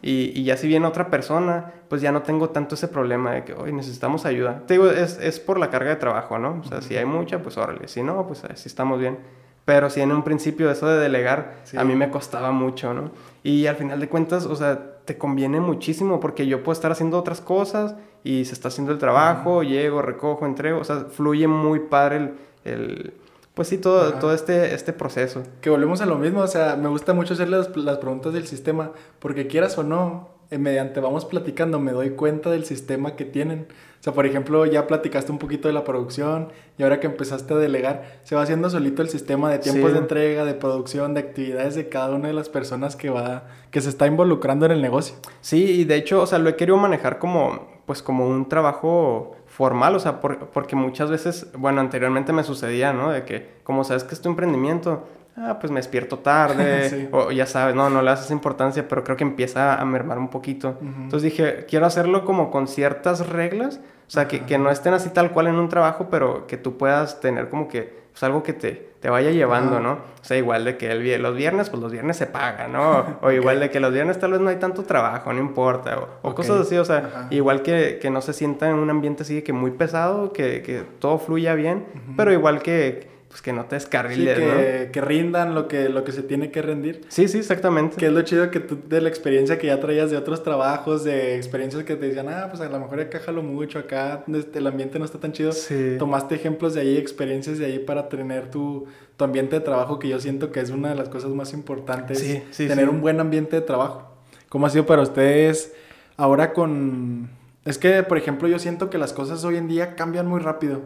Y, 0.00 0.32
y, 0.34 0.44
ya 0.44 0.56
si 0.56 0.66
viene 0.66 0.86
otra 0.86 1.10
persona, 1.10 1.72
pues 1.88 2.00
ya 2.00 2.12
no 2.12 2.22
tengo 2.22 2.50
tanto 2.50 2.76
ese 2.76 2.88
problema 2.88 3.32
de 3.32 3.44
que, 3.44 3.52
hoy 3.52 3.72
necesitamos 3.72 4.24
ayuda. 4.24 4.62
Te 4.66 4.74
digo, 4.74 4.90
es, 4.90 5.18
es 5.20 5.38
por 5.38 5.58
la 5.58 5.70
carga 5.70 5.90
de 5.90 5.96
trabajo, 5.96 6.38
¿no? 6.38 6.62
O 6.64 6.64
sea, 6.64 6.80
si 6.80 6.96
hay 6.96 7.04
mucha, 7.04 7.40
pues 7.40 7.58
órale. 7.58 7.88
Si 7.88 8.02
no, 8.02 8.26
pues 8.26 8.44
así 8.44 8.68
estamos 8.68 8.98
bien. 8.98 9.18
Pero 9.64 9.90
sí, 9.90 10.00
en 10.00 10.10
un 10.10 10.24
principio 10.24 10.70
eso 10.70 10.88
de 10.88 10.98
delegar 10.98 11.54
a 11.76 11.84
mí 11.84 11.94
me 11.94 12.10
costaba 12.10 12.50
mucho, 12.50 12.94
¿no? 12.94 13.10
Y 13.42 13.66
al 13.66 13.76
final 13.76 14.00
de 14.00 14.08
cuentas, 14.08 14.46
o 14.46 14.56
sea, 14.56 14.99
te 15.10 15.18
conviene 15.18 15.58
muchísimo 15.58 16.20
porque 16.20 16.46
yo 16.46 16.62
puedo 16.62 16.72
estar 16.72 16.92
haciendo 16.92 17.18
otras 17.18 17.40
cosas 17.40 17.96
y 18.22 18.44
se 18.44 18.52
está 18.52 18.68
haciendo 18.68 18.92
el 18.92 18.98
trabajo, 18.98 19.64
llego, 19.64 20.02
recojo, 20.02 20.46
entrego, 20.46 20.78
o 20.78 20.84
sea, 20.84 21.06
fluye 21.10 21.48
muy 21.48 21.80
padre 21.80 22.16
el, 22.16 22.34
el 22.64 23.14
pues 23.52 23.66
sí, 23.66 23.78
todo, 23.78 24.12
todo 24.20 24.32
este, 24.32 24.72
este 24.72 24.92
proceso. 24.92 25.42
Que 25.62 25.68
volvemos 25.68 26.00
a 26.00 26.06
lo 26.06 26.16
mismo, 26.16 26.42
o 26.42 26.46
sea, 26.46 26.76
me 26.76 26.88
gusta 26.88 27.12
mucho 27.12 27.34
hacer 27.34 27.48
las, 27.48 27.76
las 27.76 27.98
preguntas 27.98 28.32
del 28.32 28.46
sistema, 28.46 28.92
porque 29.18 29.48
quieras 29.48 29.76
o 29.78 29.82
no, 29.82 30.28
mediante 30.58 31.00
vamos 31.00 31.24
platicando, 31.24 31.78
me 31.78 31.92
doy 31.92 32.10
cuenta 32.10 32.50
del 32.50 32.64
sistema 32.64 33.16
que 33.16 33.24
tienen. 33.24 33.66
O 34.00 34.02
sea, 34.02 34.14
por 34.14 34.24
ejemplo, 34.24 34.64
ya 34.64 34.86
platicaste 34.86 35.30
un 35.30 35.38
poquito 35.38 35.68
de 35.68 35.74
la 35.74 35.84
producción 35.84 36.48
y 36.78 36.82
ahora 36.82 37.00
que 37.00 37.06
empezaste 37.06 37.52
a 37.52 37.58
delegar, 37.58 38.18
se 38.24 38.34
va 38.34 38.42
haciendo 38.42 38.70
solito 38.70 39.02
el 39.02 39.10
sistema 39.10 39.50
de 39.50 39.58
tiempos 39.58 39.92
de 39.92 39.98
entrega, 39.98 40.44
de 40.46 40.54
producción, 40.54 41.12
de 41.12 41.20
actividades 41.20 41.74
de 41.74 41.88
cada 41.90 42.14
una 42.14 42.28
de 42.28 42.34
las 42.34 42.48
personas 42.48 42.96
que 42.96 43.10
va, 43.10 43.44
que 43.70 43.82
se 43.82 43.90
está 43.90 44.06
involucrando 44.06 44.64
en 44.64 44.72
el 44.72 44.80
negocio. 44.80 45.16
Sí, 45.42 45.80
y 45.80 45.84
de 45.84 45.96
hecho, 45.96 46.22
o 46.22 46.26
sea, 46.26 46.38
lo 46.38 46.48
he 46.48 46.56
querido 46.56 46.78
manejar 46.78 47.18
como, 47.18 47.82
pues 47.84 48.02
como 48.02 48.26
un 48.26 48.48
trabajo 48.48 49.36
formal, 49.46 49.94
o 49.94 50.00
sea, 50.00 50.20
porque 50.20 50.76
muchas 50.76 51.10
veces, 51.10 51.48
bueno, 51.58 51.82
anteriormente 51.82 52.32
me 52.32 52.42
sucedía, 52.42 52.94
¿no? 52.94 53.10
De 53.10 53.24
que, 53.24 53.48
como 53.64 53.84
sabes 53.84 54.04
que 54.04 54.14
es 54.14 54.22
tu 54.22 54.30
emprendimiento, 54.30 55.06
ah, 55.36 55.58
pues 55.60 55.70
me 55.70 55.78
despierto 55.78 56.18
tarde, 56.18 57.08
o 57.12 57.30
ya 57.30 57.46
sabes, 57.46 57.74
no, 57.74 57.90
no 57.90 58.02
le 58.02 58.10
haces 58.10 58.30
importancia, 58.30 58.88
pero 58.88 59.04
creo 59.04 59.16
que 59.16 59.24
empieza 59.24 59.80
a 59.80 59.84
mermar 59.84 60.18
un 60.18 60.28
poquito. 60.28 60.78
Entonces 60.80 61.22
dije, 61.22 61.66
quiero 61.68 61.86
hacerlo 61.86 62.24
como 62.24 62.50
con 62.50 62.68
ciertas 62.68 63.28
reglas, 63.28 63.80
o 64.06 64.10
sea, 64.10 64.26
que, 64.26 64.44
que, 64.44 64.58
no 64.58 64.70
estén 64.70 64.92
así 64.92 65.10
tal 65.10 65.30
cual 65.30 65.46
en 65.46 65.54
un 65.54 65.68
trabajo, 65.68 66.08
pero 66.10 66.46
que 66.46 66.56
tú 66.56 66.76
puedas 66.76 67.20
tener 67.20 67.48
como 67.48 67.68
que 67.68 68.00
pues, 68.10 68.22
algo 68.24 68.42
que 68.42 68.52
te, 68.52 68.90
te 69.00 69.08
vaya 69.08 69.30
llevando, 69.30 69.80
¿no? 69.80 69.92
O 69.92 70.24
sea, 70.24 70.36
igual 70.36 70.64
de 70.64 70.76
que 70.76 70.90
el, 70.90 71.22
los 71.22 71.34
viernes, 71.36 71.70
pues 71.70 71.80
los 71.80 71.90
viernes 71.90 72.16
se 72.16 72.26
paga, 72.26 72.68
¿no? 72.68 73.18
O 73.22 73.30
igual 73.30 73.60
de 73.60 73.70
que 73.70 73.80
los 73.80 73.92
viernes 73.92 74.18
tal 74.18 74.32
vez 74.32 74.40
no 74.40 74.50
hay 74.50 74.56
tanto 74.56 74.82
trabajo, 74.82 75.32
no 75.32 75.40
importa, 75.40 75.98
o, 76.22 76.34
cosas 76.34 76.60
así, 76.60 76.76
o 76.76 76.84
sea, 76.84 77.28
igual 77.30 77.62
que, 77.62 77.98
que, 78.00 78.10
no 78.10 78.20
se 78.20 78.32
sienta 78.32 78.68
en 78.68 78.76
un 78.76 78.90
ambiente 78.90 79.22
así 79.22 79.42
que 79.42 79.52
muy 79.52 79.70
pesado, 79.70 80.32
que, 80.32 80.62
que 80.62 80.82
todo 80.98 81.18
fluya 81.18 81.54
bien, 81.54 81.86
pero 82.16 82.32
igual 82.32 82.62
que 82.62 83.08
pues 83.30 83.42
que 83.42 83.52
no 83.52 83.66
te 83.66 83.76
descarriles, 83.76 84.36
sí, 84.36 84.42
que, 84.42 84.86
¿no? 84.86 84.92
que 84.92 85.00
rindan 85.00 85.54
lo 85.54 85.68
que, 85.68 85.88
lo 85.88 86.02
que 86.02 86.10
se 86.10 86.24
tiene 86.24 86.50
que 86.50 86.62
rendir. 86.62 87.02
Sí, 87.08 87.28
sí, 87.28 87.38
exactamente. 87.38 87.96
Que 87.96 88.06
es 88.06 88.12
lo 88.12 88.22
chido 88.22 88.50
que 88.50 88.58
tú, 88.58 88.76
de 88.88 89.00
la 89.00 89.08
experiencia 89.08 89.56
que 89.56 89.68
ya 89.68 89.78
traías 89.78 90.10
de 90.10 90.16
otros 90.16 90.42
trabajos, 90.42 91.04
de 91.04 91.36
experiencias 91.36 91.84
que 91.84 91.94
te 91.94 92.06
decían, 92.06 92.28
ah, 92.28 92.48
pues 92.50 92.60
a 92.60 92.68
lo 92.68 92.80
mejor 92.80 92.98
acá 92.98 93.20
jalo 93.20 93.44
mucho, 93.44 93.78
acá 93.78 94.24
este, 94.34 94.58
el 94.58 94.66
ambiente 94.66 94.98
no 94.98 95.04
está 95.04 95.20
tan 95.20 95.30
chido. 95.30 95.52
Sí. 95.52 95.94
Tomaste 95.96 96.34
ejemplos 96.34 96.74
de 96.74 96.80
ahí, 96.80 96.96
experiencias 96.96 97.58
de 97.58 97.66
ahí 97.66 97.78
para 97.78 98.08
tener 98.08 98.50
tu, 98.50 98.86
tu 99.16 99.24
ambiente 99.24 99.54
de 99.54 99.60
trabajo, 99.60 100.00
que 100.00 100.08
yo 100.08 100.18
siento 100.18 100.50
que 100.50 100.58
es 100.58 100.70
una 100.70 100.88
de 100.88 100.96
las 100.96 101.08
cosas 101.08 101.30
más 101.30 101.52
importantes. 101.52 102.18
Sí, 102.18 102.42
sí, 102.50 102.66
tener 102.66 102.88
un 102.88 103.00
buen 103.00 103.20
ambiente 103.20 103.54
de 103.54 103.62
trabajo. 103.62 104.10
¿Cómo 104.48 104.66
ha 104.66 104.70
sido 104.70 104.86
para 104.86 105.02
ustedes 105.02 105.72
ahora 106.16 106.52
con... 106.52 107.30
Es 107.64 107.78
que, 107.78 108.02
por 108.02 108.18
ejemplo, 108.18 108.48
yo 108.48 108.58
siento 108.58 108.90
que 108.90 108.98
las 108.98 109.12
cosas 109.12 109.44
hoy 109.44 109.56
en 109.56 109.68
día 109.68 109.94
cambian 109.94 110.26
muy 110.26 110.40
rápido. 110.40 110.80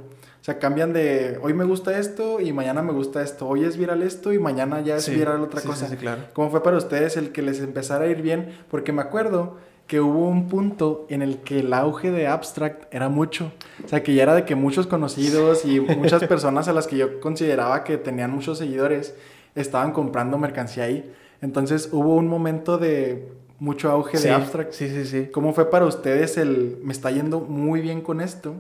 O 0.45 0.47
sea, 0.47 0.59
cambian 0.59 0.93
de 0.93 1.39
hoy 1.41 1.55
me 1.55 1.65
gusta 1.65 1.99
esto 1.99 2.39
y 2.39 2.53
mañana 2.53 2.83
me 2.83 2.93
gusta 2.93 3.23
esto. 3.23 3.49
Hoy 3.49 3.65
es 3.65 3.79
viral 3.79 4.03
esto 4.03 4.31
y 4.31 4.39
mañana 4.39 4.83
ya 4.83 4.97
es 4.97 5.09
viral 5.09 5.41
otra 5.41 5.63
cosa. 5.63 5.89
Sí, 5.89 5.97
claro. 5.97 6.25
¿Cómo 6.35 6.51
fue 6.51 6.63
para 6.63 6.77
ustedes 6.77 7.17
el 7.17 7.33
que 7.33 7.41
les 7.41 7.61
empezara 7.61 8.05
a 8.05 8.09
ir 8.09 8.21
bien? 8.21 8.55
Porque 8.71 8.93
me 8.93 9.01
acuerdo 9.01 9.57
que 9.87 10.01
hubo 10.01 10.29
un 10.29 10.51
punto 10.51 11.07
en 11.09 11.23
el 11.23 11.39
que 11.39 11.61
el 11.61 11.73
auge 11.73 12.11
de 12.11 12.27
Abstract 12.27 12.95
era 12.95 13.09
mucho. 13.09 13.53
O 13.83 13.89
sea, 13.89 14.03
que 14.03 14.15
ya 14.15 14.25
era 14.25 14.35
de 14.35 14.45
que 14.45 14.55
muchos 14.55 14.87
conocidos 14.87 15.65
y 15.65 15.81
muchas 15.97 16.23
personas 16.25 16.69
a 16.69 16.75
las 16.75 16.89
que 16.89 16.99
yo 16.99 17.21
consideraba 17.21 17.83
que 17.83 17.97
tenían 17.97 18.31
muchos 18.31 18.59
seguidores 18.59 19.15
estaban 19.55 19.93
comprando 19.93 20.37
mercancía 20.37 20.85
ahí. 20.85 21.11
Entonces 21.41 21.89
hubo 21.91 22.17
un 22.17 22.29
momento 22.29 22.77
de 22.77 23.33
mucho 23.59 23.91
auge 23.91 24.19
de 24.19 24.31
Abstract. 24.31 24.73
Sí, 24.73 24.91
sí, 24.91 25.07
sí. 25.07 25.29
¿Cómo 25.33 25.55
fue 25.55 25.71
para 25.71 25.87
ustedes 25.87 26.37
el 26.37 26.77
me 26.83 26.93
está 26.93 27.11
yendo 27.11 27.41
muy 27.41 27.81
bien 27.81 28.03
con 28.03 28.21
esto? 28.21 28.57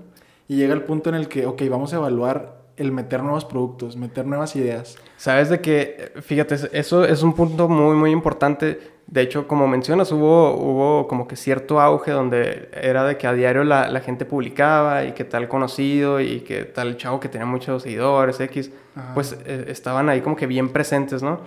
Y 0.49 0.57
llega 0.57 0.75
el 0.75 0.83
punto 0.83 1.09
en 1.09 1.17
el 1.17 1.29
que, 1.29 1.47
ok, 1.47 1.63
vamos 1.69 1.93
a 1.93 1.97
evaluar 1.97 2.65
el 2.77 2.93
meter 2.93 3.23
nuevos 3.23 3.45
productos, 3.45 3.97
meter 3.97 4.27
nuevas 4.27 4.57
ideas. 4.57 4.97
Sabes 5.17 5.49
de 5.49 5.61
que, 5.61 6.13
fíjate, 6.23 6.57
eso 6.73 7.05
es 7.05 7.23
un 7.23 7.33
punto 7.35 7.69
muy, 7.69 7.97
muy 7.97 8.11
importante. 8.11 8.95
De 9.07 9.21
hecho, 9.21 9.47
como 9.47 9.69
mencionas, 9.69 10.11
hubo, 10.13 10.55
hubo 10.55 11.07
como 11.07 11.29
que 11.29 11.37
cierto 11.37 11.81
auge 11.81 12.11
donde 12.11 12.69
era 12.73 13.05
de 13.05 13.17
que 13.17 13.27
a 13.27 13.33
diario 13.33 13.63
la, 13.63 13.89
la 13.91 14.01
gente 14.01 14.25
publicaba 14.25 15.05
y 15.05 15.13
que 15.13 15.25
tal 15.25 15.47
conocido 15.47 16.21
y 16.21 16.41
que 16.41 16.65
tal 16.65 16.97
chavo 16.97 17.21
que 17.21 17.29
tenía 17.29 17.47
muchos 17.47 17.83
seguidores, 17.83 18.41
X, 18.41 18.73
pues 19.15 19.37
eh, 19.45 19.67
estaban 19.69 20.09
ahí 20.09 20.21
como 20.21 20.37
que 20.37 20.47
bien 20.47 20.71
presentes, 20.71 21.23
¿no? 21.23 21.41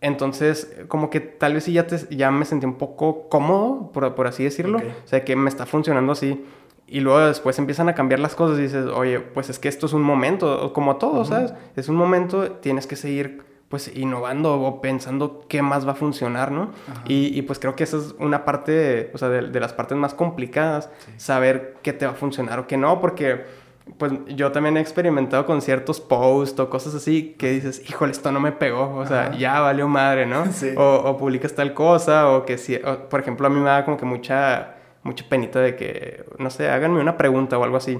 Entonces, 0.00 0.74
como 0.88 1.10
que 1.10 1.20
tal 1.20 1.54
vez 1.54 1.64
sí 1.64 1.74
ya, 1.74 1.86
te, 1.86 1.96
ya 2.16 2.32
me 2.32 2.44
sentí 2.44 2.66
un 2.66 2.74
poco 2.74 3.28
cómodo, 3.28 3.92
por, 3.92 4.16
por 4.16 4.26
así 4.26 4.42
decirlo. 4.42 4.78
O 4.78 5.08
sea, 5.08 5.24
que 5.24 5.36
me 5.36 5.48
está 5.48 5.64
funcionando 5.64 6.10
así. 6.12 6.44
Y 6.92 7.00
luego 7.00 7.20
después 7.20 7.58
empiezan 7.58 7.88
a 7.88 7.94
cambiar 7.94 8.20
las 8.20 8.34
cosas 8.34 8.58
y 8.58 8.62
dices, 8.64 8.84
oye, 8.84 9.18
pues 9.18 9.48
es 9.48 9.58
que 9.58 9.68
esto 9.68 9.86
es 9.86 9.94
un 9.94 10.02
momento, 10.02 10.74
como 10.74 10.96
todo, 10.96 11.24
¿sabes? 11.24 11.54
Es 11.74 11.88
un 11.88 11.96
momento, 11.96 12.50
tienes 12.50 12.86
que 12.86 12.96
seguir 12.96 13.44
pues 13.70 13.90
innovando 13.96 14.60
o 14.60 14.82
pensando 14.82 15.46
qué 15.48 15.62
más 15.62 15.88
va 15.88 15.92
a 15.92 15.94
funcionar, 15.94 16.52
¿no? 16.52 16.70
Y, 17.08 17.28
y, 17.28 17.40
pues 17.40 17.58
creo 17.58 17.74
que 17.74 17.84
esa 17.84 17.96
es 17.96 18.14
una 18.18 18.44
parte, 18.44 19.10
o 19.14 19.16
sea, 19.16 19.30
de, 19.30 19.58
las 19.58 19.72
partes 19.72 19.96
más 19.96 20.12
complicadas, 20.12 20.90
saber 21.16 21.78
qué 21.82 21.94
te 21.94 22.04
va 22.04 22.12
a 22.12 22.14
funcionar 22.14 22.58
o 22.58 22.66
qué 22.66 22.76
no, 22.76 23.00
porque 23.00 23.46
pues 23.96 24.12
yo 24.26 24.52
también 24.52 24.76
he 24.76 24.80
experimentado 24.80 25.46
con 25.46 25.62
ciertos 25.62 25.98
posts 25.98 26.60
o 26.60 26.68
cosas 26.68 26.94
así 26.94 27.34
que 27.38 27.52
dices, 27.52 27.82
híjole, 27.88 28.12
esto 28.12 28.30
no 28.32 28.40
me 28.40 28.52
pegó, 28.52 28.96
o 28.96 29.06
sea, 29.06 29.34
ya 29.34 29.60
valió 29.60 29.88
madre, 29.88 30.26
¿no? 30.26 30.44
Sí. 30.52 30.74
O, 30.76 30.96
o, 31.06 31.16
publicas 31.16 31.54
tal 31.54 31.72
cosa, 31.72 32.28
o 32.28 32.44
que 32.44 32.58
si, 32.58 32.78
por 33.08 33.20
ejemplo, 33.20 33.46
a 33.46 33.50
mí 33.50 33.58
me 33.58 33.70
da 33.70 33.86
como 33.86 33.96
que 33.96 34.04
mucha 34.04 34.74
mucha 35.02 35.24
penita 35.28 35.60
de 35.60 35.74
que, 35.74 36.24
no 36.38 36.50
sé, 36.50 36.70
háganme 36.70 37.00
una 37.00 37.16
pregunta 37.16 37.58
o 37.58 37.64
algo 37.64 37.76
así. 37.76 37.98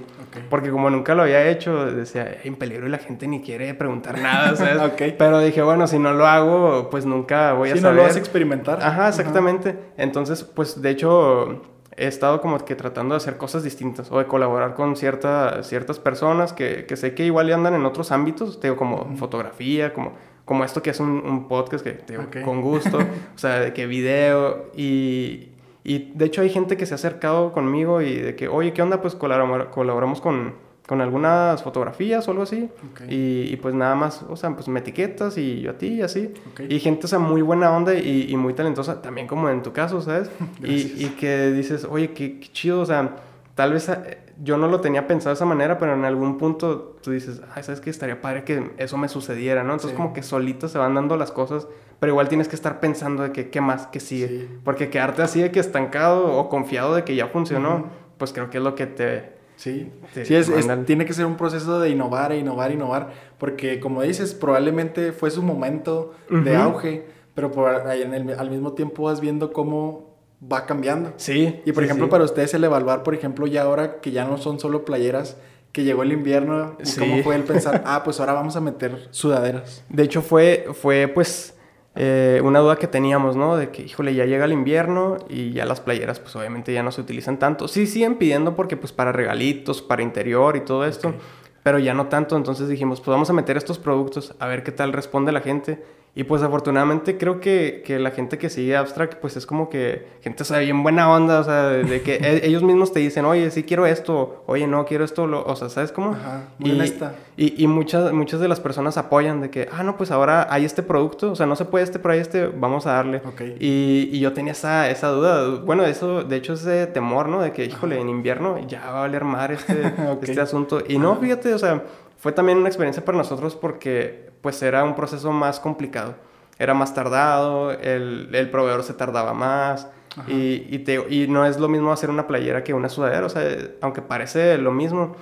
Porque 0.49 0.71
como 0.71 0.89
nunca 0.89 1.15
lo 1.15 1.23
había 1.23 1.47
hecho, 1.49 1.85
decía, 1.85 2.37
en 2.43 2.55
peligro 2.55 2.87
y 2.87 2.89
la 2.89 2.97
gente 2.97 3.27
ni 3.27 3.41
quiere 3.41 3.73
preguntar 3.73 4.19
nada, 4.19 4.55
¿sabes? 4.55 4.93
Pero 5.17 5.39
dije, 5.39 5.61
bueno, 5.61 5.87
si 5.87 5.99
no 5.99 6.13
lo 6.13 6.25
hago, 6.27 6.89
pues 6.89 7.05
nunca 7.05 7.53
voy 7.53 7.69
a 7.69 7.71
saber. 7.71 7.77
Si 7.77 7.83
no 7.83 7.91
lo 7.91 8.03
vas 8.03 8.15
a 8.15 8.19
experimentar. 8.19 8.81
Ajá, 8.81 9.09
exactamente. 9.09 9.77
Entonces, 9.97 10.43
pues 10.43 10.81
de 10.81 10.89
hecho, 10.91 11.61
he 11.97 12.07
estado 12.07 12.39
como 12.39 12.57
que 12.59 12.75
tratando 12.75 13.15
de 13.15 13.17
hacer 13.17 13.37
cosas 13.37 13.63
distintas 13.63 14.09
o 14.11 14.19
de 14.19 14.25
colaborar 14.25 14.73
con 14.73 14.95
cierta, 14.95 15.61
ciertas 15.63 15.99
personas 15.99 16.53
que, 16.53 16.85
que 16.85 16.95
sé 16.95 17.13
que 17.13 17.25
igual 17.25 17.47
ya 17.47 17.55
andan 17.55 17.73
en 17.75 17.85
otros 17.85 18.11
ámbitos, 18.11 18.61
digo, 18.61 18.77
como 18.77 19.15
fotografía, 19.17 19.93
como, 19.93 20.13
como 20.45 20.63
esto 20.63 20.81
que 20.81 20.91
es 20.91 20.99
un, 21.01 21.09
un 21.09 21.49
podcast 21.49 21.83
que 21.83 21.91
te 21.91 22.13
digo, 22.13 22.29
con 22.45 22.61
gusto, 22.61 22.97
o 23.35 23.37
sea, 23.37 23.59
de 23.59 23.73
que 23.73 23.87
video 23.87 24.71
y, 24.73 25.52
y 25.83 26.11
de 26.13 26.25
hecho 26.25 26.41
hay 26.41 26.49
gente 26.49 26.77
que 26.77 26.85
se 26.85 26.93
ha 26.93 26.95
acercado 26.95 27.51
conmigo 27.51 28.01
y 28.01 28.15
de 28.15 28.35
que, 28.35 28.47
oye, 28.47 28.73
¿qué 28.73 28.81
onda? 28.81 29.01
Pues 29.01 29.15
colaboramos 29.15 30.21
con, 30.21 30.53
con 30.87 31.01
algunas 31.01 31.61
fotografías 31.61 32.27
o 32.27 32.31
algo 32.31 32.43
así. 32.43 32.69
Y, 33.09 33.53
y, 33.53 33.55
pues 33.61 33.75
nada 33.75 33.95
más, 33.95 34.23
o 34.29 34.35
sea, 34.35 34.51
pues 34.51 34.67
me 34.67 34.79
etiquetas 34.79 35.37
y 35.37 35.61
yo 35.61 35.71
a 35.71 35.77
ti 35.77 35.87
y 35.87 36.01
así. 36.01 36.33
Y 36.69 36.79
gente, 36.79 37.05
o 37.05 37.09
sea, 37.09 37.19
muy 37.19 37.41
buena 37.41 37.75
onda 37.75 37.93
y, 37.93 38.27
y, 38.29 38.37
muy 38.37 38.53
talentosa, 38.53 39.01
también 39.01 39.27
como 39.27 39.49
en 39.49 39.61
tu 39.61 39.73
caso, 39.73 40.01
¿sabes? 40.01 40.29
y, 40.63 41.03
y, 41.03 41.15
que 41.19 41.51
dices, 41.51 41.85
oye, 41.89 42.11
qué, 42.11 42.39
qué, 42.39 42.47
chido, 42.51 42.81
o 42.81 42.85
sea, 42.85 43.17
tal 43.55 43.73
vez 43.73 43.89
eh, 43.89 44.19
yo 44.41 44.57
no 44.57 44.67
lo 44.67 44.81
tenía 44.81 45.07
pensado 45.07 45.29
de 45.29 45.35
esa 45.35 45.45
manera, 45.45 45.77
pero 45.77 45.93
en 45.93 46.05
algún 46.05 46.37
punto 46.37 46.97
tú 47.01 47.11
dices, 47.11 47.41
ay, 47.53 47.63
¿sabes 47.63 47.81
qué? 47.81 47.89
Estaría 47.89 48.21
padre 48.21 48.43
que 48.43 48.71
eso 48.77 48.97
me 48.97 49.07
sucediera, 49.09 49.63
¿no? 49.63 49.73
Entonces 49.73 49.95
como 49.95 50.13
que 50.13 50.23
solito 50.23 50.67
se 50.67 50.77
van 50.77 50.95
dando 50.95 51.17
las 51.17 51.31
cosas 51.31 51.67
pero 52.03 52.11
igual 52.11 52.27
tienes 52.27 52.49
que 52.49 52.55
estar 52.57 52.81
pensando 52.81 53.23
de 53.23 53.31
que 53.31 53.49
qué 53.49 53.61
más, 53.61 53.87
que 53.87 54.01
sigue. 54.01 54.49
Porque 54.65 54.89
quedarte 54.89 55.21
así 55.21 55.41
de 55.41 55.51
que 55.51 55.61
estancado 55.61 56.37
o 56.37 56.49
confiado 56.49 56.95
de 56.95 57.05
que 57.05 57.15
ya 57.15 57.27
funcionó, 57.27 57.85
pues 58.17 58.33
creo 58.33 58.49
que 58.49 58.57
es 58.57 58.63
lo 58.65 58.75
que 58.75 58.87
te... 58.87 59.31
Sí, 59.55 59.89
sí 60.11 60.35
es, 60.35 60.51
tiene 60.85 61.05
que 61.05 61.13
ser 61.13 61.25
un 61.25 61.37
proceso 61.37 61.79
de 61.79 61.91
innovar, 61.91 62.33
e 62.33 62.39
innovar, 62.39 62.73
innovar, 62.73 63.11
porque 63.37 63.79
como 63.79 64.01
dices, 64.01 64.33
probablemente 64.33 65.13
fue 65.13 65.31
su 65.31 65.41
momento 65.43 66.13
de 66.29 66.57
auge, 66.57 67.05
pero 67.35 67.53
por, 67.53 67.89
en 67.89 68.13
el, 68.13 68.37
al 68.37 68.49
mismo 68.51 68.73
tiempo 68.73 69.03
vas 69.03 69.21
viendo 69.21 69.53
cómo 69.53 70.12
va 70.51 70.65
cambiando. 70.65 71.13
Sí. 71.17 71.61
Y 71.65 71.71
por 71.71 71.83
ejemplo, 71.83 72.09
para 72.09 72.23
ustedes 72.23 72.53
el 72.53 72.63
evaluar, 72.63 73.03
por 73.03 73.15
ejemplo, 73.15 73.47
ya 73.47 73.63
ahora 73.63 74.01
que 74.01 74.11
ya 74.11 74.25
no 74.25 74.37
son 74.37 74.59
solo 74.59 74.85
playeras, 74.85 75.37
que 75.71 75.83
llegó 75.83 76.03
el 76.03 76.11
invierno, 76.11 76.77
¿cómo 76.99 77.23
fue 77.23 77.35
el 77.35 77.43
pensar, 77.43 77.83
ah, 77.85 78.03
pues 78.03 78.19
ahora 78.19 78.33
vamos 78.33 78.55
a 78.55 78.61
meter 78.61 79.07
sudaderas? 79.11 79.83
De 79.89 80.03
hecho, 80.03 80.21
fue, 80.21 80.67
fue 80.73 81.07
pues 81.07 81.55
eh, 81.95 82.41
una 82.43 82.59
duda 82.59 82.77
que 82.77 82.87
teníamos, 82.87 83.35
¿no? 83.35 83.55
De 83.55 83.69
que, 83.69 83.83
híjole, 83.83 84.15
ya 84.15 84.25
llega 84.25 84.45
el 84.45 84.51
invierno 84.51 85.17
y 85.29 85.51
ya 85.51 85.65
las 85.65 85.79
playeras, 85.79 86.19
pues 86.19 86.35
obviamente 86.35 86.73
ya 86.73 86.83
no 86.83 86.91
se 86.91 87.01
utilizan 87.01 87.37
tanto. 87.37 87.67
Sí, 87.67 87.85
siguen 87.85 88.15
pidiendo 88.15 88.55
porque, 88.55 88.77
pues, 88.77 88.91
para 88.91 89.11
regalitos, 89.11 89.81
para 89.81 90.01
interior 90.01 90.55
y 90.55 90.61
todo 90.61 90.85
esto, 90.85 91.13
pero 91.61 91.79
ya 91.79 91.93
no 91.93 92.07
tanto. 92.07 92.35
Entonces 92.35 92.67
dijimos, 92.67 92.99
pues 92.99 93.09
vamos 93.09 93.29
a 93.29 93.33
meter 93.33 93.57
estos 93.57 93.77
productos 93.77 94.35
a 94.39 94.47
ver 94.47 94.63
qué 94.63 94.71
tal 94.71 94.93
responde 94.93 95.31
la 95.31 95.41
gente. 95.41 95.83
Y 96.15 96.25
pues 96.25 96.43
afortunadamente 96.43 97.17
creo 97.17 97.39
que, 97.39 97.81
que, 97.83 97.97
la 97.97 98.11
gente 98.11 98.37
que 98.37 98.51
sigue 98.51 98.77
Abstract, 98.77 99.15
pues 99.15 99.35
es 99.35 99.47
como 99.47 99.67
que 99.67 100.05
gente, 100.21 100.43
o 100.43 100.45
sea, 100.45 100.59
bien 100.59 100.83
buena 100.83 101.09
onda, 101.09 101.39
o 101.39 101.43
sea, 101.43 101.69
de, 101.69 102.01
que 102.03 102.17
e, 102.17 102.45
ellos 102.45 102.61
mismos 102.61 102.93
te 102.93 102.99
dicen, 102.99 103.25
oye, 103.25 103.49
sí 103.49 103.63
quiero 103.63 103.87
esto, 103.87 104.43
oye, 104.45 104.67
no 104.67 104.85
quiero 104.85 105.05
esto, 105.05 105.23
o 105.23 105.55
sea, 105.55 105.69
¿sabes 105.69 105.91
cómo? 105.91 106.11
Ajá, 106.11 106.49
muy 106.59 106.69
y, 106.69 106.73
honesta. 106.73 107.15
Y, 107.35 107.63
y, 107.63 107.65
muchas, 107.65 108.13
muchas 108.13 108.39
de 108.39 108.47
las 108.47 108.59
personas 108.59 108.95
apoyan 108.97 109.41
de 109.41 109.49
que, 109.49 109.67
ah, 109.71 109.81
no, 109.81 109.97
pues 109.97 110.11
ahora 110.11 110.45
hay 110.51 110.65
este 110.65 110.83
producto, 110.83 111.31
o 111.31 111.35
sea, 111.35 111.47
no 111.47 111.55
se 111.55 111.65
puede 111.65 111.83
este, 111.83 111.97
pero 111.97 112.13
hay 112.13 112.19
este, 112.19 112.45
vamos 112.45 112.85
a 112.85 112.91
darle. 112.91 113.23
Okay. 113.25 113.57
Y, 113.59 114.09
y, 114.15 114.19
yo 114.19 114.33
tenía 114.33 114.51
esa, 114.51 114.91
esa 114.91 115.07
duda, 115.07 115.61
bueno, 115.61 115.83
eso, 115.83 116.23
de 116.23 116.35
hecho, 116.35 116.53
ese 116.53 116.85
temor, 116.85 117.27
¿no? 117.27 117.41
De 117.41 117.53
que, 117.53 117.65
híjole, 117.65 117.99
en 117.99 118.09
invierno 118.09 118.59
ya 118.67 118.81
va 118.91 118.99
a 118.99 119.01
valer 119.01 119.23
mar 119.23 119.51
este, 119.51 119.87
okay. 120.11 120.29
este 120.29 120.41
asunto. 120.41 120.83
Y 120.87 120.99
no, 120.99 121.15
fíjate, 121.15 121.55
o 121.55 121.57
sea, 121.57 121.81
fue 122.23 122.31
también 122.31 122.57
una 122.57 122.69
experiencia 122.69 123.03
para 123.03 123.17
nosotros 123.17 123.53
porque, 123.53 124.31
pues, 124.39 124.63
era 124.63 124.85
un 124.85 124.95
proceso 124.95 125.33
más 125.33 125.59
complicado. 125.59 126.15
Era 126.57 126.73
más 126.73 126.93
tardado, 126.93 127.71
el, 127.71 128.29
el 128.31 128.49
proveedor 128.49 128.83
se 128.83 128.93
tardaba 128.93 129.33
más. 129.33 129.89
Y, 130.29 130.65
y, 130.73 130.79
te, 130.79 131.03
y, 131.09 131.27
no 131.27 131.45
es 131.45 131.59
lo 131.59 131.67
mismo 131.67 131.91
hacer 131.91 132.09
una 132.09 132.25
playera 132.25 132.63
que 132.63 132.73
una 132.73 132.87
sudadera, 132.87 133.25
o 133.25 133.29
sea, 133.29 133.43
aunque 133.81 134.01
parece 134.01 134.57
lo 134.57 134.71
mismo, 134.71 135.17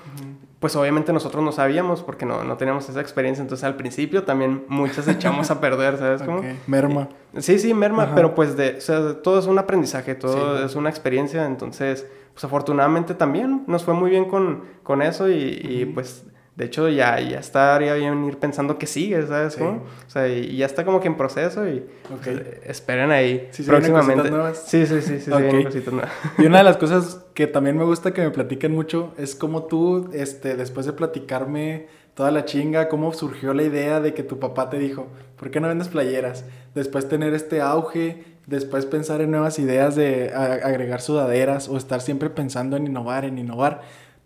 pues 0.60 0.76
obviamente 0.76 1.12
nosotros 1.12 1.44
no 1.44 1.52
sabíamos 1.52 2.04
porque 2.04 2.28
no, 2.28 2.44
no 2.44 2.58
teníamos 2.58 2.88
esa 2.88 3.02
experiencia, 3.02 3.42
entonces 3.42 3.64
al 3.64 3.78
principio 3.78 4.24
también 4.24 4.66
muchas 4.68 5.08
echamos 5.08 5.50
a 5.50 5.60
perder, 5.60 5.98
¿sabes 5.98 6.22
cómo? 6.26 6.44
Merma. 6.68 7.10
Sí, 7.40 7.58
sí, 7.58 7.74
merma, 7.74 8.14
pero 8.14 8.36
pues 8.36 8.56
de, 8.56 8.76
o 8.78 8.82
sea, 8.82 9.24
todo 9.24 9.40
es 9.40 9.48
un 9.48 9.58
aprendizaje, 9.58 10.14
todo 10.14 10.64
es 10.64 10.76
una 10.76 10.90
experiencia, 10.90 11.48
entonces, 11.48 12.06
pues 12.34 12.44
afortunadamente 12.44 13.16
también 13.16 13.64
nos 13.66 13.86
fue 13.86 13.96
muy 13.96 14.12
bien 14.12 14.26
con, 14.26 14.66
con 14.84 15.02
eso 15.02 15.30
y, 15.30 15.62
y 15.64 15.86
pues 15.86 16.26
de 16.62 16.68
hecho, 16.68 16.88
ya, 16.90 17.20
ya 17.20 17.40
estaría 17.40 17.96
bien 17.96 18.24
ir 18.24 18.38
pensando 18.38 18.78
que 18.78 18.86
sigue, 18.86 19.26
¿sabes? 19.26 19.54
Sí. 19.54 19.64
O 19.64 19.82
sea, 20.06 20.28
y 20.28 20.58
ya 20.58 20.68
está 20.68 20.86
como 20.86 21.00
que 21.00 21.08
en 21.08 21.18
proceso 21.18 21.68
y 21.68 21.84
okay. 22.16 22.36
pues, 22.36 22.42
esperen 22.68 23.10
ahí 23.10 23.50
sí, 23.50 23.64
próximamente. 23.64 24.30
Nuevas. 24.30 24.64
Sí, 24.68 24.86
sí, 24.86 25.02
sí, 25.02 25.20
sí, 25.20 25.32
okay. 25.32 25.64
nuevas. 25.92 26.12
Y 26.38 26.46
una 26.46 26.60
de 26.60 26.64
las 26.64 26.78
cosas 26.78 27.26
que 27.34 27.48
también 27.48 27.80
me 27.80 27.84
gusta 27.84 28.14
que 28.14 28.22
me 28.22 28.30
platiquen 28.30 28.74
mucho 28.74 29.12
es 29.18 29.34
como 29.34 29.64
tú, 29.64 30.12
este, 30.14 30.56
después 30.56 30.86
de 30.86 30.94
platicarme 30.94 31.88
toda 32.14 32.30
la 32.30 32.46
chinga, 32.46 32.90
cómo 32.90 33.12
surgió 33.12 33.56
la 33.56 33.64
idea 33.64 34.00
de 34.00 34.14
que 34.14 34.22
tu 34.22 34.38
papá 34.38 34.70
te 34.70 34.78
dijo, 34.78 35.08
¿por 35.38 35.50
qué 35.50 35.60
no 35.60 35.68
vendes 35.68 35.88
playeras? 35.88 36.46
Después 36.76 37.10
tener 37.10 37.34
este 37.34 37.60
auge, 37.60 38.24
después 38.46 38.86
pensar 38.86 39.22
en 39.22 39.32
nuevas 39.32 39.58
ideas 39.58 39.96
de 39.96 40.32
agregar 40.32 41.02
sudaderas 41.02 41.70
o 41.70 41.78
estar 41.78 42.02
siempre 42.02 42.30
pensando 42.30 42.78
en 42.78 42.86
innovar, 42.86 43.26
en 43.26 43.40
innovar 43.40 43.82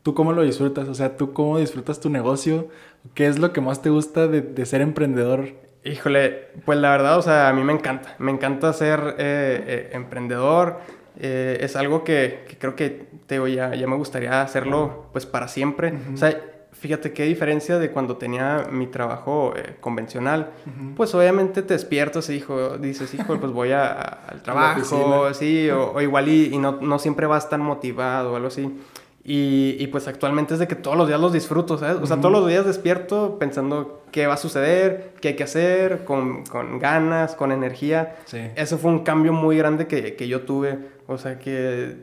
¿Tú 0.05 0.13
cómo 0.13 0.33
lo 0.33 0.43
disfrutas? 0.43 0.87
O 0.87 0.93
sea, 0.93 1.17
¿tú 1.17 1.33
cómo 1.33 1.57
disfrutas 1.57 1.99
tu 1.99 2.11
negocio? 2.11 2.67
¿Qué 3.15 3.25
es 3.25 3.39
lo 3.39 3.51
que 3.51 3.59
más 3.59 3.81
te 3.81 3.89
gusta 3.89 4.27
de, 4.27 4.41
de 4.41 4.65
ser 4.67 4.81
emprendedor? 4.81 5.53
Híjole, 5.83 6.49
pues 6.63 6.77
la 6.77 6.91
verdad, 6.91 7.17
o 7.17 7.23
sea, 7.23 7.49
a 7.49 7.53
mí 7.53 7.63
me 7.63 7.73
encanta. 7.73 8.15
Me 8.19 8.31
encanta 8.31 8.71
ser 8.71 9.15
eh, 9.17 9.63
eh, 9.65 9.89
emprendedor. 9.93 10.77
Eh, 11.17 11.57
es 11.59 11.75
algo 11.75 12.03
que, 12.03 12.45
que, 12.47 12.55
creo 12.55 12.75
que 12.75 13.07
te 13.25 13.33
digo, 13.33 13.47
ya, 13.47 13.73
ya 13.73 13.87
me 13.87 13.95
gustaría 13.95 14.43
hacerlo 14.43 15.07
pues 15.11 15.25
para 15.25 15.47
siempre. 15.47 15.93
Uh 15.93 15.95
-huh. 15.95 16.13
O 16.13 16.17
sea, 16.17 16.39
fíjate 16.71 17.11
qué 17.11 17.23
diferencia 17.23 17.79
de 17.79 17.89
cuando 17.89 18.17
tenía 18.17 18.67
mi 18.69 18.85
trabajo 18.85 19.53
eh, 19.55 19.77
convencional. 19.81 20.51
Uh 20.67 20.69
-huh. 20.69 20.95
Pues 20.97 21.15
obviamente 21.15 21.63
te 21.63 21.73
despiertas 21.73 22.29
y 22.29 22.35
hijo, 22.35 22.77
dices, 22.77 23.11
hijo, 23.15 23.39
pues 23.39 23.51
voy 23.51 23.71
a, 23.71 23.87
a, 23.91 24.27
al 24.27 24.43
trabajo, 24.43 25.33
sí, 25.33 25.67
o, 25.71 25.93
o 25.93 26.01
igual 26.01 26.27
y, 26.27 26.53
y, 26.53 26.59
no, 26.59 26.73
no 26.79 26.99
siempre 26.99 27.25
vas 27.25 27.49
tan 27.49 27.61
motivado 27.61 28.33
o 28.33 28.35
algo 28.35 28.49
así. 28.49 28.71
Y, 29.27 29.75
y, 29.79 29.87
pues 29.87 30.07
actualmente 30.07 30.53
es 30.53 30.59
de 30.59 30.67
que 30.67 30.75
todos 30.75 30.95
los 30.95 31.07
días 31.07 31.19
los 31.19 31.33
disfruto, 31.33 31.79
¿sabes? 31.79 31.95
O 31.99 32.05
sea, 32.05 32.15
uh 32.15 32.19
-huh. 32.19 32.21
todos 32.21 32.31
los 32.31 32.47
días 32.47 32.63
despierto 32.63 33.39
pensando 33.39 34.03
qué 34.11 34.27
va 34.27 34.35
a 34.35 34.37
suceder, 34.37 35.13
qué 35.19 35.29
hay 35.29 35.35
que 35.35 35.43
hacer, 35.43 36.05
con, 36.05 36.43
con 36.45 36.77
ganas, 36.77 37.33
con 37.33 37.51
energía. 37.51 38.17
Sí. 38.25 38.39
Eso 38.55 38.77
fue 38.77 38.91
un 38.91 38.99
cambio 38.99 39.33
muy 39.33 39.57
grande 39.57 39.87
que, 39.87 40.15
que 40.15 40.27
yo 40.27 40.41
tuve. 40.41 40.77
O 41.07 41.17
sea, 41.17 41.39
que 41.39 41.97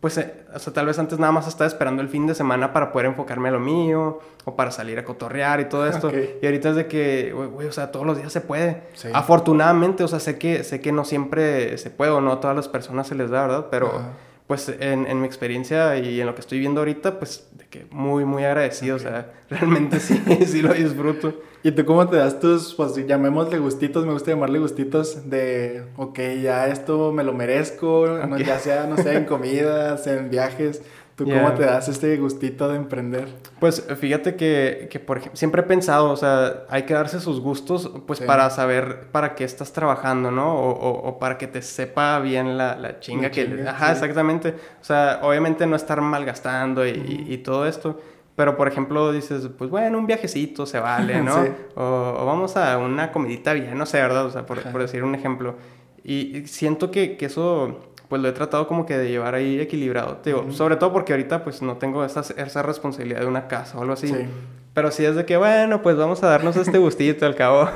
pues, 0.00 0.16
eh, 0.16 0.32
o 0.54 0.58
sea, 0.60 0.72
tal 0.72 0.86
vez 0.86 0.98
antes 1.00 1.18
nada 1.18 1.32
más 1.32 1.48
estaba 1.48 1.66
esperando 1.66 2.02
el 2.02 2.08
fin 2.08 2.28
de 2.28 2.36
semana 2.36 2.72
para 2.72 2.92
poder 2.92 3.06
enfocarme 3.06 3.48
a 3.48 3.52
lo 3.52 3.60
mío 3.60 4.20
o 4.44 4.54
para 4.54 4.70
salir 4.70 4.96
a 4.98 5.04
cotorrear 5.04 5.58
y 5.60 5.64
todo 5.64 5.88
esto. 5.88 6.06
Okay. 6.06 6.38
Y 6.40 6.46
ahorita 6.46 6.70
es 6.70 6.76
de 6.76 6.86
que, 6.86 7.32
güey, 7.32 7.66
o 7.66 7.72
sea, 7.72 7.90
todos 7.90 8.06
los 8.06 8.16
días 8.16 8.32
se 8.32 8.40
puede. 8.40 8.84
Sí. 8.94 9.08
Afortunadamente, 9.12 10.04
o 10.04 10.08
sea, 10.08 10.20
sé 10.20 10.38
que, 10.38 10.62
sé 10.62 10.80
que 10.80 10.92
no 10.92 11.04
siempre 11.04 11.76
se 11.78 11.90
puede 11.90 12.12
o 12.12 12.20
no 12.20 12.32
a 12.32 12.40
todas 12.40 12.54
las 12.54 12.68
personas 12.68 13.08
se 13.08 13.16
les 13.16 13.28
da, 13.28 13.42
¿verdad? 13.42 13.66
Pero... 13.72 13.88
Uh 13.88 13.98
-huh 13.98 14.29
pues 14.50 14.68
en, 14.68 15.06
en, 15.06 15.20
mi 15.20 15.28
experiencia 15.28 15.96
y 15.96 16.20
en 16.20 16.26
lo 16.26 16.34
que 16.34 16.40
estoy 16.40 16.58
viendo 16.58 16.80
ahorita, 16.80 17.20
pues 17.20 17.46
de 17.52 17.66
que 17.66 17.86
muy, 17.92 18.24
muy 18.24 18.42
agradecido, 18.42 18.96
okay. 18.96 19.06
o 19.06 19.10
sea, 19.10 19.32
realmente 19.48 20.00
sí, 20.00 20.20
sí 20.44 20.60
lo 20.60 20.74
disfruto. 20.74 21.40
¿Y 21.62 21.70
tú 21.70 21.84
cómo 21.84 22.08
te 22.08 22.16
das 22.16 22.40
tus, 22.40 22.74
pues 22.74 22.96
llamémosle 23.06 23.60
gustitos, 23.60 24.04
me 24.04 24.12
gusta 24.12 24.32
llamarle 24.32 24.58
gustitos 24.58 25.30
de, 25.30 25.84
ok, 25.96 26.18
ya 26.42 26.66
esto 26.66 27.12
me 27.12 27.22
lo 27.22 27.32
merezco, 27.32 28.00
okay. 28.00 28.28
no, 28.28 28.38
ya 28.38 28.58
sea, 28.58 28.88
no 28.88 28.96
sé, 28.96 29.14
en 29.14 29.24
comidas, 29.34 30.08
en 30.08 30.30
viajes, 30.30 30.82
¿Tú 31.20 31.26
yeah. 31.26 31.42
cómo 31.42 31.54
te 31.54 31.66
das 31.66 31.86
este 31.86 32.16
gustito 32.16 32.66
de 32.66 32.76
emprender? 32.76 33.28
Pues 33.58 33.86
fíjate 33.98 34.36
que, 34.36 34.88
que 34.90 34.98
por 34.98 35.18
ejemplo, 35.18 35.36
siempre 35.36 35.60
he 35.60 35.64
pensado, 35.64 36.10
o 36.10 36.16
sea, 36.16 36.64
hay 36.70 36.84
que 36.84 36.94
darse 36.94 37.20
sus 37.20 37.40
gustos, 37.40 37.92
pues 38.06 38.20
sí. 38.20 38.24
para 38.24 38.48
saber 38.48 39.08
para 39.12 39.34
qué 39.34 39.44
estás 39.44 39.70
trabajando, 39.74 40.30
¿no? 40.30 40.56
O, 40.56 40.70
o, 40.70 41.08
o 41.08 41.18
para 41.18 41.36
que 41.36 41.46
te 41.46 41.60
sepa 41.60 42.18
bien 42.20 42.56
la, 42.56 42.74
la 42.74 43.00
chinga 43.00 43.24
la 43.24 43.30
que... 43.32 43.44
Chinga, 43.44 43.70
ajá, 43.70 43.88
sí. 43.88 43.92
exactamente. 43.92 44.54
O 44.80 44.84
sea, 44.84 45.20
obviamente 45.22 45.66
no 45.66 45.76
estar 45.76 46.00
malgastando 46.00 46.86
y, 46.86 46.92
y, 46.92 47.34
y, 47.34 47.36
todo 47.36 47.66
esto. 47.66 48.00
Pero, 48.34 48.56
por 48.56 48.66
ejemplo, 48.66 49.12
dices, 49.12 49.50
pues 49.58 49.68
bueno, 49.68 49.98
un 49.98 50.06
viajecito 50.06 50.64
se 50.64 50.80
vale, 50.80 51.20
¿no? 51.20 51.34
sí. 51.44 51.50
o, 51.74 52.14
o, 52.18 52.24
vamos 52.24 52.56
a 52.56 52.78
una 52.78 53.12
comidita 53.12 53.52
bien, 53.52 53.76
no 53.76 53.84
sé, 53.84 54.00
¿verdad? 54.00 54.24
O 54.24 54.30
sea, 54.30 54.46
por, 54.46 54.62
por 54.72 54.80
decir 54.80 55.04
un 55.04 55.14
ejemplo. 55.14 55.56
Y 56.02 56.46
siento 56.46 56.90
que, 56.90 57.18
que 57.18 57.26
eso 57.26 57.89
pues 58.10 58.20
lo 58.20 58.28
he 58.28 58.32
tratado 58.32 58.66
como 58.66 58.86
que 58.86 58.98
de 58.98 59.08
llevar 59.08 59.36
ahí 59.36 59.60
equilibrado. 59.60 60.16
Te 60.16 60.30
digo, 60.30 60.42
uh 60.42 60.48
-huh. 60.48 60.52
sobre 60.52 60.74
todo 60.74 60.92
porque 60.92 61.12
ahorita 61.12 61.44
pues 61.44 61.62
no 61.62 61.76
tengo 61.76 62.04
esa, 62.04 62.22
esa 62.36 62.62
responsabilidad 62.62 63.20
de 63.20 63.26
una 63.26 63.46
casa 63.46 63.78
o 63.78 63.82
algo 63.82 63.92
así. 63.94 64.08
Sí. 64.08 64.26
Pero 64.74 64.90
sí 64.90 65.04
es 65.04 65.14
de 65.14 65.24
que, 65.24 65.36
bueno, 65.36 65.80
pues 65.80 65.96
vamos 65.96 66.22
a 66.24 66.28
darnos 66.28 66.56
este 66.56 66.78
gustito 66.78 67.24
al 67.24 67.36
cabo. 67.36 67.68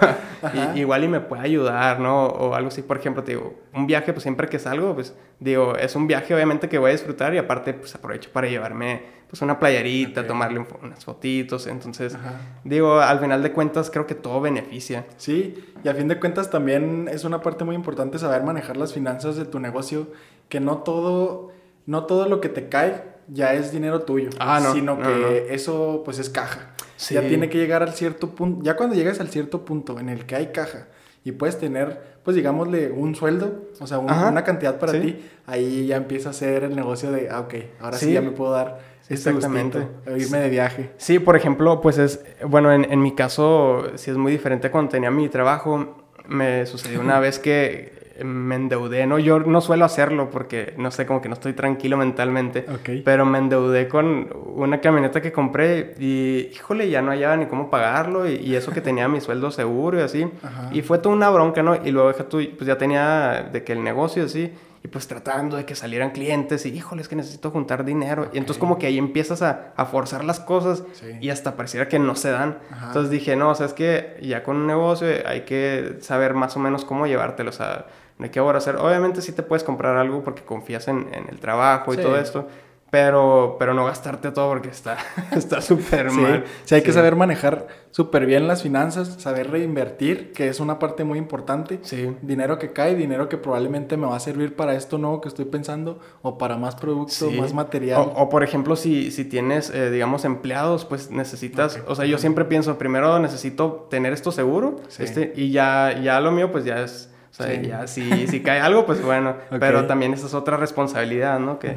y, 0.74 0.80
igual 0.80 1.05
y 1.05 1.09
me 1.09 1.20
puede 1.20 1.43
ayudar, 1.43 2.01
¿no? 2.01 2.26
O 2.26 2.55
algo 2.55 2.68
así, 2.68 2.82
por 2.82 2.99
ejemplo, 2.99 3.22
te 3.22 3.32
digo, 3.32 3.55
un 3.72 3.87
viaje, 3.87 4.12
pues 4.12 4.24
siempre 4.24 4.49
que 4.49 4.59
salgo, 4.59 4.93
pues 4.95 5.14
digo, 5.41 5.76
es 5.76 5.95
un 5.97 6.07
viaje 6.07 6.35
obviamente 6.35 6.68
que 6.68 6.78
voy 6.78 6.91
a 6.91 6.93
disfrutar 6.93 7.35
y 7.35 7.39
aparte 7.39 7.74
pues 7.74 7.95
aprovecho 7.95 8.30
para 8.32 8.49
llevarme 8.49 9.03
pues 9.28 9.43
una 9.43 9.59
playerita, 9.59 10.20
okay. 10.20 10.28
tomarle 10.28 10.64
unas 10.82 11.05
fotitos. 11.05 11.66
Entonces, 11.66 12.14
Ajá. 12.14 12.41
digo, 12.62 13.01
al 13.01 13.18
final 13.18 13.43
de 13.43 13.53
cuentas 13.53 13.91
creo 13.91 14.07
que 14.07 14.14
todo 14.14 14.41
beneficia. 14.41 15.07
Sí, 15.16 15.72
y 15.82 15.89
a 15.89 15.95
fin 15.95 16.09
de 16.09 16.20
cuentas 16.20 16.51
también 16.51 17.09
es 17.11 17.24
una 17.24 17.41
parte 17.41 17.64
muy 17.64 17.74
importante 17.74 18.18
saber 18.18 18.43
manejar 18.43 18.76
las 18.76 18.93
finanzas 18.93 19.37
de 19.37 19.45
tu 19.45 19.59
negocio, 19.59 20.09
que 20.49 20.61
no 20.61 20.78
todo 20.78 21.53
no 21.87 22.05
todo 22.05 22.28
lo 22.28 22.41
que 22.41 22.49
te 22.49 22.68
cae 22.68 23.14
ya 23.28 23.55
es 23.55 23.72
dinero 23.72 24.03
tuyo, 24.03 24.30
Ah, 24.39 24.61
no, 24.62 24.72
sino 24.72 24.97
no, 24.97 25.03
que 25.03 25.55
eso 25.55 26.03
pues 26.05 26.18
es 26.18 26.28
caja. 26.30 26.74
Sí. 26.97 27.14
Ya 27.14 27.22
tiene 27.22 27.49
que 27.49 27.59
llegar 27.59 27.82
al 27.82 27.93
cierto 27.95 28.35
punto, 28.35 28.62
ya 28.64 28.76
cuando 28.76 28.95
llegas 28.95 29.20
al 29.20 29.28
cierto 29.28 29.64
punto 29.64 29.99
en 29.99 30.09
el 30.09 30.26
que 30.26 30.37
hay 30.37 30.47
caja 30.49 30.89
y 31.24 31.32
puedes 31.32 31.59
tener, 31.59 32.13
pues 32.24 32.34
digámosle, 32.36 32.90
un 32.90 33.14
sueldo, 33.14 33.66
o 33.80 33.86
sea, 33.86 33.98
un- 33.98 34.10
una 34.10 34.42
cantidad 34.44 34.78
para 34.78 34.92
sí. 34.92 35.00
ti, 35.00 35.24
ahí 35.46 35.86
ya 35.86 35.96
empieza 35.96 36.30
a 36.30 36.32
ser 36.32 36.64
el 36.64 36.74
negocio 36.74 37.12
de, 37.12 37.28
ah, 37.30 37.40
ok, 37.40 37.54
ahora 37.80 37.96
sí, 37.98 38.06
Sí, 38.06 38.12
ya 38.12 38.20
me 38.22 38.30
puedo 38.30 38.52
dar 38.52 38.80
este 39.08 39.30
exactamente. 39.30 39.78
gustito, 39.80 40.16
irme 40.16 40.38
de 40.38 40.48
viaje. 40.48 40.90
Sí, 40.96 41.18
por 41.18 41.36
ejemplo, 41.36 41.80
pues 41.82 41.98
es, 41.98 42.24
bueno, 42.48 42.72
en, 42.72 42.84
en 42.90 43.00
mi 43.02 43.14
caso 43.14 43.84
sí 43.96 44.10
es 44.10 44.16
muy 44.16 44.32
diferente 44.32 44.70
cuando 44.70 44.90
tenía 44.90 45.10
mi 45.10 45.28
trabajo. 45.28 46.02
Me 46.26 46.64
sucedió 46.64 47.00
una 47.00 47.20
vez 47.20 47.38
que 47.38 47.92
me 48.22 48.54
endeudé, 48.54 49.06
¿no? 49.06 49.18
Yo 49.18 49.40
no 49.40 49.60
suelo 49.60 49.84
hacerlo 49.84 50.30
porque, 50.30 50.74
no 50.76 50.90
sé, 50.90 51.06
como 51.06 51.20
que 51.20 51.28
no 51.28 51.34
estoy 51.34 51.52
tranquilo 51.54 51.96
mentalmente. 51.96 52.64
Ok. 52.72 53.02
Pero 53.04 53.24
me 53.24 53.38
endeudé 53.38 53.88
con 53.88 54.28
una 54.54 54.80
camioneta 54.80 55.20
que 55.20 55.32
compré 55.32 55.94
y, 55.98 56.50
híjole, 56.52 56.88
ya 56.90 57.02
no 57.02 57.10
hallaba 57.10 57.36
ni 57.36 57.46
cómo 57.46 57.70
pagarlo 57.70 58.28
y, 58.28 58.34
y 58.36 58.54
eso 58.54 58.70
que 58.72 58.80
tenía 58.82 59.08
mi 59.08 59.20
sueldo 59.20 59.50
seguro 59.50 59.98
y 59.98 60.02
así. 60.02 60.26
Ajá. 60.42 60.68
Y 60.72 60.82
fue 60.82 60.98
toda 60.98 61.14
una 61.14 61.30
bronca, 61.30 61.62
¿no? 61.62 61.74
Y 61.84 61.90
luego 61.90 62.12
pues 62.30 62.66
ya 62.66 62.78
tenía 62.78 63.48
de 63.52 63.64
que 63.64 63.72
el 63.72 63.82
negocio 63.82 64.22
y 64.22 64.26
así, 64.26 64.52
y 64.84 64.88
pues 64.88 65.08
tratando 65.08 65.56
de 65.56 65.64
que 65.64 65.74
salieran 65.74 66.10
clientes 66.10 66.66
y, 66.66 66.68
híjole, 66.68 67.00
es 67.00 67.08
que 67.08 67.16
necesito 67.16 67.50
juntar 67.50 67.86
dinero. 67.86 68.28
Y 68.34 68.38
entonces 68.38 68.60
como 68.60 68.78
que 68.78 68.86
ahí 68.86 68.98
empiezas 68.98 69.40
a, 69.40 69.72
a 69.76 69.86
forzar 69.86 70.24
las 70.26 70.40
cosas 70.40 70.84
Sí. 70.92 71.06
y 71.22 71.30
hasta 71.30 71.56
pareciera 71.56 71.88
que 71.88 71.98
no 71.98 72.14
se 72.16 72.30
dan. 72.30 72.58
Ajá. 72.70 72.88
Entonces 72.88 73.10
dije, 73.10 73.34
no, 73.34 73.48
o 73.50 73.54
sea, 73.54 73.64
es 73.64 73.72
que 73.72 74.18
ya 74.20 74.42
con 74.42 74.56
un 74.56 74.66
negocio 74.66 75.08
hay 75.26 75.40
que 75.46 75.96
saber 76.00 76.34
más 76.34 76.54
o 76.56 76.60
menos 76.60 76.84
cómo 76.84 77.06
llevártelo, 77.06 77.48
o 77.48 77.52
sea, 77.54 77.86
no 78.18 78.24
hay 78.24 78.30
que 78.30 78.40
hacer. 78.40 78.76
Obviamente 78.76 79.20
sí 79.22 79.32
te 79.32 79.42
puedes 79.42 79.64
comprar 79.64 79.96
algo 79.96 80.22
porque 80.22 80.42
confías 80.42 80.88
en, 80.88 81.08
en 81.12 81.28
el 81.28 81.40
trabajo 81.40 81.92
y 81.92 81.96
Sí. 81.96 82.02
todo 82.02 82.16
esto, 82.16 82.46
pero, 82.90 83.56
pero 83.58 83.74
no 83.74 83.84
gastarte 83.86 84.30
todo 84.30 84.48
porque 84.50 84.68
está 84.68 84.96
está 85.32 85.60
súper 85.60 86.10
Sí, 86.12 86.20
mal. 86.20 86.44
sí, 86.64 86.76
hay 86.76 86.82
que 86.82 86.92
Sí. 86.92 86.94
saber 86.94 87.16
manejar 87.16 87.66
súper 87.90 88.24
bien 88.24 88.46
las 88.46 88.62
finanzas, 88.62 89.16
saber 89.18 89.50
reinvertir, 89.50 90.32
que 90.32 90.46
es 90.48 90.60
una 90.60 90.78
parte 90.78 91.02
muy 91.02 91.18
importante. 91.18 91.80
Sí. 91.82 92.14
Dinero 92.22 92.58
que 92.60 92.72
cae, 92.72 92.94
dinero 92.94 93.28
que 93.28 93.36
probablemente 93.36 93.96
me 93.96 94.06
va 94.06 94.14
a 94.14 94.20
servir 94.20 94.54
para 94.54 94.74
esto 94.76 94.96
nuevo 94.98 95.20
que 95.20 95.26
estoy 95.28 95.44
pensando 95.46 95.98
o 96.22 96.38
para 96.38 96.56
más 96.56 96.76
producto, 96.76 97.12
Sí. 97.30 97.40
más 97.40 97.52
material. 97.52 98.00
O, 98.00 98.04
o, 98.22 98.28
por 98.28 98.44
ejemplo, 98.44 98.76
si, 98.76 99.10
si 99.10 99.24
tienes, 99.24 99.70
eh, 99.70 99.90
digamos, 99.90 100.24
empleados, 100.24 100.84
pues 100.84 101.10
necesitas, 101.10 101.80
o 101.88 101.96
sea, 101.96 102.04
yo 102.04 102.18
siempre 102.18 102.44
pienso, 102.44 102.78
primero 102.78 103.18
necesito 103.18 103.88
tener 103.90 104.12
esto 104.12 104.30
seguro, 104.30 104.76
este, 105.00 105.32
y 105.34 105.50
ya, 105.50 106.00
ya 106.00 106.20
lo 106.20 106.30
mío, 106.30 106.52
pues 106.52 106.64
ya 106.64 106.80
es, 106.82 107.10
o 107.35 107.37
sea, 107.37 107.47
Sí. 107.49 107.66
ya 107.66 107.87
si, 107.89 108.26
si 108.28 108.41
cae 108.43 108.61
algo, 108.61 108.87
pues 108.87 109.03
bueno, 109.03 109.35
pero 109.59 109.87
también 109.87 110.14
esa 110.14 110.26
es 110.26 110.35
otra 110.35 110.57
responsabilidad, 110.57 111.41
¿no? 111.41 111.59
Que, 111.59 111.74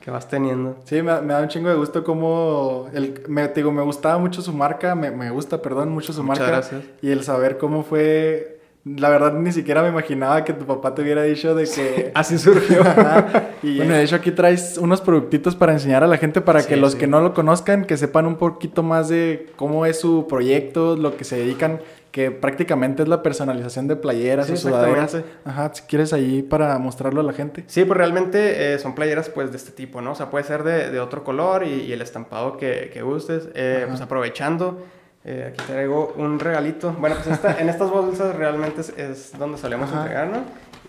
que 0.00 0.10
vas 0.10 0.28
teniendo. 0.28 0.76
Sí, 0.84 1.00
me, 1.02 1.18
me 1.22 1.32
da 1.32 1.40
un 1.40 1.48
chingo 1.48 1.70
de 1.70 1.76
gusto 1.76 2.04
como... 2.04 2.88
El, 2.92 3.22
me, 3.26 3.48
te 3.48 3.60
digo, 3.60 3.72
me 3.72 3.82
gustaba 3.82 4.18
mucho 4.18 4.42
su 4.42 4.52
marca, 4.52 4.94
me, 4.94 5.10
me 5.10 5.30
gusta, 5.30 5.62
perdón, 5.62 5.88
mucho 5.90 6.12
su 6.12 6.22
Muchas 6.22 6.40
marca. 6.40 6.52
gracias. 6.56 6.82
Y 7.02 7.10
el 7.10 7.22
saber 7.24 7.56
cómo 7.58 7.82
fue... 7.84 8.57
La 8.96 9.08
verdad, 9.10 9.32
ni 9.34 9.52
siquiera 9.52 9.82
me 9.82 9.88
imaginaba 9.88 10.44
que 10.44 10.52
tu 10.52 10.64
papá 10.64 10.94
te 10.94 11.02
hubiera 11.02 11.22
dicho 11.22 11.54
de 11.54 11.64
que... 11.64 12.10
Así 12.14 12.38
surgió. 12.38 12.80
Ajá. 12.82 13.50
Y 13.62 13.76
bueno, 13.78 13.94
de 13.94 14.02
hecho 14.04 14.16
aquí 14.16 14.30
traes 14.30 14.78
unos 14.78 15.00
productitos 15.00 15.56
para 15.56 15.72
enseñar 15.72 16.04
a 16.04 16.06
la 16.06 16.16
gente 16.16 16.40
para 16.40 16.64
que 16.66 16.76
los 16.76 16.92
sí. 16.92 16.98
que 16.98 17.06
no 17.06 17.20
lo 17.20 17.34
conozcan, 17.34 17.84
que 17.84 17.96
sepan 17.96 18.26
un 18.26 18.36
poquito 18.36 18.82
más 18.82 19.08
de 19.08 19.50
cómo 19.56 19.84
es 19.84 20.00
su 20.00 20.26
proyecto, 20.28 20.96
lo 20.96 21.16
que 21.16 21.24
se 21.24 21.36
dedican, 21.36 21.80
que 22.12 22.30
prácticamente 22.30 23.02
es 23.02 23.08
la 23.08 23.22
personalización 23.22 23.86
de 23.88 23.96
playeras 23.96 24.46
Sí, 24.46 24.54
o 24.54 24.56
sudaderas. 24.56 25.16
Ajá, 25.44 25.70
si 25.74 25.82
quieres 25.82 26.12
ahí 26.12 26.42
para 26.42 26.78
mostrarlo 26.78 27.20
a 27.20 27.24
la 27.24 27.32
gente. 27.32 27.64
Sí, 27.66 27.84
pues 27.84 27.96
realmente 27.96 28.74
eh, 28.74 28.78
son 28.78 28.94
playeras 28.94 29.28
pues 29.28 29.50
de 29.50 29.56
este 29.56 29.72
tipo, 29.72 30.00
¿no? 30.00 30.12
O 30.12 30.14
sea, 30.14 30.30
puede 30.30 30.44
ser 30.44 30.62
de, 30.62 30.90
de 30.90 31.00
otro 31.00 31.24
color 31.24 31.64
y, 31.64 31.82
y 31.82 31.92
el 31.92 32.00
estampado 32.00 32.56
que, 32.56 32.90
que 32.92 33.02
gustes. 33.02 33.48
Eh, 33.54 33.84
pues 33.88 34.00
aprovechando, 34.00 34.82
eh, 35.30 35.52
aquí 35.52 35.64
traigo 35.66 36.14
un 36.16 36.38
regalito. 36.40 36.92
Bueno, 36.98 37.16
pues 37.16 37.28
esta- 37.36 37.58
en 37.60 37.68
estas 37.68 37.90
bolsas 37.90 38.34
realmente 38.34 38.80
es, 38.80 38.88
es 38.96 39.38
donde 39.38 39.58
solemos 39.58 39.90
Ajá. 39.90 40.00
entregar, 40.02 40.28
¿no? 40.28 40.38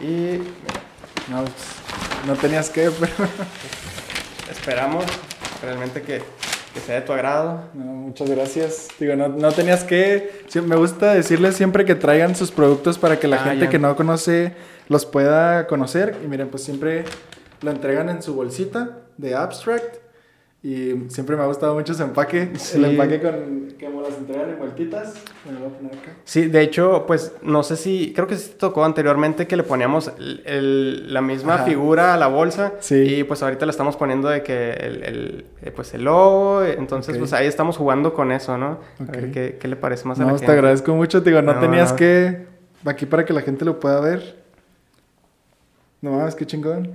Y 0.05 0.37
No, 1.29 1.41
pues, 1.41 1.53
no 2.25 2.35
tenías 2.35 2.69
que, 2.69 2.89
pero... 2.99 3.11
esperamos 4.51 5.05
realmente 5.61 6.01
que, 6.01 6.21
que 6.73 6.79
sea 6.79 6.95
de 6.95 7.01
tu 7.01 7.13
agrado. 7.13 7.63
No, 7.73 7.83
muchas 7.85 8.29
gracias. 8.29 8.87
Digo, 8.99 9.15
no, 9.15 9.27
no 9.27 9.51
tenías 9.51 9.83
que... 9.83 10.43
sí, 10.47 10.61
me 10.61 10.75
gusta 10.75 11.13
decirles 11.13 11.55
siempre 11.55 11.85
que 11.85 11.95
traigan 11.95 12.35
sus 12.35 12.51
productos 12.51 12.97
para 12.97 13.19
que 13.19 13.27
la 13.27 13.37
Ah, 13.37 13.43
gente 13.45 13.65
ya. 13.65 13.69
que 13.69 13.79
no 13.79 13.95
conoce 13.95 14.53
los 14.87 15.05
pueda 15.05 15.67
conocer. 15.67 16.15
Y 16.23 16.27
miren, 16.27 16.47
pues 16.49 16.63
siempre 16.63 17.05
lo 17.61 17.71
entregan 17.71 18.09
en 18.09 18.23
su 18.23 18.33
bolsita 18.35 18.97
de 19.17 19.35
Abstract. 19.35 19.97
Y 20.61 21.05
siempre 21.07 21.37
me 21.37 21.43
ha 21.43 21.45
gustado 21.45 21.73
mucho 21.73 21.93
su 21.93 22.03
empaque. 22.03 22.49
Sí. 22.57 22.77
El 22.77 22.85
empaque 22.85 23.21
con... 23.21 23.69
Como 23.79 24.01
las 24.01 24.17
entregan 24.17 24.49
en 24.49 24.59
vueltitas. 24.59 25.13
Me 25.45 25.53
lo 25.53 25.59
voy 25.59 25.69
a 25.69 25.71
poner 25.77 25.93
acá. 25.93 26.11
Sí, 26.25 26.47
de 26.49 26.61
hecho, 26.61 27.05
pues 27.07 27.31
no 27.41 27.63
sé 27.63 27.77
si, 27.77 28.11
creo 28.13 28.27
que 28.27 28.35
sí 28.35 28.49
te 28.51 28.55
tocó 28.57 28.83
anteriormente 28.83 29.47
que 29.47 29.55
le 29.55 29.63
poníamos 29.63 30.11
el- 30.19 30.43
el- 30.45 31.13
la 31.13 31.21
misma 31.21 31.55
Ajá. 31.55 31.63
figura 31.63 32.13
a 32.13 32.17
la 32.17 32.27
bolsa. 32.27 32.73
Sí. 32.81 32.95
Y 32.95 33.23
pues 33.23 33.41
ahorita 33.41 33.65
le 33.65 33.69
estamos 33.71 33.95
poniendo 33.95 34.27
de 34.27 34.43
que 34.43 34.71
el, 34.73 35.03
el, 35.03 35.45
eh, 35.61 35.71
pues 35.71 35.93
el 35.93 36.03
logo, 36.03 36.61
entonces 36.65 37.17
pues 37.17 37.31
ahí 37.31 37.47
estamos 37.47 37.77
jugando 37.77 38.13
con 38.13 38.33
eso, 38.33 38.57
¿no? 38.57 38.79
Ok. 39.01 39.07
A 39.07 39.11
ver 39.13 39.31
qué, 39.31 39.57
qué 39.61 39.67
le 39.69 39.77
parece 39.77 40.09
más 40.09 40.17
a 40.19 40.23
la 40.23 40.27
No, 40.27 40.33
gente. 40.33 40.45
te 40.47 40.51
agradezco 40.51 40.93
mucho. 40.93 41.21
Digo, 41.21 41.41
no, 41.41 41.53
No, 41.53 41.59
tenías 41.61 41.91
no. 41.91 41.95
que... 41.95 42.47
Aquí 42.85 43.05
para 43.05 43.23
que 43.23 43.31
la 43.31 43.41
gente 43.41 43.63
lo 43.63 43.79
pueda 43.79 44.01
ver. 44.01 44.35
No 46.01 46.11
mames, 46.11 46.35
qué 46.35 46.45
chingón. 46.45 46.91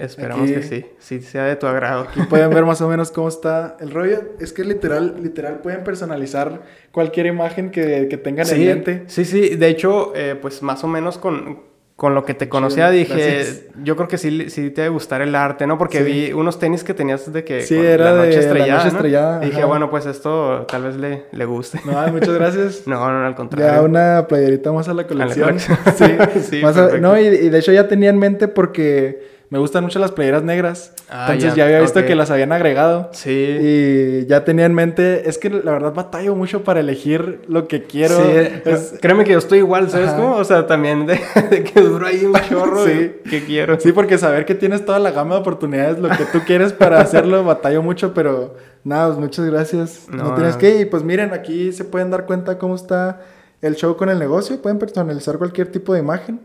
Esperamos 0.00 0.44
Aquí- 0.50 0.54
que 0.54 0.62
sí, 0.62 0.86
sí 0.98 1.20
sea 1.20 1.44
de 1.44 1.56
tu 1.56 1.66
agrado. 1.66 2.02
Aquí 2.08 2.20
pueden 2.28 2.50
ver 2.50 2.64
más 2.64 2.80
o 2.80 2.88
menos 2.88 3.10
cómo 3.10 3.28
está 3.28 3.76
el 3.80 3.90
rollo. 3.90 4.22
Es 4.40 4.52
que 4.52 4.64
literal, 4.64 5.16
literal 5.22 5.58
pueden 5.60 5.84
personalizar 5.84 6.62
cualquier 6.90 7.26
imagen 7.26 7.70
que, 7.70 8.08
que 8.08 8.16
tengan 8.16 8.46
en 8.48 8.54
Sí, 8.54 8.64
mente. 8.64 9.02
sí, 9.06 9.24
sí, 9.24 9.56
de 9.56 9.68
hecho, 9.68 10.12
eh, 10.16 10.36
pues 10.40 10.62
más 10.62 10.82
o 10.84 10.88
menos 10.88 11.18
con, 11.18 11.68
con 11.96 12.14
lo 12.14 12.24
que 12.24 12.32
te 12.32 12.48
conocía 12.48 12.88
dije, 12.88 13.12
gracias. 13.14 13.64
yo 13.84 13.94
creo 13.94 14.08
que 14.08 14.16
sí, 14.16 14.48
sí 14.48 14.70
te 14.70 14.80
debe 14.80 14.94
gustar 14.94 15.20
el 15.20 15.34
arte, 15.34 15.66
¿no? 15.66 15.76
Porque 15.76 15.98
Sí. 15.98 16.04
vi 16.04 16.32
unos 16.32 16.58
tenis 16.58 16.82
que 16.82 16.94
tenías 16.94 17.30
de 17.30 17.44
que 17.44 17.60
Sí, 17.60 17.76
era 17.76 18.12
la 18.12 18.24
noche 18.24 18.28
de 18.30 18.36
La 18.36 18.40
estrellada, 18.40 18.72
Noche 18.78 18.84
¿no? 18.92 18.96
Estrellada, 18.96 19.44
Y 19.44 19.50
dije, 19.50 19.64
bueno, 19.64 19.90
pues 19.90 20.06
esto 20.06 20.64
tal 20.66 20.84
vez 20.84 20.96
le, 20.96 21.24
le 21.30 21.44
guste. 21.44 21.78
No, 21.84 22.08
muchas 22.10 22.34
gracias. 22.34 22.82
No, 22.86 23.06
no, 23.12 23.26
al 23.26 23.34
contrario. 23.34 23.70
Ya 23.70 23.82
una 23.82 24.26
playerita 24.26 24.72
más 24.72 24.88
a 24.88 24.94
la 24.94 25.06
colección. 25.06 25.46
colección. 25.48 25.78
sí, 25.94 26.40
Sí, 26.56 26.62
más 26.62 26.74
a- 26.78 26.84
perfecto. 26.84 27.06
no, 27.06 27.20
y, 27.20 27.26
y 27.26 27.48
de 27.50 27.58
hecho 27.58 27.70
ya 27.72 27.86
tenía 27.86 28.08
en 28.08 28.18
mente 28.18 28.48
porque 28.48 29.39
me 29.50 29.58
gustan 29.58 29.82
mucho 29.84 29.98
las 29.98 30.12
playeras 30.12 30.44
negras. 30.44 30.92
Ah, 31.10 31.26
Entonces 31.32 31.50
ya, 31.54 31.58
ya, 31.58 31.64
había 31.66 31.80
visto 31.80 32.04
que 32.06 32.14
las 32.14 32.30
habían 32.30 32.52
agregado. 32.52 33.10
Sí. 33.12 33.30
Y 33.60 34.26
ya 34.26 34.44
tenía 34.44 34.64
en 34.64 34.74
mente, 34.74 35.28
es 35.28 35.38
que 35.38 35.50
la 35.50 35.72
verdad 35.72 35.92
batallo 35.92 36.36
mucho 36.36 36.62
para 36.62 36.78
elegir 36.80 37.42
lo 37.48 37.66
que 37.66 37.82
quiero. 37.82 38.16
Sí, 38.16 38.30
Es- 38.64 38.94
créeme 39.00 39.24
que 39.24 39.32
yo 39.32 39.38
estoy 39.38 39.58
igual, 39.58 39.90
¿sabes 39.90 40.10
Ajá. 40.10 40.16
cómo? 40.18 40.36
O 40.36 40.44
sea, 40.44 40.66
también 40.68 41.04
de, 41.06 41.20
de 41.50 41.64
que 41.64 41.80
duro 41.80 42.06
ahí 42.06 42.24
un 42.24 42.34
chorro 42.48 42.86
Sí. 42.86 43.12
que 43.28 43.44
quiero. 43.44 43.78
Sí, 43.80 43.90
porque 43.92 44.18
saber 44.18 44.46
que 44.46 44.54
tienes 44.54 44.84
toda 44.84 45.00
la 45.00 45.10
gama 45.10 45.34
de 45.34 45.40
oportunidades, 45.40 45.98
lo 45.98 46.08
que 46.10 46.24
tú 46.32 46.40
quieres 46.46 46.72
para 46.72 47.00
hacerlo, 47.00 47.42
batallo 47.44 47.82
mucho, 47.82 48.14
pero 48.14 48.54
nada, 48.84 49.08
pues 49.08 49.18
muchas 49.18 49.46
gracias. 49.46 50.06
No, 50.08 50.22
No, 50.28 50.34
tienes 50.36 50.56
que, 50.56 50.80
y 50.80 50.84
pues 50.84 51.02
miren, 51.02 51.32
aquí 51.34 51.72
se 51.72 51.84
pueden 51.84 52.10
dar 52.12 52.24
cuenta 52.24 52.56
cómo 52.56 52.76
está 52.76 53.20
el 53.62 53.74
show 53.74 53.96
con 53.96 54.08
el 54.10 54.18
negocio, 54.20 54.62
pueden 54.62 54.78
personalizar 54.78 55.38
cualquier 55.38 55.72
tipo 55.72 55.92
de 55.92 55.98
imagen. 55.98 56.40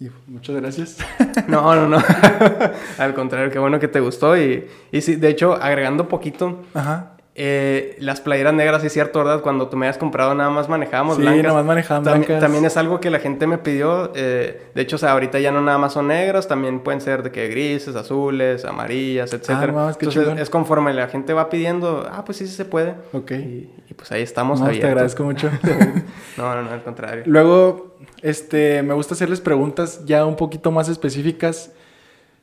Y 0.00 0.08
muchas 0.26 0.56
gracias. 0.56 0.98
No, 1.48 1.74
no, 1.74 1.88
no. 1.88 1.98
Al 2.98 3.12
contrario, 3.14 3.50
qué 3.50 3.58
bueno 3.58 3.78
que 3.78 3.88
te 3.88 4.00
gustó. 4.00 4.36
Y, 4.36 4.66
y 4.92 5.00
sí, 5.00 5.16
de 5.16 5.28
hecho, 5.28 5.54
agregando 5.54 6.08
poquito, 6.08 6.62
Ajá. 6.72 7.13
Eh, 7.36 7.96
las 7.98 8.20
playeras 8.20 8.54
negras, 8.54 8.80
sí 8.82 8.86
es 8.86 8.92
cierto, 8.92 9.18
¿verdad? 9.18 9.40
Cuando 9.40 9.68
tú 9.68 9.76
me 9.76 9.86
habías 9.86 9.98
comprado 9.98 10.36
nada 10.36 10.50
más 10.50 10.68
manejábamos 10.68 11.16
Sí, 11.16 11.22
blancas. 11.22 11.44
nomás 11.48 11.64
manejaban 11.64 12.04
También- 12.04 12.26
blancas. 12.28 12.40
También 12.40 12.64
es 12.64 12.76
algo 12.76 13.00
que 13.00 13.10
la 13.10 13.18
gente 13.18 13.48
me 13.48 13.58
pidió. 13.58 14.12
eh, 14.14 14.68
de 14.72 14.82
hecho, 14.82 14.94
o 14.96 14.98
sea, 15.00 15.10
ahorita 15.12 15.40
ya 15.40 15.50
no 15.50 15.60
nada 15.60 15.76
más 15.78 15.94
son 15.94 16.06
negras, 16.08 16.46
también 16.46 16.78
pueden 16.80 17.00
ser 17.00 17.24
de 17.24 17.32
que 17.32 17.48
grises, 17.48 17.96
azules, 17.96 18.64
amarillas. 18.64 19.34
Ah, 19.48 19.66
no 19.66 19.72
mames, 19.72 19.96
qué 19.96 20.04
Entonces, 20.04 20.22
chingón. 20.22 20.38
es 20.38 20.48
conforme 20.48 20.94
la 20.94 21.08
gente 21.08 21.32
va 21.32 21.50
pidiendo, 21.50 22.08
ah, 22.08 22.24
pues 22.24 22.38
sí, 22.38 22.46
sí 22.46 22.54
se 22.54 22.64
puede. 22.66 22.94
Ok. 23.12 23.32
Y, 23.32 23.70
y 23.90 23.94
pues 23.96 24.12
ahí 24.12 24.22
estamos 24.22 24.60
No, 24.60 24.66
te 24.66 24.70
abiertos. 24.70 24.90
agradezco 24.90 25.24
mucho. 25.24 25.50
No, 26.36 26.54
no, 26.54 26.62
no, 26.62 26.70
al 26.70 26.82
contrario. 26.82 27.22
Luego, 27.26 27.96
este, 28.22 28.82
me 28.82 28.94
gusta 28.94 29.14
hacerles 29.14 29.40
preguntas 29.40 30.04
ya 30.04 30.24
un 30.24 30.36
poquito 30.36 30.70
más 30.70 30.88
específicas. 30.88 31.72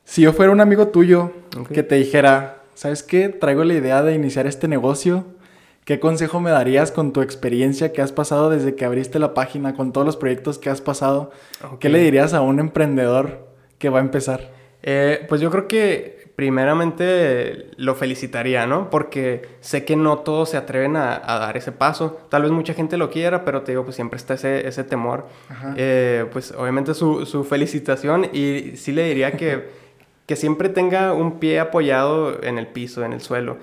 Si 0.04 0.22
yo 0.22 0.32
fuera 0.32 0.50
un 0.52 0.60
amigo 0.60 0.88
tuyo 0.88 1.30
que 1.72 1.82
te 1.82 1.94
dijera, 1.96 2.61
¿sabes 2.74 3.02
qué? 3.02 3.28
Traigo 3.28 3.64
la 3.64 3.74
idea 3.74 4.02
de 4.02 4.14
iniciar 4.14 4.46
este 4.46 4.68
negocio. 4.68 5.24
¿Qué 5.84 5.98
consejo 5.98 6.40
me 6.40 6.50
darías 6.50 6.92
con 6.92 7.12
tu 7.12 7.22
experiencia 7.22 7.92
que 7.92 8.02
has 8.02 8.12
pasado 8.12 8.50
desde 8.50 8.76
que 8.76 8.84
abriste 8.84 9.18
la 9.18 9.34
página, 9.34 9.74
con 9.74 9.92
todos 9.92 10.06
los 10.06 10.16
proyectos 10.16 10.58
que 10.58 10.70
has 10.70 10.80
pasado? 10.80 11.32
Ok. 11.64 11.80
¿Qué 11.80 11.88
le 11.88 11.98
dirías 11.98 12.34
a 12.34 12.40
un 12.40 12.60
emprendedor 12.60 13.48
que 13.78 13.88
va 13.88 13.98
a 13.98 14.02
empezar? 14.02 14.52
Eh, 14.82 15.26
pues 15.28 15.40
yo 15.40 15.50
creo 15.50 15.66
que 15.66 16.22
primeramente 16.36 17.66
lo 17.76 17.94
felicitaría, 17.94 18.66
¿no? 18.66 18.90
Porque 18.90 19.42
sé 19.60 19.84
que 19.84 19.96
no 19.96 20.18
todos 20.18 20.50
se 20.50 20.56
atreven 20.56 20.96
a, 20.96 21.20
a 21.24 21.38
dar 21.38 21.56
ese 21.56 21.72
paso. 21.72 22.20
Tal 22.30 22.42
vez 22.42 22.50
mucha 22.50 22.74
gente 22.74 22.96
lo 22.96 23.10
quiera, 23.10 23.44
pero 23.44 23.62
te 23.62 23.72
digo, 23.72 23.84
pues 23.84 23.96
siempre 23.96 24.16
está 24.16 24.34
ese, 24.34 24.66
ese 24.66 24.84
temor. 24.84 25.26
Eh, 25.76 26.26
pues 26.32 26.52
obviamente 26.52 26.94
su, 26.94 27.26
su 27.26 27.44
felicitación 27.44 28.28
y 28.32 28.76
sí 28.76 28.92
le 28.92 29.04
diría 29.04 29.32
que, 29.32 29.68
que 30.26 30.36
siempre 30.36 30.68
tenga 30.68 31.12
un 31.12 31.38
pie 31.38 31.60
apoyado 31.60 32.42
en 32.42 32.58
el 32.58 32.66
piso, 32.66 33.04
en 33.04 33.12
el 33.12 33.20
suelo. 33.20 33.58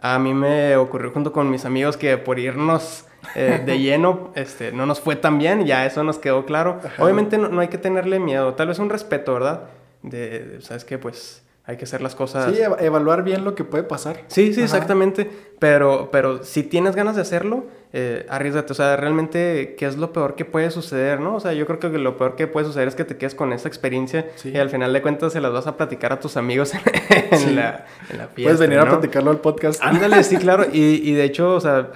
A 0.00 0.18
mí 0.18 0.34
me 0.34 0.76
ocurrió 0.76 1.10
junto 1.12 1.32
con 1.32 1.50
mis 1.50 1.64
amigos 1.64 1.96
que 1.96 2.18
por 2.18 2.38
irnos 2.38 3.06
eh, 3.34 3.62
de 3.64 3.78
lleno 3.80 4.32
este, 4.34 4.72
no 4.72 4.86
nos 4.86 5.00
fue 5.00 5.16
tan 5.16 5.38
bien, 5.38 5.64
ya 5.64 5.86
eso 5.86 6.02
nos 6.04 6.18
quedó 6.18 6.44
claro. 6.44 6.80
Obviamente 6.98 7.38
no, 7.38 7.60
hay 7.60 7.68
que 7.68 7.78
tenerle 7.78 8.18
miedo, 8.18 8.54
tal 8.54 8.68
vez 8.68 8.78
un 8.78 8.90
respeto, 8.90 9.34
¿verdad? 9.34 9.68
De, 10.02 10.58
¿sabes 10.60 10.84
qué? 10.84 10.98
Pues 10.98 11.41
hay 11.64 11.76
que 11.76 11.84
hacer 11.84 12.02
las 12.02 12.16
cosas. 12.16 12.52
Sí, 12.52 12.60
evaluar 12.80 13.22
bien 13.22 13.44
lo 13.44 13.54
que 13.54 13.62
puede 13.62 13.84
pasar. 13.84 14.24
Sí, 14.26 14.52
sí, 14.52 14.62
exactamente. 14.62 15.30
Pero, 15.60 16.08
pero 16.10 16.42
si 16.42 16.64
tienes 16.64 16.96
ganas 16.96 17.14
de 17.14 17.22
hacerlo, 17.22 17.66
eh, 17.92 18.26
arriesgate. 18.28 18.72
O 18.72 18.74
sea, 18.74 18.96
realmente, 18.96 19.76
¿qué 19.78 19.86
es 19.86 19.96
lo 19.96 20.12
peor 20.12 20.34
que 20.34 20.44
puede 20.44 20.72
suceder, 20.72 21.20
no? 21.20 21.36
O 21.36 21.40
sea, 21.40 21.52
yo 21.52 21.64
creo 21.66 21.78
que 21.78 21.98
lo 21.98 22.16
peor 22.16 22.34
que 22.34 22.48
puede 22.48 22.66
suceder 22.66 22.88
es 22.88 22.96
que 22.96 23.04
te 23.04 23.16
quedes 23.16 23.36
con 23.36 23.52
esa 23.52 23.68
experiencia 23.68 24.26
y 24.42 24.56
al 24.56 24.70
final 24.70 24.92
de 24.92 25.02
cuentas 25.02 25.34
se 25.34 25.40
las 25.40 25.52
vas 25.52 25.68
a 25.68 25.76
platicar 25.76 26.12
a 26.12 26.18
tus 26.18 26.36
amigos 26.36 26.72
en, 26.74 27.54
la, 27.54 27.86
en 28.10 28.18
la, 28.18 28.26
fiesta. 28.26 28.42
Puedes 28.42 28.58
venir 28.58 28.80
a 28.80 28.88
platicarlo 28.88 29.30
al 29.30 29.38
podcast. 29.38 29.80
Ándale, 29.84 30.24
sí, 30.24 30.38
claro. 30.38 30.66
Y, 30.72 31.08
y 31.08 31.12
de 31.12 31.22
hecho, 31.22 31.54
o 31.54 31.60
sea 31.60 31.90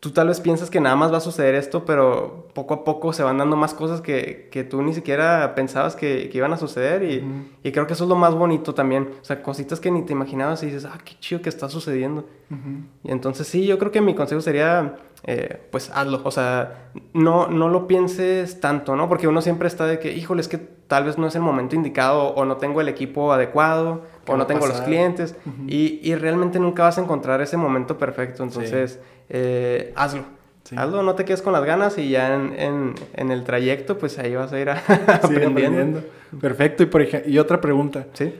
tú 0.00 0.10
tal 0.12 0.28
vez 0.28 0.40
piensas 0.40 0.70
que 0.70 0.80
nada 0.80 0.94
más 0.94 1.12
va 1.12 1.16
a 1.16 1.20
suceder 1.20 1.56
esto, 1.56 1.84
pero 1.84 2.48
poco 2.54 2.74
a 2.74 2.84
poco 2.84 3.12
se 3.12 3.24
van 3.24 3.38
dando 3.38 3.56
más 3.56 3.74
cosas 3.74 4.00
que, 4.00 4.48
que 4.52 4.62
tú 4.62 4.80
ni 4.82 4.94
siquiera 4.94 5.54
pensabas 5.56 5.96
que, 5.96 6.28
que 6.30 6.38
iban 6.38 6.52
a 6.52 6.56
suceder 6.56 7.02
y, 7.02 7.24
y, 7.64 7.72
creo 7.72 7.86
que 7.86 7.94
eso 7.94 8.04
es 8.04 8.08
lo 8.08 8.14
más 8.14 8.34
bonito 8.34 8.74
también. 8.74 9.08
O 9.20 9.24
sea, 9.24 9.42
cositas 9.42 9.80
que 9.80 9.90
ni 9.90 10.02
te 10.02 10.12
imaginabas 10.12 10.62
y 10.62 10.66
dices, 10.66 10.84
ah, 10.84 10.98
qué 11.04 11.14
chido 11.18 11.42
que 11.42 11.48
está 11.48 11.68
sucediendo. 11.68 12.26
Y 13.04 13.10
entonces 13.10 13.46
sí, 13.46 13.66
yo 13.66 13.78
creo 13.78 13.90
que 13.90 14.00
mi 14.00 14.14
consejo 14.14 14.40
sería, 14.40 14.96
eh, 15.24 15.60
pues 15.70 15.90
hazlo. 15.92 16.20
O 16.24 16.30
sea, 16.30 16.90
no, 17.12 17.48
no 17.48 17.68
lo 17.68 17.86
pienses 17.86 18.60
tanto, 18.60 18.94
¿no? 18.96 19.08
Porque 19.08 19.26
uno 19.26 19.42
siempre 19.42 19.68
está 19.68 19.84
de 19.86 19.98
que, 19.98 20.16
híjole, 20.16 20.40
es 20.40 20.48
que 20.48 20.58
tal 20.58 21.04
vez 21.04 21.18
no 21.18 21.26
es 21.26 21.34
el 21.34 21.42
momento 21.42 21.76
indicado 21.76 22.28
o 22.28 22.44
no 22.46 22.56
tengo 22.56 22.80
el 22.80 22.88
equipo 22.88 23.32
adecuado 23.32 24.04
o 24.26 24.36
no 24.36 24.46
tengo 24.46 24.66
los 24.66 24.80
clientes 24.80 25.36
y, 25.66 26.00
y, 26.02 26.14
realmente 26.14 26.58
nunca 26.58 26.82
vas 26.82 26.98
a 26.98 27.02
encontrar 27.02 27.40
ese 27.40 27.56
momento 27.56 27.98
perfecto. 27.98 28.42
Entonces, 28.42 29.00
eh, 29.28 29.92
hazlo. 29.96 30.24
Hazlo, 30.76 31.02
no 31.02 31.14
te 31.14 31.24
quedes 31.24 31.40
con 31.40 31.52
las 31.52 31.64
ganas 31.64 31.96
y 31.96 32.10
ya 32.10 32.34
en, 32.34 32.94
en, 33.14 33.30
el 33.30 33.44
trayecto, 33.44 33.96
pues 33.96 34.18
ahí 34.18 34.34
vas 34.34 34.52
a 34.52 34.60
ir 34.60 34.68
aprendiendo. 35.06 36.02
Perfecto. 36.40 36.82
Y, 36.82 36.86
por 36.86 37.06
y 37.26 37.38
otra 37.38 37.60
pregunta. 37.60 38.06
¿Sí? 38.12 38.34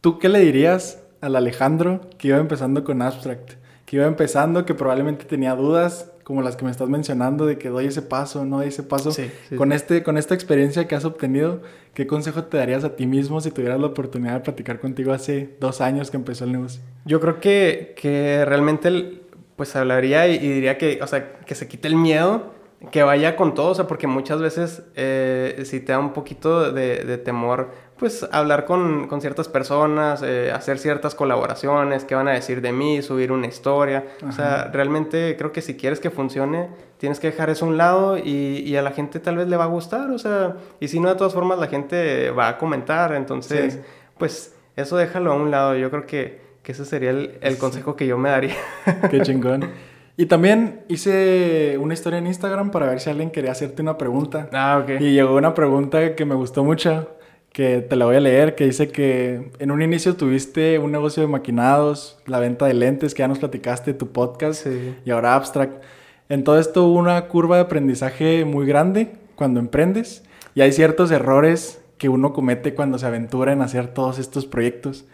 ¿Tú 0.00 0.18
qué 0.18 0.28
le 0.28 0.40
dirías 0.40 1.02
al 1.22 1.36
Alejandro 1.36 2.02
que 2.18 2.28
iba 2.28 2.38
empezando 2.38 2.84
con 2.84 3.00
Abstract? 3.00 3.52
Que 3.86 3.96
iba 3.96 4.06
empezando, 4.06 4.66
que 4.66 4.74
probablemente 4.74 5.24
tenía 5.24 5.54
dudas, 5.54 6.10
como 6.24 6.42
las 6.42 6.56
que 6.56 6.64
me 6.64 6.70
estás 6.70 6.88
mencionando, 6.88 7.46
de 7.46 7.58
que 7.58 7.68
doy 7.68 7.86
ese 7.86 8.02
paso, 8.02 8.44
no 8.44 8.58
doy 8.58 8.68
ese 8.68 8.82
paso. 8.82 9.10
con, 9.56 9.72
Este, 9.72 10.02
con 10.02 10.18
esta 10.18 10.34
experiencia 10.34 10.86
que 10.88 10.94
has 10.94 11.04
obtenido, 11.04 11.62
¿qué 11.92 12.06
consejo 12.06 12.44
te 12.44 12.56
darías 12.56 12.84
a 12.84 12.96
ti 12.96 13.06
mismo 13.06 13.40
si 13.40 13.50
tuvieras 13.50 13.80
la 13.80 13.86
oportunidad 13.86 14.34
de 14.34 14.40
platicar 14.40 14.80
contigo 14.80 15.12
hace 15.12 15.54
dos 15.60 15.80
años 15.80 16.10
que 16.10 16.16
empezó 16.16 16.44
el 16.44 16.52
negocio? 16.52 16.82
Yo 17.04 17.20
creo 17.20 17.40
que, 17.40 17.94
que 17.96 18.44
realmente 18.46 18.88
el, 18.88 19.22
pues 19.56 19.74
hablaría 19.76 20.26
y, 20.28 20.38
diría 20.38 20.78
que, 20.78 21.00
o 21.02 21.06
sea, 21.06 21.34
que 21.46 21.54
se 21.54 21.68
quite 21.68 21.88
el 21.88 21.96
miedo, 21.96 22.52
que 22.90 23.02
vaya 23.02 23.36
con 23.36 23.54
todo, 23.54 23.70
o 23.70 23.74
sea, 23.74 23.86
porque 23.86 24.06
muchas 24.06 24.40
veces 24.40 24.82
eh, 24.94 25.62
si 25.64 25.80
te 25.80 25.92
da 25.92 25.98
un 25.98 26.12
poquito 26.12 26.72
de, 26.72 27.18
temor, 27.18 27.70
pues 27.96 28.26
hablar 28.32 28.64
con, 28.66 29.08
ciertas 29.20 29.48
personas, 29.48 30.22
eh, 30.22 30.50
hacer 30.52 30.78
ciertas 30.78 31.14
colaboraciones, 31.14 32.04
qué 32.04 32.14
van 32.14 32.28
a 32.28 32.32
decir 32.32 32.60
de 32.60 32.72
mí, 32.72 33.00
subir 33.00 33.32
una 33.32 33.46
historia, 33.46 34.04
o 34.26 34.32
sea, 34.32 34.70
realmente 34.72 35.36
creo 35.38 35.52
que 35.52 35.62
si 35.62 35.76
quieres 35.76 36.00
que 36.00 36.10
funcione, 36.10 36.68
tienes 36.98 37.20
que 37.20 37.30
dejar 37.30 37.48
eso 37.50 37.64
a 37.64 37.68
un 37.68 37.76
lado 37.76 38.18
y, 38.18 38.76
a 38.76 38.82
la 38.82 38.90
gente 38.90 39.20
tal 39.20 39.36
vez 39.36 39.48
le 39.48 39.56
va 39.56 39.64
a 39.64 39.68
gustar, 39.68 40.10
o 40.10 40.18
sea, 40.18 40.56
y 40.80 40.88
si 40.88 41.00
no, 41.00 41.08
de 41.08 41.14
todas 41.14 41.32
formas 41.32 41.58
la 41.58 41.68
gente 41.68 42.30
va 42.30 42.48
a 42.48 42.58
comentar, 42.58 43.14
entonces, 43.14 43.78
pues 44.18 44.54
eso 44.76 44.96
déjalo 44.96 45.32
a 45.32 45.36
un 45.36 45.50
lado, 45.50 45.76
yo 45.76 45.90
creo 45.90 46.06
que 46.06 46.43
que 46.64 46.72
ese 46.72 46.84
sería 46.84 47.10
el, 47.10 47.58
consejo 47.58 47.94
que 47.94 48.06
yo 48.06 48.18
me 48.18 48.30
daría. 48.30 48.54
Qué 49.10 49.20
chingón. 49.20 49.70
Y 50.16 50.26
también 50.26 50.80
hice 50.88 51.76
una 51.78 51.92
historia 51.92 52.18
en 52.18 52.26
Instagram 52.26 52.70
para 52.70 52.86
ver 52.86 53.00
si 53.00 53.10
alguien 53.10 53.30
quería 53.30 53.52
hacerte 53.52 53.82
una 53.82 53.98
pregunta. 53.98 54.48
Ah, 54.52 54.80
ok. 54.82 55.00
Y 55.00 55.12
llegó 55.12 55.36
una 55.36 55.54
pregunta 55.54 56.14
que 56.14 56.24
me 56.24 56.34
gustó 56.34 56.64
mucho, 56.64 57.16
que 57.52 57.82
te 57.82 57.96
la 57.96 58.06
voy 58.06 58.16
a 58.16 58.20
leer, 58.20 58.54
que 58.54 58.64
dice 58.64 58.88
que 58.88 59.50
en 59.58 59.70
un 59.70 59.82
inicio 59.82 60.16
tuviste 60.16 60.78
un 60.78 60.90
negocio 60.90 61.22
de 61.22 61.28
maquinados, 61.28 62.18
la 62.26 62.38
venta 62.38 62.66
de 62.66 62.74
lentes, 62.74 63.12
que 63.12 63.20
ya 63.20 63.28
nos 63.28 63.40
platicaste, 63.40 63.92
tu 63.92 64.12
podcast, 64.12 64.66
y 65.04 65.10
ahora 65.10 65.34
Abstract. 65.34 65.82
En 66.30 66.44
todo 66.44 66.58
esto 66.58 66.84
hubo 66.84 66.98
una 66.98 67.26
curva 67.26 67.56
de 67.56 67.62
aprendizaje 67.62 68.44
muy 68.46 68.66
grande 68.66 69.12
cuando 69.34 69.60
emprendes, 69.60 70.24
y 70.54 70.62
hay 70.62 70.72
ciertos 70.72 71.10
errores 71.10 71.82
que 71.98 72.08
uno 72.08 72.32
comete 72.32 72.74
cuando 72.74 72.98
se 72.98 73.06
aventura 73.06 73.52
en 73.52 73.60
hacer 73.60 73.88
todos 73.88 74.18
estos 74.18 74.46
proyectos. 74.46 75.04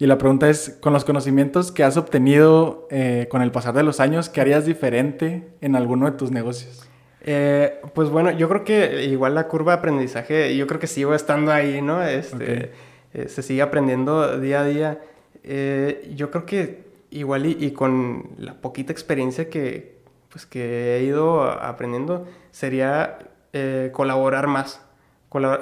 Y 0.00 0.06
la 0.06 0.16
pregunta 0.16 0.48
es, 0.48 0.78
con 0.80 0.94
los 0.94 1.04
conocimientos 1.04 1.70
que 1.72 1.84
has 1.84 1.98
obtenido 1.98 2.88
eh, 2.90 3.28
con 3.30 3.42
el 3.42 3.52
pasar 3.52 3.74
de 3.74 3.82
los 3.82 4.00
años, 4.00 4.30
¿qué 4.30 4.40
harías 4.40 4.64
diferente 4.64 5.46
en 5.60 5.76
alguno 5.76 6.10
de 6.10 6.16
tus 6.16 6.30
negocios? 6.30 6.88
Eh, 7.20 7.78
pues 7.94 8.08
bueno, 8.08 8.30
yo 8.30 8.48
creo 8.48 8.64
que 8.64 9.04
igual 9.04 9.34
la 9.34 9.46
curva 9.46 9.72
de 9.72 9.78
aprendizaje, 9.80 10.56
yo 10.56 10.66
creo 10.66 10.80
que 10.80 10.86
sigo 10.86 11.14
estando 11.14 11.52
ahí, 11.52 11.82
¿no? 11.82 12.02
Este, 12.02 12.72
eh, 13.12 13.28
se 13.28 13.42
sigue 13.42 13.60
aprendiendo 13.60 14.40
día 14.40 14.62
a 14.62 14.64
día. 14.64 15.00
yo 16.14 16.30
creo 16.30 16.46
que 16.46 16.84
igual 17.10 17.44
y, 17.44 17.70
con 17.72 18.30
la 18.38 18.54
poquita 18.54 18.92
experiencia 18.92 19.50
que, 19.50 19.98
pues, 20.30 20.46
que 20.46 20.96
he 20.96 21.02
ido 21.02 21.42
aprendiendo, 21.42 22.26
sería 22.52 23.18
colaborar 23.92 24.46
más. 24.46 24.80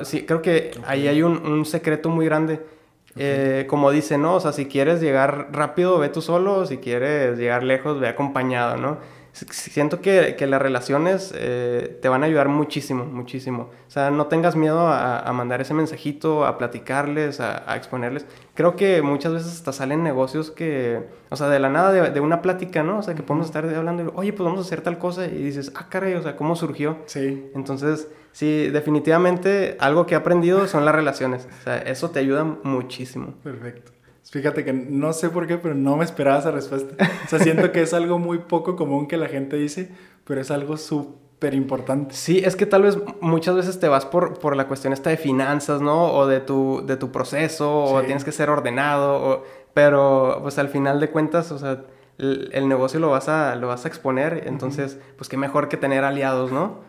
sí, 0.02 0.24
creo 0.26 0.42
que 0.42 0.70
ahí 0.86 1.08
hay 1.08 1.22
un, 1.22 1.44
un 1.44 1.66
secreto 1.66 2.08
muy 2.08 2.24
grande 2.24 2.77
eh, 3.18 3.66
como 3.68 3.90
dice, 3.90 4.18
¿no? 4.18 4.34
O 4.34 4.40
sea, 4.40 4.52
si 4.52 4.66
quieres 4.66 5.00
llegar 5.00 5.48
rápido, 5.52 5.98
ve 5.98 6.08
tú 6.08 6.22
solo, 6.22 6.66
si 6.66 6.78
quieres 6.78 7.38
llegar 7.38 7.62
lejos, 7.62 8.00
ve 8.00 8.08
acompañado, 8.08 8.76
¿no? 8.76 8.98
Siento 9.32 10.00
que, 10.00 10.34
que 10.36 10.46
las 10.48 10.60
relaciones 10.60 11.32
eh, 11.36 11.98
te 12.02 12.08
van 12.08 12.22
a 12.24 12.26
ayudar 12.26 12.48
muchísimo, 12.48 13.04
muchísimo. 13.04 13.70
O 13.86 13.90
sea, 13.90 14.10
no 14.10 14.26
tengas 14.26 14.56
miedo 14.56 14.80
a, 14.88 15.20
a 15.20 15.32
mandar 15.32 15.60
ese 15.60 15.74
mensajito, 15.74 16.44
a 16.44 16.58
platicarles, 16.58 17.38
a, 17.38 17.70
a, 17.70 17.76
exponerles. 17.76 18.26
Creo 18.54 18.74
que 18.74 19.00
muchas 19.00 19.32
veces 19.32 19.52
hasta 19.52 19.72
salen 19.72 20.02
negocios 20.02 20.50
que, 20.50 21.04
o 21.30 21.36
sea, 21.36 21.48
de 21.48 21.60
la 21.60 21.68
nada, 21.68 21.92
de, 21.92 22.10
de 22.10 22.20
una 22.20 22.42
plática, 22.42 22.82
¿no? 22.82 22.98
O 22.98 23.02
sea, 23.02 23.14
que 23.14 23.22
podemos 23.22 23.46
estar 23.46 23.64
hablando, 23.64 24.12
oye, 24.16 24.32
pues 24.32 24.44
vamos 24.44 24.58
a 24.58 24.62
hacer 24.62 24.80
tal 24.80 24.98
cosa, 24.98 25.26
y 25.26 25.42
dices, 25.42 25.70
ah, 25.76 25.86
caray, 25.88 26.14
o 26.14 26.22
sea, 26.22 26.34
¿cómo 26.34 26.56
surgió? 26.56 26.98
Sí. 27.06 27.50
Entonces, 27.54 28.08
Sí, 28.38 28.68
definitivamente 28.68 29.76
algo 29.80 30.06
que 30.06 30.14
he 30.14 30.16
aprendido 30.16 30.68
son 30.68 30.84
las 30.84 30.94
relaciones. 30.94 31.48
O 31.58 31.64
sea, 31.64 31.78
eso 31.78 32.10
te 32.10 32.20
ayuda 32.20 32.44
muchísimo. 32.44 33.34
Perfecto. 33.42 33.90
Fíjate 34.30 34.64
que 34.64 34.72
no 34.72 35.12
sé 35.12 35.28
por 35.28 35.48
qué, 35.48 35.58
pero 35.58 35.74
no 35.74 35.96
me 35.96 36.04
esperaba 36.04 36.38
esa 36.38 36.52
respuesta. 36.52 36.94
O 37.26 37.28
sea, 37.28 37.40
siento 37.40 37.72
que 37.72 37.82
es 37.82 37.92
algo 37.94 38.20
muy 38.20 38.38
poco 38.38 38.76
común 38.76 39.08
que 39.08 39.16
la 39.16 39.26
gente 39.26 39.56
dice, 39.56 39.90
pero 40.24 40.40
es 40.40 40.52
algo 40.52 40.76
súper 40.76 41.52
importante. 41.52 42.14
Sí, 42.14 42.38
es 42.38 42.54
que 42.54 42.64
tal 42.64 42.82
vez 42.82 42.96
muchas 43.20 43.56
veces 43.56 43.80
te 43.80 43.88
vas 43.88 44.06
por, 44.06 44.38
por 44.38 44.54
la 44.54 44.68
cuestión 44.68 44.92
esta 44.92 45.10
de 45.10 45.16
finanzas, 45.16 45.80
¿no? 45.80 46.12
O 46.12 46.28
de 46.28 46.38
tu, 46.38 46.86
de 46.86 46.96
tu 46.96 47.10
proceso, 47.10 47.82
o 47.86 48.02
tienes 48.02 48.22
que 48.22 48.30
ser 48.30 48.50
ordenado, 48.50 49.16
o... 49.16 49.44
pero 49.74 50.38
pues 50.42 50.58
al 50.58 50.68
final 50.68 51.00
de 51.00 51.10
cuentas, 51.10 51.50
o 51.50 51.58
sea, 51.58 51.82
el, 52.18 52.68
negocio 52.68 53.00
lo 53.00 53.10
vas 53.10 53.28
a, 53.28 53.56
lo 53.56 53.66
vas 53.66 53.84
a 53.84 53.88
exponer, 53.88 54.44
entonces, 54.46 54.96
pues 55.16 55.28
qué 55.28 55.36
mejor 55.36 55.68
que 55.68 55.76
tener 55.76 56.04
aliados, 56.04 56.52
¿no? 56.52 56.86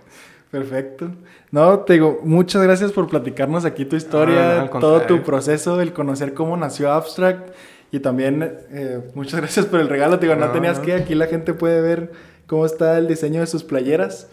Perfecto. 0.51 1.11
No, 1.51 1.79
te 1.79 1.93
digo, 1.93 2.21
muchas 2.23 2.63
gracias 2.63 2.91
por 2.91 3.07
platicarnos 3.07 3.65
aquí 3.65 3.85
tu 3.85 3.95
historia, 3.95 4.63
ah, 4.63 4.69
todo 4.79 5.01
tu 5.01 5.21
proceso, 5.21 5.79
el 5.79 5.93
conocer 5.93 6.33
cómo 6.33 6.57
nació 6.57 6.91
Abstract 6.91 7.49
y 7.91 7.99
también 7.99 8.57
eh, 8.71 8.99
muchas 9.13 9.39
gracias 9.39 9.65
por 9.65 9.79
el 9.79 9.89
regalo. 9.89 10.17
Te 10.19 10.25
digo, 10.25 10.39
no, 10.39 10.51
tenías 10.51 10.79
que, 10.79 10.93
aquí 10.93 11.15
la 11.15 11.27
gente 11.27 11.53
puede 11.53 11.81
ver 11.81 12.11
cómo 12.47 12.65
está 12.65 12.97
el 12.97 13.07
diseño 13.07 13.41
de 13.41 13.47
sus 13.47 13.63
playeras. 13.63 14.27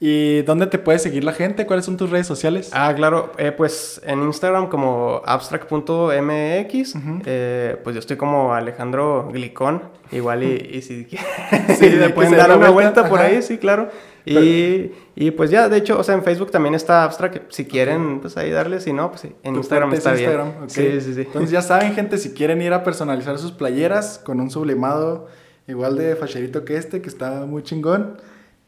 ¿Y 0.00 0.42
dónde 0.42 0.68
te 0.68 0.78
puede 0.78 1.00
seguir 1.00 1.24
la 1.24 1.32
gente? 1.32 1.66
¿Cuáles 1.66 1.84
son 1.84 1.96
tus 1.96 2.10
redes 2.10 2.26
sociales? 2.26 2.70
Ah, 2.72 2.92
claro, 2.94 3.32
eh, 3.36 3.50
pues 3.50 4.00
en 4.06 4.22
Instagram 4.22 4.68
como 4.68 5.22
abstract.mx, 5.24 6.94
eh, 7.26 7.76
pues 7.82 7.94
yo 7.94 7.98
estoy 7.98 8.16
como 8.16 8.54
Alejandro 8.54 9.28
Glicón, 9.32 9.82
igual 10.12 10.44
y, 10.44 10.82
si, 10.82 11.04
sí, 11.78 11.90
le 11.90 12.10
pueden 12.10 12.36
dar 12.36 12.56
una 12.56 12.70
vuelta, 12.70 13.08
por 13.08 13.18
ahí, 13.18 13.42
sí, 13.42 13.58
claro. 13.58 13.88
Y, 14.24 14.92
y, 15.16 15.30
pues 15.30 15.50
ya, 15.50 15.68
de 15.68 15.78
hecho, 15.78 15.98
o 15.98 16.04
sea, 16.04 16.14
en 16.14 16.22
Facebook 16.22 16.50
también 16.50 16.74
está 16.74 17.04
Abstract, 17.04 17.50
si 17.50 17.64
quieren, 17.64 18.20
pues 18.20 18.36
ahí 18.36 18.50
darle, 18.50 18.80
si 18.80 18.92
no, 18.92 19.10
pues 19.10 19.24
en 19.24 19.56
Instagram 19.56 19.94
está 19.94 20.12
Instagram, 20.12 20.52
bien. 20.58 20.70
Sí, 20.70 21.00
sí, 21.00 21.14
sí. 21.14 21.20
Entonces 21.22 21.50
ya 21.50 21.62
saben, 21.62 21.94
gente, 21.94 22.18
si 22.18 22.34
quieren 22.34 22.60
ir 22.60 22.72
a 22.72 22.84
personalizar 22.84 23.38
sus 23.38 23.52
playeras 23.52 24.18
con 24.18 24.40
un 24.40 24.50
sublimado 24.50 25.28
igual 25.66 25.96
de 25.96 26.16
facherito 26.16 26.64
que 26.64 26.76
este, 26.76 27.00
que 27.00 27.08
está 27.08 27.46
muy 27.46 27.62
chingón 27.62 28.16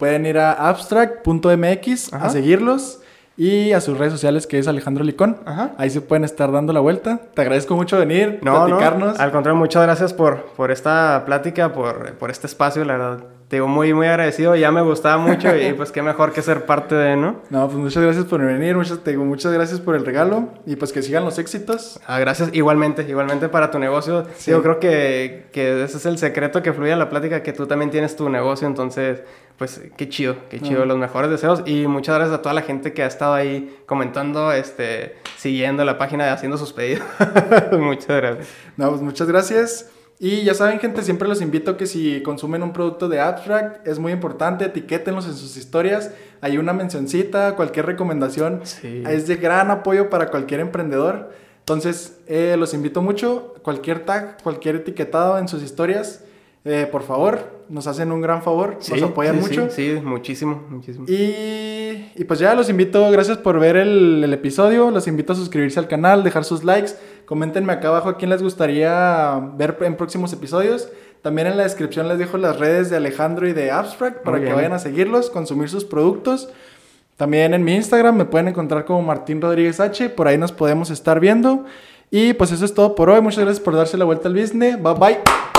Pueden 0.00 0.24
ir 0.24 0.38
a 0.38 0.52
abstract.mx 0.70 2.14
a 2.14 2.30
seguirlos 2.30 3.02
y 3.36 3.72
a 3.72 3.82
sus 3.82 3.98
redes 3.98 4.14
sociales 4.14 4.46
que 4.46 4.58
es 4.58 4.66
Alejandro 4.66 5.04
Licón. 5.04 5.36
Ahí 5.76 5.90
se 5.90 6.00
pueden 6.00 6.24
estar 6.24 6.50
dando 6.50 6.72
la 6.72 6.80
vuelta. 6.80 7.20
Te 7.34 7.42
agradezco 7.42 7.76
mucho 7.76 7.98
venir, 7.98 8.38
no, 8.42 8.64
platicarnos. 8.64 9.20
al 9.20 9.30
contrario, 9.30 9.58
muchas 9.58 9.82
gracias 9.82 10.14
por, 10.14 10.46
por 10.56 10.70
esta 10.70 11.24
plática, 11.26 11.74
por, 11.74 12.14
por 12.14 12.30
este 12.30 12.46
espacio, 12.46 12.82
la 12.86 12.96
verdad. 12.96 13.24
Te 13.50 13.56
digo, 13.56 13.66
muy, 13.66 13.92
muy 13.92 14.06
agradecido. 14.06 14.54
Ya 14.54 14.70
me 14.70 14.80
gustaba 14.80 15.18
mucho 15.18 15.56
y 15.56 15.72
pues 15.76 15.90
qué 15.90 16.02
mejor 16.02 16.32
que 16.32 16.40
ser 16.40 16.66
parte 16.66 16.94
de, 16.94 17.16
¿no? 17.16 17.40
No, 17.50 17.66
pues 17.66 17.78
muchas 17.78 18.00
gracias 18.00 18.24
por 18.26 18.40
venir, 18.40 18.76
muchas, 18.76 19.00
te 19.00 19.10
digo, 19.10 19.24
muchas 19.24 19.52
gracias 19.52 19.80
por 19.80 19.96
el 19.96 20.06
regalo 20.06 20.50
y 20.66 20.76
pues 20.76 20.92
que 20.92 21.02
sigan 21.02 21.24
los 21.24 21.36
éxitos. 21.36 21.98
Ah, 22.06 22.20
gracias, 22.20 22.50
igualmente, 22.52 23.04
igualmente 23.08 23.48
para 23.48 23.72
tu 23.72 23.80
negocio. 23.80 24.24
Sí. 24.36 24.52
Yo 24.52 24.62
creo 24.62 24.78
que, 24.78 25.46
que 25.50 25.82
ese 25.82 25.96
es 25.96 26.06
el 26.06 26.16
secreto 26.18 26.62
que 26.62 26.72
fluye 26.72 26.92
en 26.92 27.00
la 27.00 27.08
plática, 27.08 27.42
que 27.42 27.52
tú 27.52 27.66
también 27.66 27.90
tienes 27.90 28.14
tu 28.14 28.28
negocio, 28.28 28.68
entonces, 28.68 29.24
pues 29.58 29.80
qué 29.96 30.08
chido, 30.08 30.36
qué 30.48 30.60
chido, 30.60 30.84
los 30.84 30.96
mejores 30.96 31.28
deseos 31.28 31.64
y 31.66 31.88
muchas 31.88 32.14
gracias 32.14 32.38
a 32.38 32.42
toda 32.42 32.54
la 32.54 32.62
gente 32.62 32.92
que 32.92 33.02
ha 33.02 33.06
estado 33.08 33.34
ahí 33.34 33.80
comentando, 33.84 34.52
este, 34.52 35.16
siguiendo 35.36 35.84
la 35.84 35.98
página, 35.98 36.32
haciendo 36.32 36.56
sus 36.56 36.72
pedidos. 36.72 37.04
muchas 37.72 38.16
gracias. 38.16 38.48
No, 38.76 38.90
pues 38.90 39.02
muchas 39.02 39.26
gracias. 39.26 39.90
Y 40.22 40.42
ya 40.42 40.52
saben, 40.52 40.78
gente, 40.78 41.02
siempre 41.02 41.26
los 41.26 41.40
invito 41.40 41.78
que 41.78 41.86
si 41.86 42.22
consumen 42.22 42.62
un 42.62 42.74
producto 42.74 43.08
de 43.08 43.20
Abstract, 43.20 43.88
es 43.88 43.98
muy 43.98 44.12
importante, 44.12 44.66
etiquétenlos 44.66 45.24
en 45.24 45.32
sus 45.32 45.56
historias. 45.56 46.12
Hay 46.42 46.58
una 46.58 46.74
mencioncita, 46.74 47.56
cualquier 47.56 47.86
recomendación. 47.86 48.60
Sí. 48.64 49.02
Es 49.08 49.26
de 49.26 49.36
gran 49.36 49.70
apoyo 49.70 50.10
para 50.10 50.28
cualquier 50.28 50.60
emprendedor. 50.60 51.30
Entonces, 51.60 52.18
eh, 52.26 52.56
los 52.58 52.74
invito 52.74 53.00
mucho. 53.00 53.54
Cualquier 53.62 54.04
tag, 54.04 54.42
cualquier 54.42 54.76
etiquetado 54.76 55.38
en 55.38 55.48
sus 55.48 55.62
historias, 55.62 56.22
eh, 56.66 56.86
por 56.92 57.02
favor, 57.02 57.62
nos 57.70 57.86
hacen 57.86 58.12
un 58.12 58.20
gran 58.20 58.42
favor, 58.42 58.76
nos 58.90 59.02
apoyan 59.02 59.36
sí, 59.36 59.40
mucho. 59.40 59.70
Sí, 59.70 59.94
sí, 59.94 60.00
muchísimo, 60.02 60.62
muchísimo. 60.68 61.06
Y, 61.08 62.10
y 62.14 62.24
pues 62.28 62.38
ya 62.38 62.54
los 62.54 62.68
invito, 62.68 63.10
gracias 63.10 63.38
por 63.38 63.58
ver 63.58 63.76
el, 63.76 64.22
el 64.22 64.32
episodio, 64.34 64.90
los 64.90 65.06
invito 65.08 65.32
a 65.32 65.36
suscribirse 65.36 65.78
al 65.78 65.88
canal, 65.88 66.22
dejar 66.22 66.44
sus 66.44 66.62
likes, 66.62 66.90
coméntenme 67.30 67.72
acá 67.72 67.86
abajo 67.86 68.08
a 68.08 68.16
quién 68.16 68.28
les 68.28 68.42
gustaría 68.42 69.40
ver 69.56 69.78
en 69.82 69.94
próximos 69.94 70.32
episodios. 70.32 70.88
También 71.22 71.46
en 71.46 71.56
la 71.56 71.62
descripción 71.62 72.08
les 72.08 72.18
dejo 72.18 72.38
las 72.38 72.58
redes 72.58 72.90
de 72.90 72.96
Alejandro 72.96 73.46
y 73.46 73.52
de 73.52 73.70
Abstract 73.70 74.24
para 74.24 74.40
que 74.40 74.52
vayan 74.52 74.72
a 74.72 74.80
seguirlos, 74.80 75.30
consumir 75.30 75.68
sus 75.68 75.84
productos. 75.84 76.48
También 77.16 77.54
en 77.54 77.62
mi 77.62 77.76
Instagram 77.76 78.16
me 78.16 78.24
pueden 78.24 78.48
encontrar 78.48 78.84
como 78.84 79.02
Martín 79.02 79.40
Rodríguez 79.40 79.78
H, 79.78 80.08
por 80.08 80.26
ahí 80.26 80.38
nos 80.38 80.50
podemos 80.50 80.90
estar 80.90 81.20
viendo. 81.20 81.66
Y 82.10 82.32
pues 82.32 82.50
eso 82.50 82.64
es 82.64 82.74
todo 82.74 82.96
por 82.96 83.08
hoy, 83.10 83.20
muchas 83.20 83.44
gracias 83.44 83.62
por 83.62 83.76
darse 83.76 83.96
la 83.96 84.06
vuelta 84.06 84.26
al 84.26 84.34
business, 84.34 84.82
bye 84.82 84.94
bye. 84.94 85.49